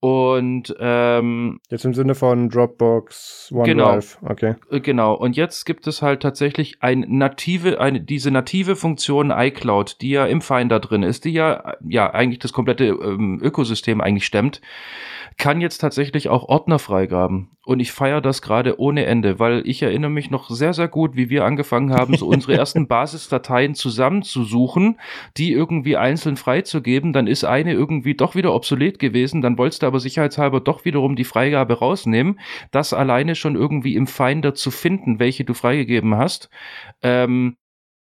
Und 0.01 0.77
ähm, 0.79 1.59
jetzt 1.71 1.85
im 1.85 1.93
Sinne 1.93 2.15
von 2.15 2.49
Dropbox, 2.51 3.51
OneDrive, 3.53 4.19
genau, 4.21 4.31
okay. 4.31 4.55
Äh, 4.71 4.81
genau. 4.81 5.15
Und 5.15 5.37
jetzt 5.37 5.65
gibt 5.65 5.89
es 5.89 6.03
halt 6.03 6.23
tatsächlich 6.23 6.77
ein 6.81 7.05
native, 7.09 7.81
eine 7.81 8.01
diese 8.01 8.31
native 8.31 8.77
Funktion 8.77 9.33
iCloud, 9.33 10.01
die 10.01 10.11
ja 10.11 10.27
im 10.27 10.41
Finder 10.41 10.79
drin 10.79 11.03
ist, 11.03 11.25
die 11.25 11.33
ja 11.33 11.75
ja 11.85 12.11
eigentlich 12.11 12.39
das 12.39 12.53
komplette 12.53 12.87
ähm, 12.87 13.41
Ökosystem 13.43 14.01
eigentlich 14.01 14.27
stemmt 14.27 14.61
kann 15.39 15.61
jetzt 15.61 15.79
tatsächlich 15.79 16.29
auch 16.29 16.49
Ordner 16.49 16.79
freigaben. 16.79 17.57
Und 17.69 17.81
ich 17.81 17.93
feiere 17.93 18.23
das 18.23 18.41
gerade 18.41 18.81
ohne 18.81 19.05
Ende, 19.05 19.39
weil 19.39 19.61
ich 19.67 19.83
erinnere 19.83 20.11
mich 20.11 20.31
noch 20.31 20.49
sehr, 20.49 20.73
sehr 20.73 20.89
gut, 20.89 21.17
wie 21.17 21.29
wir 21.29 21.45
angefangen 21.45 21.93
haben, 21.93 22.17
so 22.17 22.27
unsere 22.27 22.55
ersten 22.59 22.89
Basisdateien 22.89 23.75
zusammenzusuchen, 23.75 24.99
die 25.37 25.53
irgendwie 25.53 25.99
einzeln 25.99 26.39
freizugeben. 26.39 27.13
Dann 27.13 27.27
ist 27.27 27.45
eine 27.45 27.75
irgendwie 27.75 28.15
doch 28.15 28.35
wieder 28.35 28.55
obsolet 28.55 28.99
gewesen. 28.99 29.43
Dann 29.43 29.59
wolltest 29.59 29.83
du 29.83 29.87
aber 29.87 30.01
sicherheitshalber 30.01 30.61
doch 30.61 30.87
wiederum 30.87 31.15
die 31.15 31.25
Freigabe 31.25 31.79
rausnehmen. 31.79 32.41
Das 32.71 32.95
alleine 32.95 33.35
schon 33.35 33.55
irgendwie 33.55 33.97
im 33.97 34.07
Finder 34.07 34.55
zu 34.55 34.71
finden, 34.71 35.19
welche 35.19 35.45
du 35.45 35.53
freigegeben 35.53 36.17
hast. 36.17 36.49
Ähm, 37.03 37.59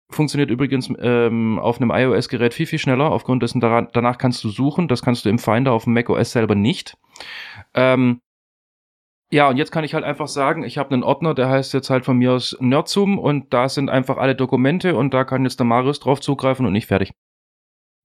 Funktioniert 0.10 0.52
übrigens 0.52 0.92
ähm, 1.00 1.60
auf 1.60 1.80
einem 1.80 1.92
iOS-Gerät 1.92 2.54
viel, 2.54 2.68
viel 2.68 2.78
schneller. 2.78 3.10
Aufgrund 3.10 3.42
dessen 3.42 3.62
daran, 3.62 3.88
danach 3.94 4.18
kannst 4.18 4.44
du 4.44 4.50
suchen. 4.50 4.90
Das 4.90 5.02
kannst 5.02 5.24
du 5.24 5.30
im 5.30 5.40
Finder 5.40 5.72
auf 5.72 5.86
dem 5.86 5.94
macOS 5.94 6.34
selber 6.34 6.56
nicht. 6.56 6.98
Ähm, 7.74 8.20
Ja, 9.32 9.50
und 9.50 9.58
jetzt 9.58 9.72
kann 9.72 9.84
ich 9.84 9.94
halt 9.94 10.04
einfach 10.04 10.28
sagen, 10.28 10.64
ich 10.64 10.78
habe 10.78 10.94
einen 10.94 11.04
Ordner, 11.04 11.34
der 11.34 11.50
heißt 11.50 11.74
jetzt 11.74 11.90
halt 11.90 12.06
von 12.06 12.18
mir 12.18 12.34
aus 12.34 12.56
Nerdsum 12.60 13.18
und 13.18 13.54
da 13.54 13.70
sind 13.70 13.90
einfach 13.90 14.18
alle 14.18 14.36
Dokumente 14.36 14.96
und 14.96 15.14
da 15.14 15.24
kann 15.24 15.44
jetzt 15.44 15.60
der 15.60 15.66
Marius 15.66 16.00
drauf 16.00 16.22
zugreifen 16.22 16.66
und 16.66 16.74
nicht 16.74 16.88
fertig. 16.88 17.12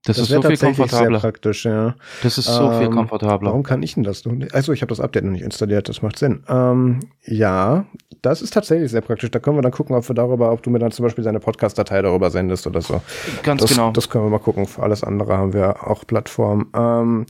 Das, 0.04 0.16
das 0.16 0.30
ist 0.30 0.34
so 0.34 0.40
viel 0.40 0.56
komfortabler. 0.56 1.20
Sehr 1.20 1.30
praktisch, 1.30 1.64
ja. 1.66 1.94
Das 2.22 2.38
ist 2.38 2.46
so 2.46 2.70
ähm, 2.70 2.78
viel 2.78 2.88
komfortabler. 2.88 3.50
Warum 3.50 3.62
kann 3.62 3.82
ich 3.82 3.94
denn 3.94 4.02
das? 4.02 4.22
Also 4.52 4.72
ich 4.72 4.80
habe 4.80 4.88
das 4.88 4.98
Update 4.98 5.24
noch 5.24 5.32
nicht 5.32 5.42
installiert, 5.42 5.90
das 5.90 6.00
macht 6.00 6.18
Sinn. 6.18 6.42
Ähm, 6.48 7.00
ja, 7.26 7.84
das 8.22 8.40
ist 8.40 8.54
tatsächlich 8.54 8.90
sehr 8.90 9.02
praktisch. 9.02 9.30
Da 9.30 9.40
können 9.40 9.58
wir 9.58 9.62
dann 9.62 9.72
gucken, 9.72 9.94
ob 9.94 10.08
wir 10.08 10.14
darüber, 10.14 10.52
ob 10.52 10.62
du 10.62 10.70
mir 10.70 10.78
dann 10.78 10.90
zum 10.90 11.02
Beispiel 11.02 11.22
deine 11.22 11.38
Podcast-Datei 11.38 12.00
darüber 12.00 12.30
sendest 12.30 12.66
oder 12.66 12.80
so. 12.80 13.02
Ganz 13.42 13.60
das, 13.60 13.72
genau. 13.72 13.90
Das 13.90 14.08
können 14.08 14.24
wir 14.24 14.30
mal 14.30 14.38
gucken. 14.38 14.66
Für 14.66 14.82
alles 14.82 15.04
andere 15.04 15.36
haben 15.36 15.52
wir 15.52 15.86
auch 15.86 16.06
Plattformen. 16.06 16.72
Ähm, 16.74 17.26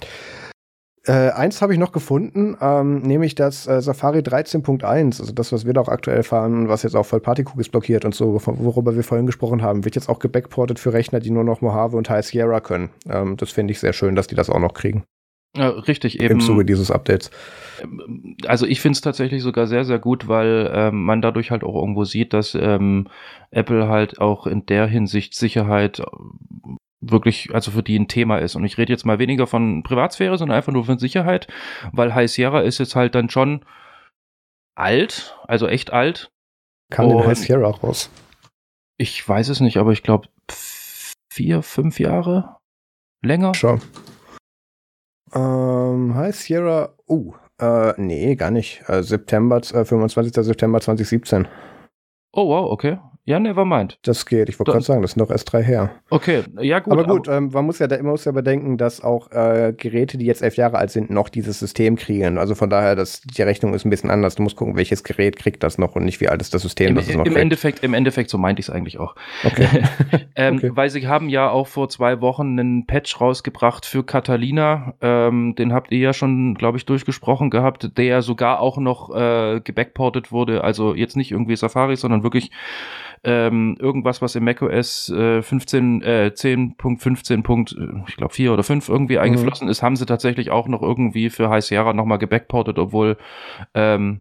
äh, 1.07 1.31
eins 1.31 1.63
habe 1.63 1.73
ich 1.73 1.79
noch 1.79 1.93
gefunden, 1.93 2.57
ähm, 2.61 2.99
nämlich 2.99 3.35
das 3.35 3.67
äh, 3.67 3.81
Safari 3.81 4.19
13.1, 4.19 5.21
also 5.21 5.33
das, 5.33 5.51
was 5.53 5.65
wir 5.65 5.73
da 5.73 5.81
auch 5.81 5.89
aktuell 5.89 6.23
fahren, 6.23 6.69
was 6.69 6.83
jetzt 6.83 6.95
auch 6.95 7.07
voll 7.07 7.21
Party-Cookies 7.21 7.71
blockiert 7.71 8.05
und 8.05 8.15
so, 8.15 8.39
worüber 8.45 8.95
wir 8.95 9.03
vorhin 9.03 9.27
gesprochen 9.27 9.63
haben, 9.63 9.85
wird 9.85 9.95
jetzt 9.95 10.09
auch 10.09 10.19
gebackportet 10.19 10.79
für 10.79 10.93
Rechner, 10.93 11.21
die 11.21 11.31
nur 11.31 11.45
noch 11.45 11.63
Mojave 11.63 11.97
und 11.97 12.11
High 12.11 12.25
Sierra 12.25 12.61
können. 12.61 12.91
Ähm, 13.09 13.37
das 13.39 13.51
finde 13.51 13.73
ich 13.73 13.81
sehr 13.81 13.95
schön, 13.95 14.15
dass 14.15 14.27
die 14.27 14.35
das 14.35 14.51
auch 14.51 14.61
noch 14.61 14.75
kriegen. 14.75 15.05
Ja, 15.57 15.71
richtig, 15.71 16.21
eben. 16.21 16.35
Im 16.35 16.41
Zuge 16.41 16.65
dieses 16.65 16.91
Updates. 16.91 17.31
Also 18.47 18.67
ich 18.67 18.81
finde 18.81 18.97
es 18.97 19.01
tatsächlich 19.01 19.43
sogar 19.43 19.67
sehr, 19.67 19.85
sehr 19.85 19.99
gut, 19.99 20.29
weil 20.29 20.71
ähm, 20.73 21.03
man 21.03 21.23
dadurch 21.23 21.51
halt 21.51 21.65
auch 21.65 21.75
irgendwo 21.75 22.05
sieht, 22.05 22.33
dass 22.35 22.55
ähm, 22.55 23.09
Apple 23.51 23.89
halt 23.89 24.21
auch 24.21 24.47
in 24.47 24.65
der 24.67 24.87
Hinsicht 24.87 25.35
Sicherheit 25.35 26.03
wirklich, 27.01 27.55
also 27.55 27.71
für 27.71 27.83
die 27.83 27.99
ein 27.99 28.09
Thema 28.09 28.39
ist. 28.39 28.57
Und 28.57 28.65
ich 28.65 28.79
rede 28.79 28.93
jetzt 28.93 29.07
mal 29.07 29.19
weniger 29.19 29.47
von 29.47 29.83
Privatsphäre, 29.83 30.37
sondern 30.39 30.57
einfach 30.57 30.73
nur 30.73 30.85
von 30.85 30.99
Sicherheit, 30.99 31.49
weil 31.93 32.15
High 32.15 32.31
Sierra 32.31 32.61
ist 32.61 32.79
jetzt 32.79 32.97
halt 32.97 33.15
dann 33.15 33.31
schon 33.31 33.65
alt, 34.75 35.39
also 35.47 35.67
echt 35.67 35.93
alt. 35.93 36.31
Kam 36.91 37.09
denn 37.09 37.27
High 37.27 37.39
Sierra 37.39 37.71
raus? 37.71 38.11
Ich 38.99 39.27
weiß 39.27 39.49
es 39.49 39.61
nicht, 39.61 39.79
aber 39.79 39.93
ich 39.93 40.03
glaube 40.03 40.29
vier, 41.33 41.63
fünf 41.63 42.01
Jahre 42.01 42.57
länger. 43.23 43.55
Schon. 43.55 43.81
Ähm, 45.33 46.15
High 46.15 46.35
Sierra, 46.35 46.95
uh, 47.09 47.35
äh, 47.61 47.95
nee, 47.99 48.35
gar 48.37 48.51
nicht. 48.51 48.83
Äh, 48.89 49.03
September, 49.03 49.59
äh, 49.59 49.85
25. 49.85 50.35
September 50.45 50.81
2017. 50.81 51.47
Oh 52.33 52.49
wow, 52.49 52.71
okay. 52.71 52.99
Ja, 53.31 53.39
never 53.39 53.65
mind. 53.65 53.97
Das 54.03 54.27
geht. 54.27 54.49
Ich 54.49 54.59
wollte 54.59 54.73
gerade 54.73 54.85
sagen, 54.85 55.03
das 55.03 55.13
sind 55.13 55.21
doch 55.21 55.31
erst 55.31 55.53
drei 55.53 55.63
her. 55.63 55.93
Okay, 56.11 56.43
ja 56.61 56.81
gut. 56.81 56.93
Aber 56.93 57.05
gut, 57.05 57.29
aber 57.29 57.37
ähm, 57.37 57.51
man 57.53 57.65
muss 57.65 57.79
ja 57.79 57.87
da 57.87 57.95
immer 57.95 58.11
muss 58.11 58.25
ja 58.25 58.33
bedenken, 58.33 58.77
dass 58.77 59.05
auch 59.05 59.31
äh, 59.31 59.73
Geräte, 59.73 60.19
die 60.19 60.27
jetzt 60.27 60.43
elf 60.43 60.57
Jahre 60.57 60.79
alt 60.79 60.91
sind, 60.91 61.11
noch 61.11 61.29
dieses 61.29 61.61
System 61.61 61.95
kriegen. 61.95 62.39
Also 62.39 62.57
von 62.57 62.71
daher, 62.71 62.97
dass 62.97 63.21
die 63.21 63.41
Rechnung 63.43 63.73
ist 63.73 63.85
ein 63.85 63.91
bisschen 63.91 64.11
anders. 64.11 64.35
Du 64.35 64.43
musst 64.43 64.57
gucken, 64.57 64.75
welches 64.75 65.05
Gerät 65.05 65.37
kriegt 65.37 65.63
das 65.63 65.79
noch 65.79 65.95
und 65.95 66.07
nicht 66.07 66.21
wie 66.21 66.27
alt 66.27 66.41
ist 66.43 66.55
das 66.55 66.63
System, 66.63 66.89
Im, 66.89 66.95
das 66.97 67.09
es 67.09 67.15
noch 67.15 67.25
im 67.25 67.37
Endeffekt, 67.37 67.85
Im 67.85 67.95
Endeffekt, 67.95 68.31
so 68.31 68.39
meinte 68.39 68.59
ich 68.59 68.67
es 68.67 68.75
eigentlich 68.75 68.99
auch. 68.99 69.15
Okay. 69.45 69.69
ähm, 70.35 70.57
okay. 70.57 70.73
Weil 70.75 70.91
sie 70.91 71.07
haben 71.07 71.29
ja 71.29 71.51
auch 71.51 71.69
vor 71.69 71.89
zwei 71.89 72.21
Wochen 72.21 72.59
einen 72.59 72.87
Patch 72.89 73.21
rausgebracht 73.21 73.87
für 73.87 74.05
Catalina. 74.05 74.95
Ähm, 75.01 75.55
den 75.55 75.73
habt 75.73 75.93
ihr 75.93 76.01
ja 76.01 76.13
schon, 76.13 76.57
glaube 76.57 76.79
ich, 76.79 76.85
durchgesprochen 76.85 77.51
gehabt, 77.51 77.97
der 77.97 78.07
ja 78.07 78.23
sogar 78.23 78.59
auch 78.59 78.79
noch 78.79 79.15
äh, 79.15 79.61
gebackportet 79.61 80.33
wurde. 80.33 80.65
Also 80.65 80.97
jetzt 80.97 81.17
nicht 81.17 81.31
irgendwie 81.31 81.55
Safari, 81.55 81.95
sondern 81.95 82.25
wirklich 82.25 82.51
ähm, 83.23 83.77
irgendwas, 83.79 84.23
was 84.23 84.35
im 84.35 84.45
macOS 84.45 85.11
äh, 85.11 85.43
15, 85.43 86.03
äh, 86.03 86.33
10.15. 86.35 87.77
Äh, 87.77 88.05
ich 88.09 88.17
glaube 88.17 88.35
4 88.35 88.53
oder 88.53 88.63
5 88.63 88.89
irgendwie 88.89 89.17
mhm. 89.17 89.23
eingeflossen 89.23 89.69
ist, 89.69 89.83
haben 89.83 89.97
sie 89.97 90.07
tatsächlich 90.07 90.51
auch 90.51 90.69
noch 90.69 90.83
irgendwie 90.83 91.31
für 91.31 91.51
High 91.51 91.65
Sierra 91.65 91.93
nochmal 91.93 92.19
gebackportet, 92.19 92.79
obwohl 92.79 93.17
ähm, 93.75 94.21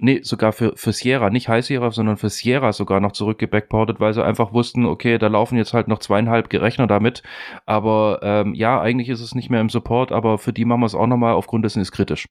Nee, 0.00 0.20
sogar 0.22 0.52
für, 0.52 0.76
für 0.76 0.92
Sierra, 0.92 1.28
nicht 1.28 1.48
High 1.48 1.64
Sierra, 1.64 1.90
sondern 1.90 2.18
für 2.18 2.28
Sierra 2.28 2.72
sogar 2.72 3.00
noch 3.00 3.10
zurückgebackportet, 3.12 3.98
weil 3.98 4.14
sie 4.14 4.24
einfach 4.24 4.52
wussten, 4.52 4.86
okay, 4.86 5.18
da 5.18 5.26
laufen 5.26 5.56
jetzt 5.56 5.74
halt 5.74 5.88
noch 5.88 5.98
zweieinhalb 5.98 6.50
Gerechner 6.50 6.86
damit. 6.86 7.24
Aber 7.66 8.20
ähm, 8.22 8.54
ja, 8.54 8.80
eigentlich 8.80 9.08
ist 9.08 9.20
es 9.20 9.34
nicht 9.34 9.50
mehr 9.50 9.60
im 9.60 9.70
Support, 9.70 10.12
aber 10.12 10.38
für 10.38 10.52
die 10.52 10.64
machen 10.64 10.82
wir 10.82 10.86
es 10.86 10.94
auch 10.94 11.08
nochmal, 11.08 11.34
aufgrund 11.34 11.64
dessen 11.64 11.82
ist 11.82 11.90
kritisch. 11.90 12.26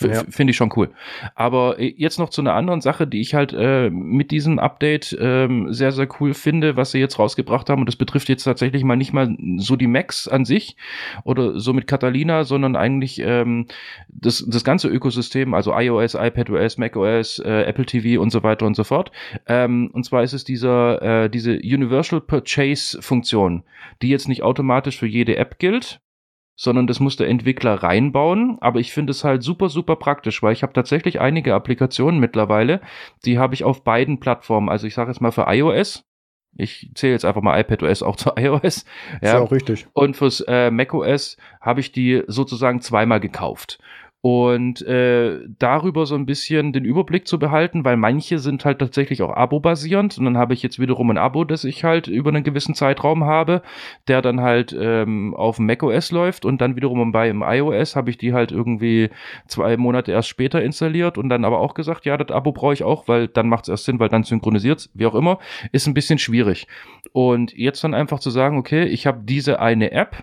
Ja. 0.00 0.24
Finde 0.30 0.50
ich 0.50 0.56
schon 0.56 0.72
cool. 0.76 0.90
Aber 1.34 1.78
äh, 1.78 1.94
jetzt 1.96 2.18
noch 2.18 2.30
zu 2.30 2.40
einer 2.40 2.54
anderen 2.54 2.80
Sache, 2.80 3.06
die 3.06 3.20
ich 3.20 3.34
halt 3.34 3.52
äh, 3.52 3.90
mit 3.90 4.30
diesem 4.30 4.58
Update 4.58 5.16
ähm, 5.20 5.72
sehr, 5.72 5.92
sehr 5.92 6.08
cool 6.20 6.34
finde, 6.34 6.76
was 6.76 6.90
sie 6.90 6.98
jetzt 6.98 7.18
rausgebracht 7.18 7.68
haben. 7.68 7.80
Und 7.80 7.86
das 7.86 7.96
betrifft 7.96 8.28
jetzt 8.28 8.44
tatsächlich 8.44 8.84
mal 8.84 8.96
nicht 8.96 9.12
mal 9.12 9.36
so 9.58 9.76
die 9.76 9.86
Macs 9.86 10.28
an 10.28 10.44
sich 10.44 10.76
oder 11.24 11.60
so 11.60 11.72
mit 11.72 11.86
Catalina, 11.86 12.44
sondern 12.44 12.74
eigentlich 12.74 13.20
ähm, 13.20 13.66
das, 14.08 14.44
das 14.46 14.64
ganze 14.64 14.88
Ökosystem, 14.88 15.54
also 15.54 15.72
iOS, 15.74 16.14
iPadOS, 16.14 16.78
macOS, 16.78 17.38
äh, 17.38 17.62
Apple 17.62 17.86
TV 17.86 18.20
und 18.20 18.30
so 18.30 18.42
weiter 18.42 18.66
und 18.66 18.74
so 18.74 18.84
fort. 18.84 19.12
Ähm, 19.46 19.90
und 19.92 20.04
zwar 20.04 20.22
ist 20.22 20.32
es 20.32 20.44
dieser, 20.44 21.24
äh, 21.24 21.30
diese 21.30 21.52
Universal 21.52 22.20
Purchase 22.20 23.00
Funktion, 23.02 23.62
die 24.00 24.08
jetzt 24.08 24.28
nicht 24.28 24.42
automatisch 24.42 24.98
für 24.98 25.06
jede 25.06 25.36
App 25.36 25.58
gilt, 25.58 26.01
sondern 26.62 26.86
das 26.86 27.00
muss 27.00 27.16
der 27.16 27.28
Entwickler 27.28 27.74
reinbauen. 27.74 28.56
Aber 28.60 28.78
ich 28.78 28.92
finde 28.92 29.10
es 29.10 29.24
halt 29.24 29.42
super, 29.42 29.68
super 29.68 29.96
praktisch, 29.96 30.44
weil 30.44 30.52
ich 30.52 30.62
habe 30.62 30.72
tatsächlich 30.72 31.20
einige 31.20 31.56
Applikationen 31.56 32.20
mittlerweile, 32.20 32.80
die 33.24 33.36
habe 33.36 33.54
ich 33.54 33.64
auf 33.64 33.82
beiden 33.82 34.20
Plattformen. 34.20 34.68
Also 34.68 34.86
ich 34.86 34.94
sage 34.94 35.10
jetzt 35.10 35.20
mal 35.20 35.32
für 35.32 35.46
iOS. 35.48 36.04
Ich 36.54 36.92
zähle 36.94 37.14
jetzt 37.14 37.24
einfach 37.24 37.42
mal 37.42 37.58
iPadOS 37.58 38.04
auch 38.04 38.14
zu 38.22 38.30
iOS. 38.36 38.84
Ja, 39.10 39.16
ist 39.20 39.32
ja 39.32 39.38
auch 39.40 39.50
richtig. 39.50 39.88
Und 39.92 40.16
fürs 40.16 40.40
äh, 40.46 40.70
macOS 40.70 41.36
habe 41.60 41.80
ich 41.80 41.90
die 41.90 42.22
sozusagen 42.28 42.80
zweimal 42.80 43.18
gekauft 43.18 43.80
und 44.22 44.86
äh, 44.86 45.40
darüber 45.58 46.06
so 46.06 46.14
ein 46.14 46.26
bisschen 46.26 46.72
den 46.72 46.84
Überblick 46.84 47.26
zu 47.26 47.40
behalten, 47.40 47.84
weil 47.84 47.96
manche 47.96 48.38
sind 48.38 48.64
halt 48.64 48.78
tatsächlich 48.78 49.20
auch 49.20 49.34
Abo-basierend. 49.36 50.16
Und 50.16 50.24
dann 50.24 50.38
habe 50.38 50.54
ich 50.54 50.62
jetzt 50.62 50.78
wiederum 50.78 51.10
ein 51.10 51.18
Abo, 51.18 51.42
das 51.42 51.64
ich 51.64 51.82
halt 51.82 52.06
über 52.06 52.30
einen 52.30 52.44
gewissen 52.44 52.76
Zeitraum 52.76 53.24
habe, 53.24 53.62
der 54.06 54.22
dann 54.22 54.40
halt 54.40 54.76
ähm, 54.78 55.34
auf 55.34 55.58
macOS 55.58 56.12
läuft. 56.12 56.44
Und 56.44 56.60
dann 56.60 56.76
wiederum 56.76 57.10
bei 57.10 57.28
im 57.28 57.42
iOS 57.42 57.96
habe 57.96 58.10
ich 58.10 58.16
die 58.16 58.32
halt 58.32 58.52
irgendwie 58.52 59.10
zwei 59.48 59.76
Monate 59.76 60.12
erst 60.12 60.28
später 60.28 60.62
installiert 60.62 61.18
und 61.18 61.28
dann 61.28 61.44
aber 61.44 61.58
auch 61.58 61.74
gesagt, 61.74 62.06
ja, 62.06 62.16
das 62.16 62.30
Abo 62.30 62.52
brauche 62.52 62.74
ich 62.74 62.84
auch, 62.84 63.08
weil 63.08 63.26
dann 63.26 63.48
macht 63.48 63.64
es 63.64 63.70
erst 63.70 63.86
Sinn, 63.86 63.98
weil 63.98 64.08
dann 64.08 64.22
synchronisiert 64.22 64.88
wie 64.94 65.06
auch 65.06 65.16
immer, 65.16 65.40
ist 65.72 65.88
ein 65.88 65.94
bisschen 65.94 66.20
schwierig. 66.20 66.68
Und 67.10 67.52
jetzt 67.54 67.82
dann 67.82 67.92
einfach 67.92 68.20
zu 68.20 68.30
sagen, 68.30 68.56
okay, 68.56 68.84
ich 68.84 69.04
habe 69.04 69.22
diese 69.24 69.58
eine 69.58 69.90
App, 69.90 70.22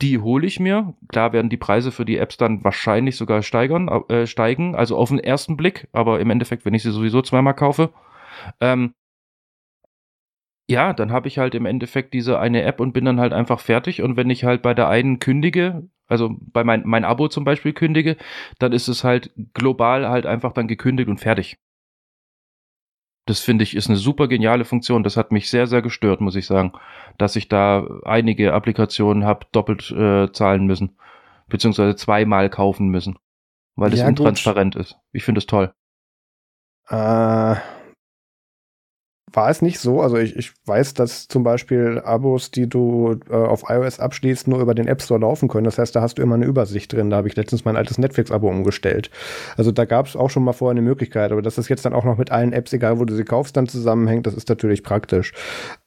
die 0.00 0.18
hole 0.18 0.46
ich 0.46 0.60
mir. 0.60 0.94
Klar 1.08 1.32
werden 1.32 1.50
die 1.50 1.56
Preise 1.56 1.92
für 1.92 2.04
die 2.04 2.18
Apps 2.18 2.36
dann 2.36 2.64
wahrscheinlich 2.64 3.16
sogar 3.16 3.42
steigern, 3.42 3.88
äh, 4.08 4.26
steigen, 4.26 4.74
also 4.74 4.96
auf 4.96 5.08
den 5.08 5.18
ersten 5.18 5.56
Blick, 5.56 5.88
aber 5.92 6.20
im 6.20 6.30
Endeffekt, 6.30 6.64
wenn 6.64 6.74
ich 6.74 6.82
sie 6.82 6.92
sowieso 6.92 7.22
zweimal 7.22 7.54
kaufe. 7.54 7.90
Ähm, 8.60 8.94
ja, 10.68 10.92
dann 10.92 11.12
habe 11.12 11.28
ich 11.28 11.38
halt 11.38 11.54
im 11.54 11.66
Endeffekt 11.66 12.12
diese 12.12 12.38
eine 12.40 12.62
App 12.62 12.80
und 12.80 12.92
bin 12.92 13.04
dann 13.04 13.20
halt 13.20 13.32
einfach 13.32 13.60
fertig. 13.60 14.02
Und 14.02 14.16
wenn 14.16 14.30
ich 14.30 14.44
halt 14.44 14.62
bei 14.62 14.74
der 14.74 14.88
einen 14.88 15.20
kündige, 15.20 15.88
also 16.08 16.36
bei 16.40 16.64
mein, 16.64 16.82
mein 16.84 17.04
Abo 17.04 17.28
zum 17.28 17.44
Beispiel 17.44 17.72
kündige, 17.72 18.16
dann 18.58 18.72
ist 18.72 18.88
es 18.88 19.04
halt 19.04 19.30
global 19.54 20.08
halt 20.08 20.26
einfach 20.26 20.52
dann 20.52 20.66
gekündigt 20.66 21.08
und 21.08 21.18
fertig. 21.18 21.56
Das 23.26 23.40
finde 23.40 23.64
ich 23.64 23.74
ist 23.74 23.88
eine 23.88 23.96
super 23.96 24.28
geniale 24.28 24.64
Funktion. 24.64 25.02
Das 25.02 25.16
hat 25.16 25.32
mich 25.32 25.50
sehr, 25.50 25.66
sehr 25.66 25.82
gestört, 25.82 26.20
muss 26.20 26.36
ich 26.36 26.46
sagen, 26.46 26.72
dass 27.18 27.36
ich 27.36 27.48
da 27.48 27.86
einige 28.04 28.54
Applikationen 28.54 29.24
habe 29.24 29.46
doppelt 29.52 29.90
äh, 29.90 30.30
zahlen 30.32 30.66
müssen, 30.66 30.96
beziehungsweise 31.48 31.96
zweimal 31.96 32.48
kaufen 32.48 32.88
müssen, 32.88 33.18
weil 33.74 33.92
es 33.92 33.98
ja, 34.00 34.08
intransparent 34.08 34.74
gut. 34.74 34.82
ist. 34.82 34.96
Ich 35.12 35.24
finde 35.24 35.40
es 35.40 35.46
toll. 35.46 35.74
Äh, 36.88 37.56
war 39.32 39.50
es 39.50 39.60
nicht 39.60 39.80
so. 39.80 40.00
Also 40.00 40.16
ich, 40.16 40.36
ich 40.36 40.52
weiß, 40.66 40.94
dass 40.94 41.26
zum 41.26 41.42
Beispiel 41.42 42.00
Abos, 42.04 42.50
die 42.52 42.68
du 42.68 43.18
äh, 43.28 43.34
auf 43.34 43.64
iOS 43.68 43.98
abschließt, 43.98 44.46
nur 44.46 44.60
über 44.60 44.74
den 44.74 44.86
App 44.86 45.02
Store 45.02 45.20
laufen 45.20 45.48
können. 45.48 45.64
Das 45.64 45.78
heißt, 45.78 45.94
da 45.96 46.00
hast 46.00 46.18
du 46.18 46.22
immer 46.22 46.36
eine 46.36 46.46
Übersicht 46.46 46.92
drin. 46.92 47.10
Da 47.10 47.16
habe 47.16 47.28
ich 47.28 47.36
letztens 47.36 47.64
mein 47.64 47.76
altes 47.76 47.98
Netflix-Abo 47.98 48.48
umgestellt. 48.48 49.10
Also 49.56 49.72
da 49.72 49.84
gab 49.84 50.06
es 50.06 50.14
auch 50.14 50.30
schon 50.30 50.44
mal 50.44 50.52
vorher 50.52 50.72
eine 50.72 50.82
Möglichkeit. 50.82 51.32
Aber 51.32 51.42
dass 51.42 51.56
das 51.56 51.68
jetzt 51.68 51.84
dann 51.84 51.92
auch 51.92 52.04
noch 52.04 52.18
mit 52.18 52.30
allen 52.30 52.52
Apps, 52.52 52.72
egal 52.72 53.00
wo 53.00 53.04
du 53.04 53.14
sie 53.14 53.24
kaufst, 53.24 53.56
dann 53.56 53.66
zusammenhängt, 53.66 54.26
das 54.26 54.34
ist 54.34 54.48
natürlich 54.48 54.84
praktisch. 54.84 55.32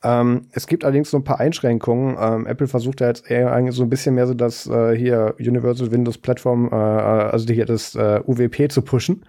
Ähm, 0.03 0.48
es 0.52 0.68
gibt 0.68 0.84
allerdings 0.84 1.10
so 1.10 1.18
ein 1.18 1.24
paar 1.24 1.40
Einschränkungen. 1.40 2.18
Ähm, 2.20 2.45
Apple 2.45 2.68
versucht 2.68 2.99
ja 2.99 3.07
jetzt 3.07 3.32
eher 3.32 3.53
eigentlich 3.53 3.76
so 3.76 3.84
ein 3.84 3.90
bisschen 3.90 4.16
mehr 4.16 4.28
so 4.28 4.34
das 4.34 4.68
äh, 4.68 4.95
hier 4.95 5.36
Universal 5.40 5.91
Windows 5.91 6.18
Platform, 6.18 6.70
äh, 6.72 6.76
also 6.76 7.52
hier 7.53 7.66
das 7.66 7.95
äh, 7.95 8.22
UWP 8.28 8.70
zu 8.70 8.82
pushen. 8.82 9.24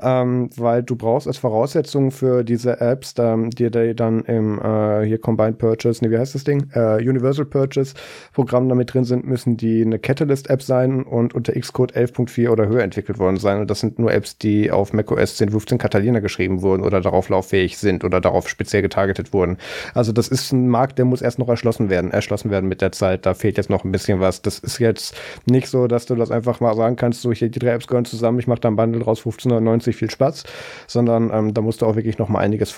Ähm, 0.00 0.50
weil 0.56 0.82
du 0.82 0.96
brauchst 0.96 1.28
als 1.28 1.38
Voraussetzung 1.38 2.10
für 2.10 2.42
diese 2.42 2.80
Apps, 2.80 3.14
da 3.14 3.43
die, 3.50 3.70
die 3.70 3.94
dann 3.94 4.20
im 4.24 4.58
äh, 4.58 5.04
hier 5.04 5.18
Combined 5.18 5.58
Purchase, 5.58 6.04
nee, 6.04 6.10
wie 6.10 6.18
heißt 6.18 6.34
das 6.34 6.44
Ding? 6.44 6.70
Äh, 6.74 6.96
Universal 6.96 7.44
Purchase 7.44 7.94
Programm 8.32 8.68
damit 8.68 8.92
drin 8.92 9.04
sind, 9.04 9.26
müssen 9.26 9.56
die 9.56 9.82
eine 9.82 9.98
Catalyst-App 9.98 10.62
sein 10.62 11.02
und 11.02 11.34
unter 11.34 11.52
Xcode 11.52 11.96
11.4 11.96 12.50
oder 12.50 12.68
höher 12.68 12.82
entwickelt 12.82 13.18
worden 13.18 13.36
sein. 13.36 13.60
Und 13.60 13.70
das 13.70 13.80
sind 13.80 13.98
nur 13.98 14.12
Apps, 14.12 14.38
die 14.38 14.70
auf 14.70 14.92
macOS 14.92 15.40
10.15 15.40 15.78
Catalina 15.78 16.20
geschrieben 16.20 16.62
wurden 16.62 16.82
oder 16.82 17.00
darauf 17.00 17.28
lauffähig 17.28 17.78
sind 17.78 18.04
oder 18.04 18.20
darauf 18.20 18.48
speziell 18.48 18.82
getargetet 18.82 19.32
wurden. 19.32 19.58
Also 19.94 20.12
das 20.12 20.28
ist 20.28 20.52
ein 20.52 20.68
Markt, 20.68 20.98
der 20.98 21.04
muss 21.04 21.22
erst 21.22 21.38
noch 21.38 21.48
erschlossen 21.48 21.90
werden, 21.90 22.10
erschlossen 22.10 22.50
werden 22.50 22.68
mit 22.68 22.80
der 22.80 22.92
Zeit. 22.92 23.26
Da 23.26 23.34
fehlt 23.34 23.56
jetzt 23.56 23.70
noch 23.70 23.84
ein 23.84 23.92
bisschen 23.92 24.20
was. 24.20 24.42
Das 24.42 24.58
ist 24.58 24.78
jetzt 24.78 25.16
nicht 25.46 25.68
so, 25.68 25.86
dass 25.86 26.06
du 26.06 26.14
das 26.14 26.30
einfach 26.30 26.60
mal 26.60 26.74
sagen 26.74 26.96
kannst, 26.96 27.22
so 27.22 27.32
hier 27.32 27.48
die 27.48 27.58
drei 27.58 27.70
Apps 27.70 27.86
gehören 27.86 28.04
zusammen, 28.04 28.38
ich 28.38 28.46
mache 28.46 28.60
da 28.60 28.68
ein 28.68 28.76
Bundle 28.76 29.02
raus, 29.02 29.22
15,90, 29.22 29.92
viel 29.92 30.10
Spaß, 30.10 30.44
sondern 30.86 31.30
ähm, 31.32 31.54
da 31.54 31.60
musst 31.60 31.82
du 31.82 31.86
auch 31.86 31.96
wirklich 31.96 32.18
noch 32.18 32.28
mal 32.28 32.40
einiges 32.40 32.70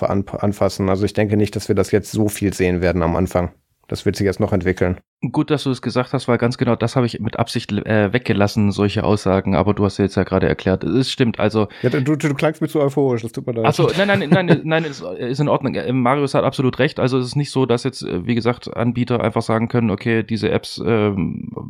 anfassen. 0.57 0.89
Also 0.89 1.05
ich 1.05 1.13
denke 1.13 1.37
nicht, 1.37 1.55
dass 1.55 1.67
wir 1.67 1.75
das 1.75 1.91
jetzt 1.91 2.11
so 2.11 2.27
viel 2.29 2.53
sehen 2.53 2.81
werden 2.81 3.03
am 3.03 3.15
Anfang. 3.15 3.51
Das 3.87 4.05
wird 4.05 4.15
sich 4.15 4.25
jetzt 4.25 4.39
noch 4.39 4.53
entwickeln. 4.53 4.97
Gut, 5.31 5.49
dass 5.49 5.63
du 5.63 5.71
es 5.71 5.81
gesagt 5.81 6.13
hast, 6.13 6.27
weil 6.27 6.37
ganz 6.37 6.59
genau 6.59 6.75
das 6.75 6.95
habe 6.95 7.07
ich 7.07 7.19
mit 7.19 7.39
Absicht 7.39 7.71
äh, 7.71 8.13
weggelassen, 8.13 8.71
solche 8.71 9.03
Aussagen, 9.03 9.55
aber 9.55 9.73
du 9.73 9.83
hast 9.83 9.97
ja 9.97 10.05
jetzt 10.05 10.15
ja 10.15 10.23
gerade 10.23 10.47
erklärt. 10.47 10.83
Es 10.83 11.11
stimmt, 11.11 11.39
also. 11.39 11.69
Ja, 11.81 11.89
du, 11.89 12.15
du 12.15 12.33
klangst 12.35 12.61
mir 12.61 12.67
zu 12.67 12.79
euphorisch, 12.79 13.23
das 13.23 13.31
tut 13.31 13.47
mir 13.47 13.53
leid. 13.53 13.65
Achso, 13.65 13.89
nein, 13.97 14.07
nein, 14.07 14.29
nein, 14.29 14.45
nein, 14.45 14.61
nein, 14.63 14.83
ist, 14.83 15.01
ist 15.01 15.39
in 15.39 15.47
Ordnung. 15.47 15.73
Äh, 15.73 15.91
Marius 15.91 16.35
hat 16.35 16.43
absolut 16.43 16.77
recht. 16.77 16.99
Also 16.99 17.17
es 17.17 17.25
ist 17.25 17.35
nicht 17.35 17.49
so, 17.49 17.65
dass 17.65 17.83
jetzt, 17.83 18.03
äh, 18.03 18.27
wie 18.27 18.35
gesagt, 18.35 18.77
Anbieter 18.77 19.23
einfach 19.23 19.41
sagen 19.41 19.69
können, 19.69 19.89
okay, 19.89 20.21
diese 20.21 20.51
Apps, 20.51 20.77
äh, 20.77 21.11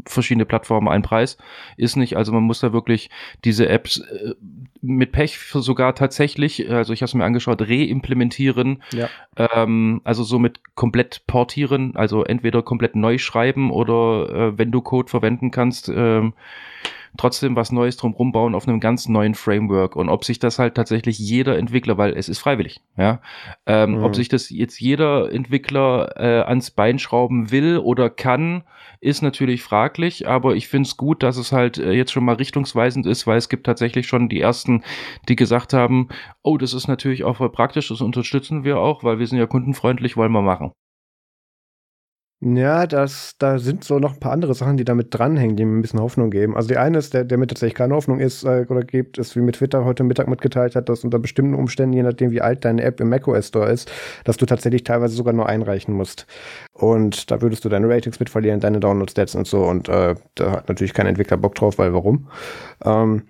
verschiedene 0.06 0.46
Plattformen, 0.46 0.90
ein 0.90 1.02
Preis. 1.02 1.38
Ist 1.78 1.96
nicht. 1.96 2.18
Also 2.18 2.34
man 2.34 2.44
muss 2.44 2.60
da 2.60 2.74
wirklich 2.74 3.10
diese 3.46 3.70
Apps 3.70 4.00
äh, 4.00 4.34
mit 4.82 5.14
Pech 5.14 5.40
sogar 5.54 5.96
tatsächlich, 5.96 6.70
also 6.70 6.92
ich 6.92 7.02
habe 7.02 7.08
es 7.08 7.14
mir 7.14 7.24
angeschaut, 7.24 7.62
reimplementieren. 7.62 8.84
Ja. 8.92 9.08
Ähm, 9.38 10.02
also 10.04 10.24
somit 10.24 10.60
komplett 10.76 11.26
portieren, 11.28 11.96
also 11.96 12.26
entweder 12.26 12.62
komplett 12.62 12.98
neu 12.98 13.18
schreiben 13.18 13.37
oder 13.72 14.30
äh, 14.30 14.58
wenn 14.58 14.72
du 14.72 14.82
Code 14.82 15.10
verwenden 15.10 15.52
kannst, 15.52 15.90
ähm, 15.90 16.34
trotzdem 17.18 17.56
was 17.56 17.72
Neues 17.72 17.98
drumherum 17.98 18.32
bauen 18.32 18.56
auf 18.56 18.68
einem 18.68 18.80
ganz 18.80 19.08
neuen 19.08 19.36
Framework 19.36 19.96
und 19.96 20.10
ob 20.10 20.24
sich 20.24 20.40
das 20.40 20.60
halt 20.60 20.76
tatsächlich 20.76 21.18
jeder 21.18 21.58
Entwickler, 21.58 21.98
weil 21.98 22.14
es 22.14 22.30
ist 22.30 22.40
freiwillig, 22.40 22.82
ja, 22.96 23.22
ähm, 23.66 23.98
mhm. 23.98 24.04
ob 24.04 24.16
sich 24.16 24.30
das 24.30 24.50
jetzt 24.50 24.80
jeder 24.80 25.32
Entwickler 25.32 26.14
äh, 26.16 26.44
ans 26.48 26.72
Bein 26.72 27.00
schrauben 27.00 27.52
will 27.52 27.78
oder 27.78 28.10
kann, 28.10 28.64
ist 29.00 29.22
natürlich 29.22 29.64
fraglich, 29.64 30.28
aber 30.28 30.56
ich 30.56 30.68
finde 30.68 30.88
es 30.88 30.98
gut, 30.98 31.24
dass 31.24 31.38
es 31.38 31.52
halt 31.52 31.78
äh, 31.78 31.92
jetzt 31.92 32.12
schon 32.12 32.26
mal 32.26 32.36
richtungsweisend 32.36 33.06
ist, 33.06 33.28
weil 33.28 33.38
es 33.38 33.50
gibt 33.50 33.66
tatsächlich 33.66 34.08
schon 34.08 34.30
die 34.30 34.42
ersten, 34.42 34.84
die 35.28 35.36
gesagt 35.36 35.74
haben, 35.74 36.10
oh, 36.44 36.58
das 36.58 36.74
ist 36.74 36.88
natürlich 36.88 37.24
auch 37.24 37.38
voll 37.38 37.52
praktisch, 37.52 37.90
das 37.90 38.02
unterstützen 38.02 38.64
wir 38.64 38.80
auch, 38.80 39.04
weil 39.04 39.20
wir 39.20 39.28
sind 39.28 39.38
ja 39.38 39.48
kundenfreundlich, 39.48 40.18
wollen 40.18 40.32
wir 40.32 40.42
machen. 40.42 40.72
Ja, 42.40 42.86
das, 42.86 43.36
da 43.40 43.58
sind 43.58 43.84
so 43.84 43.98
noch 43.98 44.14
ein 44.14 44.20
paar 44.20 44.32
andere 44.32 44.54
Sachen, 44.54 44.78
die 44.78 44.86
damit 44.86 45.08
dranhängen, 45.10 45.56
die 45.56 45.66
mir 45.66 45.80
ein 45.80 45.82
bisschen 45.82 46.00
Hoffnung 46.00 46.30
geben. 46.30 46.56
Also 46.56 46.68
die 46.68 46.78
eine 46.78 47.00
ist, 47.00 47.16
der, 47.16 47.24
der 47.24 47.40
mir 47.40 47.48
tatsächlich 47.48 47.74
keine 47.74 47.96
Hoffnung 47.96 48.20
ist 48.20 48.44
äh, 48.44 48.64
oder 48.70 48.82
gibt, 48.82 49.18
ist, 49.18 49.36
wie 49.36 49.40
mit 49.40 49.56
Twitter 49.56 49.86
heute 49.86 50.04
Mittag 50.04 50.28
mitgeteilt 50.28 50.76
hat, 50.76 50.88
dass 50.88 51.04
unter 51.04 51.18
bestimmten 51.18 51.56
Umständen, 51.56 51.94
je 51.94 52.04
nachdem 52.04 52.30
wie 52.30 52.42
alt 52.42 52.64
deine 52.64 52.84
App 52.84 53.00
im 53.02 53.10
macOS 53.10 53.48
Store 53.48 53.72
ist, 53.72 53.92
dass 54.24 54.38
du 54.38 54.46
tatsächlich 54.46 54.84
teilweise 54.84 55.16
sogar 55.16 55.34
nur 55.34 55.50
einreichen 55.50 55.96
musst. 55.96 56.28
Und 56.74 57.32
da 57.32 57.42
würdest 57.42 57.66
du 57.66 57.70
deine 57.70 57.90
Ratings 57.90 58.20
mit 58.20 58.30
verlieren, 58.30 58.60
deine 58.60 58.80
Download-Stats 58.80 59.34
und 59.34 59.48
so. 59.48 59.64
Und 59.64 59.90
äh, 59.90 60.14
da 60.36 60.52
hat 60.52 60.70
natürlich 60.70 60.94
kein 60.94 61.08
Entwickler 61.08 61.38
Bock 61.38 61.56
drauf, 61.56 61.80
weil 61.80 61.92
warum? 61.96 62.28
Ähm, 62.86 63.24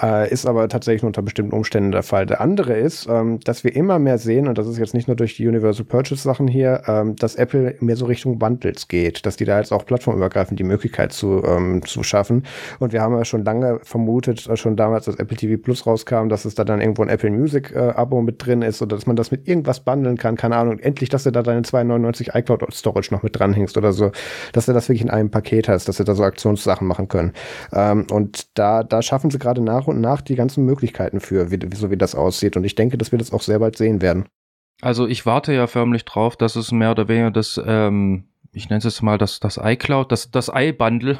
äh, 0.00 0.30
ist 0.30 0.46
aber 0.46 0.68
tatsächlich 0.68 1.04
unter 1.04 1.22
bestimmten 1.22 1.54
Umständen 1.54 1.92
der 1.92 2.02
Fall. 2.02 2.26
Der 2.26 2.40
andere 2.40 2.74
ist, 2.74 3.06
ähm, 3.08 3.38
dass 3.40 3.62
wir 3.62 3.74
immer 3.76 3.98
mehr 3.98 4.18
sehen, 4.18 4.48
und 4.48 4.58
das 4.58 4.66
ist 4.66 4.78
jetzt 4.78 4.94
nicht 4.94 5.06
nur 5.06 5.16
durch 5.16 5.36
die 5.36 5.46
Universal 5.46 5.84
Purchase 5.84 6.22
Sachen 6.22 6.48
hier, 6.48 6.82
ähm, 6.86 7.14
dass 7.16 7.36
Apple 7.36 7.76
mehr 7.80 7.96
so 7.96 8.06
Richtung 8.06 8.38
Bundles 8.38 8.88
geht, 8.88 9.24
dass 9.24 9.36
die 9.36 9.44
da 9.44 9.58
jetzt 9.58 9.72
auch 9.72 9.86
plattformübergreifend 9.86 10.58
die 10.58 10.64
Möglichkeit 10.64 11.12
zu, 11.12 11.42
ähm, 11.44 11.82
zu 11.84 12.02
schaffen. 12.02 12.44
Und 12.80 12.92
wir 12.92 13.02
haben 13.02 13.16
ja 13.16 13.24
schon 13.24 13.44
lange 13.44 13.78
vermutet, 13.84 14.48
äh, 14.48 14.56
schon 14.56 14.76
damals, 14.76 15.06
als 15.08 15.18
Apple 15.18 15.36
TV 15.36 15.62
Plus 15.62 15.86
rauskam, 15.86 16.28
dass 16.28 16.44
es 16.44 16.54
da 16.56 16.64
dann 16.64 16.80
irgendwo 16.80 17.02
ein 17.02 17.08
Apple 17.08 17.30
Music 17.30 17.72
äh, 17.74 17.78
Abo 17.78 18.20
mit 18.20 18.44
drin 18.44 18.62
ist 18.62 18.82
oder 18.82 18.96
dass 18.96 19.06
man 19.06 19.16
das 19.16 19.30
mit 19.30 19.46
irgendwas 19.46 19.80
bundeln 19.80 20.16
kann. 20.16 20.36
Keine 20.36 20.56
Ahnung. 20.56 20.80
Endlich, 20.80 21.08
dass 21.08 21.22
du 21.22 21.30
da 21.30 21.42
deine 21.42 21.62
299 21.62 22.34
iCloud 22.34 22.64
Storage 22.74 23.14
noch 23.14 23.22
mit 23.22 23.38
dranhängst 23.38 23.76
oder 23.76 23.92
so, 23.92 24.10
dass 24.52 24.66
du 24.66 24.72
das 24.72 24.88
wirklich 24.88 25.02
in 25.02 25.10
einem 25.10 25.30
Paket 25.30 25.68
hast, 25.68 25.88
dass 25.88 25.98
sie 25.98 26.04
da 26.04 26.14
so 26.14 26.24
Aktionssachen 26.24 26.86
machen 26.86 27.06
können. 27.06 27.32
Ähm, 27.72 28.06
und 28.10 28.58
da, 28.58 28.82
da 28.82 29.00
schaffen 29.00 29.30
sie 29.30 29.38
gerade 29.38 29.60
nach 29.60 29.83
nach 29.84 29.88
und 29.88 30.00
nach 30.00 30.20
die 30.22 30.34
ganzen 30.34 30.64
Möglichkeiten 30.64 31.20
für, 31.20 31.50
wie, 31.50 31.58
so 31.74 31.90
wie 31.90 31.96
das 31.96 32.14
aussieht. 32.14 32.56
Und 32.56 32.64
ich 32.64 32.74
denke, 32.74 32.98
dass 32.98 33.12
wir 33.12 33.18
das 33.18 33.32
auch 33.32 33.42
sehr 33.42 33.58
bald 33.58 33.76
sehen 33.76 34.00
werden. 34.00 34.26
Also 34.80 35.06
ich 35.06 35.24
warte 35.26 35.52
ja 35.52 35.66
förmlich 35.66 36.04
drauf, 36.04 36.36
dass 36.36 36.56
es 36.56 36.72
mehr 36.72 36.90
oder 36.90 37.08
weniger 37.08 37.30
das, 37.30 37.60
ähm, 37.64 38.24
ich 38.52 38.68
nenne 38.68 38.78
es 38.78 38.84
jetzt 38.84 39.02
mal 39.02 39.18
das, 39.18 39.40
das 39.40 39.60
iCloud, 39.62 40.10
das, 40.10 40.30
das 40.30 40.50
i-Bundle. 40.54 41.18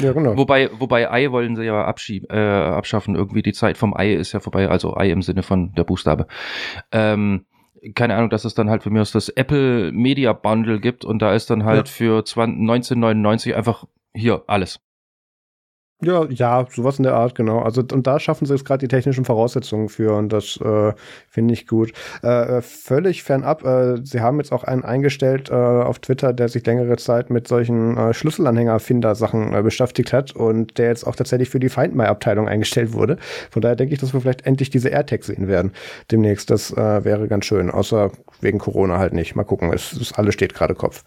Ja, 0.00 0.12
genau. 0.12 0.36
Wobei, 0.36 0.70
wobei 0.78 1.10
Ei 1.10 1.30
wollen 1.30 1.56
sie 1.56 1.64
ja 1.64 1.84
abschieb, 1.84 2.32
äh, 2.32 2.38
abschaffen. 2.38 3.14
Irgendwie 3.14 3.42
die 3.42 3.52
Zeit 3.52 3.78
vom 3.78 3.96
Ei 3.96 4.14
ist 4.14 4.32
ja 4.32 4.40
vorbei, 4.40 4.68
also 4.68 4.96
Ei 4.96 5.10
im 5.10 5.22
Sinne 5.22 5.42
von 5.42 5.72
der 5.74 5.84
Buchstabe. 5.84 6.26
Ähm, 6.90 7.46
keine 7.94 8.16
Ahnung, 8.16 8.30
dass 8.30 8.44
es 8.44 8.54
dann 8.54 8.70
halt 8.70 8.82
für 8.82 8.90
mich 8.90 9.10
das 9.12 9.28
Apple 9.28 9.92
Media 9.92 10.32
Bundle 10.32 10.80
gibt 10.80 11.04
und 11.04 11.20
da 11.20 11.32
ist 11.32 11.50
dann 11.50 11.64
halt 11.64 11.86
ja. 11.86 11.92
für 11.92 12.24
20, 12.24 12.60
1999 12.60 13.54
einfach 13.54 13.84
hier 14.14 14.42
alles. 14.48 14.80
Ja, 16.00 16.26
ja, 16.30 16.64
sowas 16.70 16.98
in 16.98 17.02
der 17.02 17.14
Art, 17.14 17.34
genau. 17.34 17.58
Also 17.58 17.80
und 17.80 18.06
da 18.06 18.20
schaffen 18.20 18.46
sie 18.46 18.52
jetzt 18.54 18.64
gerade 18.64 18.78
die 18.78 18.86
technischen 18.86 19.24
Voraussetzungen 19.24 19.88
für 19.88 20.14
und 20.14 20.32
das 20.32 20.56
äh, 20.60 20.92
finde 21.28 21.54
ich 21.54 21.66
gut. 21.66 21.92
Äh, 22.22 22.58
äh, 22.58 22.62
völlig 22.62 23.24
fernab, 23.24 23.64
äh, 23.64 23.96
sie 24.04 24.20
haben 24.20 24.38
jetzt 24.38 24.52
auch 24.52 24.62
einen 24.62 24.84
eingestellt 24.84 25.50
äh, 25.50 25.54
auf 25.54 25.98
Twitter, 25.98 26.32
der 26.32 26.48
sich 26.48 26.64
längere 26.64 26.96
Zeit 26.98 27.30
mit 27.30 27.48
solchen 27.48 27.96
äh, 27.96 28.14
Schlüsselanhänger-Finder-Sachen 28.14 29.52
äh, 29.52 29.62
beschäftigt 29.62 30.12
hat 30.12 30.30
und 30.36 30.78
der 30.78 30.86
jetzt 30.86 31.04
auch 31.04 31.16
tatsächlich 31.16 31.50
für 31.50 31.58
die 31.58 31.68
Find 31.68 31.96
My-Abteilung 31.96 32.46
eingestellt 32.46 32.92
wurde. 32.92 33.16
Von 33.50 33.62
daher 33.62 33.74
denke 33.74 33.92
ich, 33.92 33.98
dass 33.98 34.12
wir 34.12 34.20
vielleicht 34.20 34.46
endlich 34.46 34.70
diese 34.70 34.90
AirTags 34.90 35.26
sehen 35.26 35.48
werden 35.48 35.72
demnächst. 36.12 36.48
Das 36.50 36.70
äh, 36.70 37.04
wäre 37.04 37.26
ganz 37.26 37.44
schön, 37.44 37.70
außer 37.70 38.12
wegen 38.40 38.60
Corona 38.60 38.98
halt 38.98 39.14
nicht. 39.14 39.34
Mal 39.34 39.42
gucken, 39.42 39.72
es, 39.72 39.92
es 39.94 40.12
alles 40.12 40.34
steht 40.34 40.54
gerade 40.54 40.76
Kopf. 40.76 41.02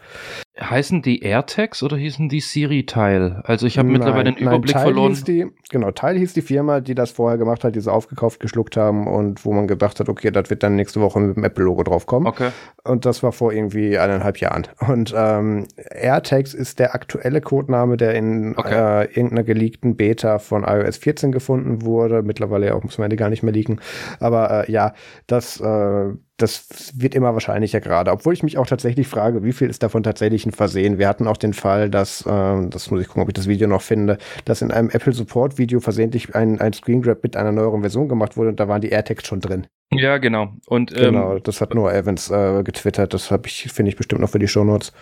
Heißen 0.60 1.02
die 1.02 1.22
AirTags 1.22 1.82
oder 1.82 1.96
hießen 1.98 2.28
die 2.28 2.42
Siri-Teil? 2.42 3.42
Also 3.46 3.68
ich 3.68 3.78
habe 3.78 3.88
mittlerweile 3.90 4.34
den 4.34 4.36
Überblick 4.36 4.76
nein, 4.76 4.84
verloren. 4.84 5.12
Hieß 5.12 5.24
die, 5.24 5.48
genau, 5.72 5.90
Teil 5.92 6.18
hieß 6.18 6.34
die 6.34 6.42
Firma, 6.42 6.80
die 6.82 6.94
das 6.94 7.12
vorher 7.12 7.40
gemacht 7.40 7.64
hat, 7.64 7.76
die 7.76 7.82
sie 7.82 7.92
aufgekauft, 7.92 8.40
geschluckt 8.40 8.78
haben 8.78 9.08
und 9.08 9.44
wo 9.44 9.54
man 9.54 9.68
gedacht 9.68 10.00
hat, 10.00 10.10
okay, 10.10 10.30
das 10.30 10.50
wird 10.50 10.62
dann 10.62 10.76
nächste 10.76 11.02
Woche 11.02 11.20
mit 11.20 11.36
dem 11.36 11.44
Apple-Logo 11.44 11.84
draufkommen. 11.84 12.28
Okay. 12.28 12.50
Und 12.84 13.06
das 13.06 13.24
war 13.24 13.32
vor 13.32 13.52
irgendwie 13.52 13.98
eineinhalb 13.98 14.38
Jahren. 14.38 14.68
Und 14.88 15.14
ähm, 15.18 15.68
AirTags 15.76 16.54
ist 16.54 16.80
der 16.80 16.94
aktuelle 16.94 17.42
Codename, 17.42 17.98
der 17.98 18.14
in 18.14 18.56
okay. 18.56 19.04
äh, 19.04 19.06
irgendeiner 19.06 19.44
geleakten 19.44 19.96
Beta 19.96 20.38
von 20.38 20.64
iOS 20.64 20.98
14 20.98 21.32
gefunden 21.32 21.84
wurde. 21.84 22.22
Mittlerweile 22.22 22.68
ja 22.68 22.74
auch, 22.76 22.84
muss 22.84 22.98
man 22.98 23.10
die 23.10 23.16
gar 23.16 23.30
nicht 23.30 23.42
mehr 23.42 23.54
leaken. 23.54 23.80
Aber 24.20 24.68
äh, 24.68 24.72
ja, 24.72 24.94
das 25.28 25.60
äh, 25.60 26.12
das 26.42 26.92
wird 26.96 27.16
immer 27.16 27.34
wahrscheinlicher 27.34 27.80
gerade. 27.80 28.12
Obwohl 28.12 28.34
ich 28.34 28.44
mich 28.44 28.58
auch 28.58 28.66
tatsächlich 28.66 29.08
frage, 29.08 29.44
wie 29.44 29.54
viel 29.54 29.70
ist 29.70 29.84
davon 29.84 30.04
tatsächlich 30.04 30.46
ein 30.46 30.52
Versehen? 30.52 30.98
Wir 30.98 31.08
hatten 31.08 31.28
auch 31.28 31.38
den 31.38 31.54
Fall, 31.54 31.90
dass, 31.90 32.26
äh, 32.26 32.68
das 32.68 32.90
muss 32.90 33.02
ich 33.02 33.08
gucken, 33.08 33.24
ob 33.24 33.30
ich 33.30 33.34
das 33.34 33.48
Video 33.48 33.68
noch 33.68 33.82
finde, 33.82 34.18
dass 34.46 34.62
in 34.62 34.72
einem 34.72 34.90
Apple 34.90 35.14
Support 35.14 35.58
Video 35.62 35.80
versehentlich 35.80 36.36
ein, 36.36 36.60
ein 36.60 36.74
Screen 36.74 37.02
Grab 37.02 37.24
mit 37.24 37.38
einer 37.38 37.52
neueren 37.52 37.82
Version 37.82 38.10
gemacht 38.10 38.36
wurde 38.36 38.50
und 38.50 38.60
da 38.60 38.68
waren 38.68 38.82
die 38.82 38.90
AirTags 38.90 39.26
schon 39.26 39.40
drin. 39.40 39.68
Ja, 39.94 40.18
genau. 40.18 40.54
Und, 40.68 40.92
ähm, 40.98 41.14
genau, 41.14 41.40
das 41.40 41.60
hat 41.60 41.74
nur 41.74 41.94
Evans 41.94 42.30
äh, 42.32 42.64
getwittert. 42.64 43.14
Das 43.14 43.30
habe 43.30 43.48
ich, 43.48 43.72
finde 43.74 43.90
ich, 43.90 43.98
bestimmt 43.98 44.22
noch 44.22 44.30
für 44.30 44.40
die 44.40 44.48
Shownotes. 44.48 44.94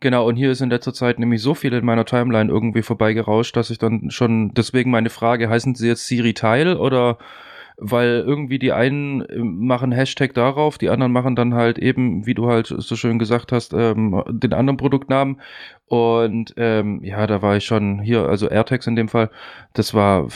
Genau, 0.00 0.26
und 0.26 0.36
hier 0.36 0.50
ist 0.50 0.62
in 0.62 0.70
letzter 0.70 0.94
Zeit 0.94 1.18
nämlich 1.18 1.42
so 1.42 1.54
viel 1.54 1.72
in 1.74 1.84
meiner 1.84 2.06
Timeline 2.06 2.50
irgendwie 2.50 2.82
vorbeigerauscht, 2.82 3.56
dass 3.56 3.68
ich 3.70 3.78
dann 3.78 4.10
schon, 4.10 4.52
deswegen 4.54 4.90
meine 4.90 5.10
Frage, 5.10 5.50
heißen 5.50 5.74
sie 5.74 5.88
jetzt 5.88 6.06
Siri 6.06 6.32
Teil 6.32 6.76
oder 6.76 7.18
weil 7.80 8.24
irgendwie 8.26 8.58
die 8.58 8.72
einen 8.72 9.20
äh, 9.22 9.38
machen 9.38 9.92
Hashtag 9.92 10.34
darauf, 10.34 10.78
die 10.78 10.88
anderen 10.88 11.12
machen 11.12 11.36
dann 11.36 11.54
halt 11.54 11.78
eben, 11.78 12.26
wie 12.26 12.34
du 12.34 12.48
halt 12.48 12.66
so 12.66 12.96
schön 12.96 13.18
gesagt 13.18 13.52
hast, 13.52 13.72
ähm, 13.72 14.22
den 14.28 14.52
anderen 14.52 14.76
Produktnamen. 14.76 15.40
Und 15.88 16.54
ähm, 16.56 17.02
ja, 17.02 17.26
da 17.26 17.40
war 17.40 17.56
ich 17.56 17.64
schon 17.64 18.00
hier, 18.00 18.28
also 18.28 18.48
AirTags 18.48 18.86
in 18.86 18.96
dem 18.96 19.08
Fall, 19.08 19.30
das 19.72 19.94
war 19.94 20.28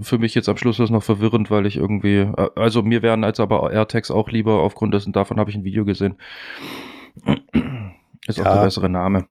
für 0.00 0.18
mich 0.18 0.34
jetzt 0.34 0.48
am 0.48 0.56
Schluss 0.56 0.78
noch 0.78 1.02
verwirrend, 1.02 1.50
weil 1.50 1.66
ich 1.66 1.76
irgendwie, 1.76 2.18
äh, 2.18 2.50
also 2.56 2.82
mir 2.82 3.02
wären 3.02 3.22
als 3.22 3.38
aber 3.38 3.72
AirTags 3.72 4.10
auch 4.10 4.28
lieber, 4.28 4.62
aufgrund 4.62 4.94
dessen, 4.94 5.12
davon 5.12 5.38
habe 5.38 5.50
ich 5.50 5.56
ein 5.56 5.64
Video 5.64 5.84
gesehen. 5.84 6.16
Ist 8.26 8.38
ja. 8.38 8.44
auch 8.44 8.54
der 8.54 8.64
bessere 8.64 8.88
Name. 8.88 9.26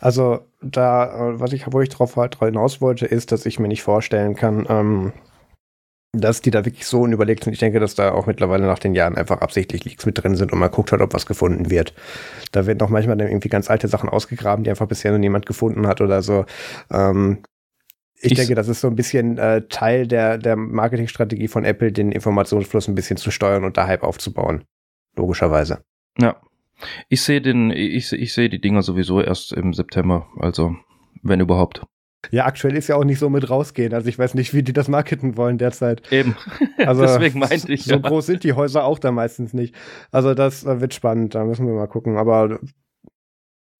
Also 0.00 0.40
da, 0.62 1.34
was 1.34 1.52
ich, 1.52 1.70
wo 1.70 1.80
ich 1.82 1.90
drauf 1.90 2.16
halt 2.16 2.38
hinaus 2.38 2.80
wollte, 2.80 3.04
ist, 3.04 3.32
dass 3.32 3.44
ich 3.44 3.58
mir 3.60 3.68
nicht 3.68 3.82
vorstellen 3.82 4.34
kann, 4.34 4.66
ähm, 4.68 5.12
dass 6.12 6.40
die 6.40 6.50
da 6.50 6.64
wirklich 6.64 6.86
so 6.86 7.02
unüberlegt 7.02 7.44
sind. 7.44 7.52
Ich 7.52 7.60
denke, 7.60 7.78
dass 7.78 7.94
da 7.94 8.12
auch 8.12 8.26
mittlerweile 8.26 8.66
nach 8.66 8.78
den 8.78 8.94
Jahren 8.94 9.16
einfach 9.16 9.40
absichtlich 9.40 9.84
Leaks 9.84 10.06
mit 10.06 10.22
drin 10.22 10.34
sind 10.34 10.52
und 10.52 10.58
man 10.58 10.70
guckt 10.70 10.90
halt, 10.90 11.02
ob 11.02 11.14
was 11.14 11.26
gefunden 11.26 11.70
wird. 11.70 11.94
Da 12.50 12.66
werden 12.66 12.80
auch 12.82 12.88
manchmal 12.88 13.16
dann 13.16 13.28
irgendwie 13.28 13.48
ganz 13.48 13.70
alte 13.70 13.86
Sachen 13.86 14.08
ausgegraben, 14.08 14.64
die 14.64 14.70
einfach 14.70 14.88
bisher 14.88 15.12
noch 15.12 15.18
niemand 15.18 15.46
gefunden 15.46 15.86
hat 15.86 16.00
oder 16.00 16.22
so. 16.22 16.46
Ähm, 16.90 17.42
ich, 18.16 18.32
ich, 18.32 18.38
denke, 18.38 18.54
das 18.54 18.68
ist 18.68 18.80
so 18.80 18.88
ein 18.88 18.96
bisschen 18.96 19.38
äh, 19.38 19.62
Teil 19.68 20.06
der, 20.06 20.36
der 20.36 20.56
Marketingstrategie 20.56 21.48
von 21.48 21.64
Apple, 21.64 21.92
den 21.92 22.12
Informationsfluss 22.12 22.88
ein 22.88 22.94
bisschen 22.94 23.16
zu 23.16 23.30
steuern 23.30 23.64
und 23.64 23.76
da 23.76 23.86
Hype 23.86 24.02
aufzubauen. 24.02 24.64
Logischerweise. 25.16 25.84
Ja. 26.18 26.36
Ich 27.08 27.22
sehe 27.22 27.40
den, 27.40 27.70
ich, 27.70 28.12
ich 28.12 28.34
sehe 28.34 28.48
die 28.48 28.60
Dinger 28.60 28.82
sowieso 28.82 29.20
erst 29.20 29.52
im 29.52 29.72
September, 29.72 30.26
also 30.38 30.76
wenn 31.22 31.40
überhaupt. 31.40 31.82
Ja, 32.30 32.44
aktuell 32.44 32.76
ist 32.76 32.88
ja 32.88 32.96
auch 32.96 33.04
nicht 33.04 33.18
so 33.18 33.30
mit 33.30 33.48
rausgehen. 33.48 33.94
Also 33.94 34.08
ich 34.08 34.18
weiß 34.18 34.34
nicht, 34.34 34.52
wie 34.52 34.62
die 34.62 34.72
das 34.72 34.88
marketen 34.88 35.36
wollen 35.36 35.58
derzeit. 35.58 36.02
Eben. 36.12 36.36
Also 36.78 37.02
Deswegen 37.02 37.40
meinte 37.40 37.70
ich. 37.72 37.84
So 37.84 37.96
ja. 37.96 37.98
groß 37.98 38.24
sind 38.24 38.42
die 38.42 38.54
Häuser 38.54 38.84
auch 38.84 38.98
da 38.98 39.12
meistens 39.12 39.52
nicht. 39.52 39.74
Also 40.12 40.32
das 40.32 40.64
äh, 40.64 40.80
wird 40.80 40.94
spannend, 40.94 41.34
da 41.34 41.44
müssen 41.44 41.66
wir 41.66 41.74
mal 41.74 41.86
gucken. 41.86 42.16
Aber 42.16 42.58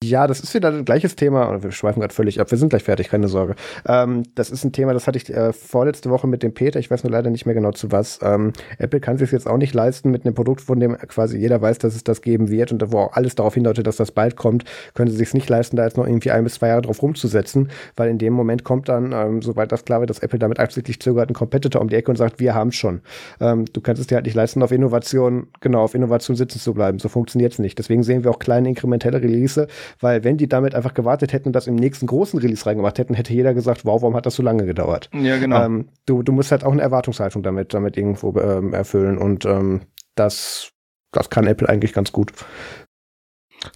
ja, 0.03 0.27
das 0.27 0.41
ist 0.41 0.55
wieder 0.55 0.69
ein 0.69 0.87
gleiches 0.87 1.15
Thema. 1.15 1.63
Wir 1.63 1.73
schweifen 1.73 2.01
gerade 2.01 2.15
völlig 2.15 2.41
ab. 2.41 2.51
Wir 2.51 2.57
sind 2.57 2.71
gleich 2.71 2.85
fertig, 2.85 3.11
keine 3.11 3.29
Sorge. 3.29 3.55
Ähm, 3.87 4.23
das 4.35 4.51
ist 4.51 4.65
ein 4.65 4.73
Thema, 4.73 4.95
das 4.95 5.07
hatte 5.07 5.19
ich 5.19 5.29
äh, 5.29 5.53
vorletzte 5.53 6.09
Woche 6.09 6.27
mit 6.27 6.43
dem 6.43 6.55
Peter. 6.55 6.81
Ich 6.81 6.91
weiß 6.91 7.05
nur 7.05 7.11
leider 7.11 7.29
nicht 7.29 7.45
mehr 7.45 7.55
genau 7.55 7.73
zu 7.73 7.93
was. 7.93 8.19
Ähm, 8.23 8.55
Apple 8.79 9.01
kann 9.01 9.19
sich 9.19 9.31
jetzt 9.31 9.47
auch 9.47 9.59
nicht 9.59 9.75
leisten 9.75 10.11
mit 10.11 10.25
einem 10.25 10.35
Produkt, 10.35 10.63
von 10.63 10.81
dem 10.81 10.97
quasi 10.97 11.37
jeder 11.37 11.61
weiß, 11.61 11.79
dass 11.79 11.95
es 11.95 12.03
das 12.03 12.23
geben 12.23 12.49
wird 12.49 12.73
und 12.73 12.83
wo 12.91 12.99
auch 12.99 13.13
alles 13.13 13.35
darauf 13.35 13.53
hindeutet, 13.53 13.87
dass 13.87 13.97
das 13.97 14.11
bald 14.11 14.37
kommt, 14.37 14.65
können 14.95 15.11
sie 15.11 15.19
sich 15.19 15.35
nicht 15.35 15.51
leisten, 15.51 15.77
da 15.77 15.85
jetzt 15.85 15.99
noch 15.99 16.07
irgendwie 16.07 16.31
ein 16.31 16.45
bis 16.45 16.55
zwei 16.55 16.69
Jahre 16.69 16.81
drauf 16.81 17.03
rumzusetzen, 17.03 17.69
weil 17.97 18.09
in 18.09 18.17
dem 18.17 18.33
Moment 18.33 18.65
kommt 18.65 18.89
dann, 18.89 19.13
ähm, 19.13 19.43
sobald 19.43 19.71
das 19.71 19.85
klar 19.85 20.01
wird, 20.01 20.09
dass 20.09 20.21
Apple 20.21 20.39
damit 20.39 20.61
absichtlich 20.61 20.99
zögert, 21.01 21.29
ein 21.29 21.35
Competitor 21.35 21.83
um 21.83 21.89
die 21.89 21.97
Ecke 21.97 22.11
und 22.11 22.17
sagt, 22.17 22.41
wir 22.41 22.55
haben 22.55 22.73
schon. 22.73 23.03
Ähm, 23.39 23.67
du 23.71 23.83
kannst 23.83 24.01
es 24.01 24.07
dir 24.07 24.15
halt 24.15 24.25
nicht 24.25 24.35
leisten, 24.35 24.63
auf 24.63 24.73
Innovation, 24.73 25.49
genau, 25.61 25.83
auf 25.83 25.95
Innovation 25.95 26.37
sitzen 26.37 26.59
zu 26.59 26.73
bleiben. 26.73 26.99
So 26.99 27.11
funktioniert 27.11 27.53
es 27.53 27.59
nicht. 27.59 27.79
Deswegen 27.79 28.03
sehen 28.03 28.25
wir 28.25 28.31
auch 28.31 28.39
kleine 28.39 28.71
inkrementelle 28.71 29.21
Release, 29.21 29.69
weil 29.99 30.25
wenn 30.25 30.37
die 30.37 30.49
damit 30.49 30.75
einfach 30.75 30.95
gewartet 30.95 31.33
hätten 31.33 31.49
und 31.49 31.53
das 31.55 31.67
im 31.67 31.75
nächsten 31.75 32.07
großen 32.07 32.39
Release 32.39 32.65
reingemacht 32.67 32.99
hätten, 32.99 33.15
hätte 33.15 33.33
jeder 33.33 33.55
gesagt, 33.55 33.85
wow, 33.85 34.03
warum 34.03 34.15
hat 34.17 34.27
das 34.27 34.35
so 34.35 34.43
lange 34.43 34.67
gedauert? 34.67 35.11
Ja, 35.13 35.39
genau. 35.39 35.65
Ähm, 35.65 35.89
du, 36.07 36.23
du 36.23 36.33
musst 36.33 36.51
halt 36.53 36.65
auch 36.65 36.73
eine 36.73 36.83
Erwartungshaltung 36.83 37.43
damit, 37.43 37.75
damit 37.75 37.97
irgendwo 37.97 38.39
ähm, 38.39 38.73
erfüllen 38.73 39.19
und 39.19 39.45
ähm, 39.45 39.81
das, 40.15 40.73
das 41.13 41.31
kann 41.31 41.47
Apple 41.47 41.69
eigentlich 41.69 41.93
ganz 41.93 42.13
gut. 42.13 42.33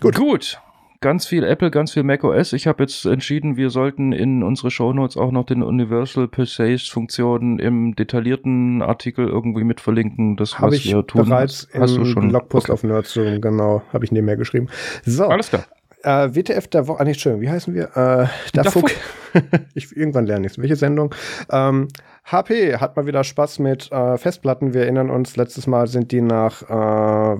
Gut. 0.00 0.14
Gut. 0.14 0.60
Ganz 1.00 1.26
viel 1.26 1.44
Apple, 1.44 1.70
ganz 1.70 1.92
viel 1.92 2.02
macOS. 2.02 2.54
Ich 2.54 2.66
habe 2.66 2.82
jetzt 2.82 3.04
entschieden, 3.04 3.58
wir 3.58 3.68
sollten 3.68 4.12
in 4.12 4.42
unsere 4.42 4.70
Shownotes 4.70 5.18
auch 5.18 5.32
noch 5.32 5.44
den 5.44 5.62
Universal 5.62 6.28
Passage 6.28 6.88
Funktionen 6.90 7.58
im 7.58 7.94
detaillierten 7.94 8.80
Artikel 8.80 9.28
irgendwie 9.28 9.64
mit 9.64 9.82
verlinken. 9.82 10.36
Das 10.36 10.58
habe 10.58 10.74
ich 10.76 10.86
wir 10.86 11.06
tun. 11.06 11.28
bereits 11.28 11.68
Hast 11.74 11.96
im 11.96 12.04
du 12.04 12.08
schon? 12.08 12.28
Blogpost 12.28 12.70
okay. 12.70 12.72
auf 12.72 12.84
Nerdzoom, 12.84 13.42
genau, 13.42 13.82
habe 13.92 14.06
ich 14.06 14.12
nebenher 14.12 14.38
geschrieben. 14.38 14.68
So. 15.04 15.26
Alles 15.26 15.50
klar. 15.50 15.66
Äh, 16.04 16.34
WTF 16.34 16.68
der 16.68 16.86
Woche, 16.86 17.00
ah, 17.00 17.04
nicht 17.04 17.20
schön, 17.20 17.40
wie 17.40 17.48
heißen 17.48 17.74
wir? 17.74 17.84
Äh, 17.96 18.26
der 18.54 18.64
Fuck. 18.64 18.90
ich, 19.74 19.96
irgendwann 19.96 20.26
lerne 20.26 20.46
ich 20.46 20.58
Welche 20.58 20.76
Sendung? 20.76 21.14
Ähm, 21.50 21.88
HP 22.24 22.78
hat 22.78 22.96
mal 22.96 23.06
wieder 23.06 23.22
Spaß 23.22 23.58
mit 23.58 23.92
äh, 23.92 24.16
Festplatten. 24.16 24.72
Wir 24.72 24.82
erinnern 24.82 25.10
uns, 25.10 25.36
letztes 25.36 25.66
Mal 25.66 25.86
sind 25.88 26.10
die 26.10 26.22
nach, 26.22 26.62
äh, 26.62 26.66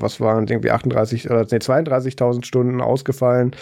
was 0.01 0.20
waren 0.20 0.47
irgendwie 0.47 0.70
38 0.70 1.31
oder 1.31 1.47
nee, 1.51 1.56
32.000 1.56 2.44
Stunden 2.44 2.82
ausgefallen, 2.82 3.52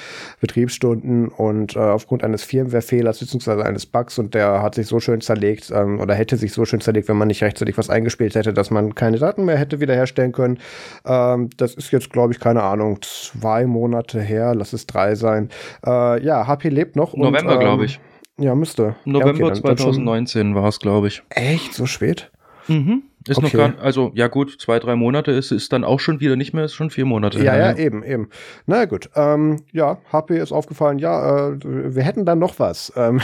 Betriebsstunden 0.40 1.28
und 1.28 1.76
äh, 1.76 1.78
aufgrund 1.78 2.24
eines 2.24 2.42
Firmware-Fehlers 2.42 3.20
bzw. 3.20 3.62
eines 3.62 3.86
Bugs 3.86 4.18
und 4.18 4.34
der 4.34 4.62
hat 4.62 4.74
sich 4.74 4.88
so 4.88 4.98
schön 4.98 5.20
zerlegt 5.20 5.70
ähm, 5.72 6.00
oder 6.00 6.14
hätte 6.14 6.36
sich 6.36 6.52
so 6.52 6.64
schön 6.64 6.80
zerlegt, 6.80 7.08
wenn 7.08 7.16
man 7.16 7.28
nicht 7.28 7.44
rechtzeitig 7.44 7.78
was 7.78 7.88
eingespielt 7.88 8.34
hätte, 8.34 8.52
dass 8.52 8.72
man 8.72 8.96
keine 8.96 9.18
Daten 9.18 9.44
mehr 9.44 9.56
hätte 9.56 9.78
wiederherstellen 9.78 10.32
können. 10.32 10.58
Ähm, 11.06 11.50
das 11.56 11.74
ist 11.74 11.92
jetzt, 11.92 12.10
glaube 12.10 12.32
ich, 12.32 12.40
keine 12.40 12.64
Ahnung, 12.64 12.98
zwei 13.00 13.64
Monate 13.66 14.20
her, 14.20 14.56
lass 14.56 14.72
es 14.72 14.88
drei 14.88 15.14
sein. 15.14 15.50
Äh, 15.86 16.20
ja, 16.24 16.48
HP 16.48 16.68
lebt 16.68 16.96
noch. 16.96 17.16
November, 17.16 17.54
ähm, 17.54 17.60
glaube 17.60 17.84
ich. 17.84 18.00
Ja, 18.38 18.54
müsste. 18.54 18.96
November 19.04 19.46
ja, 19.46 19.52
okay, 19.52 19.60
2019 19.60 20.54
war 20.54 20.68
es, 20.68 20.78
glaube 20.80 21.08
ich. 21.08 21.22
Echt? 21.30 21.74
So 21.74 21.86
spät? 21.86 22.30
Mhm. 22.68 23.02
Ist 23.28 23.38
okay. 23.38 23.46
noch 23.46 23.52
gar, 23.52 23.80
also 23.80 24.10
ja 24.14 24.26
gut, 24.26 24.60
zwei, 24.60 24.78
drei 24.78 24.96
Monate 24.96 25.30
ist, 25.30 25.52
ist 25.52 25.72
dann 25.72 25.84
auch 25.84 26.00
schon 26.00 26.20
wieder 26.20 26.34
nicht 26.34 26.54
mehr, 26.54 26.64
ist 26.64 26.74
schon 26.74 26.90
vier 26.90 27.04
Monate. 27.04 27.38
Ja, 27.38 27.56
ja, 27.56 27.70
ja, 27.70 27.76
eben, 27.76 28.02
eben. 28.02 28.28
Na 28.66 28.84
gut, 28.84 29.10
ähm, 29.14 29.62
ja, 29.72 29.98
HP 30.10 30.38
ist 30.38 30.50
aufgefallen, 30.52 30.98
ja, 30.98 31.50
äh, 31.50 31.58
wir 31.62 32.02
hätten 32.02 32.24
dann 32.24 32.40
noch 32.40 32.58
was. 32.58 32.92
Ähm, 32.96 33.20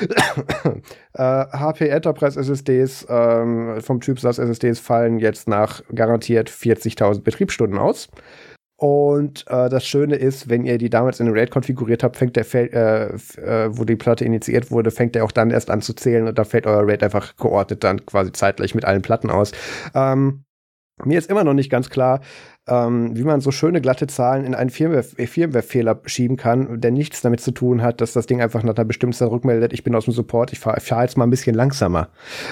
äh, 1.14 1.22
HP 1.22 1.88
Enterprise 1.88 2.38
SSDs 2.38 3.06
ähm, 3.08 3.80
vom 3.80 4.00
Typ 4.00 4.20
SAS 4.20 4.38
SSDs 4.38 4.78
fallen 4.78 5.18
jetzt 5.18 5.48
nach 5.48 5.82
garantiert 5.92 6.48
40.000 6.48 7.22
Betriebsstunden 7.22 7.78
aus. 7.78 8.08
Und 8.82 9.44
äh, 9.46 9.68
das 9.68 9.86
Schöne 9.86 10.16
ist, 10.16 10.48
wenn 10.48 10.64
ihr 10.64 10.76
die 10.76 10.90
damals 10.90 11.20
in 11.20 11.26
den 11.26 11.36
RAID 11.36 11.52
konfiguriert 11.52 12.02
habt, 12.02 12.16
fängt 12.16 12.34
der, 12.34 12.52
äh, 12.52 13.14
äh, 13.14 13.70
wo 13.70 13.84
die 13.84 13.94
Platte 13.94 14.24
initiiert 14.24 14.72
wurde, 14.72 14.90
fängt 14.90 15.14
der 15.14 15.22
auch 15.24 15.30
dann 15.30 15.52
erst 15.52 15.70
an 15.70 15.82
zu 15.82 15.94
zählen 15.94 16.26
und 16.26 16.36
da 16.36 16.42
fällt 16.42 16.66
euer 16.66 16.84
RAID 16.84 17.04
einfach 17.04 17.36
geordnet 17.36 17.84
dann 17.84 18.04
quasi 18.04 18.32
zeitgleich 18.32 18.74
mit 18.74 18.84
allen 18.84 19.00
Platten 19.00 19.30
aus. 19.30 19.52
Ähm, 19.94 20.42
mir 21.04 21.16
ist 21.16 21.30
immer 21.30 21.44
noch 21.44 21.54
nicht 21.54 21.70
ganz 21.70 21.90
klar, 21.90 22.22
ähm, 22.68 23.16
wie 23.16 23.24
man 23.24 23.40
so 23.40 23.50
schöne 23.50 23.80
glatte 23.80 24.06
Zahlen 24.06 24.44
in 24.44 24.54
einen 24.54 24.70
Firmware-Fehler 24.70 26.00
schieben 26.06 26.36
kann, 26.36 26.80
der 26.80 26.92
nichts 26.92 27.20
damit 27.20 27.40
zu 27.40 27.50
tun 27.50 27.82
hat, 27.82 28.00
dass 28.00 28.12
das 28.12 28.26
Ding 28.26 28.40
einfach 28.40 28.62
nach 28.62 28.76
einer 28.76 28.84
bestimmten 28.84 29.16
Zeit 29.16 29.30
rückmeldet, 29.30 29.72
ich 29.72 29.82
bin 29.82 29.94
aus 29.96 30.04
dem 30.04 30.14
Support, 30.14 30.52
ich 30.52 30.60
fahre 30.60 30.80
fahr 30.80 31.02
jetzt 31.02 31.16
mal 31.16 31.24
ein 31.24 31.30
bisschen 31.30 31.56
langsamer. 31.56 32.08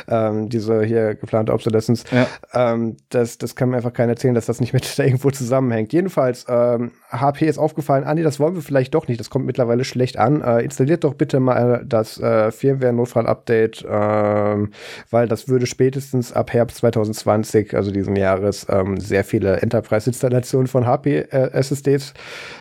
Ähm, 0.09 0.49
diese 0.49 0.83
hier 0.83 1.15
geplante 1.15 1.53
Obsolescence. 1.53 2.05
Ja. 2.11 2.27
Ähm, 2.53 2.97
das, 3.11 3.39
das 3.39 3.55
kann 3.55 3.71
mir 3.71 3.77
einfach 3.77 3.93
keiner 3.93 4.13
erzählen, 4.13 4.35
dass 4.35 4.47
das 4.47 4.59
nicht 4.61 4.73
mit 4.73 4.93
da 4.99 5.05
irgendwo 5.05 5.31
zusammenhängt. 5.31 5.93
Jedenfalls, 5.93 6.45
ähm, 6.49 6.91
HP 7.11 7.47
ist 7.47 7.59
aufgefallen, 7.59 8.03
ah 8.05 8.15
nee, 8.15 8.25
das 8.25 8.41
wollen 8.41 8.57
wir 8.57 8.63
vielleicht 8.63 8.95
doch 8.95 9.07
nicht, 9.07 9.21
das 9.21 9.31
kommt 9.31 9.47
mittlerweile 9.47 9.85
schlecht 9.85 10.19
an. 10.19 10.43
Äh, 10.43 10.63
installiert 10.63 11.05
doch 11.05 11.15
bitte 11.15 11.39
mal 11.39 11.85
das 11.87 12.19
äh, 12.19 12.51
Firmware-Notfall-Update, 12.51 13.87
ähm, 13.89 14.73
weil 15.11 15.29
das 15.29 15.47
würde 15.47 15.67
spätestens 15.67 16.33
ab 16.33 16.53
Herbst 16.53 16.79
2020, 16.79 17.75
also 17.75 17.93
diesem 17.93 18.17
Jahres, 18.17 18.67
ähm, 18.69 18.99
sehr 18.99 19.23
viele 19.23 19.59
Enterprise 19.59 20.00
Device-Installation 20.01 20.67
von 20.67 20.87
HP-SSDs 20.87 22.15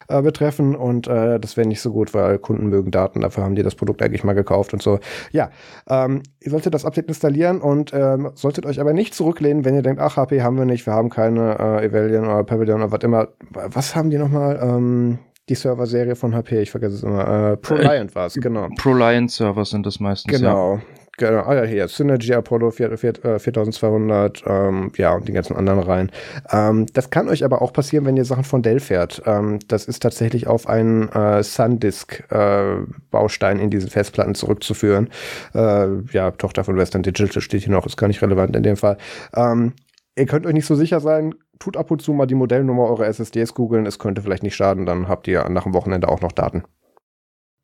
äh, 0.10 0.18
äh, 0.18 0.22
betreffen 0.22 0.76
und 0.76 1.08
äh, 1.08 1.40
das 1.40 1.58
wäre 1.58 1.68
nicht 1.68 1.82
so 1.82 1.92
gut, 1.92 2.14
weil 2.14 2.38
Kunden 2.40 2.68
mögen 2.68 2.92
Daten, 2.92 3.22
dafür 3.22 3.44
haben 3.44 3.56
die 3.56 3.64
das 3.64 3.76
Produkt 3.76 4.02
eigentlich 4.02 4.24
mal 4.24 4.34
gekauft 4.34 4.74
und 4.74 4.82
so. 4.82 5.00
Ja, 5.32 5.50
ähm, 5.90 6.24
ihr 6.40 6.52
solltet 6.52 6.74
das 6.74 6.86
Update 6.86 7.08
installieren 7.08 7.62
und 7.62 7.94
ähm, 7.94 8.32
solltet 8.36 8.66
euch 8.66 8.80
aber 8.80 8.94
nicht 8.94 9.14
zurücklehnen, 9.14 9.66
wenn 9.66 9.76
ihr 9.76 9.82
denkt, 9.82 10.02
ach, 10.02 10.18
HP 10.18 10.42
haben 10.42 10.58
wir 10.58 10.66
nicht, 10.66 10.86
wir 10.86 10.94
haben 10.94 11.10
keine 11.10 11.58
äh, 11.60 11.86
Evalion 11.86 12.26
oder 12.26 12.44
Pavilion 12.44 12.82
oder 12.82 12.92
was 12.92 13.04
immer. 13.04 13.28
Was 13.52 13.96
haben 13.96 14.10
die 14.10 14.18
nochmal? 14.18 14.60
Ähm, 14.62 15.20
die 15.48 15.56
Server-Serie 15.56 16.16
von 16.16 16.36
HP, 16.36 16.62
ich 16.62 16.70
vergesse 16.70 16.96
es 16.98 17.04
immer. 17.04 17.54
Äh, 17.54 17.58
ProLiant 17.58 18.14
war 18.14 18.28
es, 18.28 18.36
genau. 18.36 18.70
ProLiant-Server 18.78 19.66
sind 19.66 19.84
das 19.84 20.00
meistens. 20.00 20.32
Genau, 20.32 20.76
ja. 20.76 20.82
Genau, 21.20 21.42
ah 21.42 21.54
ja, 21.54 21.64
hier, 21.64 21.88
Synergy 21.90 22.34
Apollo 22.34 22.72
4, 22.72 22.98
4, 22.98 23.40
4200, 23.40 24.42
ähm, 24.48 24.94
ja, 24.96 25.14
und 25.14 25.28
die 25.28 25.34
ganzen 25.34 25.58
anderen 25.58 25.82
rein. 25.82 26.10
Ähm, 26.50 26.86
das 26.94 27.10
kann 27.10 27.28
euch 27.28 27.44
aber 27.44 27.62
auch 27.62 27.74
passieren, 27.74 28.06
wenn 28.06 28.16
ihr 28.16 28.24
Sachen 28.24 28.46
von 28.46 28.62
Dell 28.62 28.80
fährt. 28.80 29.22
Ähm, 29.26 29.60
das 29.68 29.84
ist 29.84 30.02
tatsächlich 30.02 30.48
auf 30.48 30.70
einen 30.70 31.10
äh, 31.10 31.44
SanDisk-Baustein 31.44 33.60
äh, 33.60 33.64
in 33.64 33.70
diesen 33.70 33.90
Festplatten 33.90 34.34
zurückzuführen. 34.34 35.10
Äh, 35.54 35.88
ja, 36.14 36.32
Tochter 36.32 36.64
von 36.64 36.78
Western 36.78 37.04
Digital 37.04 37.42
steht 37.42 37.64
hier 37.64 37.74
noch, 37.74 37.86
ist 37.86 37.98
gar 37.98 38.08
nicht 38.08 38.22
relevant 38.22 38.56
in 38.56 38.64
dem 38.64 38.78
Fall. 38.78 38.96
Ähm, 39.36 39.74
ihr 40.16 40.26
könnt 40.26 40.46
euch 40.46 40.54
nicht 40.54 40.68
so 40.68 40.76
sicher 40.76 41.02
sein, 41.02 41.36
tut 41.60 41.76
ab 41.76 41.92
und 41.92 42.02
zu 42.02 42.14
mal 42.14 42.28
die 42.28 42.36
Modellnummer 42.36 42.86
eurer 42.86 43.08
SSDs 43.08 43.54
googeln, 43.54 43.86
es 43.86 44.00
könnte 44.00 44.22
vielleicht 44.22 44.44
nicht 44.44 44.56
schaden, 44.56 44.86
dann 44.86 45.10
habt 45.10 45.28
ihr 45.28 45.50
nach 45.50 45.64
dem 45.64 45.74
Wochenende 45.74 46.08
auch 46.08 46.22
noch 46.22 46.32
Daten. 46.32 46.64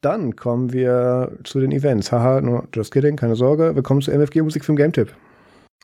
Dann 0.06 0.36
kommen 0.36 0.72
wir 0.72 1.32
zu 1.46 1.60
den 1.60 1.72
Events. 1.72 2.12
Haha, 2.12 2.40
nur 2.40 2.68
just 2.72 2.94
kidding, 2.94 3.16
keine 3.16 3.36
Sorge. 3.36 3.74
Wir 3.74 3.82
kommen 3.82 4.04
zu 4.04 4.12
MFG 4.12 4.44
Musik 4.44 4.64
für 4.64 4.72
den 4.72 4.78
Game-Tipp. 4.78 5.12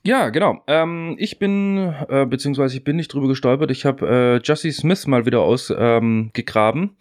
Ja, 0.04 0.30
genau. 0.30 0.62
Ähm, 0.68 1.16
ich 1.18 1.40
bin, 1.40 1.92
äh, 2.08 2.28
beziehungsweise 2.28 2.78
ich 2.78 2.84
bin 2.84 2.98
nicht 2.98 3.12
drüber 3.12 3.28
gestolpert. 3.28 3.72
Ich 3.72 3.84
habe 3.84 4.08
äh, 4.08 4.42
Jussie 4.44 4.74
Smith 4.74 5.08
mal 5.08 5.26
wieder 5.26 5.42
ausgegraben. 5.42 6.84
Ähm, 6.84 6.96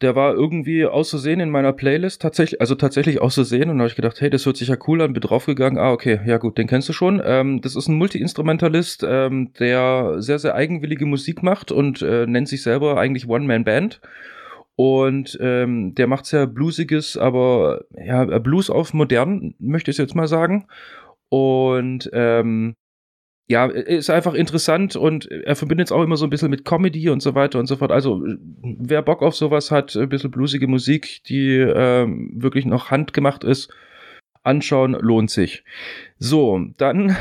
der 0.00 0.16
war 0.16 0.34
irgendwie 0.34 0.86
auszusehen 0.86 1.38
in 1.38 1.50
meiner 1.50 1.72
Playlist, 1.72 2.20
tatsächlich, 2.20 2.60
also 2.60 2.74
tatsächlich 2.74 3.20
auszusehen. 3.20 3.70
Und 3.70 3.78
da 3.78 3.82
habe 3.82 3.90
ich 3.90 3.94
gedacht, 3.94 4.20
hey, 4.20 4.28
das 4.28 4.44
hört 4.44 4.56
sich 4.56 4.66
ja 4.66 4.76
cool 4.88 5.02
an, 5.02 5.12
bin 5.12 5.20
draufgegangen. 5.20 5.78
Ah, 5.78 5.92
okay, 5.92 6.18
ja 6.26 6.38
gut, 6.38 6.58
den 6.58 6.66
kennst 6.66 6.88
du 6.88 6.92
schon. 6.92 7.22
Ähm, 7.24 7.60
das 7.60 7.76
ist 7.76 7.86
ein 7.86 7.94
Multi-Instrumentalist, 7.94 9.06
ähm, 9.08 9.52
der 9.60 10.16
sehr, 10.16 10.40
sehr 10.40 10.56
eigenwillige 10.56 11.06
Musik 11.06 11.44
macht 11.44 11.70
und 11.70 12.02
äh, 12.02 12.26
nennt 12.26 12.48
sich 12.48 12.64
selber 12.64 12.98
eigentlich 12.98 13.28
One-Man-Band. 13.28 14.00
Und 14.76 15.38
ähm, 15.40 15.94
der 15.94 16.06
macht 16.06 16.26
sehr 16.26 16.46
bluesiges, 16.46 17.16
aber 17.16 17.84
ja, 17.94 18.24
Blues 18.38 18.70
auf 18.70 18.94
modern, 18.94 19.54
möchte 19.58 19.90
ich 19.90 19.98
jetzt 19.98 20.14
mal 20.14 20.28
sagen. 20.28 20.66
Und 21.28 22.10
ähm, 22.12 22.74
ja, 23.48 23.66
ist 23.66 24.08
einfach 24.08 24.34
interessant 24.34 24.96
und 24.96 25.30
er 25.30 25.56
verbindet 25.56 25.88
es 25.88 25.92
auch 25.92 26.02
immer 26.02 26.16
so 26.16 26.24
ein 26.26 26.30
bisschen 26.30 26.50
mit 26.50 26.64
Comedy 26.64 27.10
und 27.10 27.20
so 27.20 27.34
weiter 27.34 27.58
und 27.58 27.66
so 27.66 27.76
fort. 27.76 27.92
Also, 27.92 28.22
wer 28.62 29.02
Bock 29.02 29.20
auf 29.22 29.34
sowas 29.34 29.70
hat, 29.70 29.94
ein 29.94 30.08
bisschen 30.08 30.30
bluesige 30.30 30.66
Musik, 30.66 31.22
die 31.26 31.56
ähm, 31.58 32.32
wirklich 32.34 32.64
noch 32.64 32.90
handgemacht 32.90 33.44
ist, 33.44 33.70
anschauen, 34.42 34.92
lohnt 34.92 35.30
sich. 35.30 35.64
So, 36.18 36.64
dann 36.78 37.16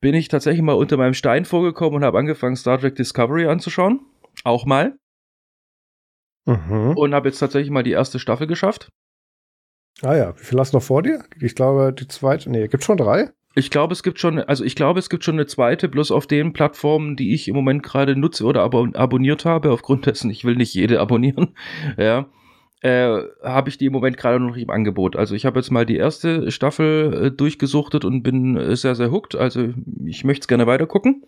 bin 0.00 0.14
ich 0.14 0.28
tatsächlich 0.28 0.62
mal 0.62 0.72
unter 0.72 0.96
meinem 0.96 1.14
Stein 1.14 1.44
vorgekommen 1.44 1.96
und 1.96 2.04
habe 2.04 2.18
angefangen, 2.18 2.56
Star 2.56 2.80
Trek 2.80 2.96
Discovery 2.96 3.46
anzuschauen. 3.46 4.00
Auch 4.42 4.66
mal. 4.66 4.96
Mhm. 6.46 6.94
Und 6.96 7.14
habe 7.14 7.28
jetzt 7.28 7.38
tatsächlich 7.38 7.70
mal 7.70 7.82
die 7.82 7.92
erste 7.92 8.18
Staffel 8.18 8.46
geschafft. 8.46 8.88
Ah 10.02 10.16
ja, 10.16 10.38
wie 10.38 10.44
viel 10.44 10.58
hast 10.58 10.72
du 10.72 10.78
noch 10.78 10.82
vor 10.82 11.02
dir? 11.02 11.24
Ich 11.40 11.54
glaube, 11.54 11.92
die 11.92 12.08
zweite. 12.08 12.50
Nee, 12.50 12.68
gibt 12.68 12.84
schon 12.84 12.96
drei. 12.96 13.30
Ich 13.56 13.70
glaube, 13.70 13.92
es 13.92 14.02
gibt 14.02 14.18
schon, 14.18 14.40
also 14.40 14.64
ich 14.64 14.74
glaube, 14.74 14.98
es 14.98 15.08
gibt 15.08 15.22
schon 15.22 15.36
eine 15.36 15.46
zweite, 15.46 15.88
bloß 15.88 16.10
auf 16.10 16.26
den 16.26 16.52
Plattformen, 16.52 17.14
die 17.14 17.34
ich 17.34 17.46
im 17.46 17.54
Moment 17.54 17.84
gerade 17.84 18.16
nutze 18.16 18.44
oder 18.44 18.62
abo 18.62 18.88
abonniert 18.94 19.44
habe, 19.44 19.70
aufgrund 19.70 20.06
dessen, 20.06 20.28
ich 20.30 20.44
will 20.44 20.56
nicht 20.56 20.74
jede 20.74 21.00
abonnieren, 21.00 21.54
ja, 21.96 22.26
äh, 22.80 23.22
habe 23.42 23.68
ich 23.68 23.78
die 23.78 23.86
im 23.86 23.92
Moment 23.92 24.16
gerade 24.16 24.40
noch 24.40 24.54
nicht 24.54 24.64
im 24.64 24.70
Angebot. 24.70 25.14
Also 25.14 25.36
ich 25.36 25.46
habe 25.46 25.58
jetzt 25.60 25.70
mal 25.70 25.86
die 25.86 25.96
erste 25.96 26.50
Staffel 26.50 27.26
äh, 27.26 27.30
durchgesuchtet 27.30 28.04
und 28.04 28.22
bin 28.22 28.56
äh, 28.56 28.76
sehr, 28.76 28.96
sehr 28.96 29.12
hooked. 29.12 29.36
Also 29.36 29.68
ich 30.04 30.24
möchte 30.24 30.42
es 30.42 30.48
gerne 30.48 30.66
weiter 30.66 30.86
gucken. 30.86 31.22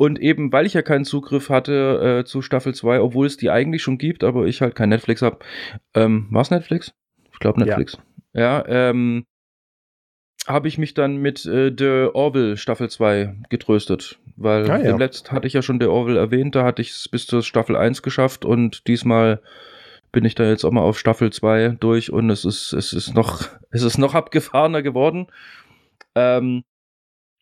Und 0.00 0.18
eben, 0.18 0.50
weil 0.50 0.64
ich 0.64 0.72
ja 0.72 0.80
keinen 0.80 1.04
Zugriff 1.04 1.50
hatte 1.50 2.20
äh, 2.20 2.24
zu 2.24 2.40
Staffel 2.40 2.74
2, 2.74 3.02
obwohl 3.02 3.26
es 3.26 3.36
die 3.36 3.50
eigentlich 3.50 3.82
schon 3.82 3.98
gibt, 3.98 4.24
aber 4.24 4.46
ich 4.46 4.62
halt 4.62 4.74
kein 4.74 4.88
Netflix 4.88 5.20
habe. 5.20 5.40
Ähm, 5.92 6.26
war 6.30 6.40
es 6.40 6.50
Netflix? 6.50 6.94
Ich 7.34 7.38
glaube 7.38 7.60
Netflix. 7.60 7.98
Ja, 8.32 8.64
ja 8.66 8.88
ähm, 8.88 9.26
habe 10.46 10.68
ich 10.68 10.78
mich 10.78 10.94
dann 10.94 11.18
mit 11.18 11.44
äh, 11.44 11.70
The 11.78 12.08
Orville 12.14 12.56
Staffel 12.56 12.88
2 12.88 13.42
getröstet. 13.50 14.18
Weil 14.36 14.70
ah, 14.70 14.82
ja. 14.82 14.96
letzt 14.96 15.32
hatte 15.32 15.46
ich 15.46 15.52
ja 15.52 15.60
schon 15.60 15.78
The 15.78 15.88
Orville 15.88 16.18
erwähnt, 16.18 16.54
da 16.54 16.64
hatte 16.64 16.80
ich 16.80 16.92
es 16.92 17.06
bis 17.06 17.26
zur 17.26 17.42
Staffel 17.42 17.76
1 17.76 18.00
geschafft 18.00 18.46
und 18.46 18.86
diesmal 18.86 19.42
bin 20.12 20.24
ich 20.24 20.34
da 20.34 20.44
jetzt 20.44 20.64
auch 20.64 20.72
mal 20.72 20.80
auf 20.80 20.98
Staffel 20.98 21.30
2 21.30 21.76
durch 21.78 22.10
und 22.10 22.30
es 22.30 22.46
ist, 22.46 22.72
es 22.72 22.94
ist 22.94 23.14
noch, 23.14 23.42
es 23.70 23.82
ist 23.82 23.98
noch 23.98 24.14
abgefahrener 24.14 24.80
geworden. 24.80 25.26
Ähm, 26.14 26.64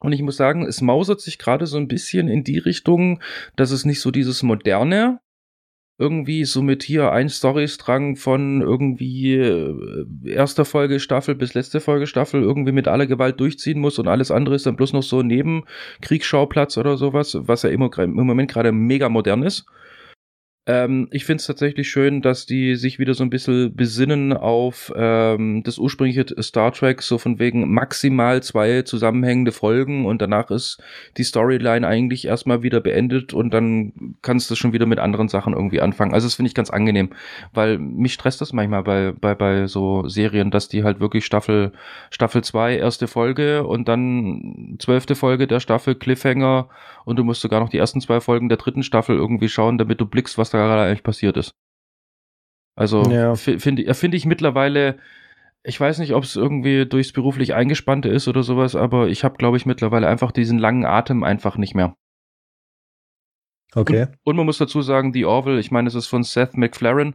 und 0.01 0.13
ich 0.13 0.23
muss 0.23 0.37
sagen, 0.37 0.65
es 0.65 0.81
mausert 0.81 1.21
sich 1.21 1.39
gerade 1.39 1.67
so 1.67 1.77
ein 1.77 1.89
bisschen 1.89 2.29
in 2.29 2.45
die 2.45 2.59
Richtung, 2.59 3.21
dass 3.57 3.71
es 3.71 3.85
nicht 3.85 4.01
so 4.01 4.11
dieses 4.11 4.43
moderne, 4.43 5.21
irgendwie 5.99 6.45
so 6.45 6.63
mit 6.63 6.85
hier 6.85 7.11
ein 7.11 7.29
Storystrang 7.29 8.15
von 8.15 8.63
irgendwie 8.63 9.35
äh, 9.35 10.07
erster 10.25 10.65
Folge 10.65 11.01
Staffel 11.01 11.35
bis 11.35 11.55
letzte 11.55 11.81
Folge 11.81 12.07
Staffel 12.07 12.41
irgendwie 12.41 12.71
mit 12.71 12.87
aller 12.87 13.07
Gewalt 13.07 13.41
durchziehen 13.41 13.81
muss 13.81 13.99
und 13.99 14.07
alles 14.07 14.31
andere 14.31 14.55
ist 14.55 14.65
dann 14.65 14.77
bloß 14.77 14.93
noch 14.93 15.03
so 15.03 15.23
neben 15.23 15.65
Kriegsschauplatz 16.01 16.79
oder 16.79 16.97
sowas, 16.97 17.37
was 17.41 17.65
ja 17.65 17.71
immer 17.71 17.91
im 17.99 18.13
Moment 18.13 18.51
gerade 18.51 18.71
mega 18.71 19.09
modern 19.09 19.43
ist. 19.43 19.67
Ähm, 20.69 21.09
ich 21.13 21.25
finde 21.25 21.41
es 21.41 21.47
tatsächlich 21.47 21.89
schön, 21.89 22.21
dass 22.21 22.45
die 22.45 22.77
sich 22.77 22.99
wieder 22.99 23.15
so 23.15 23.25
ein 23.25 23.31
bisschen 23.31 23.75
besinnen 23.75 24.35
auf 24.35 24.93
ähm, 24.95 25.63
das 25.65 25.79
ursprüngliche 25.79 26.27
Star 26.43 26.73
Trek, 26.73 27.01
so 27.01 27.17
von 27.17 27.39
wegen 27.39 27.73
maximal 27.73 28.43
zwei 28.43 28.83
zusammenhängende 28.83 29.51
Folgen 29.51 30.05
und 30.05 30.21
danach 30.21 30.51
ist 30.51 30.79
die 31.17 31.25
Storyline 31.25 31.89
eigentlich 31.89 32.27
erstmal 32.27 32.63
wieder 32.63 32.83
beendet 32.83 33.33
und 33.33 33.55
dann 33.55 34.17
kannst 34.21 34.51
du 34.51 34.57
schon 34.57 34.75
wieder 34.75 34.85
mit 34.85 34.99
anderen 34.99 35.29
Sachen 35.29 35.55
irgendwie 35.55 35.81
anfangen. 35.81 36.13
Also 36.13 36.27
das 36.27 36.35
finde 36.35 36.49
ich 36.49 36.55
ganz 36.55 36.69
angenehm, 36.69 37.11
weil 37.55 37.79
mich 37.79 38.13
stresst 38.13 38.43
das 38.43 38.53
manchmal 38.53 38.83
bei, 38.83 39.13
bei, 39.19 39.35
bei 39.35 39.67
so 39.69 40.07
Serien, 40.07 40.51
dass 40.51 40.69
die 40.69 40.85
halt 40.85 41.01
wirklich 41.01 41.25
Staffel, 41.25 41.73
Staffel 42.11 42.45
2, 42.45 42.77
erste 42.77 43.09
Folge 43.09 43.67
und 43.67 43.89
dann 43.89 44.77
zwölfte 44.79 45.15
Folge 45.15 45.47
der 45.47 45.61
Staffel 45.61 45.95
Cliffhanger 45.95 46.69
und 47.09 47.17
du 47.17 47.25
musst 47.25 47.41
sogar 47.41 47.61
noch 47.61 47.71
die 47.71 47.79
ersten 47.79 48.03
zwei 48.03 48.21
Folgen 48.21 48.51
der 48.51 48.59
dritten 48.59 48.83
Staffel 48.83 49.17
irgendwie 49.17 49.49
schauen, 49.49 49.79
damit 49.79 49.99
du 49.99 50.05
blickst, 50.05 50.37
was 50.37 50.51
da 50.51 50.59
gerade 50.59 50.83
eigentlich 50.83 51.03
passiert 51.03 51.39
ist. 51.39 51.55
Also 52.77 53.03
ja. 53.11 53.35
finde 53.35 53.95
find 53.95 54.15
ich 54.15 54.27
mittlerweile, 54.27 54.99
ich 55.63 55.81
weiß 55.81 56.01
nicht, 56.01 56.13
ob 56.13 56.25
es 56.25 56.37
irgendwie 56.37 56.85
durchs 56.85 57.13
beruflich 57.13 57.55
Eingespannte 57.55 58.11
ist 58.11 58.29
oder 58.29 58.43
sowas, 58.43 58.77
aber 58.77 59.09
ich 59.09 59.25
habe, 59.25 59.39
glaube 59.39 59.57
ich, 59.57 59.65
mittlerweile 59.65 60.07
einfach 60.07 60.33
diesen 60.33 60.59
langen 60.59 60.85
Atem 60.85 61.25
einfach 61.25 61.57
nicht 61.57 61.75
mehr. 61.75 61.97
Okay. 63.75 64.03
Und, 64.03 64.19
und 64.25 64.37
man 64.37 64.47
muss 64.47 64.59
dazu 64.59 64.83
sagen, 64.83 65.15
die 65.15 65.25
Orville, 65.25 65.59
ich 65.59 65.71
meine, 65.71 65.89
es 65.89 65.95
ist 65.95 66.09
von 66.09 66.25
Seth 66.25 66.59
MacFarlane, 66.59 67.15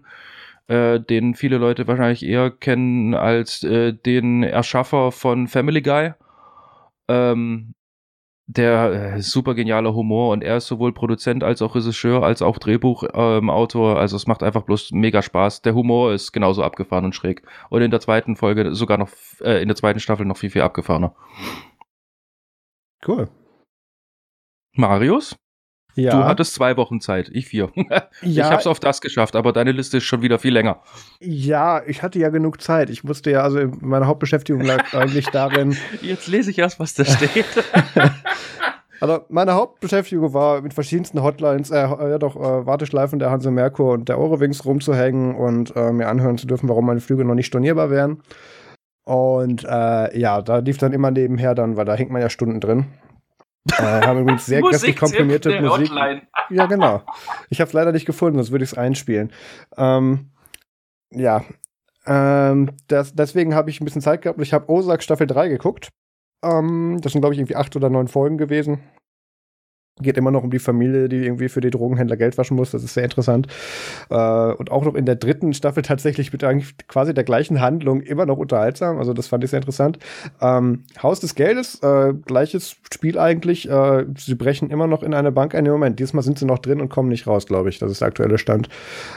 äh, 0.68 1.00
den 1.00 1.36
viele 1.36 1.60
Leute 1.60 1.88
wahrscheinlich 1.88 2.26
eher 2.26 2.50
kennen 2.50 3.14
als 3.14 3.64
äh, 3.64 3.94
den 3.94 4.42
Erschaffer 4.42 5.12
von 5.12 5.48
Family 5.48 5.84
Guy. 5.84 6.14
Ähm, 7.08 7.76
der 8.58 9.16
äh, 9.16 9.22
super 9.22 9.56
genialer 9.56 9.94
Humor 9.94 10.32
und 10.32 10.44
er 10.44 10.58
ist 10.58 10.68
sowohl 10.68 10.94
Produzent 10.94 11.44
als 11.44 11.62
auch 11.62 11.76
Regisseur 11.76 12.24
als 12.24 12.42
auch 12.42 12.58
Drehbuchautor. 12.58 13.92
Ähm, 13.92 13.98
also 13.98 14.16
es 14.16 14.28
macht 14.28 14.44
einfach 14.44 14.64
bloß 14.64 14.92
mega 14.92 15.22
Spaß. 15.22 15.62
Der 15.62 15.76
Humor 15.76 16.14
ist 16.14 16.32
genauso 16.32 16.64
abgefahren 16.64 17.06
und 17.06 17.16
schräg. 17.16 17.44
Und 17.70 17.82
in 17.82 17.92
der 17.92 18.00
zweiten 18.00 18.36
Folge 18.36 18.74
sogar 18.76 18.98
noch, 18.98 19.10
äh, 19.42 19.62
in 19.62 19.68
der 19.68 19.76
zweiten 19.76 20.00
Staffel 20.00 20.26
noch 20.26 20.38
viel, 20.38 20.50
viel 20.50 20.62
abgefahrener. 20.62 21.16
Cool. 23.06 23.30
Marius? 24.76 25.36
Ja. 25.96 26.12
Du 26.12 26.26
hattest 26.26 26.56
zwei 26.56 26.76
Wochen 26.78 27.02
Zeit, 27.02 27.30
ich 27.32 27.48
vier. 27.48 27.70
ja. 27.76 28.04
Ich 28.22 28.42
hab's 28.42 28.68
auf 28.68 28.80
das 28.80 29.02
geschafft, 29.02 29.36
aber 29.36 29.54
deine 29.54 29.72
Liste 29.72 29.98
ist 29.98 30.06
schon 30.06 30.22
wieder 30.22 30.40
viel 30.40 30.54
länger. 30.54 30.80
Ja, 31.20 31.82
ich 31.86 32.02
hatte 32.02 32.20
ja 32.20 32.30
genug 32.30 32.62
Zeit. 32.62 32.90
Ich 32.90 33.04
musste 33.04 33.32
ja, 33.32 33.42
also 33.42 33.60
meine 33.80 34.08
Hauptbeschäftigung 34.08 34.62
lag 34.62 34.94
eigentlich 34.94 35.28
darin. 35.28 35.78
Jetzt 36.02 36.28
lese 36.28 36.52
ich 36.52 36.58
erst, 36.58 36.80
was 36.80 36.96
da 36.96 37.06
steht. 37.06 37.46
also 39.00 39.20
meine 39.30 39.54
Hauptbeschäftigung 39.54 40.34
war 40.34 40.62
mit 40.62 40.74
verschiedensten 40.74 41.22
Hotlines, 41.22 41.70
äh, 41.70 41.82
ja 41.82 42.18
doch, 42.18 42.36
äh, 42.36 42.66
Warteschleifen 42.66 43.20
der 43.20 43.30
Hanse 43.30 43.52
Merkur 43.52 43.94
und 43.94 44.10
der 44.10 44.18
Eurowings 44.18 44.66
rumzuhängen 44.66 45.36
und 45.36 45.76
äh, 45.76 45.92
mir 45.92 46.08
anhören 46.08 46.40
zu 46.40 46.48
dürfen, 46.48 46.70
warum 46.70 46.88
meine 46.88 47.02
Flüge 47.02 47.24
noch 47.24 47.36
nicht 47.36 47.48
stornierbar 47.48 47.92
wären. 47.92 48.24
Und 49.06 49.66
äh, 49.66 50.18
ja, 50.18 50.42
da 50.42 50.60
lief 50.60 50.78
dann 50.78 50.94
immer 50.94 51.12
nebenher 51.12 51.56
dann, 51.56 51.78
weil 51.78 51.86
da 51.86 51.94
hängt 51.94 52.10
man 52.10 52.22
ja 52.22 52.30
Stunden 52.30 52.60
drin. 52.60 52.86
Äh, 53.72 54.02
haben 54.02 54.22
übrigens 54.22 54.46
sehr 54.46 54.62
kräftig 54.62 54.98
komprimierte 54.98 55.62
Musik. 55.62 55.92
Ja, 56.50 56.66
genau. 56.66 57.02
Ich 57.50 57.62
habe 57.62 57.70
es 57.70 57.74
leider 57.74 57.92
nicht 57.92 58.06
gefunden, 58.06 58.38
sonst 58.38 58.52
würde 58.52 58.66
ich 58.66 58.72
es 58.72 58.78
einspielen. 58.78 59.32
Ähm, 59.78 60.32
ja, 61.12 61.44
ähm, 62.06 62.72
das, 62.88 63.14
deswegen 63.14 63.56
habe 63.56 63.70
ich 63.70 63.80
ein 63.80 63.86
bisschen 63.86 64.02
Zeit 64.02 64.22
gehabt 64.22 64.38
und 64.38 64.44
ich 64.44 64.54
habe 64.54 64.70
Osak 64.70 65.04
Staffel 65.04 65.28
3 65.28 65.48
geguckt. 65.48 65.90
Ähm, 66.44 67.00
das 67.02 67.14
sind, 67.14 67.22
glaube 67.22 67.34
ich, 67.34 67.40
irgendwie 67.40 67.56
acht 67.56 67.76
oder 67.76 67.90
neun 67.90 68.08
Folgen 68.08 68.38
gewesen. 68.38 68.84
Geht 70.02 70.18
immer 70.18 70.32
noch 70.32 70.44
um 70.44 70.50
die 70.50 70.60
Familie, 70.60 71.08
die 71.08 71.24
irgendwie 71.24 71.50
für 71.50 71.62
die 71.62 71.70
Drogenhändler 71.70 72.18
Geld 72.18 72.38
waschen 72.38 72.58
muss. 72.58 72.72
Das 72.72 72.84
ist 72.84 72.96
sehr 72.96 73.04
interessant. 73.04 73.48
Äh, 74.10 74.16
und 74.16 74.72
auch 74.72 74.84
noch 74.86 74.96
in 74.96 75.06
der 75.06 75.16
dritten 75.16 75.54
Staffel 75.54 75.84
tatsächlich 75.84 76.34
mit 76.34 76.44
eigentlich 76.44 76.76
quasi 76.88 77.14
der 77.14 77.24
gleichen 77.24 77.62
Handlung 77.62 78.02
immer 78.02 78.26
noch 78.26 78.38
unterhaltsam. 78.38 78.98
Also 78.98 79.14
das 79.14 79.28
fand 79.28 79.44
ich 79.44 79.52
sehr 79.52 79.60
interessant. 79.60 80.00
Ähm, 80.42 80.84
Haus 81.02 81.20
des 81.20 81.36
Geldes, 81.36 81.82
äh, 81.84 82.14
gleiches 82.14 82.76
Spiel 82.92 83.20
eigentlich. 83.20 83.70
Äh, 83.70 84.06
sie 84.18 84.36
brechen 84.36 84.72
immer 84.72 84.88
noch 84.88 85.04
in 85.04 85.14
eine 85.14 85.32
Bank 85.32 85.54
ein. 85.54 85.64
Moment, 85.64 86.00
diesmal 86.00 86.24
sind 86.24 86.40
sie 86.40 86.46
noch 86.46 86.60
drin 86.60 86.82
und 86.82 86.90
kommen 86.90 87.10
nicht 87.10 87.28
raus, 87.28 87.46
glaube 87.46 87.70
ich. 87.70 87.78
Das 87.78 87.92
ist 87.92 88.02
der 88.02 88.08
aktuelle 88.08 88.40
Stand. 88.40 88.70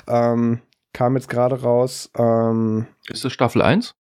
Ähm, 0.06 0.60
kam 0.92 1.14
jetzt 1.16 1.28
gerade 1.28 1.62
raus. 1.62 2.10
Ähm, 2.18 2.86
ist 3.08 3.24
das 3.24 3.32
Staffel 3.32 3.62
1? 3.62 3.94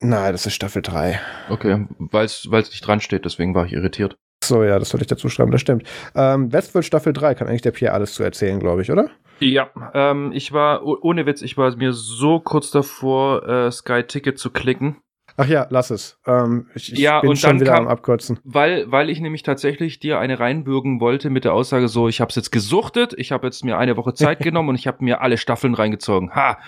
Nein, 0.00 0.32
das 0.32 0.46
ist 0.46 0.54
Staffel 0.54 0.82
3. 0.82 1.20
Okay, 1.48 1.86
weil 1.98 2.24
es 2.24 2.48
nicht 2.50 2.86
dran 2.86 3.00
steht, 3.00 3.24
deswegen 3.24 3.54
war 3.54 3.66
ich 3.66 3.72
irritiert. 3.72 4.18
So, 4.42 4.64
ja, 4.64 4.78
das 4.78 4.90
sollte 4.90 5.04
ich 5.04 5.08
dazu 5.08 5.28
schreiben, 5.28 5.52
das 5.52 5.60
stimmt. 5.60 5.84
Ähm, 6.14 6.52
Westworld 6.52 6.84
Staffel 6.84 7.12
3 7.12 7.34
kann 7.34 7.48
eigentlich 7.48 7.62
der 7.62 7.70
Pierre 7.70 7.94
alles 7.94 8.14
zu 8.14 8.22
erzählen, 8.22 8.58
glaube 8.58 8.82
ich, 8.82 8.90
oder? 8.90 9.08
Ja, 9.38 9.70
ähm, 9.94 10.30
ich 10.32 10.52
war, 10.52 10.84
ohne 10.84 11.26
Witz, 11.26 11.42
ich 11.42 11.56
war 11.56 11.74
mir 11.76 11.92
so 11.92 12.40
kurz 12.40 12.70
davor, 12.70 13.48
äh, 13.48 13.70
Sky 13.70 14.04
Ticket 14.04 14.38
zu 14.38 14.50
klicken. 14.50 14.96
Ach 15.36 15.46
ja, 15.46 15.66
lass 15.70 15.90
es. 15.90 16.18
Ähm, 16.26 16.66
ich, 16.74 16.92
ich 16.92 16.98
ja, 16.98 17.20
bin 17.20 17.30
und 17.30 17.38
schon 17.38 17.60
wieder 17.60 17.72
kam, 17.72 17.86
am 17.86 17.88
Abkürzen. 17.88 18.38
Weil, 18.44 18.90
weil 18.90 19.08
ich 19.08 19.20
nämlich 19.20 19.42
tatsächlich 19.42 19.98
dir 19.98 20.18
eine 20.18 20.38
reinbürgen 20.38 21.00
wollte 21.00 21.30
mit 21.30 21.44
der 21.44 21.54
Aussage 21.54 21.88
so, 21.88 22.08
ich 22.08 22.20
habe 22.20 22.28
es 22.28 22.36
jetzt 22.36 22.50
gesuchtet, 22.50 23.14
ich 23.16 23.32
habe 23.32 23.46
jetzt 23.46 23.64
mir 23.64 23.78
eine 23.78 23.96
Woche 23.96 24.14
Zeit 24.14 24.38
genommen 24.42 24.70
und 24.70 24.74
ich 24.74 24.86
habe 24.86 25.02
mir 25.02 25.22
alle 25.22 25.38
Staffeln 25.38 25.74
reingezogen. 25.74 26.34
Ha! 26.34 26.58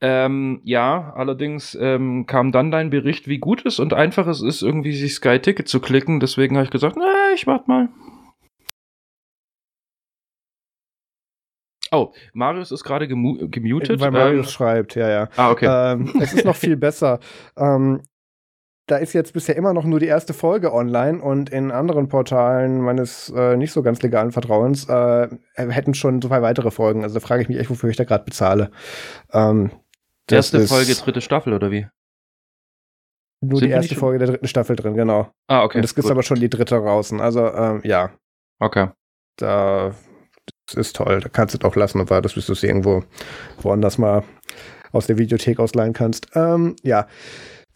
Ähm, 0.00 0.60
ja, 0.62 1.12
allerdings 1.16 1.76
ähm, 1.80 2.26
kam 2.26 2.52
dann 2.52 2.70
dein 2.70 2.90
Bericht, 2.90 3.26
wie 3.26 3.38
gut 3.38 3.66
es 3.66 3.80
und 3.80 3.94
einfach 3.94 4.28
es 4.28 4.42
ist, 4.42 4.62
irgendwie 4.62 4.94
sich 4.94 5.14
Sky 5.14 5.40
Ticket 5.40 5.68
zu 5.68 5.80
klicken. 5.80 6.20
Deswegen 6.20 6.56
habe 6.56 6.64
ich 6.64 6.70
gesagt, 6.70 6.96
na, 6.96 7.34
ich 7.34 7.46
warte 7.46 7.64
mal. 7.68 7.88
Oh, 11.90 12.12
Marius 12.32 12.70
ist 12.70 12.84
gerade 12.84 13.08
gemutet. 13.08 14.00
Weil 14.00 14.10
Marius 14.10 14.46
ähm, 14.46 14.52
schreibt, 14.52 14.94
ja, 14.94 15.08
ja. 15.08 15.28
Ah, 15.36 15.50
okay. 15.50 15.66
Ähm, 15.66 16.12
es 16.20 16.32
ist 16.34 16.44
noch 16.44 16.56
viel 16.56 16.76
besser. 16.76 17.18
Ähm, 17.56 18.02
da 18.86 18.96
ist 18.96 19.12
jetzt 19.12 19.32
bisher 19.32 19.56
immer 19.56 19.74
noch 19.74 19.84
nur 19.84 20.00
die 20.00 20.06
erste 20.06 20.32
Folge 20.32 20.72
online 20.72 21.20
und 21.20 21.50
in 21.50 21.70
anderen 21.70 22.08
Portalen 22.08 22.80
meines 22.80 23.30
äh, 23.36 23.56
nicht 23.56 23.72
so 23.72 23.82
ganz 23.82 24.00
legalen 24.02 24.32
Vertrauens 24.32 24.88
äh, 24.88 25.28
hätten 25.54 25.94
schon 25.94 26.22
zwei 26.22 26.40
weitere 26.40 26.70
Folgen. 26.70 27.02
Also 27.02 27.14
da 27.14 27.20
frage 27.20 27.42
ich 27.42 27.48
mich 27.48 27.58
echt, 27.58 27.70
wofür 27.70 27.90
ich 27.90 27.96
da 27.96 28.04
gerade 28.04 28.24
bezahle. 28.24 28.70
Ähm, 29.32 29.70
Erste 30.30 30.66
Folge, 30.66 30.94
dritte 30.94 31.20
Staffel, 31.20 31.52
oder 31.52 31.70
wie? 31.70 31.86
Nur 33.40 33.60
Sind 33.60 33.68
die 33.68 33.72
erste 33.72 33.94
Folge 33.94 34.18
der 34.18 34.28
dritten 34.28 34.48
Staffel 34.48 34.76
drin, 34.76 34.94
genau. 34.94 35.30
Ah, 35.46 35.62
okay. 35.62 35.78
Und 35.78 35.84
es 35.84 35.94
gibt 35.94 36.10
aber 36.10 36.22
schon 36.22 36.40
die 36.40 36.50
dritte 36.50 36.76
draußen. 36.76 37.20
Also, 37.20 37.46
ähm, 37.52 37.80
ja. 37.84 38.12
Okay. 38.58 38.88
Da, 39.36 39.94
das 40.66 40.74
ist 40.74 40.96
toll. 40.96 41.20
Da 41.20 41.28
kannst 41.28 41.54
du 41.54 41.58
doch 41.58 41.76
lassen 41.76 42.00
und 42.00 42.10
wartest, 42.10 42.34
bis 42.34 42.46
du 42.46 42.52
es 42.52 42.62
irgendwo 42.64 43.04
woanders 43.62 43.96
mal 43.96 44.24
aus 44.90 45.06
der 45.06 45.18
Videothek 45.18 45.60
ausleihen 45.60 45.92
kannst. 45.92 46.28
Ähm, 46.34 46.74
ja. 46.82 47.06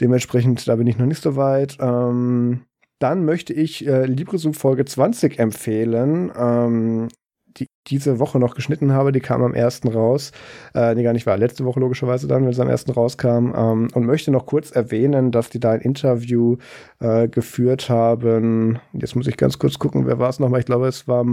Dementsprechend, 0.01 0.66
da 0.66 0.77
bin 0.77 0.87
ich 0.89 0.99
noch 0.99 1.07
nicht 1.07 1.23
so 1.23 1.37
weit. 1.37 1.77
Ähm, 1.81 2.65
dann 2.99 3.24
möchte 3.24 3.53
ich 3.53 3.87
äh, 3.87 4.05
LibreZoom 4.07 4.55
Folge 4.55 4.85
20 4.85 5.39
empfehlen. 5.39 6.33
Ähm, 6.37 7.09
die 7.57 7.66
diese 7.88 8.18
Woche 8.18 8.38
noch 8.38 8.54
geschnitten 8.54 8.92
habe. 8.92 9.12
Die 9.12 9.20
kam 9.20 9.42
am 9.42 9.54
ersten 9.54 9.88
raus. 9.88 10.32
Äh, 10.74 10.94
nee, 10.94 11.02
gar 11.02 11.12
nicht 11.12 11.26
war. 11.26 11.36
Letzte 11.36 11.64
Woche 11.64 11.80
logischerweise 11.80 12.28
dann, 12.28 12.44
wenn 12.44 12.50
es 12.50 12.60
am 12.60 12.68
ersten 12.68 12.92
rauskam. 12.92 13.52
Ähm, 13.56 13.88
und 13.92 14.06
möchte 14.06 14.30
noch 14.30 14.46
kurz 14.46 14.70
erwähnen, 14.70 15.32
dass 15.32 15.50
die 15.50 15.59
da 15.59 15.72
ein 15.72 15.80
Interview 15.80 16.59
äh, 17.00 17.28
geführt 17.28 17.88
haben. 17.88 18.78
Jetzt 18.92 19.16
muss 19.16 19.26
ich 19.26 19.36
ganz 19.36 19.59
kurz 19.59 19.78
gucken, 19.78 20.06
wer 20.06 20.18
war 20.18 20.28
es 20.28 20.38
nochmal? 20.38 20.60
Ich 20.60 20.66
glaube, 20.66 20.86
es 20.86 21.09
war 21.09 21.24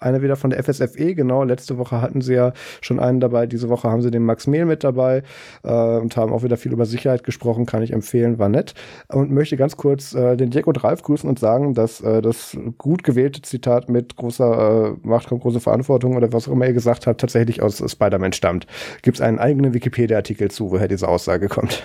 einer 0.00 0.22
wieder 0.22 0.36
von 0.36 0.50
der 0.50 0.62
FSFE, 0.62 1.14
genau. 1.14 1.44
Letzte 1.44 1.78
Woche 1.78 2.00
hatten 2.00 2.20
sie 2.20 2.34
ja 2.34 2.52
schon 2.80 2.98
einen 2.98 3.20
dabei. 3.20 3.46
Diese 3.46 3.68
Woche 3.68 3.88
haben 3.88 4.02
sie 4.02 4.10
den 4.10 4.24
Max 4.24 4.46
Mehl 4.46 4.64
mit 4.64 4.82
dabei 4.82 5.22
äh, 5.62 5.98
und 5.98 6.16
haben 6.16 6.32
auch 6.32 6.42
wieder 6.42 6.56
viel 6.56 6.72
über 6.72 6.86
Sicherheit 6.86 7.22
gesprochen. 7.22 7.64
Kann 7.66 7.82
ich 7.82 7.92
empfehlen, 7.92 8.40
war 8.40 8.48
nett. 8.48 8.74
Und 9.08 9.30
möchte 9.30 9.56
ganz 9.56 9.76
kurz 9.76 10.14
äh, 10.14 10.36
den 10.36 10.50
Dirk 10.50 10.66
und 10.66 10.82
Ralf 10.82 11.02
grüßen 11.02 11.28
und 11.28 11.38
sagen, 11.38 11.74
dass 11.74 12.00
äh, 12.00 12.20
das 12.20 12.56
gut 12.78 13.04
gewählte 13.04 13.42
Zitat 13.42 13.88
mit 13.88 14.16
großer 14.16 14.96
äh, 15.02 15.06
Macht 15.06 15.28
kommt 15.28 15.42
große 15.42 15.60
Verantwortung 15.60 15.91
oder 15.92 16.32
was 16.32 16.48
auch 16.48 16.52
immer 16.52 16.66
ihr 16.66 16.72
gesagt 16.72 17.06
habt, 17.06 17.20
tatsächlich 17.20 17.62
aus 17.62 17.78
Spider-Man 17.78 18.32
stammt. 18.32 18.66
Gibt 19.02 19.18
es 19.18 19.20
einen 19.20 19.38
eigenen 19.38 19.74
Wikipedia-Artikel 19.74 20.50
zu, 20.50 20.70
woher 20.70 20.88
diese 20.88 21.08
Aussage 21.08 21.48
kommt. 21.48 21.82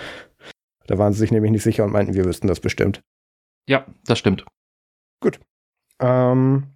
Da 0.88 0.98
waren 0.98 1.14
sie 1.14 1.20
sich 1.20 1.32
nämlich 1.32 1.52
nicht 1.52 1.64
sicher 1.64 1.84
und 1.84 1.92
meinten, 1.92 2.14
wir 2.14 2.26
wüssten 2.26 2.48
das 2.48 2.60
bestimmt. 2.60 3.02
Ja, 3.68 3.86
das 4.06 4.20
stimmt. 4.20 4.46
Gut. 5.20 5.40
Ähm, 6.00 6.68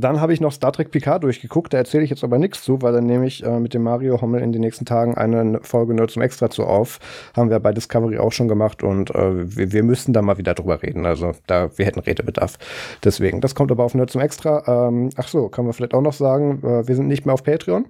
dann 0.00 0.20
habe 0.20 0.32
ich 0.32 0.40
noch 0.40 0.52
Star 0.52 0.72
Trek 0.72 0.90
Picard 0.90 1.22
durchgeguckt, 1.24 1.72
da 1.72 1.78
erzähle 1.78 2.04
ich 2.04 2.10
jetzt 2.10 2.24
aber 2.24 2.38
nichts 2.38 2.62
zu, 2.62 2.82
weil 2.82 2.92
dann 2.92 3.06
nehme 3.06 3.26
ich 3.26 3.44
äh, 3.44 3.60
mit 3.60 3.74
dem 3.74 3.82
Mario 3.82 4.20
Hommel 4.20 4.42
in 4.42 4.52
den 4.52 4.60
nächsten 4.60 4.84
Tagen 4.84 5.14
eine 5.14 5.60
Folge 5.62 5.94
nur 5.94 6.08
zum 6.08 6.22
Extra 6.22 6.50
zu 6.50 6.64
auf. 6.64 6.98
Haben 7.36 7.50
wir 7.50 7.60
bei 7.60 7.72
Discovery 7.72 8.18
auch 8.18 8.32
schon 8.32 8.48
gemacht 8.48 8.82
und 8.82 9.14
äh, 9.14 9.56
wir, 9.56 9.72
wir 9.72 9.82
müssen 9.82 10.12
da 10.12 10.22
mal 10.22 10.38
wieder 10.38 10.54
drüber 10.54 10.82
reden. 10.82 11.06
Also 11.06 11.32
da, 11.46 11.70
wir 11.76 11.86
hätten 11.86 12.00
Redebedarf. 12.00 12.58
Deswegen, 13.04 13.40
das 13.40 13.54
kommt 13.54 13.70
aber 13.70 13.84
auf 13.84 13.94
Nerd 13.94 14.10
zum 14.10 14.20
Extra. 14.20 14.88
Ähm, 14.88 15.10
ach 15.16 15.28
so, 15.28 15.48
kann 15.48 15.64
man 15.64 15.74
vielleicht 15.74 15.94
auch 15.94 16.02
noch 16.02 16.12
sagen, 16.12 16.62
äh, 16.62 16.86
wir 16.88 16.94
sind 16.94 17.08
nicht 17.08 17.26
mehr 17.26 17.34
auf 17.34 17.44
Patreon. 17.44 17.86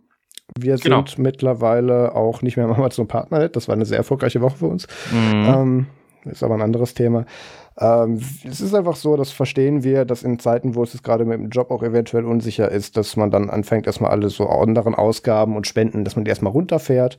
Wir 0.58 0.76
genau. 0.76 1.04
sind 1.06 1.18
mittlerweile 1.18 2.14
auch 2.14 2.42
nicht 2.42 2.56
mehr 2.56 2.66
im 2.66 2.72
Amazon 2.72 3.06
Partner. 3.06 3.48
Das 3.48 3.68
war 3.68 3.74
eine 3.74 3.86
sehr 3.86 3.98
erfolgreiche 3.98 4.40
Woche 4.40 4.58
für 4.58 4.66
uns. 4.66 4.86
Mhm. 5.12 5.44
Ähm, 5.46 5.86
ist 6.24 6.42
aber 6.42 6.54
ein 6.54 6.62
anderes 6.62 6.94
Thema. 6.94 7.24
Ähm, 7.80 8.20
es 8.44 8.60
ist 8.60 8.74
einfach 8.74 8.96
so, 8.96 9.16
das 9.16 9.30
verstehen 9.30 9.82
wir, 9.82 10.04
dass 10.04 10.22
in 10.22 10.38
Zeiten, 10.38 10.74
wo 10.74 10.82
es 10.82 11.02
gerade 11.02 11.24
mit 11.24 11.40
dem 11.40 11.48
Job 11.48 11.70
auch 11.70 11.82
eventuell 11.82 12.26
unsicher 12.26 12.70
ist, 12.70 12.98
dass 12.98 13.16
man 13.16 13.30
dann 13.30 13.48
anfängt, 13.48 13.86
erstmal 13.86 14.10
alle 14.10 14.28
so 14.28 14.48
anderen 14.48 14.94
Ausgaben 14.94 15.56
und 15.56 15.66
Spenden, 15.66 16.04
dass 16.04 16.14
man 16.14 16.26
die 16.26 16.28
erstmal 16.28 16.52
runterfährt. 16.52 17.16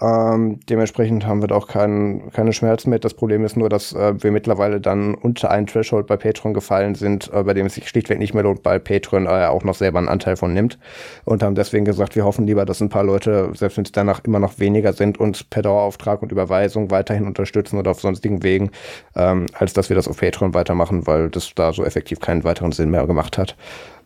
Ähm, 0.00 0.58
dementsprechend 0.68 1.26
haben 1.26 1.42
wir 1.42 1.48
da 1.48 1.54
auch 1.54 1.68
kein, 1.68 2.30
keine 2.32 2.52
Schmerzen 2.52 2.90
mit. 2.90 3.04
Das 3.04 3.14
Problem 3.14 3.44
ist 3.44 3.56
nur, 3.56 3.68
dass 3.68 3.92
äh, 3.92 4.14
wir 4.20 4.32
mittlerweile 4.32 4.80
dann 4.80 5.14
unter 5.14 5.50
einen 5.50 5.68
Threshold 5.68 6.08
bei 6.08 6.16
Patreon 6.16 6.54
gefallen 6.54 6.96
sind, 6.96 7.30
äh, 7.32 7.44
bei 7.44 7.54
dem 7.54 7.66
es 7.66 7.74
sich 7.74 7.88
schlichtweg 7.88 8.18
nicht 8.18 8.34
mehr 8.34 8.42
lohnt, 8.42 8.64
bei 8.64 8.80
Patreon 8.80 9.26
äh, 9.26 9.46
auch 9.46 9.62
noch 9.62 9.76
selber 9.76 9.98
einen 9.98 10.08
Anteil 10.08 10.36
von 10.36 10.52
nimmt. 10.52 10.78
Und 11.24 11.44
haben 11.44 11.54
deswegen 11.54 11.84
gesagt, 11.84 12.16
wir 12.16 12.24
hoffen 12.24 12.46
lieber, 12.46 12.64
dass 12.64 12.80
ein 12.80 12.88
paar 12.88 13.04
Leute, 13.04 13.50
selbst 13.54 13.76
wenn 13.76 13.84
es 13.84 13.92
danach 13.92 14.24
immer 14.24 14.40
noch 14.40 14.58
weniger 14.58 14.92
sind, 14.92 15.20
uns 15.20 15.44
per 15.44 15.62
Dauerauftrag 15.62 16.22
und 16.22 16.32
Überweisung 16.32 16.90
weiterhin 16.90 17.26
unterstützen 17.26 17.78
oder 17.78 17.92
auf 17.92 18.00
sonstigen 18.00 18.42
Wegen, 18.42 18.70
ähm, 19.14 19.46
als 19.54 19.72
dass 19.72 19.88
wir 19.88 19.99
das 20.00 20.08
auf 20.08 20.18
Patreon 20.18 20.54
weitermachen, 20.54 21.06
weil 21.06 21.30
das 21.30 21.54
da 21.54 21.72
so 21.72 21.84
effektiv 21.84 22.20
keinen 22.20 22.44
weiteren 22.44 22.72
Sinn 22.72 22.90
mehr 22.90 23.06
gemacht 23.06 23.38
hat. 23.38 23.56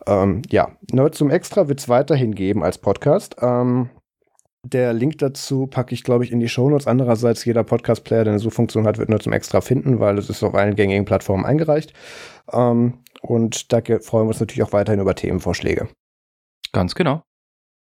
Ähm, 0.06 0.42
ja, 0.50 0.72
Nerd 0.92 1.14
zum 1.14 1.30
Extra 1.30 1.68
wird 1.68 1.80
es 1.80 1.88
weiterhin 1.88 2.34
geben 2.34 2.62
als 2.62 2.78
Podcast. 2.78 3.36
Ähm, 3.40 3.90
der 4.64 4.94
Link 4.94 5.18
dazu 5.18 5.66
packe 5.66 5.94
ich, 5.94 6.04
glaube 6.04 6.24
ich, 6.24 6.32
in 6.32 6.40
die 6.40 6.48
Shownotes. 6.48 6.86
Andererseits, 6.86 7.44
jeder 7.44 7.64
Podcast-Player, 7.64 8.24
der 8.24 8.32
eine 8.32 8.40
Suchfunktion 8.40 8.86
hat, 8.86 8.98
wird 8.98 9.10
nur 9.10 9.20
zum 9.20 9.32
Extra 9.32 9.60
finden, 9.60 10.00
weil 10.00 10.18
es 10.18 10.30
ist 10.30 10.42
auf 10.42 10.54
allen 10.54 10.74
gängigen 10.74 11.04
Plattformen 11.04 11.44
eingereicht. 11.44 11.92
Ähm, 12.50 12.98
und 13.20 13.72
da 13.72 13.80
freuen 14.00 14.26
wir 14.26 14.28
uns 14.28 14.40
natürlich 14.40 14.62
auch 14.62 14.72
weiterhin 14.72 15.00
über 15.00 15.14
Themenvorschläge. 15.14 15.88
Ganz 16.72 16.94
genau. 16.94 17.22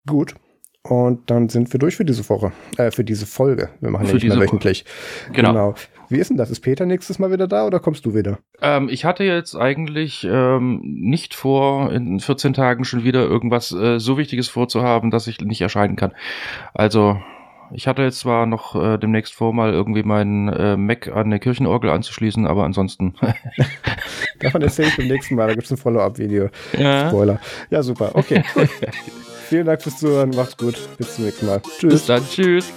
Gut. 0.07 0.36
Und 0.84 1.30
dann 1.30 1.49
sind 1.49 1.72
wir 1.73 1.80
durch 1.80 1.98
für 1.98 2.06
diese 2.06 2.27
Woche, 2.30 2.53
äh, 2.77 2.91
für 2.91 3.03
diese 3.03 3.26
Folge. 3.26 3.69
Wir 3.81 3.90
machen 3.90 4.07
ja 4.07 4.14
nicht 4.14 4.27
mehr 4.27 4.40
wöchentlich. 4.40 4.86
Genau. 5.34 5.49
genau. 5.49 5.76
Wie 6.10 6.18
ist 6.18 6.30
denn 6.30 6.38
das? 6.38 6.49
Ist 6.49 6.61
Peter 6.61 6.86
nächstes 6.86 7.19
Mal 7.19 7.31
wieder 7.31 7.48
da 7.48 7.65
oder 7.65 7.80
kommst 7.80 8.06
du 8.06 8.15
wieder? 8.15 8.40
Ähm, 8.61 8.90
ich 8.90 9.06
hatte 9.06 9.23
jetzt 9.23 9.56
eigentlich 9.56 10.27
ähm, 10.30 10.81
nicht 10.84 11.36
vor, 11.36 11.91
in 11.91 12.19
14 12.19 12.53
Tagen 12.53 12.84
schon 12.84 13.03
wieder 13.03 13.22
irgendwas 13.22 13.72
äh, 13.72 13.99
so 13.99 14.18
Wichtiges 14.18 14.49
vorzuhaben, 14.49 15.11
dass 15.11 15.27
ich 15.27 15.40
nicht 15.40 15.61
erscheinen 15.61 15.95
kann. 15.95 16.11
Also, 16.73 17.19
ich 17.72 17.88
hatte 17.88 18.02
jetzt 18.02 18.19
zwar 18.19 18.48
noch 18.48 18.76
äh, 18.76 18.98
demnächst 18.98 19.34
vor, 19.34 19.53
mal 19.53 19.72
irgendwie 19.72 20.02
meinen 20.02 20.49
äh, 20.49 20.77
Mac 20.77 21.07
an 21.10 21.27
eine 21.27 21.40
Kirchenorgel 21.40 21.91
anzuschließen, 21.91 22.48
aber 22.48 22.64
ansonsten. 22.64 23.14
Davon 24.40 24.64
erzähle 24.64 24.88
ich 24.88 24.98
beim 24.98 25.07
nächsten 25.07 25.36
Mal, 25.36 25.48
da 25.48 25.53
gibt 25.53 25.65
es 25.65 25.72
ein 25.72 25.77
Follow-up-Video. 25.77 26.49
Ja. 26.77 27.10
Spoiler. 27.10 27.40
Ja, 27.69 27.84
super. 27.84 28.11
Okay. 28.15 28.44
Vielen 29.48 29.65
Dank 29.65 29.81
fürs 29.81 29.98
Zuhören. 29.98 30.31
Macht's 30.31 30.57
gut. 30.57 30.76
Bis 30.98 31.15
zum 31.15 31.26
nächsten 31.26 31.45
Mal. 31.45 31.61
Tschüss. 31.80 31.94
Bis 31.94 32.06
dann. 32.06 32.23
Tschüss. 32.27 32.73